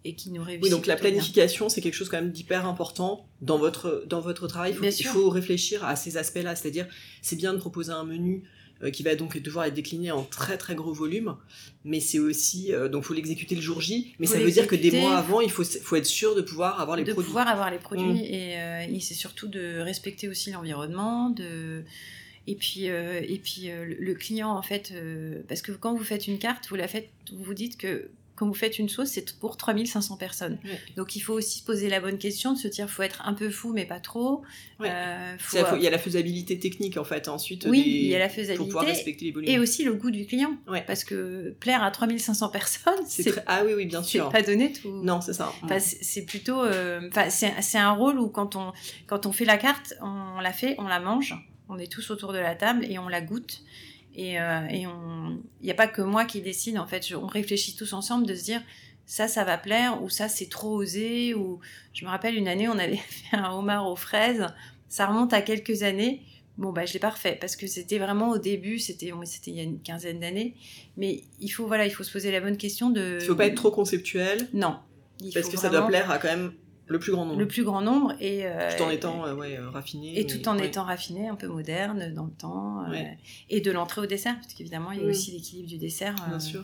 et 0.03 0.15
qui 0.15 0.31
nous 0.31 0.43
réussit. 0.43 0.63
Oui, 0.63 0.69
donc 0.69 0.87
la 0.87 0.95
planification, 0.95 1.69
c'est 1.69 1.81
quelque 1.81 1.93
chose 1.93 2.09
quand 2.09 2.17
même 2.21 2.31
d'hyper 2.31 2.65
important 2.67 3.27
dans 3.41 3.57
votre, 3.57 4.03
dans 4.07 4.19
votre 4.19 4.47
travail. 4.47 4.71
Il 4.71 4.77
faut, 5.05 5.27
il 5.29 5.33
réfléchir 5.33 5.83
à 5.85 5.95
ces 5.95 6.17
aspects-là. 6.17 6.55
C'est-à-dire, 6.55 6.87
c'est 7.21 7.35
bien 7.35 7.53
de 7.53 7.59
proposer 7.59 7.91
un 7.91 8.03
menu 8.03 8.43
euh, 8.83 8.89
qui 8.89 9.03
va 9.03 9.13
donc 9.15 9.37
devoir 9.39 9.65
être 9.65 9.75
décliné 9.75 10.09
en 10.09 10.23
très 10.23 10.57
très 10.57 10.73
gros 10.73 10.91
volume, 10.91 11.35
mais 11.85 11.99
c'est 11.99 12.17
aussi, 12.17 12.73
euh, 12.73 12.89
donc 12.89 13.03
faut 13.03 13.13
l'exécuter 13.13 13.53
le 13.53 13.61
jour 13.61 13.79
J, 13.79 14.15
mais 14.17 14.25
Faut 14.25 14.33
ça 14.33 14.39
veut 14.39 14.49
dire 14.49 14.65
que 14.65 14.75
des 14.75 14.89
mois 14.99 15.17
avant, 15.17 15.39
il 15.39 15.51
faut, 15.51 15.63
faut 15.63 15.95
être 15.95 16.05
sûr 16.07 16.33
de 16.33 16.41
pouvoir 16.41 16.81
avoir 16.81 16.97
les 16.97 17.03
de 17.03 17.11
produits. 17.13 17.27
pouvoir 17.27 17.47
avoir 17.47 17.69
les 17.69 17.77
produits 17.77 18.05
Mm. 18.05 18.17
et, 18.17 18.59
euh, 18.59 18.95
et 18.95 18.99
c'est 18.99 19.13
surtout 19.13 19.47
de 19.47 19.79
respecter 19.81 20.27
aussi 20.27 20.49
l'environnement 20.49 21.29
de 21.29 21.83
et 22.47 22.55
puis 22.55 22.89
euh, 22.89 23.21
et 23.21 23.37
puis 23.37 23.69
le- 23.99 24.15
client 24.15 24.49
en 24.49 24.63
fait 24.63 24.91
parce 25.47 25.61
que 25.61 25.71
quand 25.73 25.93
vous 25.93 26.03
faites 26.03 26.25
une 26.27 26.39
carte 26.39 26.67
vous 26.69 26.75
la 26.75 26.87
faites 26.87 27.09
vous 27.31 27.43
vous 27.43 27.53
dites 27.53 27.77
que 27.77 28.09
quand 28.41 28.47
vous 28.47 28.55
faites 28.55 28.79
une 28.79 28.89
sauce 28.89 29.09
c'est 29.09 29.37
pour 29.39 29.55
3500 29.55 30.17
personnes 30.17 30.57
donc 30.97 31.15
il 31.15 31.19
faut 31.19 31.33
aussi 31.33 31.59
se 31.59 31.63
poser 31.63 31.89
la 31.89 31.99
bonne 31.99 32.17
question 32.17 32.53
de 32.53 32.57
se 32.57 32.67
dire 32.67 32.89
faut 32.89 33.03
être 33.03 33.21
un 33.27 33.35
peu 33.35 33.51
fou 33.51 33.71
mais 33.71 33.85
pas 33.85 33.99
trop 33.99 34.41
Ouais. 34.79 34.89
Euh, 34.89 35.35
faut- 35.37 35.57
la- 35.57 35.75
Il 35.77 35.83
y 35.83 35.87
a 35.87 35.91
la 35.91 35.99
faisabilité 35.99 36.57
technique 36.57 36.97
en 36.97 37.03
fait, 37.03 37.27
ensuite 37.27 37.67
oui 37.69 37.83
des- 37.83 37.89
il 37.91 38.07
y 38.07 38.15
a 38.15 38.17
la 38.19 38.29
pour 38.29 38.33
pouvoir 38.35 38.47
faisabilité 38.83 38.87
respecter 38.91 39.25
les 39.25 39.31
volumes. 39.31 39.49
et 39.49 39.59
aussi 39.59 39.83
le 39.83 39.93
goût 39.93 40.09
du 40.09 40.25
client 40.25 40.55
Ouais. 40.67 40.83
parce 40.87 41.03
que 41.03 41.51
plaire 41.59 41.83
à 41.83 41.91
3500 41.91 42.49
personnes 42.49 42.95
C'est 43.05 43.29
très- 43.31 43.43
Ah 43.45 43.61
oui, 43.63 43.73
oui, 43.75 43.85
bien 43.85 44.01
c'est 44.01 44.09
sûr. 44.17 44.29
pas 44.29 44.41
donné 44.41 44.71
tout 44.73 44.89
Non, 45.03 45.21
c'est 45.21 45.33
ça. 45.33 45.53
Enfin, 45.61 45.77
c'est 45.79 46.23
plutôt, 46.25 46.63
euh, 46.63 47.07
enfin, 47.09 47.29
c'est 47.29 47.53
c'est 47.61 47.77
un 47.77 47.91
rôle 47.91 48.17
où 48.17 48.27
quand 48.29 48.55
on 48.55 48.73
quand 49.05 49.27
on 49.27 49.31
fait 49.31 49.45
la 49.45 49.57
carte, 49.57 49.93
on 50.01 50.39
la 50.41 50.51
fait, 50.51 50.73
on 50.79 50.87
la 50.87 50.99
mange, 50.99 51.35
on 51.69 51.77
est 51.77 51.91
tous 51.91 52.09
autour 52.09 52.33
de 52.33 52.39
la 52.39 52.55
table 52.55 52.83
et 52.89 52.97
on 52.97 53.07
la 53.07 53.21
goûte. 53.21 53.61
Et, 54.15 54.39
euh, 54.39 54.65
et 54.69 54.87
on, 54.87 55.39
il 55.61 55.65
n'y 55.65 55.71
a 55.71 55.75
pas 55.75 55.87
que 55.87 56.01
moi 56.01 56.25
qui 56.25 56.41
décide 56.41 56.77
en 56.77 56.85
fait. 56.87 57.07
Je- 57.07 57.15
on 57.15 57.27
réfléchit 57.27 57.75
tous 57.75 57.93
ensemble 57.93 58.25
de 58.27 58.35
se 58.35 58.43
dire 58.43 58.61
ça, 59.05 59.27
ça 59.27 59.43
va 59.43 59.57
plaire 59.57 60.01
ou 60.03 60.09
ça 60.09 60.27
c'est 60.29 60.49
trop 60.49 60.71
osé 60.75 61.33
ou 61.33 61.59
je 61.93 62.05
me 62.05 62.09
rappelle 62.09 62.35
une 62.35 62.47
année 62.47 62.67
on 62.69 62.77
avait 62.77 62.95
fait 63.31 63.37
un 63.37 63.51
homard 63.51 63.89
aux 63.89 63.95
fraises. 63.95 64.45
Ça 64.89 65.05
remonte 65.07 65.33
à 65.33 65.41
quelques 65.41 65.83
années. 65.83 66.21
Bon 66.57 66.73
bah 66.73 66.85
je 66.85 66.91
l'ai 66.93 66.99
pas 66.99 67.09
refait 67.11 67.37
parce 67.39 67.55
que 67.55 67.65
c'était 67.65 67.97
vraiment 67.97 68.29
au 68.31 68.37
début, 68.37 68.77
c'était 68.77 69.11
c'était 69.23 69.51
il 69.51 69.57
y 69.57 69.59
a 69.61 69.63
une 69.63 69.79
quinzaine 69.81 70.19
d'années. 70.19 70.55
Mais 70.97 71.21
il 71.39 71.47
faut 71.49 71.65
voilà, 71.65 71.85
il 71.85 71.91
faut 71.91 72.03
se 72.03 72.11
poser 72.11 72.31
la 72.31 72.41
bonne 72.41 72.57
question 72.57 72.89
de. 72.89 73.17
Il 73.21 73.25
faut 73.25 73.35
pas 73.35 73.45
être 73.47 73.55
trop 73.55 73.71
conceptuel. 73.71 74.49
Non. 74.53 74.77
Il 75.21 75.33
Parce 75.33 75.47
que 75.49 75.57
ça 75.57 75.69
doit 75.69 75.87
plaire 75.87 76.11
à 76.11 76.17
quand 76.17 76.27
même 76.27 76.51
le 76.91 76.99
plus 76.99 77.11
grand 77.11 77.25
nombre. 77.25 77.39
le 77.39 77.47
plus 77.47 77.63
grand 77.63 77.81
nombre 77.81 78.13
et 78.19 78.45
euh, 78.45 78.75
Tout 78.77 78.83
en 78.83 78.89
étant 78.89 79.25
euh, 79.25 79.33
ouais, 79.33 79.57
euh, 79.57 79.69
raffiné. 79.69 80.19
et 80.19 80.25
tout 80.27 80.47
en 80.47 80.57
ouais. 80.59 80.67
étant 80.67 80.83
raffiné, 80.83 81.27
un 81.29 81.35
peu 81.35 81.47
moderne 81.47 82.13
dans 82.13 82.25
le 82.25 82.31
temps, 82.31 82.83
euh, 82.85 82.91
Ouais. 82.91 83.17
et 83.49 83.61
de 83.61 83.71
l'entrée 83.71 84.01
au 84.01 84.05
dessert, 84.05 84.35
parce 84.41 84.53
qu'évidemment, 84.53 84.91
il 84.91 84.99
y 84.99 85.03
a 85.03 85.07
Mm. 85.07 85.09
aussi 85.09 85.31
l'équilibre 85.31 85.69
du 85.69 85.77
dessert 85.77 86.15
euh, 86.25 86.29
Bien 86.29 86.39
sûr. 86.39 86.63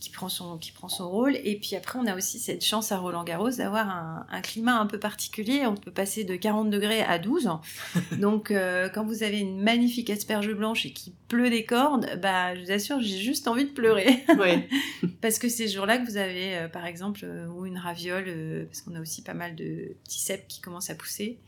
Qui, 0.00 0.10
prend 0.10 0.28
son, 0.28 0.58
qui 0.58 0.72
prend 0.72 0.88
son 0.88 1.08
rôle. 1.08 1.36
Et 1.44 1.56
puis 1.58 1.76
après, 1.76 1.98
on 1.98 2.06
a 2.06 2.14
aussi 2.16 2.38
cette 2.38 2.64
chance 2.64 2.92
à 2.92 2.98
Roland-Garros 2.98 3.50
d'avoir 3.52 3.88
un, 3.88 4.26
un 4.30 4.40
climat 4.42 4.78
un 4.78 4.86
peu 4.86 4.98
particulier. 4.98 5.66
On 5.66 5.76
peut 5.76 5.90
passer 5.90 6.24
de 6.24 6.36
40 6.36 6.68
degrés 6.70 7.02
à 7.02 7.18
12. 7.18 7.48
Donc, 8.20 8.50
euh, 8.50 8.88
quand 8.90 9.04
vous 9.04 9.22
avez 9.22 9.38
une 9.40 9.60
magnifique 9.62 10.10
asperge 10.10 10.52
blanche 10.52 10.84
et 10.86 10.92
qu'il 10.92 11.12
pleut 11.28 11.48
des 11.50 11.64
cordes, 11.64 12.18
bah, 12.20 12.54
je 12.54 12.60
vous 12.62 12.70
assure, 12.70 13.00
j'ai 13.00 13.18
juste 13.18 13.48
envie 13.48 13.64
de 13.64 13.70
pleurer. 13.70 14.24
Ouais. 14.38 14.68
Parce 15.22 15.38
que 15.38 15.48
ces 15.48 15.68
jours-là 15.68 15.96
que 15.98 16.04
vous 16.06 16.16
avez, 16.16 16.56
euh, 16.56 16.68
par 16.68 16.84
exemple, 16.86 17.20
euh, 17.24 17.46
ou 17.46 17.64
une 17.66 17.78
raviole, 17.78 18.66
parce 18.66 18.82
qu'on 18.82 18.94
a 18.94 19.00
aussi 19.00 19.22
pas 19.22 19.32
mal 19.34 19.54
de 19.54 19.94
petits 20.04 20.18
cèpes 20.20 20.46
qui 20.48 20.60
commencent 20.60 20.90
à 20.90 20.94
pousser, 20.94 21.38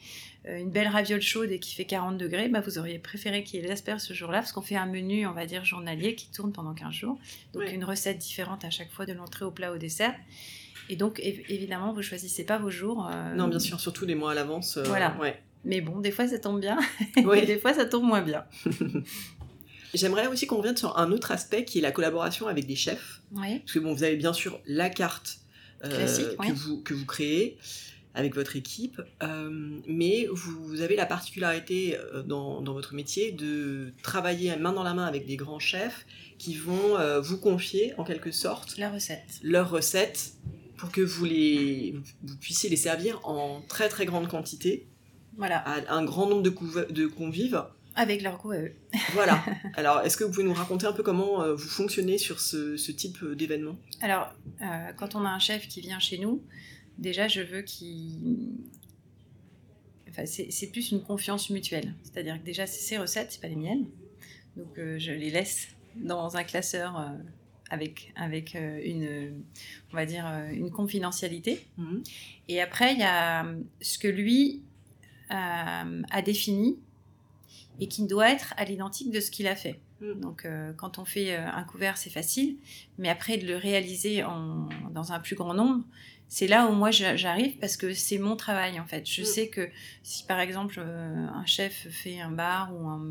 une 0.49 0.71
belle 0.71 0.87
raviole 0.87 1.21
chaude 1.21 1.51
et 1.51 1.59
qui 1.59 1.75
fait 1.75 1.85
40 1.87 2.17
degrés, 2.19 2.49
bah, 2.49 2.61
vous 2.61 2.79
auriez 2.79 3.01
préféré 3.01 3.43
qu'il 3.43 3.61
y 3.61 3.65
ait 3.65 3.69
l'asperge 3.69 4.03
ce 4.03 4.15
jour-là, 4.15 4.39
parce 4.39 4.53
qu'on 4.53 4.63
fait 4.63 4.77
un 4.77 4.87
menu, 4.87 5.27
on 5.27 5.33
va 5.33 5.45
dire, 5.45 5.65
journalier 5.65 6.15
qui 6.15 6.31
tourne 6.31 6.53
pendant 6.53 6.73
15 6.73 6.93
jours. 6.93 7.19
Donc 7.53 7.65
Ouais. 7.65 7.75
une 7.75 7.83
recette 7.85 8.19
différente 8.19 8.46
à 8.55 8.71
chaque 8.71 8.91
fois 8.91 9.07
de 9.07 9.13
l'entrée 9.13 9.45
au 9.45 9.51
plat 9.51 9.73
au 9.73 9.79
dessert. 9.79 10.15
Et 10.89 10.97
donc, 10.97 11.19
év- 11.19 11.45
évidemment, 11.49 11.93
vous 11.93 12.03
choisissez 12.03 12.45
pas 12.45 12.59
vos 12.59 12.71
jours. 12.71 13.09
euh, 13.13 13.35
Non, 13.35 13.49
bien 13.49 13.59
sûr, 13.59 13.81
surtout 13.81 14.07
des 14.07 14.15
mois 14.15 14.31
à 14.33 14.35
l'avance. 14.35 14.77
euh, 14.77 14.85
Voilà. 14.85 15.17
Ouais. 15.21 15.43
Mais 15.65 15.81
bon, 15.81 15.99
des 16.01 16.13
fois 16.13 16.29
ça 16.29 16.39
tombe 16.39 16.61
bien, 16.61 16.79
Ouais. 17.25 17.43
et 17.43 17.47
des 17.47 17.59
fois 17.59 17.75
ça 17.75 17.85
tombe 17.87 18.05
moins 18.05 18.23
bien. 18.23 18.45
J'aimerais 19.95 20.27
aussi 20.27 20.47
qu'on 20.47 20.59
revienne 20.59 20.77
sur 20.77 20.99
un 20.99 21.11
autre 21.11 21.31
aspect 21.33 21.65
qui 21.65 21.79
est 21.79 21.83
la 21.83 21.91
collaboration 21.93 22.49
avec 22.49 22.67
des 22.67 22.77
chefs. 22.77 23.21
Oui, 23.33 23.61
Parce 23.61 23.73
que 23.73 23.79
bon, 23.79 23.95
vous 23.95 24.05
avez 24.05 24.17
bien 24.17 24.33
sûr 24.33 24.61
la 24.67 24.91
carte 24.91 25.39
euh, 25.85 26.07
que, 26.37 26.53
vous, 26.53 26.83
que 26.83 26.93
vous 26.95 27.07
créez 27.07 27.59
avec 28.17 28.35
votre 28.35 28.57
équipe, 28.57 29.01
euh, 29.23 29.79
mais 29.87 30.27
vous 30.33 30.81
avez 30.81 30.97
la 30.97 31.07
particularité 31.07 31.97
euh, 31.97 32.23
dans, 32.23 32.61
dans 32.63 32.73
votre 32.73 32.95
métier 32.95 33.31
de 33.31 33.93
travailler 34.03 34.57
main 34.57 34.73
dans 34.73 34.83
la 34.83 34.95
main 34.95 35.05
avec 35.07 35.27
des 35.27 35.37
grands 35.37 35.59
chefs 35.61 36.07
qui 36.39 36.55
vont 36.55 36.97
euh, 36.99 37.21
vous 37.21 37.39
confier 37.39 37.93
en 37.99 38.05
quelque 38.05 38.31
sorte 38.33 38.77
la 38.79 38.91
recette. 38.91 39.39
leurs 39.43 39.71
recettes 39.71 40.33
pour 40.77 40.91
que 40.91 41.01
vous, 41.01 41.25
les, 41.25 41.95
vous 42.23 42.37
puissiez 42.39 42.69
les 42.69 42.77
servir 42.77 43.21
en 43.25 43.63
très 43.69 43.89
très 43.89 44.05
grande 44.07 44.29
quantité 44.29 44.87
Voilà, 45.37 45.59
à 45.59 45.95
un 45.95 46.05
grand 46.05 46.27
nombre 46.29 46.43
de, 46.43 46.51
couve- 46.51 46.91
de 46.93 47.07
convives. 47.07 47.63
avec 47.95 48.23
leur 48.23 48.37
goût 48.39 48.53
à 48.53 48.59
eux. 48.59 48.73
Voilà. 49.15 49.43
Alors, 49.75 50.01
est-ce 50.01 50.17
que 50.19 50.25
vous 50.25 50.31
pouvez 50.31 50.45
nous 50.45 50.53
raconter 50.55 50.87
un 50.87 50.93
peu 50.93 51.03
comment 51.03 51.43
euh, 51.43 51.55
vous 51.55 51.69
fonctionnez 51.69 52.19
sur 52.19 52.41
ce, 52.41 52.77
ce 52.77 52.93
type 52.93 53.25
d'événement? 53.35 53.77
Alors, 54.03 54.33
euh, 54.63 54.93
quand 54.99 55.15
on 55.15 55.25
a 55.25 55.31
un 55.31 55.39
chef 55.39 55.67
qui 55.69 55.81
vient 55.81 55.99
chez 55.99 56.19
nous, 56.19 56.43
déjà, 56.99 57.29
je 57.29 57.41
veux 57.41 57.63
qu'il. 57.63 58.53
Enfin, 60.09 60.25
c'est 60.27 60.71
plus 60.73 60.93
une 60.93 61.03
confiance 61.03 61.51
mutuelle. 61.51 61.95
C'est-à-dire 62.03 62.39
que 62.41 62.45
déjà, 62.45 62.67
c'est 62.67 62.81
ses 62.81 62.99
recettes, 62.99 63.33
c'est 63.33 63.41
pas 63.41 63.49
les 63.49 63.57
miennes. 63.57 63.87
Donc, 64.57 64.79
euh, 64.79 64.99
je 64.99 65.13
les 65.13 65.31
laisse 65.31 65.69
dans 65.97 66.37
un 66.37 66.45
classeur 66.45 66.99
euh, 66.99 67.09
avec, 67.69 68.13
avec 68.17 68.57
euh, 68.57 68.81
une, 68.83 69.43
on 69.93 69.97
va 69.97 70.07
dire, 70.07 70.27
une 70.53 70.71
confidentialité. 70.71 71.67
Mhm. 71.77 72.03
Et 72.49 72.63
après, 72.63 72.95
il 72.95 73.01
y 73.01 73.05
a 73.05 73.47
ce 73.83 73.99
que 73.99 74.09
lui 74.09 74.63
a 75.29 76.23
défini 76.25 76.79
et 77.81 77.89
qui 77.89 78.07
doit 78.07 78.31
être 78.31 78.55
à 78.57 78.65
l'identique 78.65 79.11
de 79.11 79.21
ce 79.21 79.31
qu'il 79.31 79.47
a 79.47 79.57
fait. 79.57 79.81
Mhm. 80.01 80.21
Donc, 80.21 80.45
euh, 80.45 80.73
quand 80.75 80.99
on 80.99 81.05
fait 81.05 81.35
euh, 81.35 81.47
un 81.51 81.63
couvert, 81.65 81.97
c'est 81.97 82.11
facile, 82.11 82.57
mais 82.99 83.09
après 83.09 83.39
de 83.39 83.47
le 83.47 83.57
réaliser 83.57 84.25
en, 84.25 84.69
dans 84.91 85.13
un 85.13 85.21
plus 85.21 85.37
grand 85.37 85.55
nombre, 85.55 85.85
c'est 86.29 86.47
là 86.47 86.67
où 86.67 86.73
moi 86.73 86.91
j'a- 86.91 87.17
j'arrive 87.17 87.57
parce 87.59 87.77
que 87.77 87.93
c'est 87.95 88.19
mon 88.19 88.37
travail 88.37 88.79
en 88.81 88.87
fait. 88.87 89.07
Je 89.09 89.21
Mhm. 89.23 89.27
sais 89.27 89.49
que 89.49 89.69
si 90.03 90.25
par 90.25 90.41
exemple 90.41 90.77
euh, 90.79 91.27
un 91.33 91.47
chef 91.47 91.87
fait 91.91 92.21
un 92.21 92.31
bar 92.31 92.75
ou 92.75 92.87
un, 92.89 93.03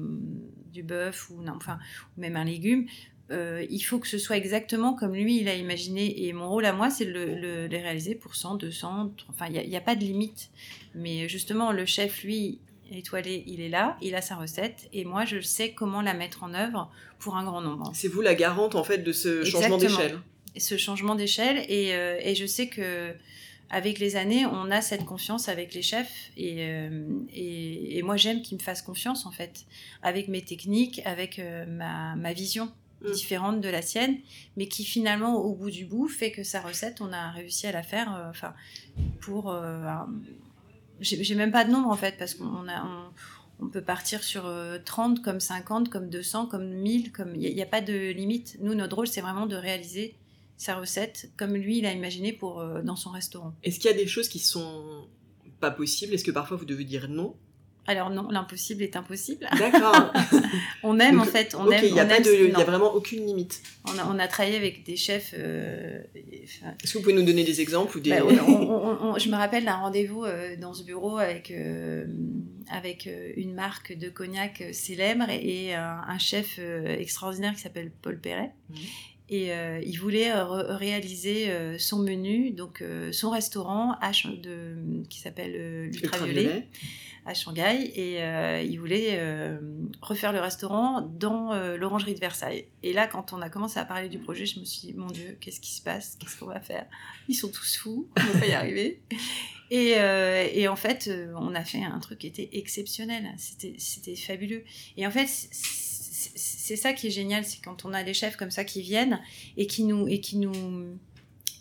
du 0.73 0.83
bœuf 0.83 1.29
ou, 1.29 1.41
non, 1.41 1.53
enfin, 1.55 1.79
ou 2.17 2.21
même 2.21 2.35
un 2.35 2.43
légume, 2.43 2.85
euh, 3.31 3.65
il 3.71 3.79
faut 3.79 3.97
que 3.99 4.07
ce 4.07 4.17
soit 4.17 4.37
exactement 4.37 4.93
comme 4.93 5.13
lui 5.15 5.39
il 5.39 5.47
a 5.47 5.55
imaginé. 5.55 6.25
Et 6.27 6.33
mon 6.33 6.47
rôle 6.49 6.65
à 6.65 6.73
moi, 6.73 6.89
c'est 6.89 7.05
de 7.05 7.11
le, 7.11 7.35
le- 7.39 7.67
les 7.67 7.81
réaliser 7.81 8.13
pour 8.15 8.35
100, 8.35 8.55
200, 8.55 9.13
enfin, 9.29 9.47
il 9.49 9.67
n'y 9.67 9.75
a, 9.75 9.79
a 9.79 9.81
pas 9.81 9.95
de 9.95 10.01
limite. 10.01 10.49
Mais 10.93 11.27
justement, 11.29 11.71
le 11.71 11.85
chef, 11.85 12.23
lui, 12.23 12.59
étoilé, 12.91 13.43
il 13.47 13.61
est 13.61 13.69
là, 13.69 13.97
il 14.01 14.13
a 14.13 14.21
sa 14.21 14.35
recette, 14.35 14.87
et 14.93 15.05
moi, 15.05 15.25
je 15.25 15.39
sais 15.41 15.71
comment 15.71 16.01
la 16.03 16.13
mettre 16.13 16.43
en 16.43 16.53
œuvre 16.53 16.91
pour 17.17 17.35
un 17.35 17.43
grand 17.43 17.61
nombre. 17.61 17.89
C'est 17.95 18.07
vous 18.09 18.21
la 18.21 18.35
garante 18.35 18.75
en 18.75 18.83
fait 18.83 18.99
de 18.99 19.11
ce 19.11 19.43
changement 19.43 19.77
d'échelle. 19.79 20.19
Ce 20.57 20.77
changement 20.77 21.15
d'échelle, 21.15 21.65
et, 21.69 21.93
euh, 21.95 22.17
et 22.21 22.35
je 22.35 22.45
sais 22.45 22.67
que 22.67 23.13
avec 23.69 23.97
les 23.99 24.15
années, 24.15 24.45
on 24.45 24.69
a 24.69 24.81
cette 24.81 25.05
confiance 25.05 25.49
avec 25.49 25.73
les 25.73 25.81
chefs, 25.81 26.29
et, 26.37 26.57
euh, 26.59 27.03
et, 27.33 27.97
et 27.97 28.01
moi, 28.03 28.15
j'aime 28.15 28.41
qu'ils 28.41 28.57
me 28.57 28.63
fassent 28.63 28.83
confiance, 28.83 29.25
en 29.25 29.31
fait, 29.31 29.65
avec 30.03 30.27
mes 30.27 30.41
techniques, 30.43 31.01
avec 31.05 31.39
euh, 31.39 31.65
ma, 31.65 32.15
ma 32.15 32.33
vision 32.33 32.71
Mm. 33.01 33.11
différente 33.11 33.61
de 33.61 33.67
la 33.67 33.81
sienne, 33.81 34.15
mais 34.55 34.67
qui 34.67 34.85
finalement, 34.85 35.35
au 35.35 35.53
bout 35.53 35.69
du 35.69 35.83
bout, 35.83 36.07
fait 36.07 36.31
que 36.31 36.43
sa 36.43 36.61
recette, 36.61 37.01
on 37.01 37.11
a 37.11 37.29
réussi 37.31 37.67
à 37.67 37.73
la 37.73 37.83
faire, 37.83 38.25
enfin, 38.29 38.53
pour... 39.19 39.51
euh, 39.51 39.83
un- 39.83 40.07
j'ai 41.01 41.35
même 41.35 41.51
pas 41.51 41.65
de 41.65 41.71
nombre, 41.71 41.89
en 41.89 41.97
fait, 41.97 42.15
parce 42.17 42.35
qu'on 42.35 42.67
a... 42.69 42.83
on- 42.85 43.11
on 43.65 43.67
peut 43.67 43.81
partir 43.81 44.23
sur 44.23 44.45
euh, 44.47 44.79
30, 44.83 45.21
comme 45.21 45.39
50, 45.41 45.89
comme 45.89 46.09
200, 46.09 46.45
comme 46.47 46.67
1000, 46.67 47.11
comme 47.13 47.35
il 47.35 47.53
n'y 47.55 47.61
a, 47.61 47.65
pas 47.65 47.79
de 47.81 48.11
limite. 48.11 48.57
Nous, 48.61 48.73
notre 48.75 48.95
rôle, 48.97 49.07
c'est 49.07 49.21
vraiment 49.21 49.45
de 49.45 49.55
réaliser 49.55 50.13
sa 50.57 50.75
recette 50.75 51.29
comme 51.37 51.53
lui, 51.55 51.79
il 51.79 51.85
a 51.85 51.91
imaginé 51.93 52.31
pour, 52.33 52.59
euh, 52.61 52.81
dans 52.81 52.95
son 52.95 53.09
restaurant. 53.11 53.53
Est-ce 53.63 53.79
qu'il 53.79 53.89
y 53.91 53.93
a 53.93 53.97
des 53.97 54.07
choses 54.07 54.27
qui 54.29 54.39
sont 54.39 55.07
pas 55.59 55.71
possibles? 55.71 56.13
Est-ce 56.13 56.23
que 56.23 56.31
parfois 56.31 56.57
vous 56.57 56.65
devez 56.65 56.83
dire 56.85 57.07
non? 57.09 57.35
Alors 57.87 58.09
non, 58.09 58.27
l'impossible 58.31 58.81
est 58.81 58.95
impossible. 58.95 59.47
D'accord. 59.59 60.11
On 60.83 60.99
aime, 60.99 61.17
Donc, 61.17 61.27
en 61.27 61.29
fait, 61.29 61.53
on 61.53 61.67
ok, 61.67 61.73
aime. 61.73 61.85
il 61.85 61.93
n'y 61.93 61.99
a, 61.99 62.05
pas 62.05 62.19
de- 62.19 62.49
y 62.49 62.61
a 62.61 62.63
vraiment 62.63 62.91
aucune 62.95 63.23
limite. 63.27 63.61
on, 63.87 63.95
a, 63.99 64.07
on 64.07 64.17
a 64.17 64.27
travaillé 64.27 64.55
avec 64.57 64.83
des 64.83 64.95
chefs... 64.95 65.35
euh, 65.37 65.99
Est-ce 66.15 66.93
que 66.93 66.97
vous 66.97 67.03
pouvez 67.03 67.13
nous 67.13 67.21
donner 67.25 67.43
des 67.43 67.61
exemples 67.61 67.97
ou 67.97 67.99
des... 67.99 68.09
Bah, 68.09 68.23
on- 68.47 69.11
on- 69.13 69.19
je 69.19 69.29
me 69.29 69.35
rappelle 69.35 69.65
d'un 69.65 69.75
rendez-vous 69.75 70.23
euh, 70.23 70.55
dans 70.57 70.73
ce 70.73 70.81
bureau 70.83 71.17
avec, 71.19 71.51
euh, 71.51 72.07
avec 72.71 73.07
une 73.37 73.53
marque 73.53 73.95
de 73.95 74.09
cognac 74.09 74.63
célèbre 74.71 75.29
et, 75.29 75.75
un, 75.75 76.01
un 76.07 76.17
chef 76.17 76.57
extraordinaire 76.59 77.53
qui 77.53 77.61
s'appelle 77.61 77.91
Paul 78.01 78.19
Perret. 78.19 78.51
Mhm. 78.71 78.77
Et 79.27 79.51
euh, 79.51 79.81
il 79.83 79.99
voulait 79.99 80.31
euh, 80.31 80.43
réaliser 80.75 81.49
euh, 81.49 81.77
son 81.79 81.99
menu, 81.99 82.51
donc 82.51 82.83
son 83.11 83.31
restaurant 83.31 83.93
à 84.01 84.11
de, 84.11 85.03
qui 85.09 85.19
s'appelle 85.19 85.85
l'Ultraviolet 85.85 86.43
Ultraviolet. 86.43 86.67
à 87.25 87.33
Shanghai 87.33 87.91
et 87.95 88.19
il 88.63 88.79
voulait 88.79 89.19
refaire 90.01 90.31
le 90.31 90.39
restaurant 90.39 91.01
dans 91.01 91.53
l'orangerie 91.75 92.13
de 92.13 92.19
Versailles. 92.19 92.65
Et 92.83 92.93
là, 92.93 93.07
quand 93.07 93.33
on 93.33 93.41
a 93.41 93.49
commencé 93.49 93.79
à 93.79 93.85
parler 93.85 94.09
du 94.09 94.19
projet, 94.19 94.45
je 94.45 94.59
me 94.59 94.65
suis 94.65 94.87
dit, 94.87 94.93
mon 94.93 95.07
Dieu, 95.07 95.37
qu'est-ce 95.41 95.59
qui 95.59 95.71
se 95.71 95.81
passe? 95.81 96.17
Qu'est-ce 96.19 96.37
qu'on 96.37 96.45
va 96.45 96.59
faire? 96.59 96.85
Ils 97.27 97.35
sont 97.35 97.49
tous 97.49 97.77
fous, 97.77 98.07
on 98.17 98.21
va 98.21 98.39
pas 98.39 98.47
y 98.47 98.53
arriver. 98.53 99.01
Et, 99.71 99.95
euh, 99.97 100.47
et 100.53 100.67
en 100.67 100.75
fait, 100.75 101.09
on 101.35 101.55
a 101.55 101.63
fait 101.63 101.83
un 101.83 101.99
truc 101.99 102.19
qui 102.19 102.27
était 102.27 102.49
exceptionnel. 102.53 103.33
C'était, 103.37 103.73
c'était 103.79 104.15
fabuleux. 104.15 104.63
Et 104.95 105.07
en 105.07 105.11
fait, 105.11 105.27
c'est, 106.35 106.75
ça 106.75 106.93
qui 106.93 107.07
est 107.07 107.11
génial, 107.11 107.45
c'est 107.45 107.63
quand 107.63 107.85
on 107.85 107.93
a 107.93 108.03
des 108.03 108.13
chefs 108.13 108.35
comme 108.35 108.51
ça 108.51 108.63
qui 108.63 108.81
viennent 108.81 109.19
et 109.57 109.67
qui 109.67 109.83
nous, 109.83 110.07
et 110.07 110.19
qui 110.19 110.37
nous, 110.37 110.99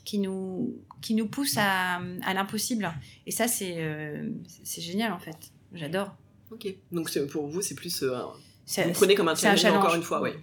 qui 0.04 0.18
nous, 0.18 0.76
qui 1.00 1.14
nous 1.14 1.26
poussent 1.26 1.58
à, 1.58 2.00
à 2.22 2.34
l'impossible. 2.34 2.92
Et 3.26 3.30
ça, 3.30 3.48
c'est, 3.48 3.76
euh, 3.78 4.30
c'est 4.62 4.82
génial 4.82 5.12
en 5.12 5.18
fait. 5.18 5.36
J'adore. 5.72 6.14
Ok. 6.50 6.66
Donc 6.92 7.10
pour 7.28 7.46
vous, 7.46 7.62
c'est 7.62 7.74
plus... 7.74 8.02
euh, 8.02 8.18
C'est, 8.66 8.84
vous 8.84 8.92
prenez 8.92 9.14
comme 9.14 9.28
un 9.28 9.34
challenge, 9.34 9.64
encore 9.64 9.94
une 9.94 10.02
fois, 10.02 10.20
ouais. 10.20 10.36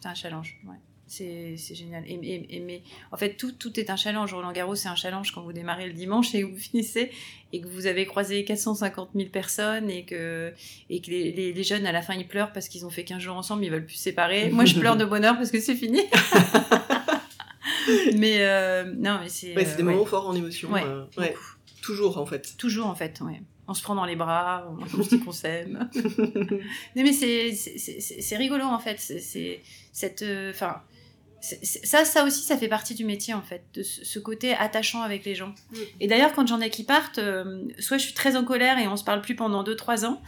c'est 0.00 0.08
un 0.08 0.14
challenge. 0.14 0.60
Ouais. 0.66 0.76
C'est, 1.14 1.74
génial. 1.74 2.04
Et, 2.06 2.14
et- 2.14 2.56
et- 2.56 2.60
mais 2.60 2.80
en 3.10 3.18
fait, 3.18 3.34
tout, 3.34 3.52
tout 3.52 3.78
est 3.78 3.90
un 3.90 3.96
challenge. 3.96 4.32
Roland 4.32 4.52
Garros, 4.52 4.76
c'est 4.76 4.88
un 4.88 4.94
challenge 4.94 5.32
quand 5.32 5.42
vous 5.42 5.52
démarrez 5.52 5.86
le 5.86 5.92
dimanche 5.92 6.34
et 6.34 6.40
que 6.40 6.46
vous 6.46 6.56
finissez 6.58 7.10
et 7.52 7.60
que 7.60 7.66
vous 7.68 7.86
avez 7.86 8.06
croisé 8.06 8.44
450 8.44 9.10
000 9.14 9.28
personnes 9.28 9.90
et 9.90 10.04
que, 10.06 10.54
et 10.88 11.02
que 11.02 11.10
les, 11.10 11.32
les- 11.32 11.52
les 11.52 11.64
jeunes, 11.64 11.84
à 11.84 11.92
la 11.92 12.00
fin, 12.00 12.14
ils 12.14 12.26
pleurent 12.26 12.52
parce 12.52 12.68
qu'ils 12.68 12.86
ont 12.86 12.90
fait 12.90 13.04
15 13.04 13.20
jours 13.20 13.36
ensemble, 13.36 13.62
ils 13.64 13.70
veulent 13.70 13.84
plus 13.84 13.96
se 13.96 14.02
séparer. 14.04 14.48
Moi, 14.50 14.64
je 14.64 14.78
pleure 14.78 14.96
de 14.96 15.04
bonheur 15.04 15.36
parce 15.36 15.50
que 15.50 15.60
c'est 15.60 15.74
fini. 15.76 16.00
mais 18.16 18.36
euh, 18.40 18.84
non, 18.96 19.18
mais 19.22 19.28
c'est. 19.28 19.54
Ouais, 19.56 19.64
c'est 19.64 19.76
des 19.76 19.82
euh, 19.82 19.86
ouais. 19.86 19.92
moments 19.92 20.04
forts 20.06 20.28
en 20.28 20.34
émotion. 20.34 20.70
Ouais, 20.70 20.82
euh, 20.84 21.04
ouais. 21.18 21.34
Toujours, 21.82 22.18
en 22.18 22.26
fait. 22.26 22.54
Toujours, 22.56 22.86
en 22.86 22.94
fait, 22.94 23.20
ouais. 23.20 23.42
On 23.68 23.74
se 23.74 23.82
prend 23.82 23.94
dans 23.94 24.04
les 24.04 24.16
bras, 24.16 24.68
on 24.96 25.02
se 25.04 25.08
dit 25.08 25.20
qu'on 25.20 25.32
s'aime. 25.32 25.88
Non, 25.94 27.02
mais 27.02 27.12
c'est 27.12 28.36
rigolo 28.36 28.64
en 28.64 28.78
fait. 28.78 28.98
C'est- 28.98 29.60
cette, 29.92 30.22
euh, 30.22 30.50
enfin, 30.50 30.82
ça, 31.42 32.04
ça 32.04 32.24
aussi, 32.24 32.42
ça 32.42 32.56
fait 32.56 32.68
partie 32.68 32.94
du 32.94 33.04
métier 33.04 33.34
en 33.34 33.42
fait, 33.42 33.64
de 33.74 33.82
ce, 33.82 34.18
côté 34.20 34.54
attachant 34.54 35.02
avec 35.02 35.24
les 35.24 35.34
gens. 35.34 35.54
Et 36.00 36.06
d'ailleurs, 36.06 36.32
quand 36.32 36.46
j'en 36.46 36.60
ai 36.60 36.70
qui 36.70 36.84
partent, 36.84 37.18
euh, 37.18 37.64
soit 37.80 37.98
je 37.98 38.04
suis 38.04 38.14
très 38.14 38.36
en 38.36 38.44
colère 38.44 38.78
et 38.78 38.86
on 38.86 38.96
se 38.96 39.04
parle 39.04 39.20
plus 39.22 39.34
pendant 39.34 39.64
2-3 39.64 40.04
ans, 40.06 40.22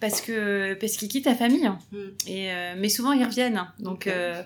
parce 0.00 0.20
que 0.20 0.74
parce 0.74 0.96
qu'ils 0.96 1.08
quittent 1.08 1.24
la 1.26 1.34
famille. 1.34 1.66
hein. 1.66 1.78
Mm. 1.92 1.96
Et 2.26 2.52
euh, 2.52 2.74
mais 2.76 2.88
souvent 2.90 3.12
ils 3.12 3.24
reviennent. 3.24 3.66
Donc 3.78 4.02
Ok. 4.02 4.08
euh, 4.08 4.42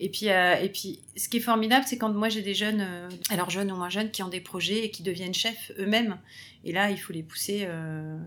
et 0.00 0.08
puis 0.10 0.26
et 0.26 0.68
puis 0.72 1.00
ce 1.16 1.28
qui 1.28 1.36
est 1.38 1.40
formidable, 1.40 1.84
c'est 1.86 1.96
quand 1.98 2.10
moi 2.12 2.28
j'ai 2.30 2.42
des 2.42 2.54
jeunes, 2.54 2.86
alors 3.30 3.50
jeunes 3.50 3.70
ou 3.70 3.76
moins 3.76 3.88
jeunes, 3.90 4.10
qui 4.10 4.22
ont 4.22 4.28
des 4.28 4.40
projets 4.40 4.84
et 4.84 4.90
qui 4.90 5.02
deviennent 5.02 5.34
chefs 5.34 5.72
eux-mêmes. 5.78 6.16
Et 6.64 6.72
là, 6.72 6.90
il 6.90 6.96
faut 6.98 7.12
les 7.12 7.22
pousser 7.22 7.68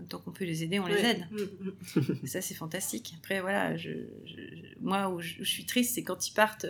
tant 0.08 0.18
qu'on 0.18 0.30
peut 0.30 0.46
les 0.46 0.62
aider, 0.64 0.78
on 0.80 0.86
les 0.86 1.04
aide. 1.04 1.26
Mm, 1.30 2.00
mm. 2.00 2.16
Ça, 2.26 2.40
c'est 2.40 2.54
fantastique. 2.54 3.12
Après, 3.18 3.40
voilà, 3.40 3.76
je, 3.76 3.90
je- 4.24 4.34
moi, 4.80 5.10
où 5.10 5.20
je, 5.20 5.34
où 5.34 5.44
je 5.44 5.50
suis 5.50 5.66
triste, 5.66 5.94
c'est 5.94 6.02
quand 6.02 6.26
ils 6.26 6.32
partent 6.32 6.64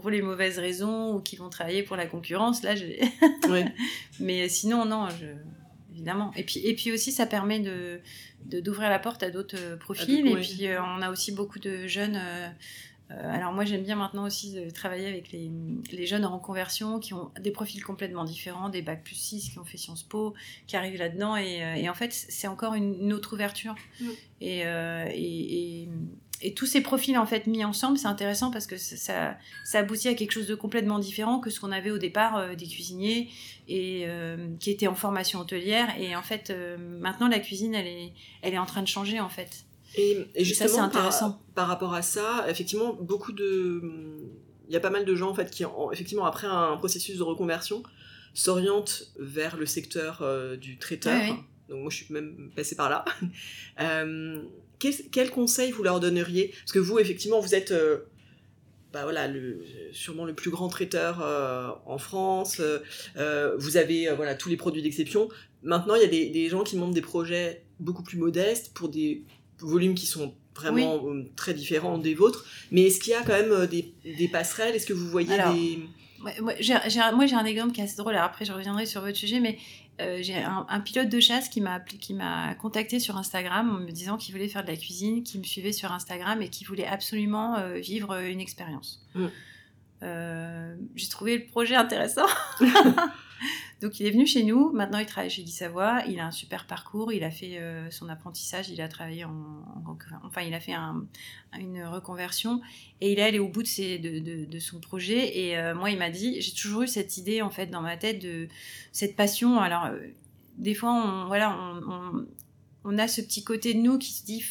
pour 0.00 0.10
les 0.10 0.22
mauvaises 0.22 0.58
raisons 0.58 1.14
ou 1.14 1.20
qu'ils 1.20 1.38
vont 1.38 1.50
travailler 1.50 1.82
pour 1.82 1.96
la 1.96 2.06
concurrence. 2.06 2.62
Là, 2.62 2.74
je... 2.74 2.84
Ouais. 3.50 3.66
Mais 4.20 4.48
sinon, 4.48 4.84
non, 4.84 5.08
je... 5.10 5.26
évidemment. 5.92 6.32
Et 6.36 6.44
puis, 6.44 6.60
et 6.60 6.74
puis 6.74 6.92
aussi, 6.92 7.12
ça 7.12 7.26
permet 7.26 7.60
de 7.60 8.00
d'ouvrir 8.44 8.90
la 8.90 8.98
porte 8.98 9.22
à 9.22 9.30
d'autres 9.30 9.56
euh, 9.56 9.76
profils. 9.76 10.26
et 10.26 10.34
puis, 10.34 10.66
euh, 10.66 10.82
on 10.82 11.00
a 11.00 11.10
aussi 11.10 11.30
beaucoup 11.30 11.60
de 11.60 11.86
jeunes. 11.86 12.16
euh, 12.16 12.48
euh, 13.12 13.34
alors 13.34 13.52
moi 13.52 13.64
j'aime 13.64 13.82
bien 13.82 13.96
maintenant 13.96 14.24
aussi 14.24 14.52
de 14.52 14.70
travailler 14.70 15.06
avec 15.06 15.32
les, 15.32 15.50
les 15.90 16.06
jeunes 16.06 16.24
en 16.24 16.34
reconversion 16.36 16.98
qui 16.98 17.14
ont 17.14 17.30
des 17.40 17.50
profils 17.50 17.82
complètement 17.82 18.24
différents, 18.24 18.68
des 18.68 18.80
bacs 18.82 19.02
plus 19.04 19.16
6 19.16 19.50
qui 19.50 19.58
ont 19.58 19.64
fait 19.64 19.76
Sciences 19.76 20.02
Po, 20.02 20.34
qui 20.66 20.76
arrivent 20.76 20.98
là-dedans 20.98 21.36
et, 21.36 21.62
euh, 21.62 21.74
et 21.74 21.88
en 21.88 21.94
fait 21.94 22.12
c'est 22.12 22.46
encore 22.46 22.74
une, 22.74 22.94
une 22.94 23.12
autre 23.12 23.34
ouverture. 23.34 23.74
Et, 24.40 24.62
euh, 24.64 25.06
et, 25.12 25.88
et- 26.42 26.54
tous 26.54 26.66
ces 26.66 26.80
profils 26.80 27.16
en 27.18 27.26
fait 27.26 27.46
mis 27.46 27.64
ensemble, 27.64 27.96
c'est 27.98 28.06
intéressant 28.06 28.50
parce 28.50 28.66
que 28.66 28.76
ça, 28.76 28.96
ça, 28.96 29.36
ça 29.64 29.78
aboutit 29.78 30.08
à 30.08 30.14
quelque 30.14 30.32
chose 30.32 30.46
de 30.46 30.54
complètement 30.54 30.98
différent 30.98 31.40
que 31.40 31.50
ce 31.50 31.60
qu'on 31.60 31.72
avait 31.72 31.90
au 31.90 31.98
départ 31.98 32.36
euh, 32.36 32.54
des 32.54 32.66
cuisiniers 32.66 33.30
et 33.68 34.04
euh, 34.06 34.48
qui 34.60 34.70
étaient 34.70 34.86
en 34.88 34.94
formation 34.94 35.40
hotelière. 35.40 35.88
Et 35.98 36.14
en 36.16 36.22
fait, 36.22 36.50
euh, 36.50 36.76
maintenant 36.78 37.28
la 37.28 37.38
cuisine, 37.38 37.74
elle 37.74 37.86
est, 37.86 38.12
elle 38.42 38.54
est 38.54 38.58
en 38.58 38.66
train 38.66 38.82
de 38.82 38.88
changer 38.88 39.20
en 39.20 39.28
fait. 39.28 39.64
Et, 39.94 40.12
et 40.34 40.44
ça, 40.44 40.44
justement, 40.44 40.68
c'est 40.70 40.78
intéressant. 40.80 41.30
Par, 41.30 41.40
par 41.54 41.68
rapport 41.68 41.94
à 41.94 42.02
ça, 42.02 42.46
effectivement, 42.48 42.94
beaucoup 42.94 43.32
de. 43.32 43.82
Il 44.68 44.72
y 44.72 44.76
a 44.76 44.80
pas 44.80 44.88
mal 44.90 45.04
de 45.04 45.14
gens, 45.14 45.28
en 45.30 45.34
fait, 45.34 45.50
qui, 45.50 45.64
en- 45.66 45.90
effectivement, 45.92 46.24
après 46.24 46.46
un 46.46 46.76
processus 46.78 47.18
de 47.18 47.22
reconversion, 47.22 47.82
s'orientent 48.32 49.04
vers 49.18 49.56
le 49.56 49.66
secteur 49.66 50.24
du 50.58 50.78
traiteur. 50.78 51.20
Ouais, 51.20 51.30
ouais. 51.30 51.36
Donc, 51.72 51.80
moi, 51.82 51.90
je 51.90 51.96
suis 52.04 52.12
même 52.12 52.50
passée 52.54 52.76
par 52.76 52.88
là. 52.90 53.04
Euh, 53.80 54.42
quel, 54.78 54.94
quel 55.10 55.30
conseil 55.30 55.70
vous 55.72 55.82
leur 55.82 55.98
donneriez? 56.00 56.52
Parce 56.60 56.72
que 56.72 56.78
vous, 56.78 56.98
effectivement, 56.98 57.40
vous 57.40 57.54
êtes. 57.54 57.70
euh, 57.72 57.98
bah 58.92 59.04
voilà, 59.04 59.26
le, 59.26 59.64
sûrement 59.92 60.26
le 60.26 60.34
plus 60.34 60.50
grand 60.50 60.68
traiteur 60.68 61.20
euh, 61.22 61.70
en 61.86 61.96
France. 61.98 62.60
euh, 63.16 63.56
vous 63.58 63.76
avez 63.78 64.12
voilà 64.14 64.34
tous 64.34 64.50
les 64.50 64.56
produits 64.58 64.82
d'exception. 64.82 65.28
Maintenant, 65.62 65.94
il 65.94 66.02
y 66.02 66.04
a 66.04 66.08
des, 66.08 66.26
des 66.28 66.48
gens 66.50 66.62
qui 66.62 66.76
montent 66.76 66.92
des 66.92 67.00
projets 67.00 67.62
beaucoup 67.80 68.02
plus 68.02 68.18
modestes 68.18 68.74
pour 68.74 68.90
des 68.90 69.22
volumes 69.60 69.94
qui 69.94 70.04
sont 70.06 70.34
vraiment 70.54 71.02
très 71.36 71.54
différents 71.54 71.96
des 71.96 72.14
vôtres. 72.14 72.44
Mais 72.70 72.82
est-ce 72.82 73.00
qu'il 73.00 73.12
y 73.12 73.14
a 73.14 73.22
quand 73.22 73.32
même 73.32 73.66
des, 73.66 73.94
des 74.04 74.28
passerelles? 74.28 74.74
Est-ce 74.74 74.86
que 74.86 74.92
vous 74.92 75.08
voyez 75.08 75.32
Alors, 75.32 75.54
des... 75.54 75.78
Ouais, 76.22 76.38
moi, 76.40 76.52
j'ai, 76.60 76.74
j'ai 76.88 77.00
un- 77.00 77.12
moi, 77.12 77.26
j'ai 77.26 77.34
un 77.34 77.44
exemple 77.46 77.72
qui 77.72 77.80
est 77.80 77.84
assez 77.84 77.96
drôle. 77.96 78.12
Alors 78.12 78.26
après, 78.26 78.44
je 78.44 78.52
reviendrai 78.52 78.84
sur 78.84 79.00
votre 79.00 79.16
sujet, 79.16 79.40
mais 79.40 79.56
euh, 80.00 80.18
j'ai 80.22 80.36
un, 80.36 80.66
un 80.68 80.80
pilote 80.80 81.08
de 81.08 81.20
chasse 81.20 81.48
qui 81.48 81.60
m'a, 81.60 81.78
qui 81.80 82.14
m'a 82.14 82.54
contacté 82.54 82.98
sur 82.98 83.16
Instagram 83.16 83.70
en 83.70 83.80
me 83.80 83.90
disant 83.90 84.16
qu'il 84.16 84.34
voulait 84.34 84.48
faire 84.48 84.62
de 84.62 84.70
la 84.70 84.76
cuisine, 84.76 85.22
qui 85.22 85.38
me 85.38 85.44
suivait 85.44 85.72
sur 85.72 85.92
Instagram 85.92 86.40
et 86.40 86.48
qui 86.48 86.64
voulait 86.64 86.86
absolument 86.86 87.56
euh, 87.56 87.74
vivre 87.74 88.16
une 88.18 88.40
expérience. 88.40 89.04
Mm. 89.14 89.26
Euh, 90.02 90.74
j'ai 90.96 91.08
trouvé 91.08 91.38
le 91.38 91.44
projet 91.44 91.76
intéressant. 91.76 92.26
Donc 93.82 93.98
il 94.00 94.06
est 94.06 94.10
venu 94.10 94.26
chez 94.26 94.42
nous, 94.44 94.70
maintenant 94.72 94.98
il 94.98 95.06
travaille 95.06 95.30
chez 95.30 95.42
Guy 95.42 95.50
Savoie, 95.52 96.02
il 96.08 96.18
a 96.20 96.26
un 96.26 96.30
super 96.30 96.66
parcours, 96.66 97.12
il 97.12 97.24
a 97.24 97.30
fait 97.30 97.58
euh, 97.58 97.90
son 97.90 98.08
apprentissage, 98.08 98.68
il 98.70 98.80
a 98.80 98.88
travaillé 98.88 99.24
en, 99.24 99.30
en- 99.86 99.96
enfin 100.24 100.42
il 100.42 100.54
a 100.54 100.60
fait 100.60 100.72
un- 100.74 101.04
une 101.58 101.84
reconversion. 101.84 102.60
Et 103.00 103.12
il 103.12 103.18
est 103.18 103.22
allé 103.22 103.38
au 103.38 103.48
bout 103.48 103.62
de, 103.62 103.68
ses, 103.68 103.98
de, 103.98 104.18
de- 104.20 104.44
de 104.44 104.58
son 104.58 104.80
projet. 104.80 105.38
Et 105.38 105.56
euh, 105.58 105.74
moi, 105.74 105.90
il 105.90 105.98
m'a 105.98 106.10
dit, 106.10 106.40
j'ai 106.40 106.52
toujours 106.52 106.82
eu 106.82 106.88
cette 106.88 107.16
idée 107.16 107.42
en 107.42 107.50
fait 107.50 107.66
dans 107.66 107.82
ma 107.82 107.96
tête 107.96 108.20
de 108.22 108.48
cette 108.92 109.16
passion. 109.16 109.58
Alors, 109.60 109.86
euh, 109.86 109.98
des 110.58 110.74
fois, 110.74 110.92
on, 110.92 111.26
voilà, 111.26 111.56
on, 111.58 111.92
on, 111.92 112.26
on 112.84 112.98
a 112.98 113.08
ce 113.08 113.20
petit 113.20 113.42
côté 113.44 113.74
de 113.74 113.80
nous 113.80 113.98
qui 113.98 114.12
se 114.12 114.24
dit, 114.24 114.44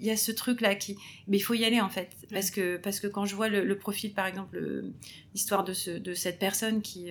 il 0.00 0.06
y 0.06 0.10
a 0.12 0.16
ce 0.16 0.30
truc 0.30 0.60
là 0.60 0.76
qui, 0.76 0.96
mais 1.26 1.38
il 1.38 1.40
faut 1.40 1.54
y 1.54 1.64
aller 1.64 1.80
en 1.80 1.88
fait, 1.88 2.10
parce 2.30 2.52
que 2.52 2.76
parce 2.76 3.00
que 3.00 3.08
quand 3.08 3.24
je 3.26 3.34
vois 3.34 3.48
le, 3.48 3.64
le 3.64 3.76
profil, 3.78 4.12
par 4.14 4.26
exemple, 4.26 4.56
le- 4.58 4.92
l'histoire 5.34 5.64
de 5.64 5.72
ce 5.72 5.90
de 5.90 6.14
cette 6.14 6.38
personne 6.38 6.82
qui 6.82 7.10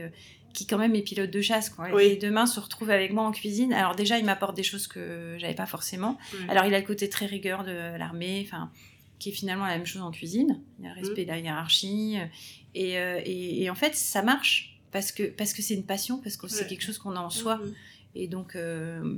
qui 0.58 0.66
quand 0.66 0.80
même 0.80 0.96
est 0.96 1.04
pilote 1.04 1.30
de 1.30 1.40
chasse, 1.42 1.70
quoi, 1.70 1.88
Oui. 1.94 2.04
et 2.04 2.16
demain 2.16 2.48
se 2.48 2.60
retrouve 2.60 2.90
avec 2.90 3.14
moi 3.14 3.24
en 3.24 3.32
cuisine. 3.32 3.74
Alors 3.74 3.96
déjà, 3.96 4.18
il 4.18 4.26
m'apporte 4.26 4.56
des 4.56 4.64
choses 4.64 4.88
que 4.88 5.36
j'avais 5.38 5.54
pas 5.54 5.68
forcément. 5.68 6.18
Alors, 6.50 6.66
il 6.66 6.74
a 6.74 6.80
le 6.80 6.86
côté 6.86 7.10
très 7.10 7.28
rigueur 7.28 7.64
de 7.64 7.96
l'armée, 7.98 8.44
enfin, 8.44 8.72
qui 9.20 9.30
est 9.30 9.34
finalement 9.34 9.68
la 9.68 9.78
même 9.78 9.86
chose 9.86 10.02
en 10.02 10.10
cuisine. 10.10 10.60
Il 10.80 10.86
y 10.86 10.88
a 10.88 10.96
le 10.96 11.00
respect 11.00 11.26
de 11.26 11.30
la 11.30 11.38
hiérarchie. 11.38 12.18
euh, 12.18 12.26
Et, 12.74 12.98
euh, 12.98 13.22
et, 13.24 13.62
et 13.64 13.70
en 13.70 13.76
fait, 13.76 13.94
ça 13.96 14.24
marche 14.24 14.80
parce 14.92 15.12
que 15.12 15.24
parce 15.30 15.54
que 15.54 15.62
c'est 15.62 15.76
une 15.76 15.86
passion, 15.86 16.18
parce 16.24 16.38
que 16.38 16.48
c'est 16.48 16.62
Ouais. 16.64 16.68
quelque 16.70 16.84
chose 16.84 16.98
qu'on 16.98 17.16
a 17.16 17.20
en 17.20 17.30
soi. 17.30 17.58
Mhm. 17.58 17.74
Et 18.16 18.28
donc, 18.28 18.56
euh, 18.56 19.16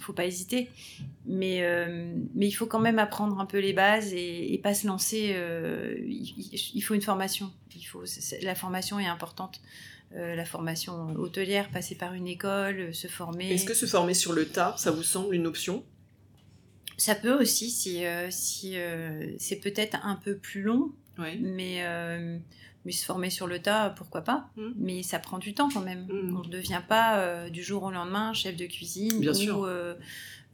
faut 0.00 0.12
pas 0.12 0.26
hésiter. 0.26 0.68
Mais, 1.26 1.62
euh, 1.62 2.12
mais 2.34 2.46
il 2.46 2.52
faut 2.52 2.66
quand 2.66 2.78
même 2.78 2.98
apprendre 2.98 3.38
un 3.40 3.46
peu 3.46 3.58
les 3.58 3.72
bases 3.72 4.12
et, 4.12 4.52
et 4.54 4.58
pas 4.58 4.74
se 4.74 4.86
lancer. 4.86 5.30
euh, 5.32 5.94
il, 6.06 6.60
il- 6.74 6.82
faut 6.82 6.94
une 6.94 7.02
formation. 7.02 7.50
Il 7.74 7.84
faut, 7.84 8.04
la 8.42 8.54
formation 8.54 8.98
est 9.00 9.06
importante. 9.06 9.60
Euh, 10.16 10.34
la 10.34 10.46
formation 10.46 11.10
hôtelière, 11.16 11.68
passer 11.68 11.94
par 11.94 12.14
une 12.14 12.26
école, 12.26 12.80
euh, 12.80 12.92
se 12.94 13.08
former. 13.08 13.52
Est-ce 13.52 13.66
que 13.66 13.74
se 13.74 13.84
former 13.84 14.14
sur 14.14 14.32
le 14.32 14.46
tas, 14.46 14.74
ça 14.78 14.90
vous 14.90 15.02
semble 15.02 15.34
une 15.34 15.46
option? 15.46 15.84
Ça 16.96 17.14
peut 17.14 17.38
aussi, 17.38 17.70
si, 17.70 18.06
euh, 18.06 18.28
si 18.30 18.76
c'est 19.38 19.56
peut-être 19.60 19.98
un 20.02 20.16
peu 20.16 20.36
plus 20.36 20.62
long, 20.62 20.92
Oui. 21.18 21.38
mais, 21.40 21.84
mais 22.84 22.90
se 22.92 23.04
former 23.04 23.30
sur 23.30 23.46
le 23.46 23.60
tas, 23.60 23.90
pourquoi 23.90 24.22
pas? 24.22 24.48
Mm. 24.56 24.68
Mais 24.78 25.02
ça 25.02 25.18
prend 25.18 25.38
du 25.38 25.54
temps 25.54 25.68
quand 25.68 25.82
même. 25.82 26.06
Mm. 26.06 26.36
On 26.36 26.42
ne 26.42 26.48
devient 26.50 26.82
pas 26.88 27.48
du 27.50 27.62
jour 27.62 27.84
au 27.84 27.90
lendemain 27.90 28.32
chef 28.32 28.56
de 28.56 28.66
cuisine 28.66 29.20
Bien 29.20 29.30
ou 29.30 29.34
sûr. 29.34 29.68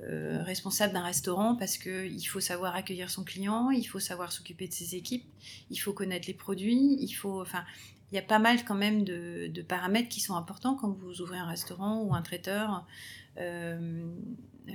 responsable 0.00 0.92
d'un 0.92 1.04
restaurant 1.04 1.54
parce 1.54 1.78
qu'il 1.78 2.26
faut 2.28 2.40
savoir 2.40 2.74
accueillir 2.74 3.08
son 3.08 3.24
client, 3.24 3.70
il 3.70 3.84
faut 3.84 4.00
savoir 4.00 4.30
s'occuper 4.32 4.66
de 4.68 4.74
ses 4.74 4.96
équipes, 4.96 5.24
il 5.70 5.76
faut 5.76 5.94
connaître 5.94 6.26
les 6.26 6.34
produits, 6.34 6.98
il 7.00 7.12
faut... 7.12 7.40
Enfin, 7.40 7.64
il 8.12 8.16
y 8.16 8.18
a 8.18 8.22
pas 8.22 8.38
mal 8.38 8.64
quand 8.64 8.74
même 8.74 9.04
de, 9.04 9.48
de 9.48 9.62
paramètres 9.62 10.08
qui 10.08 10.20
sont 10.20 10.34
importants 10.36 10.74
quand 10.74 10.90
vous 10.90 11.20
ouvrez 11.20 11.38
un 11.38 11.46
restaurant 11.46 12.02
ou 12.02 12.14
un 12.14 12.22
traiteur. 12.22 12.86
Euh, 13.38 14.06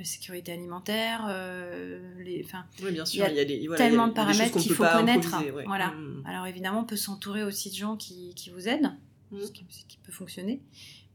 sécurité 0.04 0.52
alimentaire, 0.52 1.26
euh, 1.30 2.00
les, 2.20 2.44
enfin, 2.46 2.66
Oui, 2.84 2.92
bien 2.92 3.04
Il 3.06 3.20
y 3.20 3.24
a 3.24 3.30
Il 3.32 3.36
y 3.38 3.40
a 3.40 3.46
des, 3.46 3.68
voilà, 3.68 3.84
tellement 3.84 4.04
il 4.04 4.08
y 4.08 4.10
a 4.10 4.12
de 4.12 4.16
paramètres 4.16 4.60
qu'il 4.60 4.74
faut 4.74 4.84
connaître, 4.84 5.52
ouais. 5.54 5.64
voilà. 5.66 5.92
Mhm. 5.92 6.24
Alors 6.28 6.46
évidemment, 6.46 6.82
on 6.82 6.86
peut 6.86 6.96
s'entourer 6.96 7.44
aussi 7.44 7.70
de 7.72 7.76
gens 7.76 7.96
qui, 7.98 8.34
qui 8.36 8.50
vous 8.52 8.68
aident, 8.68 8.92
Mhm. 9.32 9.42
ce, 9.42 9.52
qui, 9.52 9.66
ce 9.70 9.86
qui 9.86 9.98
peut 9.98 10.12
fonctionner. 10.12 10.62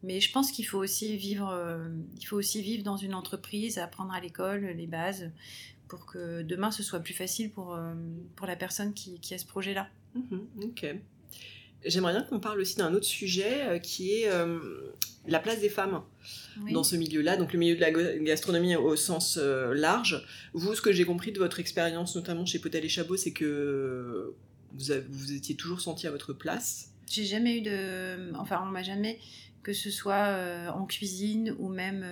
Mais 0.02 0.20
je 0.20 0.30
pense 0.32 0.50
qu'il 0.50 0.66
faut 0.66 0.78
aussi 0.78 1.16
vivre, 1.16 1.50
euh, 1.50 1.88
il 2.18 2.24
faut 2.26 2.36
aussi 2.36 2.62
vivre 2.62 2.82
dans 2.82 2.96
une 2.96 3.14
entreprise, 3.14 3.78
apprendre 3.78 4.12
à 4.12 4.20
l'école 4.20 4.64
les 4.76 4.86
bases, 4.86 5.30
pour 5.88 6.04
que 6.06 6.42
demain 6.42 6.70
ce 6.70 6.82
soit 6.82 7.00
plus 7.00 7.14
facile 7.14 7.50
pour, 7.50 7.74
euh, 7.74 7.94
pour 8.36 8.46
la 8.46 8.56
personne 8.56 8.92
qui, 8.92 9.20
qui 9.20 9.34
a 9.34 9.38
ce 9.38 9.46
projet-là. 9.46 9.88
Mhm, 10.14 10.46
ok. 10.64 10.86
J'aimerais 11.84 12.12
bien 12.12 12.22
qu'on 12.22 12.40
parle 12.40 12.60
aussi 12.60 12.76
d'un 12.76 12.94
autre 12.94 13.06
sujet 13.06 13.62
euh, 13.62 13.78
qui 13.78 14.12
est 14.14 14.28
euh, 14.28 14.58
la 15.26 15.38
place 15.38 15.60
des 15.60 15.68
femmes 15.68 16.02
Oui. 16.62 16.72
dans 16.72 16.84
ce 16.84 16.96
milieu-là, 16.96 17.36
donc 17.36 17.52
le 17.52 17.58
milieu 17.58 17.74
de 17.76 17.80
la 17.80 17.90
gastronomie 17.90 18.76
au 18.76 18.96
sens 18.96 19.38
euh, 19.40 19.74
large. 19.74 20.26
Vous, 20.54 20.74
ce 20.74 20.80
que 20.82 20.92
j'ai 20.92 21.04
compris 21.04 21.32
de 21.32 21.38
votre 21.38 21.60
expérience, 21.60 22.16
notamment 22.16 22.46
chez 22.46 22.58
Potel 22.58 22.84
et 22.84 22.88
Chabot, 22.88 23.16
c'est 23.16 23.32
que 23.32 24.34
vous, 24.72 24.90
avez- 24.90 25.04
vous 25.10 25.32
étiez 25.32 25.56
toujours 25.56 25.80
senti 25.80 26.06
à 26.06 26.10
votre 26.10 26.32
place. 26.32 26.90
J'ai 27.10 27.24
jamais 27.24 27.58
eu 27.58 27.60
de. 27.62 28.34
Enfin, 28.34 28.60
on 28.62 28.70
m'a 28.70 28.82
jamais, 28.82 29.18
que 29.62 29.72
ce 29.74 29.90
soit 29.90 30.36
en 30.74 30.86
cuisine 30.86 31.54
ou 31.58 31.68
même, 31.68 32.04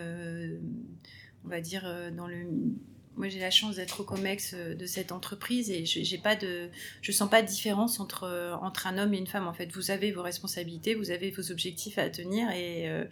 on 1.45 1.49
va 1.49 1.61
dire, 1.63 1.85
dans 2.17 2.27
le. 2.27 2.45
Moi, 3.17 3.29
j'ai 3.29 3.41
la 3.41 3.51
chance 3.51 3.77
d'être 3.77 4.01
au 4.01 4.05
COMEX 4.05 4.55
euh, 4.55 4.75
de 4.75 4.87
cette 4.87 5.13
entreprise 5.13 5.71
et 5.71 5.85
je 5.85 6.03
j'ai 6.03 6.17
pas 6.19 6.35
de, 6.35 6.69
je 7.03 7.13
sens 7.13 7.29
pas 7.29 7.43
de 7.43 7.47
différence 7.47 8.01
entre 8.01 8.25
euh, 8.25 8.55
entre 8.57 8.87
un 8.87 8.97
homme 8.97 9.13
et 9.13 9.19
une 9.19 9.27
femme. 9.27 9.47
En 9.47 9.53
fait, 9.53 9.71
vous 9.73 9.91
avez 9.91 10.13
vos 10.13 10.23
responsabilités, 10.23 10.95
vous 10.95 11.11
avez 11.11 11.31
vos 11.31 11.51
objectifs 11.53 11.99
à 11.99 12.09
tenir 12.09 12.51
et 12.53 12.89
euh, 12.89 13.05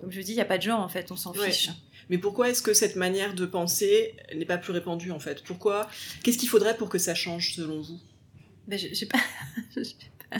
comme 0.00 0.12
je 0.12 0.20
dis, 0.20 0.32
il 0.32 0.36
y 0.36 0.40
a 0.40 0.44
pas 0.44 0.58
de 0.58 0.62
genre 0.64 0.80
en 0.80 0.88
fait, 0.88 1.10
on 1.10 1.16
s'en 1.16 1.32
Ouais. 1.32 1.50
fiche. 1.50 1.70
Mais 2.10 2.18
pourquoi 2.18 2.50
est-ce 2.50 2.62
que 2.62 2.74
cette 2.74 2.96
manière 2.96 3.34
de 3.34 3.46
penser 3.46 4.14
n'est 4.34 4.44
pas 4.46 4.58
plus 4.58 4.72
répandue 4.72 5.10
en 5.12 5.18
fait? 5.20 5.42
Pourquoi 5.44 5.88
Qu'est-ce 6.22 6.38
qu'il 6.38 6.48
faudrait 6.48 6.76
pour 6.76 6.88
que 6.90 6.98
ça 6.98 7.14
change 7.14 7.54
selon 7.54 7.80
vous? 7.80 7.98
Ben, 8.66 8.78
je- 8.78 9.04
pas... 9.06 9.18
je 9.76 9.82
sais 9.82 9.94
pas. 10.30 10.36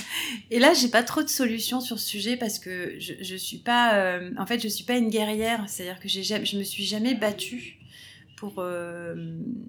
Et 0.50 0.58
là, 0.58 0.74
j'ai 0.74 0.88
pas 0.88 1.02
trop 1.02 1.22
de 1.22 1.28
solutions 1.28 1.80
sur 1.80 1.98
ce 1.98 2.06
sujet 2.06 2.36
parce 2.36 2.58
que 2.58 2.94
je, 2.98 3.14
je 3.22 3.36
suis 3.36 3.56
pas, 3.56 3.94
euh, 3.96 4.30
en 4.38 4.44
fait, 4.44 4.60
je 4.60 4.68
suis 4.68 4.84
pas 4.84 4.98
une 4.98 5.08
guerrière. 5.08 5.64
C'est-à-dire 5.66 5.98
que 5.98 6.08
j'ai 6.10 6.22
je 6.22 6.58
me 6.58 6.62
suis 6.62 6.84
jamais 6.84 7.14
battue 7.14 7.77
pour, 8.38 8.64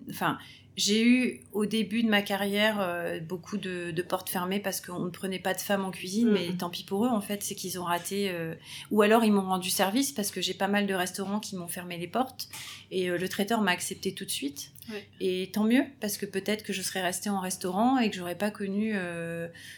enfin, 0.09 0.37
j'ai 0.79 1.03
eu 1.03 1.41
au 1.51 1.65
début 1.65 2.03
de 2.03 2.09
ma 2.09 2.21
carrière 2.21 2.77
euh, 2.79 3.19
beaucoup 3.19 3.57
de, 3.57 3.93
portes 4.01 4.29
fermées 4.29 4.61
parce 4.61 4.79
qu'on 4.79 5.05
ne 5.05 5.09
prenait 5.09 5.39
pas 5.39 5.53
de 5.53 5.59
femmes 5.59 5.83
en 5.83 5.91
cuisine, 5.91 6.31
mais 6.31 6.49
mm. 6.49 6.57
tant 6.57 6.69
pis 6.69 6.83
pour 6.83 7.05
eux 7.05 7.09
en 7.09 7.19
fait, 7.19 7.43
c'est 7.43 7.53
qu'ils 7.53 7.79
ont 7.79 7.83
raté. 7.83 8.29
Euh, 8.31 8.55
ou 8.89 9.01
alors 9.01 9.25
ils 9.25 9.31
m'ont 9.31 9.45
rendu 9.45 9.69
service 9.69 10.13
parce 10.13 10.31
que 10.31 10.39
j'ai 10.39 10.53
pas 10.53 10.69
mal 10.69 10.87
de 10.87 10.93
restaurants 10.93 11.41
qui 11.41 11.57
m'ont 11.57 11.67
fermé 11.67 11.97
les 11.97 12.07
portes 12.07 12.47
et 12.91 13.09
euh, 13.09 13.17
le 13.17 13.27
traiteur 13.27 13.61
m'a 13.61 13.71
accepté 13.71 14.13
tout 14.13 14.25
de 14.25 14.31
suite. 14.31 14.71
Et 15.19 15.51
tant 15.53 15.65
mieux 15.65 15.83
parce 16.01 16.17
que 16.17 16.25
peut-être 16.25 16.63
que 16.63 16.73
je 16.73 16.81
serais 16.81 17.01
restée 17.01 17.29
en 17.29 17.39
restaurant 17.39 17.99
et 17.99 18.09
que 18.09 18.15
j'aurais 18.15 18.37
pas 18.37 18.49
connu, 18.49 18.95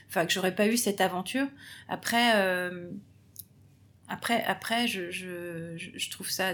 enfin 0.08 0.26
que 0.26 0.32
j'aurais 0.32 0.56
pas 0.56 0.68
eu 0.68 0.78
cette 0.78 1.02
aventure. 1.02 1.48
Après. 1.90 2.32
après, 4.08 4.42
après 4.46 4.88
je, 4.88 5.12
je 5.12 6.10
trouve 6.12 6.30
ça 6.30 6.54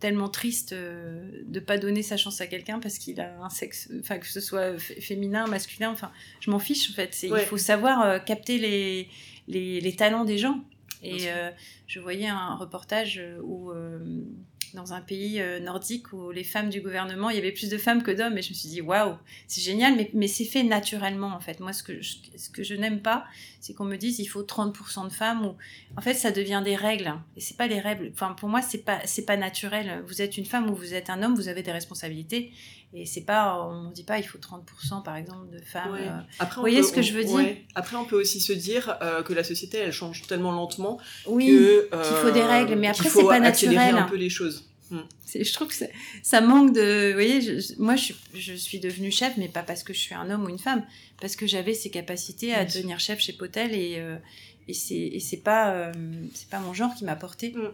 tellement 0.00 0.28
triste 0.28 0.72
euh, 0.72 1.42
de 1.46 1.60
pas 1.60 1.78
donner 1.78 2.02
sa 2.02 2.16
chance 2.16 2.40
à 2.40 2.46
quelqu'un 2.46 2.78
parce 2.78 2.98
qu'il 2.98 3.20
a 3.20 3.42
un 3.42 3.50
sexe, 3.50 3.90
enfin 4.00 4.18
que 4.18 4.26
ce 4.26 4.40
soit 4.40 4.78
féminin, 4.78 5.46
masculin, 5.46 5.90
enfin 5.90 6.12
je 6.40 6.50
m'en 6.50 6.58
fiche 6.58 6.90
en 6.90 6.94
fait. 6.94 7.16
Il 7.22 7.36
faut 7.40 7.58
savoir 7.58 8.02
euh, 8.02 8.18
capter 8.18 8.58
les, 8.58 9.08
les, 9.48 9.96
talents 9.96 10.24
des 10.24 10.38
gens. 10.38 10.60
Et 11.02 11.30
euh, 11.30 11.50
je 11.86 12.00
voyais 12.00 12.26
un 12.26 12.56
reportage 12.56 13.22
où 13.42 13.70
dans 14.74 14.92
un 14.92 15.00
pays 15.00 15.40
euh, 15.40 15.60
nordique 15.60 16.12
où 16.12 16.30
les 16.30 16.44
femmes 16.44 16.70
du 16.70 16.80
gouvernement, 16.80 17.30
il 17.30 17.36
y 17.36 17.38
avait 17.38 17.52
plus 17.52 17.70
de 17.70 17.78
femmes 17.78 18.02
que 18.02 18.10
d'hommes. 18.10 18.36
Et 18.38 18.42
je 18.42 18.50
me 18.50 18.54
suis 18.54 18.68
dit, 18.68 18.80
waouh, 18.80 19.16
c'est 19.46 19.60
génial, 19.60 19.94
mais, 20.14 20.26
c'est 20.26 20.44
fait 20.44 20.62
naturellement, 20.62 21.28
en 21.28 21.40
fait. 21.40 21.60
Moi, 21.60 21.72
ce 21.72 21.82
que 21.82 22.00
je, 22.00 22.74
n'aime 22.74 23.00
pas, 23.00 23.24
c'est 23.60 23.74
qu'on 23.74 23.84
me 23.84 23.96
dise, 23.96 24.18
il 24.18 24.26
faut 24.26 24.42
30% 24.42 25.04
de 25.04 25.12
femmes. 25.12 25.46
Ou... 25.46 25.56
En 25.96 26.00
fait, 26.00 26.14
ça 26.14 26.30
devient 26.30 26.62
des 26.64 26.76
règles. 26.76 27.12
Et 27.36 27.40
c'est 27.40 27.56
pas 27.56 27.66
les 27.66 27.80
règles. 27.80 28.12
Pour 28.36 28.48
moi, 28.48 28.62
c'est 28.62 28.84
pas, 28.84 29.00
pas 29.26 29.36
naturel. 29.36 30.02
Vous 30.06 30.22
êtes 30.22 30.36
une 30.36 30.46
femme 30.46 30.70
ou 30.70 30.74
vous 30.74 30.94
êtes 30.94 31.10
un 31.10 31.22
homme, 31.22 31.34
vous 31.34 31.48
avez 31.48 31.62
des 31.62 31.72
responsabilités. 31.72 32.52
Et 32.94 33.04
c'est 33.04 33.24
pas, 33.24 33.66
on 33.68 33.88
ne 33.88 33.92
dit 33.92 34.02
pas, 34.02 34.18
il 34.18 34.22
faut 34.22 34.38
30% 34.38 35.02
par 35.02 35.16
exemple 35.16 35.50
de 35.52 35.60
femmes. 35.62 35.94
Euh. 35.94 36.20
Après, 36.38 36.56
Vous 36.56 36.62
voyez 36.62 36.82
ce 36.82 36.92
que 36.92 37.02
je 37.02 37.12
veux 37.12 37.24
dire? 37.24 37.56
Après, 37.74 37.96
on 37.96 38.06
peut 38.06 38.18
aussi 38.18 38.40
se 38.40 38.52
dire 38.52 38.96
euh, 39.02 39.22
que 39.22 39.34
la 39.34 39.44
société, 39.44 39.78
elle 39.78 39.92
change 39.92 40.26
tellement 40.26 40.52
lentement 40.52 40.98
oui, 41.26 41.46
qu'il 41.46 42.16
faut 42.16 42.30
des 42.30 42.42
règles, 42.42 42.76
mais 42.76 42.88
après, 42.88 43.10
c'est 43.10 43.24
pas 43.24 43.40
naturel. 43.40 43.94
un 43.94 44.04
peu 44.04 44.16
les 44.16 44.30
choses. 44.30 44.64
Hmm. 44.90 45.00
Je 45.34 45.52
trouve 45.52 45.68
que 45.68 45.74
ça 46.22 46.40
manque 46.40 46.72
de. 46.72 47.08
Vous 47.08 47.14
voyez, 47.14 47.58
moi, 47.78 47.94
je 47.96 48.04
suis, 48.04 48.16
je 48.34 48.54
suis 48.54 48.80
devenue 48.80 49.10
chef, 49.10 49.34
mais 49.36 49.48
pas 49.48 49.62
parce 49.62 49.82
que 49.82 49.92
je 49.92 49.98
suis 49.98 50.14
un 50.14 50.30
homme 50.30 50.44
ou 50.44 50.48
une 50.48 50.58
femme, 50.58 50.82
parce 51.20 51.36
que 51.36 51.46
j'avais 51.46 51.74
ces 51.74 51.90
capacités 51.90 52.54
à 52.54 52.64
devenir 52.64 52.98
chef 52.98 53.20
chez 53.20 53.34
Potel 53.34 53.74
et, 53.74 53.96
euh, 53.98 54.16
et 54.68 54.74
c'est 54.74 55.18
c'est 55.20 55.38
pas 55.38 55.72
euh, 55.72 55.92
c'est 56.34 56.48
pas 56.48 56.60
mon 56.60 56.74
genre 56.74 56.94
qui 56.94 57.04
m'a 57.04 57.16
porté. 57.16 57.52
Mm. 57.52 57.70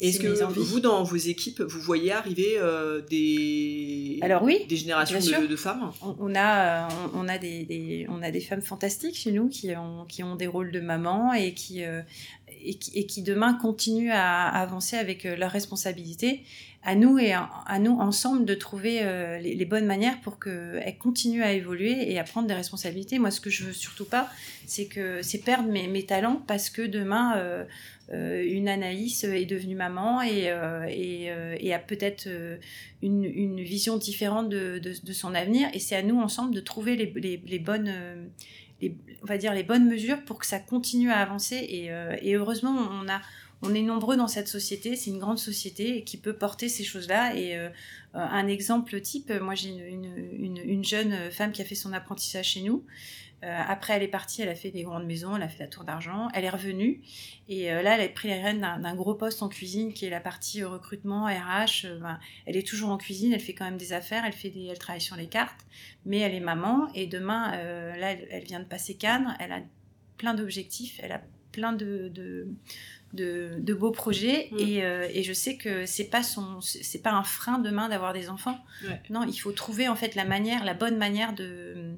Est-ce 0.00 0.18
que 0.18 0.58
vous 0.58 0.80
dans 0.80 1.04
vos 1.04 1.16
équipes 1.16 1.60
vous 1.60 1.80
voyez 1.80 2.12
arriver 2.12 2.54
euh, 2.56 3.02
des 3.02 4.18
alors 4.22 4.42
oui 4.42 4.64
des 4.68 4.76
générations 4.76 5.18
de, 5.18 5.56
femmes? 5.56 5.92
On, 6.02 6.34
a 6.34 6.88
on, 7.14 7.28
a 7.28 7.38
des, 7.38 8.06
on 8.08 8.22
a 8.22 8.30
des 8.30 8.40
femmes 8.40 8.62
fantastiques 8.62 9.16
chez 9.16 9.32
nous 9.32 9.48
qui 9.48 9.76
ont 9.76 10.06
qui 10.06 10.22
ont 10.22 10.36
des 10.36 10.46
rôles 10.46 10.72
de 10.72 10.80
maman 10.80 11.32
et 11.34 11.52
qui 11.52 11.82
et 11.82 12.74
qui, 12.74 12.98
et 12.98 13.06
qui, 13.06 13.22
demain 13.22 13.54
continuent 13.54 14.10
à, 14.10 14.48
avancer 14.48 14.96
avec 14.96 15.24
leurs 15.24 15.52
responsabilités 15.52 16.42
à 16.84 16.94
nous 16.94 17.18
et 17.18 17.32
à, 17.32 17.78
nous 17.80 17.98
ensemble 17.98 18.44
de 18.44 18.54
trouver 18.54 19.00
euh, 19.02 19.38
les, 19.38 19.64
bonnes 19.64 19.86
manières 19.86 20.20
pour 20.20 20.38
qu'elles 20.38 20.96
continuent 20.98 21.42
à 21.42 21.52
évoluer 21.52 22.10
et 22.10 22.18
à 22.18 22.24
prendre 22.24 22.46
des 22.46 22.54
responsabilités. 22.54 23.18
Moi, 23.18 23.30
ce 23.30 23.40
que 23.40 23.50
je 23.50 23.64
veux 23.64 23.72
surtout 23.72 24.04
pas, 24.04 24.30
c'est 24.66 24.86
que 24.86 25.20
c'est 25.22 25.38
perdre 25.38 25.68
mes, 25.70 26.02
talents 26.04 26.40
parce 26.46 26.70
que 26.70 26.82
demain, 26.82 27.36
euh, 27.36 27.64
euh, 28.12 28.44
une 28.46 28.68
Anaïs 28.68 29.24
est 29.24 29.44
devenue 29.44 29.74
maman 29.74 30.22
et, 30.22 30.48
a 30.50 31.78
peut-être 31.80 32.28
une, 33.02 33.60
vision 33.60 33.96
différente 33.96 34.48
de, 34.48 35.12
son 35.12 35.34
avenir. 35.34 35.68
Et 35.74 35.80
c'est 35.80 35.96
à 35.96 36.02
nous 36.02 36.20
ensemble 36.20 36.54
de 36.54 36.60
trouver 36.60 36.96
les, 36.96 37.58
bonnes... 37.58 37.92
On 38.80 39.26
va 39.26 39.36
dire 39.36 39.52
les 39.52 39.64
bonnes 39.64 39.88
mesures 39.88 40.22
pour 40.24 40.38
que 40.38 40.46
ça 40.46 40.60
continue 40.60 41.10
à 41.10 41.18
avancer 41.18 41.56
et 42.22 42.36
heureusement 42.36 42.70
on 42.70 43.08
a 43.08 43.20
on 43.62 43.74
est 43.74 43.82
nombreux 43.82 44.16
dans 44.16 44.28
cette 44.28 44.48
société, 44.48 44.94
c'est 44.94 45.10
une 45.10 45.18
grande 45.18 45.38
société 45.38 46.04
qui 46.04 46.16
peut 46.16 46.34
porter 46.34 46.68
ces 46.68 46.84
choses-là. 46.84 47.34
Et 47.34 47.56
euh, 47.56 47.70
un 48.14 48.46
exemple 48.46 49.00
type, 49.00 49.32
moi 49.40 49.54
j'ai 49.54 49.70
une, 49.70 50.84
jeune 50.84 51.30
femme 51.30 51.52
qui 51.52 51.62
a 51.62 51.64
fait 51.64 51.74
son 51.74 51.92
apprentissage 51.92 52.50
chez 52.50 52.62
nous. 52.62 52.84
Euh, 53.44 53.62
après, 53.68 53.92
elle 53.92 54.02
est 54.02 54.08
partie, 54.08 54.42
elle 54.42 54.48
a 54.48 54.56
fait 54.56 54.72
des 54.72 54.82
grandes 54.82 55.06
maisons, 55.06 55.36
elle 55.36 55.44
a 55.44 55.48
fait 55.48 55.60
la 55.62 55.68
tour 55.68 55.84
d'argent, 55.84 56.28
elle 56.34 56.44
est 56.44 56.50
revenue. 56.50 57.00
Et 57.48 57.72
euh, 57.72 57.82
là, 57.82 57.94
elle 57.96 58.00
a 58.00 58.08
pris 58.08 58.26
les 58.26 58.40
rênes 58.40 58.60
d'un 58.60 58.94
gros 58.96 59.14
poste 59.14 59.42
en 59.42 59.48
cuisine 59.48 59.92
qui 59.92 60.06
est 60.06 60.10
la 60.10 60.20
partie 60.20 60.64
recrutement, 60.64 61.26
RH. 61.26 61.86
Ben, 62.00 62.18
elle 62.46 62.56
est 62.56 62.66
toujours 62.66 62.90
en 62.90 62.98
cuisine, 62.98 63.32
elle 63.32 63.40
fait 63.40 63.54
quand 63.54 63.64
même 63.64 63.76
des 63.76 63.92
affaires, 63.92 64.24
elle, 64.24 64.32
fait 64.32 64.50
des, 64.50 64.66
elle 64.66 64.78
travaille 64.78 65.00
sur 65.00 65.14
les 65.14 65.28
cartes, 65.28 65.66
mais 66.04 66.18
elle 66.18 66.34
est 66.34 66.40
maman. 66.40 66.88
Et 66.94 67.06
demain, 67.06 67.52
là, 67.96 68.12
elle, 68.12 68.44
vient 68.44 68.60
de 68.60 68.64
passer 68.64 68.96
Cannes, 68.96 69.36
elle 69.38 69.52
a 69.52 69.60
plein 70.16 70.34
d'objectifs, 70.34 70.98
elle 71.00 71.12
a 71.12 71.22
plein 71.52 71.72
de, 71.72 72.48
beaux 73.12 73.90
projets 73.90 74.48
mm. 74.52 74.56
euh, 74.60 75.08
et, 75.12 75.22
je 75.22 75.32
sais 75.32 75.56
que 75.56 75.86
c'est 75.86 76.04
pas 76.04 76.22
son 76.22 76.60
c'est 76.60 77.02
pas 77.02 77.12
un 77.12 77.22
frein 77.22 77.58
demain 77.58 77.88
d'avoir 77.88 78.12
des 78.12 78.28
enfants. 78.28 78.58
Non 79.10 79.24
il 79.24 79.36
faut 79.36 79.52
trouver 79.52 79.88
en 79.88 79.96
fait 79.96 80.14
la 80.14 80.24
manière 80.24 80.64
la 80.64 80.74
bonne 80.74 80.96
manière 80.96 81.34
de 81.34 81.94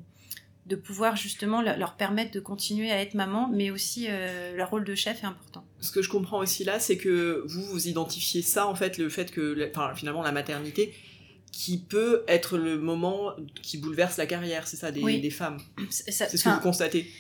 de 0.67 0.77
pouvoir 0.77 1.17
justement 1.17 1.63
leur 1.63 1.97
permettre 1.97 2.31
de 2.31 2.39
continuer 2.39 2.93
à 2.93 3.01
être 3.01 3.15
maman 3.15 3.51
mais 3.53 3.71
aussi 3.71 4.07
euh, 4.09 4.55
leur 4.57 4.71
rôle 4.71 4.85
de 4.85 4.95
chef 4.95 5.25
est 5.25 5.27
important. 5.27 5.65
Ce 5.81 5.91
que 5.91 6.03
je 6.03 6.09
comprends 6.09 6.39
aussi 6.39 6.65
là 6.65 6.79
c'est 6.79 6.97
que 6.97 7.43
vous 7.47 7.63
vous 7.63 7.89
identifiez 7.89 8.43
ça 8.43 8.67
en 8.67 8.75
fait 8.75 8.99
le 8.99 9.09
fait 9.09 9.33
que 9.33 9.69
enfin, 9.71 9.95
finalement 9.95 10.23
la 10.23 10.33
maternité 10.33 10.95
qui 11.51 11.79
peut 11.79 12.23
être 12.29 12.57
le 12.57 12.79
moment 12.79 13.33
qui 13.63 13.79
bouleverse 13.79 14.17
la 14.17 14.27
carrière 14.27 14.69
c'est 14.69 14.77
ça 14.77 14.93
des, 14.93 15.19
des 15.19 15.31
femmes. 15.31 15.59
C'est 15.89 16.13
ce 16.13 16.45
que 16.45 16.49
vous 16.51 16.61
constatez 16.61 17.11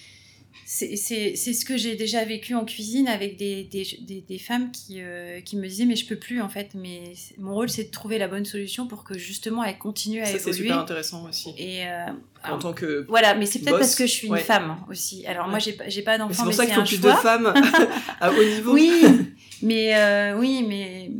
c'est 0.64 0.96
ce 0.96 1.64
que 1.64 1.76
j'ai 1.76 1.96
déjà 1.96 2.24
vécu 2.24 2.54
en 2.54 2.64
cuisine 2.64 3.08
avec 3.08 3.36
des, 3.36 3.64
des, 3.64 4.24
des, 4.26 4.38
femmes 4.38 4.70
qui, 4.70 5.00
euh, 5.00 5.40
qui 5.40 5.56
me 5.56 5.66
disaient 5.66 5.84
mais 5.84 5.96
je 5.96 6.06
peux 6.06 6.16
plus 6.16 6.40
en 6.40 6.48
fait 6.48 6.70
mais 6.74 7.12
mon 7.38 7.54
rôle 7.54 7.68
c'est 7.68 7.84
de 7.84 7.90
trouver 7.90 8.18
la 8.18 8.28
bonne 8.28 8.44
solution 8.44 8.86
pour 8.86 9.04
que 9.04 9.18
justement 9.18 9.64
elle 9.64 9.78
continue 9.78 10.20
à 10.20 10.26
ça, 10.26 10.36
évoluer. 10.36 10.52
Ça 10.52 10.52
c'est 10.52 10.62
super 10.62 10.78
intéressant 10.78 11.28
aussi. 11.28 11.54
Et 11.58 11.86
euh, 11.88 12.06
en 12.48 12.58
tant 12.58 12.72
que 12.72 13.04
voilà 13.08 13.34
mais 13.34 13.46
c'est 13.46 13.60
peut-être 13.60 13.78
parce 13.78 13.96
que 13.96 14.06
je 14.06 14.12
suis 14.12 14.28
une 14.28 14.36
femme 14.36 14.76
aussi. 14.88 15.26
Alors 15.26 15.48
moi 15.48 15.58
j'ai 15.58 15.76
j'ai 15.88 16.02
pas 16.02 16.18
d'enfant 16.18 16.28
mais 16.28 16.36
c'est 16.36 16.44
pour 16.44 16.54
ça 16.54 16.66
qu'il 16.66 16.74
faut 16.74 16.82
plus 16.82 17.00
de 17.00 17.10
femmes 17.10 17.52
à 18.20 18.30
haut 18.30 18.44
niveau. 18.44 18.72
Oui 18.72 18.92
mais 19.62 19.96
euh, 19.96 20.38
oui 20.38 20.64
mais 20.68 21.10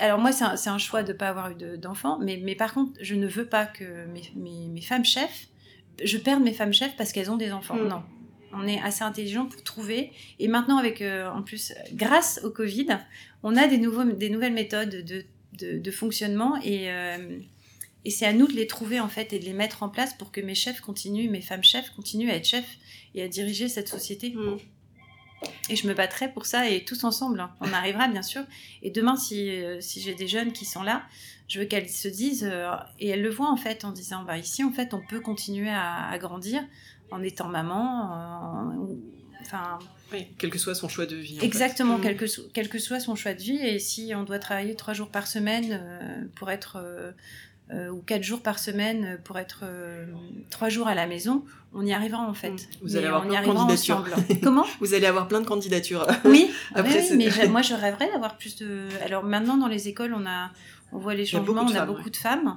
alors 0.00 0.18
moi 0.18 0.32
c'est 0.32 0.44
un, 0.44 0.74
un, 0.74 0.78
choix 0.78 1.02
de 1.02 1.12
pas 1.12 1.28
avoir 1.28 1.50
eu 1.50 1.78
d'enfant 1.78 2.18
mais 2.20 2.40
mais 2.42 2.54
par 2.54 2.72
contre 2.72 2.92
je 3.00 3.14
ne 3.14 3.26
veux 3.26 3.46
pas 3.46 3.66
que 3.66 3.84
mes, 4.06 4.22
mes, 4.34 4.68
mes 4.68 4.80
femmes 4.80 5.04
chefs 5.04 5.48
je 6.02 6.18
perde 6.18 6.42
mes 6.42 6.52
femmes 6.52 6.72
chefs 6.72 6.96
parce 6.96 7.12
qu'elles 7.12 7.30
ont 7.30 7.36
des 7.36 7.52
enfants. 7.52 7.76
Mm. 7.76 7.88
Non, 7.88 8.02
on 8.52 8.66
est 8.66 8.80
assez 8.80 9.02
intelligent 9.02 9.46
pour 9.46 9.62
trouver. 9.62 10.12
Et 10.38 10.48
maintenant, 10.48 10.78
avec 10.78 11.02
euh, 11.02 11.30
en 11.30 11.42
plus, 11.42 11.72
grâce 11.92 12.40
au 12.44 12.50
Covid, 12.50 12.98
on 13.42 13.56
a 13.56 13.66
des, 13.66 13.78
nouveaux, 13.78 14.04
des 14.04 14.30
nouvelles 14.30 14.52
méthodes 14.52 15.04
de, 15.04 15.24
de, 15.78 15.90
fonctionnement 15.90 16.56
et, 16.62 16.90
euh, 16.90 17.38
et 18.04 18.10
c'est 18.10 18.26
à 18.26 18.32
nous 18.32 18.46
de 18.46 18.52
les 18.52 18.66
trouver 18.66 19.00
en 19.00 19.08
fait 19.08 19.32
et 19.32 19.38
de 19.38 19.44
les 19.44 19.52
mettre 19.52 19.82
en 19.82 19.88
place 19.88 20.14
pour 20.14 20.32
que 20.32 20.40
mes 20.40 20.54
chefs 20.54 20.80
continuent, 20.80 21.30
mes 21.30 21.40
femmes 21.40 21.64
chefs 21.64 21.90
continuent 21.90 22.30
à 22.30 22.34
être 22.34 22.46
chefs 22.46 22.76
et 23.14 23.22
à 23.22 23.28
diriger 23.28 23.68
cette 23.68 23.88
société. 23.88 24.30
Mm. 24.30 24.56
Et 25.68 25.76
je 25.76 25.86
me 25.86 25.94
battrai 25.94 26.32
pour 26.32 26.46
ça 26.46 26.68
et 26.68 26.84
tous 26.84 27.04
ensemble, 27.04 27.40
hein. 27.40 27.54
on 27.60 27.72
arrivera 27.72 28.08
bien 28.08 28.22
sûr. 28.22 28.42
Et 28.82 28.90
demain, 28.90 29.16
si, 29.16 29.50
euh, 29.50 29.80
si 29.80 30.00
j'ai 30.00 30.14
des 30.14 30.28
jeunes 30.28 30.52
qui 30.52 30.64
sont 30.64 30.82
là, 30.82 31.02
je 31.46 31.60
veux 31.60 31.66
qu'elles 31.66 31.88
se 31.88 32.08
disent, 32.08 32.50
et 32.98 33.08
elles 33.08 33.22
le 33.22 33.30
voient 33.30 33.50
en 33.50 33.56
fait, 33.56 33.84
en 33.84 33.92
disant, 33.92 34.24
bah, 34.24 34.38
ici 34.38 34.64
en 34.64 34.72
fait, 34.72 34.94
on 34.94 35.00
peut 35.06 35.20
continuer 35.20 35.70
à, 35.70 36.08
à 36.08 36.18
grandir, 36.18 36.64
en 37.10 37.22
étant 37.22 37.48
maman. 37.48 38.72
enfin. 39.40 39.78
Oui, 40.12 40.28
quel 40.38 40.50
que 40.50 40.58
soit 40.58 40.74
son 40.74 40.88
choix 40.88 41.06
de 41.06 41.16
vie. 41.16 41.38
Exactement, 41.42 41.98
mm. 41.98 42.00
quel, 42.02 42.16
que, 42.16 42.26
quel, 42.52 42.68
que, 42.68 42.78
soit 42.78 43.00
son 43.00 43.16
choix 43.16 43.34
de 43.34 43.42
vie. 43.42 43.58
Et 43.58 43.78
si 43.78 44.12
on 44.14 44.22
doit 44.22 44.38
travailler 44.38 44.76
trois 44.76 44.94
jours 44.94 45.08
par 45.08 45.26
semaine 45.26 45.80
euh, 45.82 46.24
pour 46.34 46.50
être. 46.50 46.78
Euh, 46.80 47.12
euh, 47.74 47.88
ou 47.88 48.00
quatre 48.00 48.22
jours 48.22 48.42
par 48.42 48.60
semaine 48.60 49.18
pour 49.24 49.40
être 49.40 49.64
trois 50.50 50.68
jours 50.68 50.86
à 50.86 50.94
la 50.94 51.08
maison, 51.08 51.44
on 51.74 51.84
y 51.84 51.92
arrivera 51.92 52.22
en 52.22 52.32
fait. 52.32 52.52
Mm. 52.52 52.58
Vous 52.80 52.96
allez 52.96 53.06
avoir 53.06 53.26
plein 53.26 53.42
de 53.42 53.46
candidatures. 53.46 54.04
Comment 54.40 54.64
Vous 54.80 54.94
allez 54.94 55.06
avoir 55.06 55.26
plein 55.26 55.40
de 55.40 55.46
candidatures. 55.46 56.06
Oui, 56.24 56.48
Après, 56.76 57.10
oui, 57.10 57.16
mais 57.16 57.48
moi 57.48 57.62
je 57.62 57.74
rêverais 57.74 58.08
d'avoir 58.12 58.36
plus 58.36 58.54
de. 58.54 58.86
Alors 59.04 59.24
maintenant 59.24 59.56
dans 59.56 59.66
les 59.66 59.88
écoles, 59.88 60.14
on 60.14 60.24
a, 60.26 60.52
on 60.92 60.98
voit 60.98 61.16
les 61.16 61.26
changements, 61.26 61.66
on 61.68 61.74
a 61.74 61.86
beaucoup 61.86 62.10
de 62.10 62.16
femmes. 62.16 62.56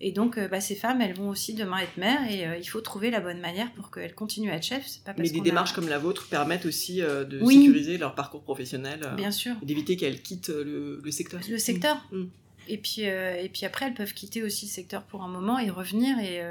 Et 0.00 0.12
donc, 0.12 0.36
euh, 0.36 0.46
bah, 0.48 0.60
ces 0.60 0.74
femmes, 0.74 1.00
elles 1.00 1.14
vont 1.14 1.30
aussi 1.30 1.54
demain 1.54 1.78
être 1.78 1.96
mères 1.96 2.30
et 2.30 2.46
euh, 2.46 2.58
il 2.58 2.66
faut 2.66 2.82
trouver 2.82 3.10
la 3.10 3.20
bonne 3.20 3.40
manière 3.40 3.72
pour 3.72 3.90
qu'elles 3.90 4.14
continuent 4.14 4.50
à 4.50 4.56
être 4.56 4.64
chefs. 4.64 4.98
Pas 5.04 5.14
Mais 5.16 5.30
des 5.30 5.40
démarches 5.40 5.72
comme 5.72 5.88
la 5.88 5.98
vôtre 5.98 6.28
permettent 6.28 6.66
aussi 6.66 7.00
euh, 7.00 7.24
de 7.24 7.44
sécuriser 7.44 7.96
leur 7.96 8.14
parcours 8.14 8.42
professionnel. 8.42 9.00
Bien 9.16 9.30
sûr. 9.30 9.54
Et 9.62 9.66
d'éviter 9.66 9.96
qu'elles 9.96 10.20
quittent 10.20 10.50
le, 10.50 11.00
secteur. 11.10 11.40
Le 11.48 11.58
secteur. 11.58 12.06
Mm. 12.12 12.18
Mm. 12.18 12.30
Et, 12.68 12.78
puis, 12.78 13.02
et 13.02 13.50
puis 13.52 13.64
après, 13.64 13.86
elles 13.86 13.94
peuvent 13.94 14.12
quitter 14.12 14.42
aussi 14.42 14.66
le 14.66 14.70
secteur 14.70 15.04
pour 15.04 15.22
un 15.22 15.28
moment 15.28 15.58
et 15.58 15.70
revenir. 15.70 16.18
Et 16.18 16.42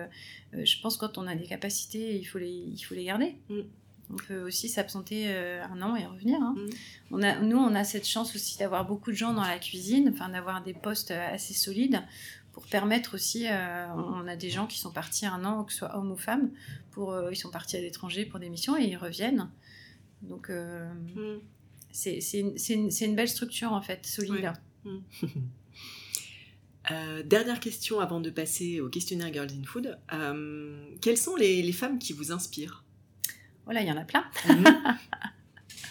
je 0.53 0.81
pense 0.81 0.95
que 0.97 1.05
quand 1.05 1.17
on 1.17 1.27
a 1.27 1.35
des 1.35 1.45
capacités, 1.45 2.15
il 2.15 2.23
faut 2.23 2.37
les, 2.37 2.47
il 2.73 2.81
faut 2.81 2.95
les 2.95 3.03
garder. 3.03 3.35
Mm. 3.49 3.59
On 4.11 4.15
peut 4.15 4.41
aussi 4.43 4.69
s'absenter 4.69 5.27
un 5.27 5.81
an 5.81 5.95
et 5.95 6.05
revenir. 6.05 6.39
Hein. 6.41 6.55
On 7.11 7.21
a, 7.21 7.39
nous, 7.39 7.57
on 7.57 7.75
a 7.75 7.83
cette 7.83 8.07
chance 8.07 8.33
aussi 8.35 8.57
d'avoir 8.57 8.85
beaucoup 8.85 9.11
de 9.11 9.17
gens 9.17 9.33
dans 9.33 9.43
la 9.43 9.59
cuisine, 9.59 10.09
enfin 10.13 10.29
d'avoir 10.29 10.63
des 10.63 10.73
postes 10.73 11.11
assez 11.11 11.53
solides 11.53 12.01
pour 12.55 12.65
permettre 12.67 13.15
aussi, 13.15 13.47
euh, 13.49 13.85
on 13.93 14.25
a 14.29 14.37
des 14.37 14.49
gens 14.49 14.65
qui 14.65 14.79
sont 14.79 14.91
partis 14.93 15.25
un 15.25 15.43
an, 15.43 15.65
que 15.65 15.73
ce 15.73 15.79
soit 15.79 15.97
homme 15.97 16.09
ou 16.09 16.15
femme, 16.15 16.51
pour, 16.91 17.11
euh, 17.11 17.29
ils 17.29 17.35
sont 17.35 17.51
partis 17.51 17.75
à 17.75 17.81
l'étranger 17.81 18.25
pour 18.25 18.39
des 18.39 18.47
missions 18.47 18.77
et 18.77 18.85
ils 18.85 18.95
reviennent. 18.95 19.49
Donc, 20.21 20.49
euh, 20.49 20.89
Mm. 21.15 21.41
c'est 21.91 22.21
c'est 22.21 22.39
une, 22.39 22.57
c'est 22.57 22.73
une- 22.75 22.91
c'est 22.91 23.05
une 23.05 23.15
belle 23.17 23.27
structure 23.27 23.73
en 23.73 23.81
fait, 23.81 24.05
solide. 24.05 24.53
Euh, 26.91 27.23
dernière 27.23 27.59
question 27.59 27.99
avant 27.99 28.21
de 28.21 28.29
passer 28.29 28.79
au 28.79 28.89
questionnaire 28.89 29.33
Girls 29.33 29.49
in 29.59 29.63
Food. 29.65 29.97
Euh, 30.13 30.85
quelles 31.01 31.17
sont 31.17 31.35
les, 31.35 31.63
les 31.63 31.71
femmes 31.73 31.97
qui 31.97 32.13
vous 32.13 32.31
inspirent? 32.31 32.83
Voilà, 33.65 33.81
il 33.81 33.87
y 33.87 33.91
en 33.91 33.97
a 33.97 34.05
plein. 34.05 34.23
Mhm. 34.47 34.63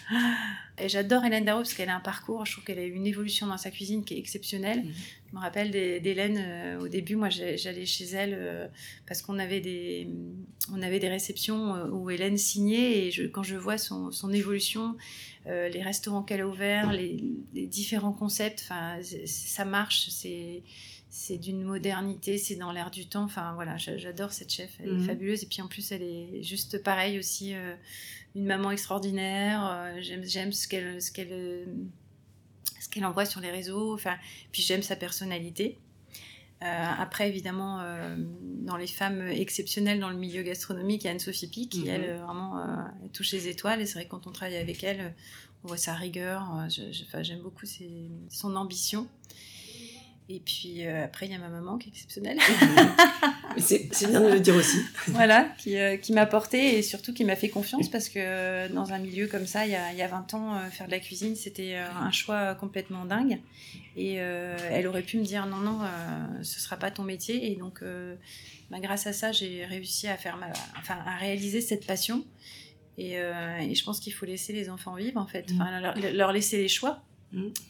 Et 0.77 0.89
j'adore 0.89 1.23
Hélène 1.23 1.45
Darrow 1.45 1.61
parce 1.61 1.73
qu'elle 1.73 1.87
a 1.89 1.95
un 1.95 2.01
parcours, 2.01 2.45
je 2.45 2.51
trouve 2.51 2.65
qu'elle 2.65 2.79
a 2.79 2.83
eu 2.85 2.91
une 2.93 3.07
évolution 3.07 3.47
dans 3.47 3.57
sa 3.57 3.71
cuisine 3.71 4.03
qui 4.03 4.15
est 4.15 4.17
exceptionnelle. 4.19 4.83
Mhm. 4.83 4.91
Je 5.31 5.35
me 5.37 5.39
rappelle 5.41 5.71
d'Hé- 5.71 6.01
d'Hélène, 6.01 6.37
euh, 6.37 6.79
au 6.81 6.87
début, 6.89 7.15
moi 7.15 7.29
j'allais 7.29 7.85
chez 7.85 8.05
elle 8.05 8.33
euh, 8.37 8.67
parce 9.07 9.21
qu'on 9.21 9.39
avait 9.39 9.61
des, 9.61 10.07
on 10.73 10.81
avait 10.81 10.99
des 10.99 11.07
réceptions 11.07 11.75
euh, 11.75 11.89
où 11.89 12.09
Hélène 12.09 12.37
signait 12.37 13.05
et 13.07 13.11
je- 13.11 13.23
quand 13.23 13.43
je 13.43 13.55
vois 13.55 13.77
son, 13.77 14.11
son 14.11 14.33
évolution, 14.33 14.95
les 15.47 15.81
restaurants 15.83 16.23
qu'elle 16.23 16.41
a 16.41 16.47
ouverts, 16.47 16.91
les, 16.91 17.23
les 17.53 17.67
différents 17.67 18.13
concepts, 18.13 18.67
ça 19.25 19.65
marche, 19.65 20.09
c'est 20.09 20.63
c'est 21.17 21.37
d'une 21.37 21.61
modernité, 21.63 22.37
c'est 22.37 22.55
dans 22.57 22.73
l'air 22.73 22.91
du 22.91 23.05
temps. 23.07 23.23
Enfin 23.23 23.53
voilà, 23.53 23.77
j'a- 23.77 23.97
j'adore 23.97 24.33
cette 24.33 24.51
chef, 24.51 24.71
elle 24.83 24.91
Mhm. 24.95 25.03
est 25.03 25.05
fabuleuse 25.05 25.43
et 25.43 25.45
puis 25.45 25.61
en 25.61 25.67
plus 25.67 25.91
elle 25.93 26.01
est 26.03 26.43
juste 26.43 26.83
pareil 26.83 27.17
aussi. 27.19 27.53
euh, 27.53 27.73
une 28.35 28.45
maman 28.45 28.71
extraordinaire. 28.71 29.65
euh, 29.65 29.97
j'aime, 30.01 30.23
j'aime 30.25 30.51
ce 30.51 30.67
qu'elle, 30.67 31.01
ce 31.01 31.11
qu'elle, 31.11 31.67
ce 32.79 32.89
qu'elle 32.89 33.05
envoie 33.05 33.25
sur 33.25 33.41
les 33.41 33.51
réseaux. 33.51 33.93
Enfin, 33.93 34.15
puis 34.51 34.61
j'aime 34.61 34.81
sa 34.83 34.95
personnalité. 34.95 35.77
Euh, 36.63 36.65
après, 36.97 37.27
évidemment, 37.29 37.81
euh, 37.81 38.15
dans 38.17 38.77
les 38.77 38.87
femmes 38.87 39.27
exceptionnelles 39.27 39.99
dans 39.99 40.09
le 40.09 40.17
milieu 40.17 40.41
gastronomique, 40.41 41.03
il 41.03 41.05
y 41.05 41.09
a 41.09 41.11
Anne-Sophie 41.11 41.47
Pic, 41.47 41.71
qui, 41.71 41.81
Mhm. 41.81 41.87
elle, 41.89 42.03
euh, 42.09 42.17
vraiment, 42.23 42.59
euh, 42.59 42.75
elle 43.03 43.09
touche 43.09 43.31
les 43.33 43.47
étoiles. 43.47 43.81
Et 43.81 43.85
c'est 43.85 43.95
vrai 43.95 44.05
que 44.05 44.09
quand 44.11 44.25
on 44.27 44.31
travaille 44.31 44.55
avec 44.57 44.83
elle, 44.83 45.13
on 45.63 45.67
voit 45.67 45.77
sa 45.77 45.93
rigueur. 45.93 46.47
je- 46.69 46.91
je- 46.91 47.03
enfin, 47.03 47.23
j'aime 47.23 47.41
beaucoup 47.41 47.65
ses- 47.65 48.09
son 48.29 48.55
ambition. 48.55 49.07
Et 50.27 50.39
puis 50.39 50.85
euh, 50.85 51.05
après, 51.05 51.27
il 51.27 51.31
y 51.31 51.35
a 51.35 51.37
ma 51.37 51.49
maman 51.49 51.77
qui 51.77 51.89
est 51.89 51.91
exceptionnelle. 51.91 52.39
c'est 53.57 54.07
bien 54.07 54.21
de 54.21 54.33
le 54.33 54.39
dire 54.39 54.55
aussi. 54.55 54.79
voilà, 55.09 55.47
qui, 55.59 55.77
euh, 55.77 55.97
qui 55.97 56.13
m'a 56.13 56.25
porté 56.25 56.79
et 56.79 56.81
surtout 56.81 57.13
qui 57.13 57.23
m'a 57.23 57.35
fait 57.35 57.49
confiance 57.49 57.89
parce 57.89 58.09
que 58.09 58.17
euh, 58.17 58.67
dans 58.69 58.91
un 58.91 58.97
milieu 58.97 59.27
comme 59.27 59.45
ça, 59.45 59.67
il 59.67 59.71
y 59.71 59.75
a, 59.75 59.91
il 59.91 59.99
y 59.99 60.01
a 60.01 60.07
20 60.07 60.33
ans, 60.33 60.59
faire 60.71 60.87
de 60.87 60.91
la 60.91 60.99
cuisine, 60.99 61.35
c'était 61.35 61.75
un 61.75 62.11
choix 62.11 62.55
complètement 62.55 63.05
dingue. 63.05 63.39
Et 63.97 64.15
elle 64.15 64.87
aurait 64.87 65.03
pu 65.03 65.17
me 65.17 65.23
dire 65.23 65.45
non, 65.45 65.57
non, 65.57 65.79
ce 66.41 66.59
sera 66.59 66.77
pas 66.77 66.89
ton 66.89 67.03
métier. 67.03 67.51
Et 67.51 67.55
donc, 67.55 67.83
bah, 68.71 68.79
grâce 68.81 69.05
à 69.05 69.13
ça, 69.13 69.31
j'ai 69.31 69.63
réussi 69.65 70.07
à, 70.07 70.17
faire 70.17 70.37
ma, 70.37 70.47
enfin, 70.79 70.97
à 71.05 71.17
réaliser 71.17 71.61
cette 71.61 71.85
passion. 71.85 72.25
Et, 72.97 73.13
et 73.13 73.75
je 73.75 73.83
pense 73.83 73.99
qu'il 73.99 74.13
faut 74.13 74.25
laisser 74.25 74.53
les 74.53 74.71
enfants 74.71 74.95
vivre, 74.95 75.21
en 75.21 75.27
fait. 75.27 75.45
Enfin, 75.53 75.79
leur, 75.81 75.95
leur 76.13 76.31
laisser 76.31 76.57
les 76.57 76.67
choix, 76.67 77.03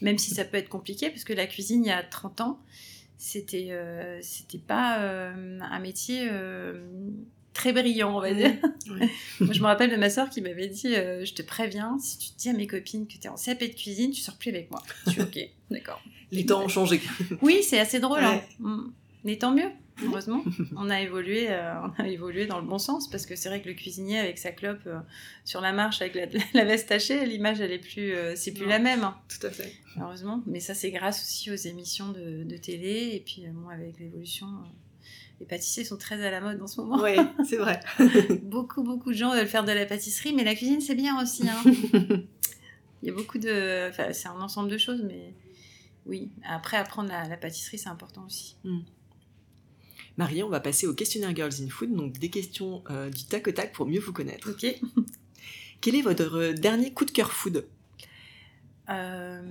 Même 0.00 0.18
si 0.18 0.30
ça 0.34 0.44
peut 0.44 0.56
être 0.56 0.68
compliqué, 0.68 1.10
parce 1.10 1.24
que 1.24 1.32
la 1.32 1.46
cuisine, 1.46 1.84
il 1.84 1.88
y 1.88 1.92
a 1.92 2.02
30 2.02 2.40
ans, 2.40 2.60
c'était 3.18 3.68
euh, 3.70 4.18
c'était 4.22 4.58
pas 4.58 5.00
euh, 5.00 5.58
un 5.60 5.78
métier 5.80 6.28
euh, 6.30 6.84
très 7.54 7.72
brillant, 7.72 8.16
on 8.16 8.20
va 8.20 8.32
dire. 8.34 8.54
Ouais. 8.90 9.08
Moi, 9.40 9.52
je 9.52 9.60
me 9.60 9.66
rappelle 9.66 9.90
de 9.90 9.96
ma 9.96 10.10
soeur 10.10 10.28
qui 10.30 10.40
m'avait 10.42 10.68
dit 10.68 10.94
Je 10.94 11.32
te 11.32 11.42
préviens, 11.42 11.98
si 11.98 12.18
tu 12.18 12.28
dis 12.36 12.48
à 12.50 12.52
mes 12.52 12.66
copines 12.66 13.06
que 13.06 13.14
tu 13.14 13.24
es 13.24 13.28
en 13.28 13.36
CAP 13.36 13.60
de 13.60 13.66
cuisine, 13.74 14.10
tu 14.10 14.20
sors 14.20 14.36
plus 14.36 14.50
avec 14.50 14.70
moi. 14.70 14.82
Je 15.06 15.12
suis 15.12 15.22
OK, 15.22 15.38
d'accord. 15.70 16.02
Les 16.32 16.44
temps 16.44 16.62
ont 16.62 16.68
changé. 16.68 17.00
Oui, 17.42 17.62
c'est 17.62 17.78
assez 17.78 18.00
drôle. 18.00 18.22
hein. 18.22 18.34
Ouais. 18.60 18.68
Mm. 18.70 18.92
Mais 19.24 19.36
tant 19.36 19.52
mieux, 19.54 19.70
heureusement. 20.04 20.42
on, 20.76 20.90
a 20.90 21.00
évolué, 21.00 21.46
euh, 21.50 21.74
on 21.98 22.02
a 22.02 22.08
évolué 22.08 22.46
dans 22.46 22.60
le 22.60 22.66
bon 22.66 22.78
sens 22.78 23.08
parce 23.10 23.26
que 23.26 23.36
c'est 23.36 23.48
vrai 23.48 23.62
que 23.62 23.68
le 23.68 23.74
cuisinier 23.74 24.18
avec 24.18 24.38
sa 24.38 24.52
clope 24.52 24.80
euh, 24.86 24.98
sur 25.44 25.60
la 25.60 25.72
marche 25.72 26.00
avec 26.02 26.14
la, 26.14 26.26
la 26.54 26.64
veste 26.64 26.88
tachée, 26.88 27.24
l'image, 27.26 27.60
elle 27.60 27.72
est 27.72 27.78
plus, 27.78 28.12
euh, 28.14 28.34
c'est 28.36 28.52
plus 28.52 28.64
Non. 28.64 28.70
la 28.70 28.78
même. 28.78 29.04
hein, 29.04 29.16
Tout 29.28 29.46
à 29.46 29.50
fait. 29.50 29.72
heureusement. 30.00 30.42
Mais 30.46 30.60
ça, 30.60 30.74
c'est 30.74 30.90
grâce 30.90 31.20
aussi 31.22 31.50
aux 31.50 31.54
émissions 31.54 32.10
de, 32.10 32.44
de 32.44 32.56
télé. 32.56 33.10
Et 33.14 33.20
puis, 33.24 33.44
moi, 33.54 33.72
avec 33.72 33.98
l'évolution, 33.98 34.46
les 35.40 35.46
pâtissiers 35.46 35.84
sont 35.84 35.96
très 35.98 36.24
à 36.26 36.30
la 36.30 36.40
mode 36.40 36.60
en 36.62 36.66
ce 36.66 36.80
moment. 36.80 36.98
Ouais, 37.02 37.16
c'est 37.44 37.56
vrai. 37.58 37.80
beaucoup, 38.42 38.82
beaucoup 38.82 39.12
de 39.12 39.16
gens 39.16 39.32
veulent 39.34 39.46
faire 39.46 39.64
de 39.64 39.72
la 39.72 39.86
pâtisserie, 39.86 40.32
mais 40.32 40.44
la 40.44 40.54
cuisine, 40.54 40.80
c'est 40.80 40.94
bien 40.94 41.20
aussi. 41.22 41.44
hein. 41.48 41.62
Il 43.02 43.08
y 43.08 43.12
a 43.12 43.14
beaucoup 43.14 43.38
de. 43.38 43.88
Enfin, 43.90 44.12
c'est 44.12 44.28
un 44.28 44.40
ensemble 44.40 44.70
de 44.70 44.78
choses, 44.78 45.02
mais 45.06 45.34
oui. 46.06 46.30
Après, 46.48 46.76
apprendre 46.78 47.10
la, 47.10 47.28
la 47.28 47.36
pâtisserie, 47.36 47.78
c'est 47.78 47.90
important 47.90 48.24
aussi. 48.26 48.56
Marie, 50.16 50.42
on 50.42 50.48
va 50.48 50.60
passer 50.60 50.86
au 50.86 50.94
questionnaire 50.94 51.34
Girls 51.34 51.52
in 51.62 51.68
Food, 51.68 51.94
donc 51.94 52.12
des 52.18 52.30
questions 52.30 52.82
euh, 52.90 53.10
du 53.10 53.24
tac 53.24 53.46
au 53.48 53.52
tac 53.52 53.72
pour 53.72 53.86
mieux 53.86 54.00
vous 54.00 54.12
connaître. 54.12 54.50
Ok. 54.50 54.66
Quel 55.80 55.94
est 55.94 56.02
votre 56.02 56.36
euh, 56.38 56.52
dernier 56.54 56.92
coup 56.92 57.04
de 57.04 57.10
cœur 57.10 57.32
food? 57.32 57.66
Euh, 58.88 59.42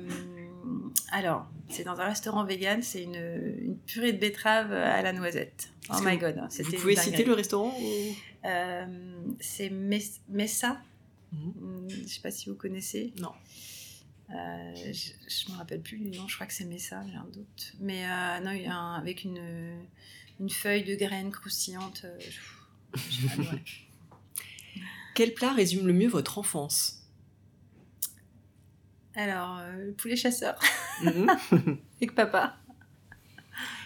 alors, 1.11 1.45
c'est 1.69 1.83
dans 1.83 1.99
un 1.99 2.05
restaurant 2.05 2.45
vegan, 2.45 2.81
c'est 2.81 3.03
une, 3.03 3.15
une 3.15 3.77
purée 3.77 4.13
de 4.13 4.17
betterave 4.17 4.71
à 4.71 5.01
la 5.01 5.13
noisette. 5.13 5.69
Oh 5.89 5.97
my 6.03 6.17
god, 6.17 6.35
Vous 6.37 6.49
c'était 6.49 6.77
pouvez 6.77 6.93
une 6.93 6.99
citer 7.01 7.23
le 7.25 7.33
restaurant 7.33 7.75
ou... 7.79 8.15
Euh, 8.45 8.85
c'est 9.39 9.69
Mes- 9.69 10.01
Messa. 10.29 10.81
Mhm. 11.33 11.53
Hum, 11.61 11.87
Je 11.89 12.07
sais 12.07 12.21
pas 12.21 12.31
si 12.31 12.49
vous 12.49 12.55
connaissez. 12.55 13.11
Non. 13.19 13.31
Euh, 14.31 14.73
je, 14.75 15.11
je 15.27 15.51
me 15.51 15.57
rappelle 15.57 15.81
plus 15.81 15.97
du 15.97 16.09
nom, 16.17 16.27
je 16.27 16.35
crois 16.35 16.47
que 16.47 16.53
c'est 16.53 16.65
Messa, 16.65 17.03
j'ai 17.11 17.15
un 17.17 17.27
doute. 17.31 17.73
Mais 17.81 18.03
euh, 18.05 18.39
non, 18.43 18.51
il 18.51 18.63
y 18.63 18.67
a 18.67 18.75
un- 18.75 18.95
avec 18.95 19.23
une, 19.23 19.39
une 20.39 20.49
feuille 20.49 20.83
de 20.83 20.95
graines 20.95 21.31
croustillante. 21.31 22.01
euh, 22.05 22.19
adoré. 23.33 23.63
Quel 25.15 25.33
plat 25.33 25.53
résume 25.53 25.87
le 25.87 25.93
mieux 25.93 26.09
votre 26.09 26.37
enfance? 26.37 27.01
Alors, 29.15 29.59
euh, 29.59 29.85
le 29.87 29.93
poulet 29.93 30.15
chasseur 30.15 30.59
Mhm. 31.01 31.29
avec 31.97 32.15
papa. 32.15 32.57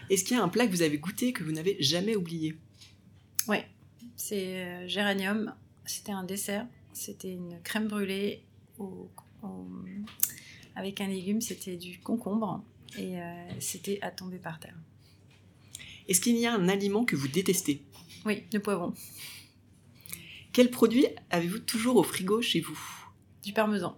Est-ce 0.10 0.24
qu'il 0.24 0.38
y 0.38 0.40
a 0.40 0.44
un 0.44 0.50
plat 0.50 0.66
que 0.66 0.72
vous 0.72 0.82
avez 0.82 0.98
goûté 0.98 1.34
que 1.34 1.44
vous 1.44 1.52
n'avez 1.52 1.78
jamais 1.82 2.16
oublié? 2.16 2.58
C'est 4.16 4.64
euh, 4.64 4.88
géranium. 4.88 5.54
C'était 5.86 6.12
un 6.12 6.24
dessert. 6.24 6.66
C'était 6.94 7.32
une 7.32 7.58
crème 7.64 7.88
brûlée 7.88 8.44
au- 8.78 9.10
au- 9.44 9.68
avec 10.76 11.00
un 11.02 11.08
légume. 11.08 11.40
C'était 11.42 11.78
du 11.78 12.00
concombre. 12.00 12.62
Et 12.98 13.18
euh, 13.22 13.50
c'était 13.60 13.98
à 14.02 14.12
tomber 14.12 14.38
par 14.38 14.60
terre. 14.60 14.76
Est-ce 16.10 16.20
qu'il 16.22 16.36
y 16.38 16.48
a 16.48 16.54
un 16.54 16.68
aliment 16.68 17.06
que 17.06 17.16
vous 17.16 17.28
détestez? 17.28 17.84
Oui, 18.26 18.44
le 18.52 18.60
poivron. 18.60 18.94
Quel 20.52 20.72
produit 20.72 21.06
avez-vous 21.30 21.60
toujours 21.60 21.98
au 21.98 22.04
frigo 22.04 22.42
chez 22.42 22.62
vous? 22.62 22.80
Du 23.44 23.54
parmesan. 23.54 23.96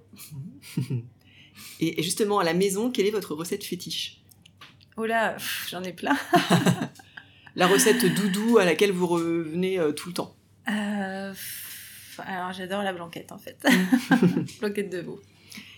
Et 1.80 2.03
justement, 2.03 2.39
à 2.39 2.43
la 2.43 2.53
maison, 2.53 2.91
quelle 2.91 3.07
est 3.07 3.12
votre 3.12 3.34
recette 3.34 3.64
fétiche? 3.64 4.22
Oh 4.97 5.05
là, 5.05 5.38
j'en 5.70 5.82
ai 5.84 5.93
plein. 5.93 6.18
La 7.55 7.68
recette 7.68 8.05
doudou 8.14 8.57
à 8.57 8.66
laquelle 8.66 8.91
vous 8.91 9.07
revenez 9.07 9.80
euh, 9.80 9.91
tout 9.91 10.09
le 10.09 10.14
temps 10.14 10.36
Euh, 10.70 11.34
alors, 12.20 12.53
j'adore 12.53 12.84
la 12.84 12.93
blanquette 12.93 13.32
en 13.32 13.38
fait. 13.38 13.57
blanquette 14.59 14.89
de 14.89 14.99
veau. 14.99 15.22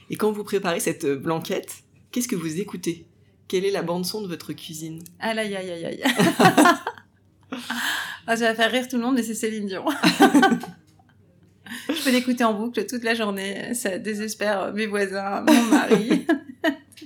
Et 0.09 0.15
quand 0.15 0.31
vous 0.31 0.43
préparez 0.43 0.79
cette 0.79 1.05
euh, 1.05 1.15
blanquette, 1.15 1.83
qu'est-ce 2.11 2.27
que 2.27 2.35
vous 2.35 2.59
écoutez? 2.59 3.07
Quelle 3.47 3.65
est 3.65 3.71
la 3.71 3.83
bande-son 3.83 4.21
de 4.21 4.27
votre 4.27 4.53
cuisine? 4.53 5.03
Aïe, 5.19 5.37
aïe, 5.37 5.55
aïe, 5.55 5.71
aïe, 5.71 5.85
aïe. 5.85 6.03
ah, 8.27 8.37
ça 8.37 8.45
va 8.51 8.55
faire 8.55 8.71
rire 8.71 8.87
tout 8.87 8.97
le 8.97 9.03
monde, 9.03 9.15
mais 9.15 9.23
c'est 9.23 9.35
Céline 9.35 9.67
Dion. 9.67 9.85
Je 11.89 12.03
peux 12.03 12.11
l'écouter 12.11 12.43
en 12.43 12.53
boucle 12.53 12.85
toute 12.85 13.03
la 13.03 13.15
journée. 13.15 13.73
Ça 13.73 13.97
désespère 13.97 14.73
mes 14.73 14.85
voisins, 14.85 15.41
mon 15.41 15.63
mari. 15.63 16.25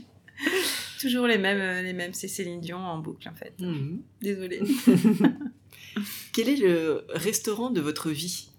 Toujours 1.00 1.28
les 1.28 1.38
mêmes, 1.38 1.84
les 1.84 1.94
mêmes. 1.94 2.14
C'est 2.14 2.28
Céline 2.28 2.60
Dion 2.60 2.78
en 2.78 3.00
boucle, 3.00 3.30
en 3.30 3.36
fait. 3.36 3.54
Mhm. 3.60 4.02
Désolée. 4.22 4.62
Quel 6.34 6.50
est 6.50 6.58
le 6.58 7.06
restaurant 7.10 7.70
de 7.70 7.82
votre 7.82 8.10
vie? 8.12 8.50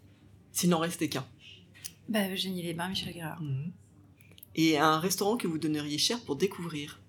S'il 0.52 0.70
n'en 0.70 0.78
restait 0.78 1.08
qu'un. 1.08 1.26
Bah, 2.08 2.28
Eugénie 2.30 2.62
Les 2.62 2.74
Bains, 2.74 2.88
Michel 2.88 3.12
Gérard. 3.12 3.40
Et 4.54 4.78
un 4.78 4.98
restaurant 4.98 5.36
que 5.36 5.46
vous 5.46 5.58
donneriez 5.58 5.98
cher 5.98 6.20
pour 6.20 6.36
découvrir 6.36 7.00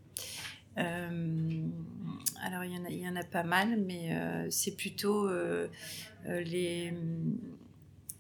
alors, 0.80 2.63
il 2.63 2.73
y, 2.73 2.77
en 2.77 2.86
a, 2.86 2.89
il 2.89 2.99
y 2.99 3.07
en 3.07 3.15
a 3.15 3.23
pas 3.23 3.43
mal, 3.43 3.80
mais 3.86 4.13
euh, 4.13 4.47
c'est 4.49 4.75
plutôt 4.75 5.27
euh, 5.27 5.67
euh, 6.27 6.41
les. 6.41 6.93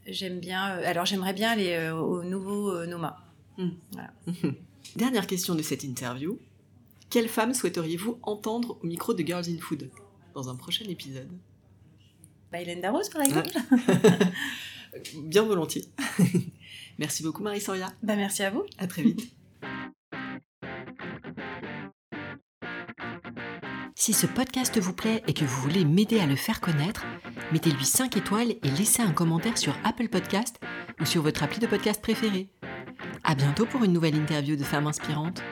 J'aime 0.07 0.39
bien. 0.39 0.77
euh, 0.77 0.83
alors, 0.85 1.05
j'aimerais 1.05 1.33
bien 1.33 1.51
aller 1.51 1.73
euh, 1.73 1.95
au 1.95 2.23
nouveau 2.23 2.71
euh, 2.71 2.85
Noma. 2.85 3.25
Dernière 4.95 5.27
question 5.27 5.55
de 5.55 5.61
cette 5.61 5.83
interview. 5.83 6.39
Quelle 7.09 7.27
femme 7.27 7.53
souhaiteriez-vous 7.53 8.19
entendre 8.23 8.77
au 8.81 8.85
micro 8.87 9.13
de 9.13 9.23
Girls 9.23 9.45
in 9.49 9.57
Food 9.59 9.89
dans 10.33 10.49
un 10.49 10.55
prochain 10.55 10.85
épisode? 10.85 11.29
Bah, 12.51 12.61
Hélène 12.61 12.81
Darroze, 12.81 13.09
par 13.09 13.21
exemple. 13.21 13.49
Bien 15.23 15.43
volontiers. 15.43 15.85
Merci 16.97 17.21
beaucoup 17.23 17.43
Marie 17.43 17.61
Soria. 17.61 17.87
Bah, 18.03 18.15
merci 18.15 18.43
à 18.43 18.49
vous. 18.49 18.63
À 18.77 18.87
très 18.87 19.03
vite. 19.03 19.31
Si 23.99 24.13
ce 24.13 24.27
podcast 24.27 24.79
vous 24.79 24.93
plaît 24.93 25.21
et 25.27 25.33
que 25.33 25.43
vous 25.43 25.61
voulez 25.61 25.83
m'aider 25.83 26.21
à 26.21 26.25
le 26.25 26.37
faire 26.37 26.61
connaître, 26.61 27.05
mettez-lui 27.51 27.83
5 27.83 28.15
étoiles 28.15 28.51
et 28.51 28.71
laissez 28.77 29.01
un 29.01 29.11
commentaire 29.11 29.57
sur 29.57 29.75
Apple 29.83 30.07
Podcast 30.07 30.57
ou 31.01 31.05
sur 31.05 31.21
votre 31.21 31.43
appli 31.43 31.59
de 31.59 31.67
podcast 31.67 32.01
préféré. 32.01 32.47
À 33.25 33.35
bientôt 33.35 33.65
pour 33.65 33.83
une 33.83 33.91
nouvelle 33.91 34.15
interview 34.15 34.55
de 34.55 34.63
femmes 34.63 34.87
inspirantes. 34.87 35.43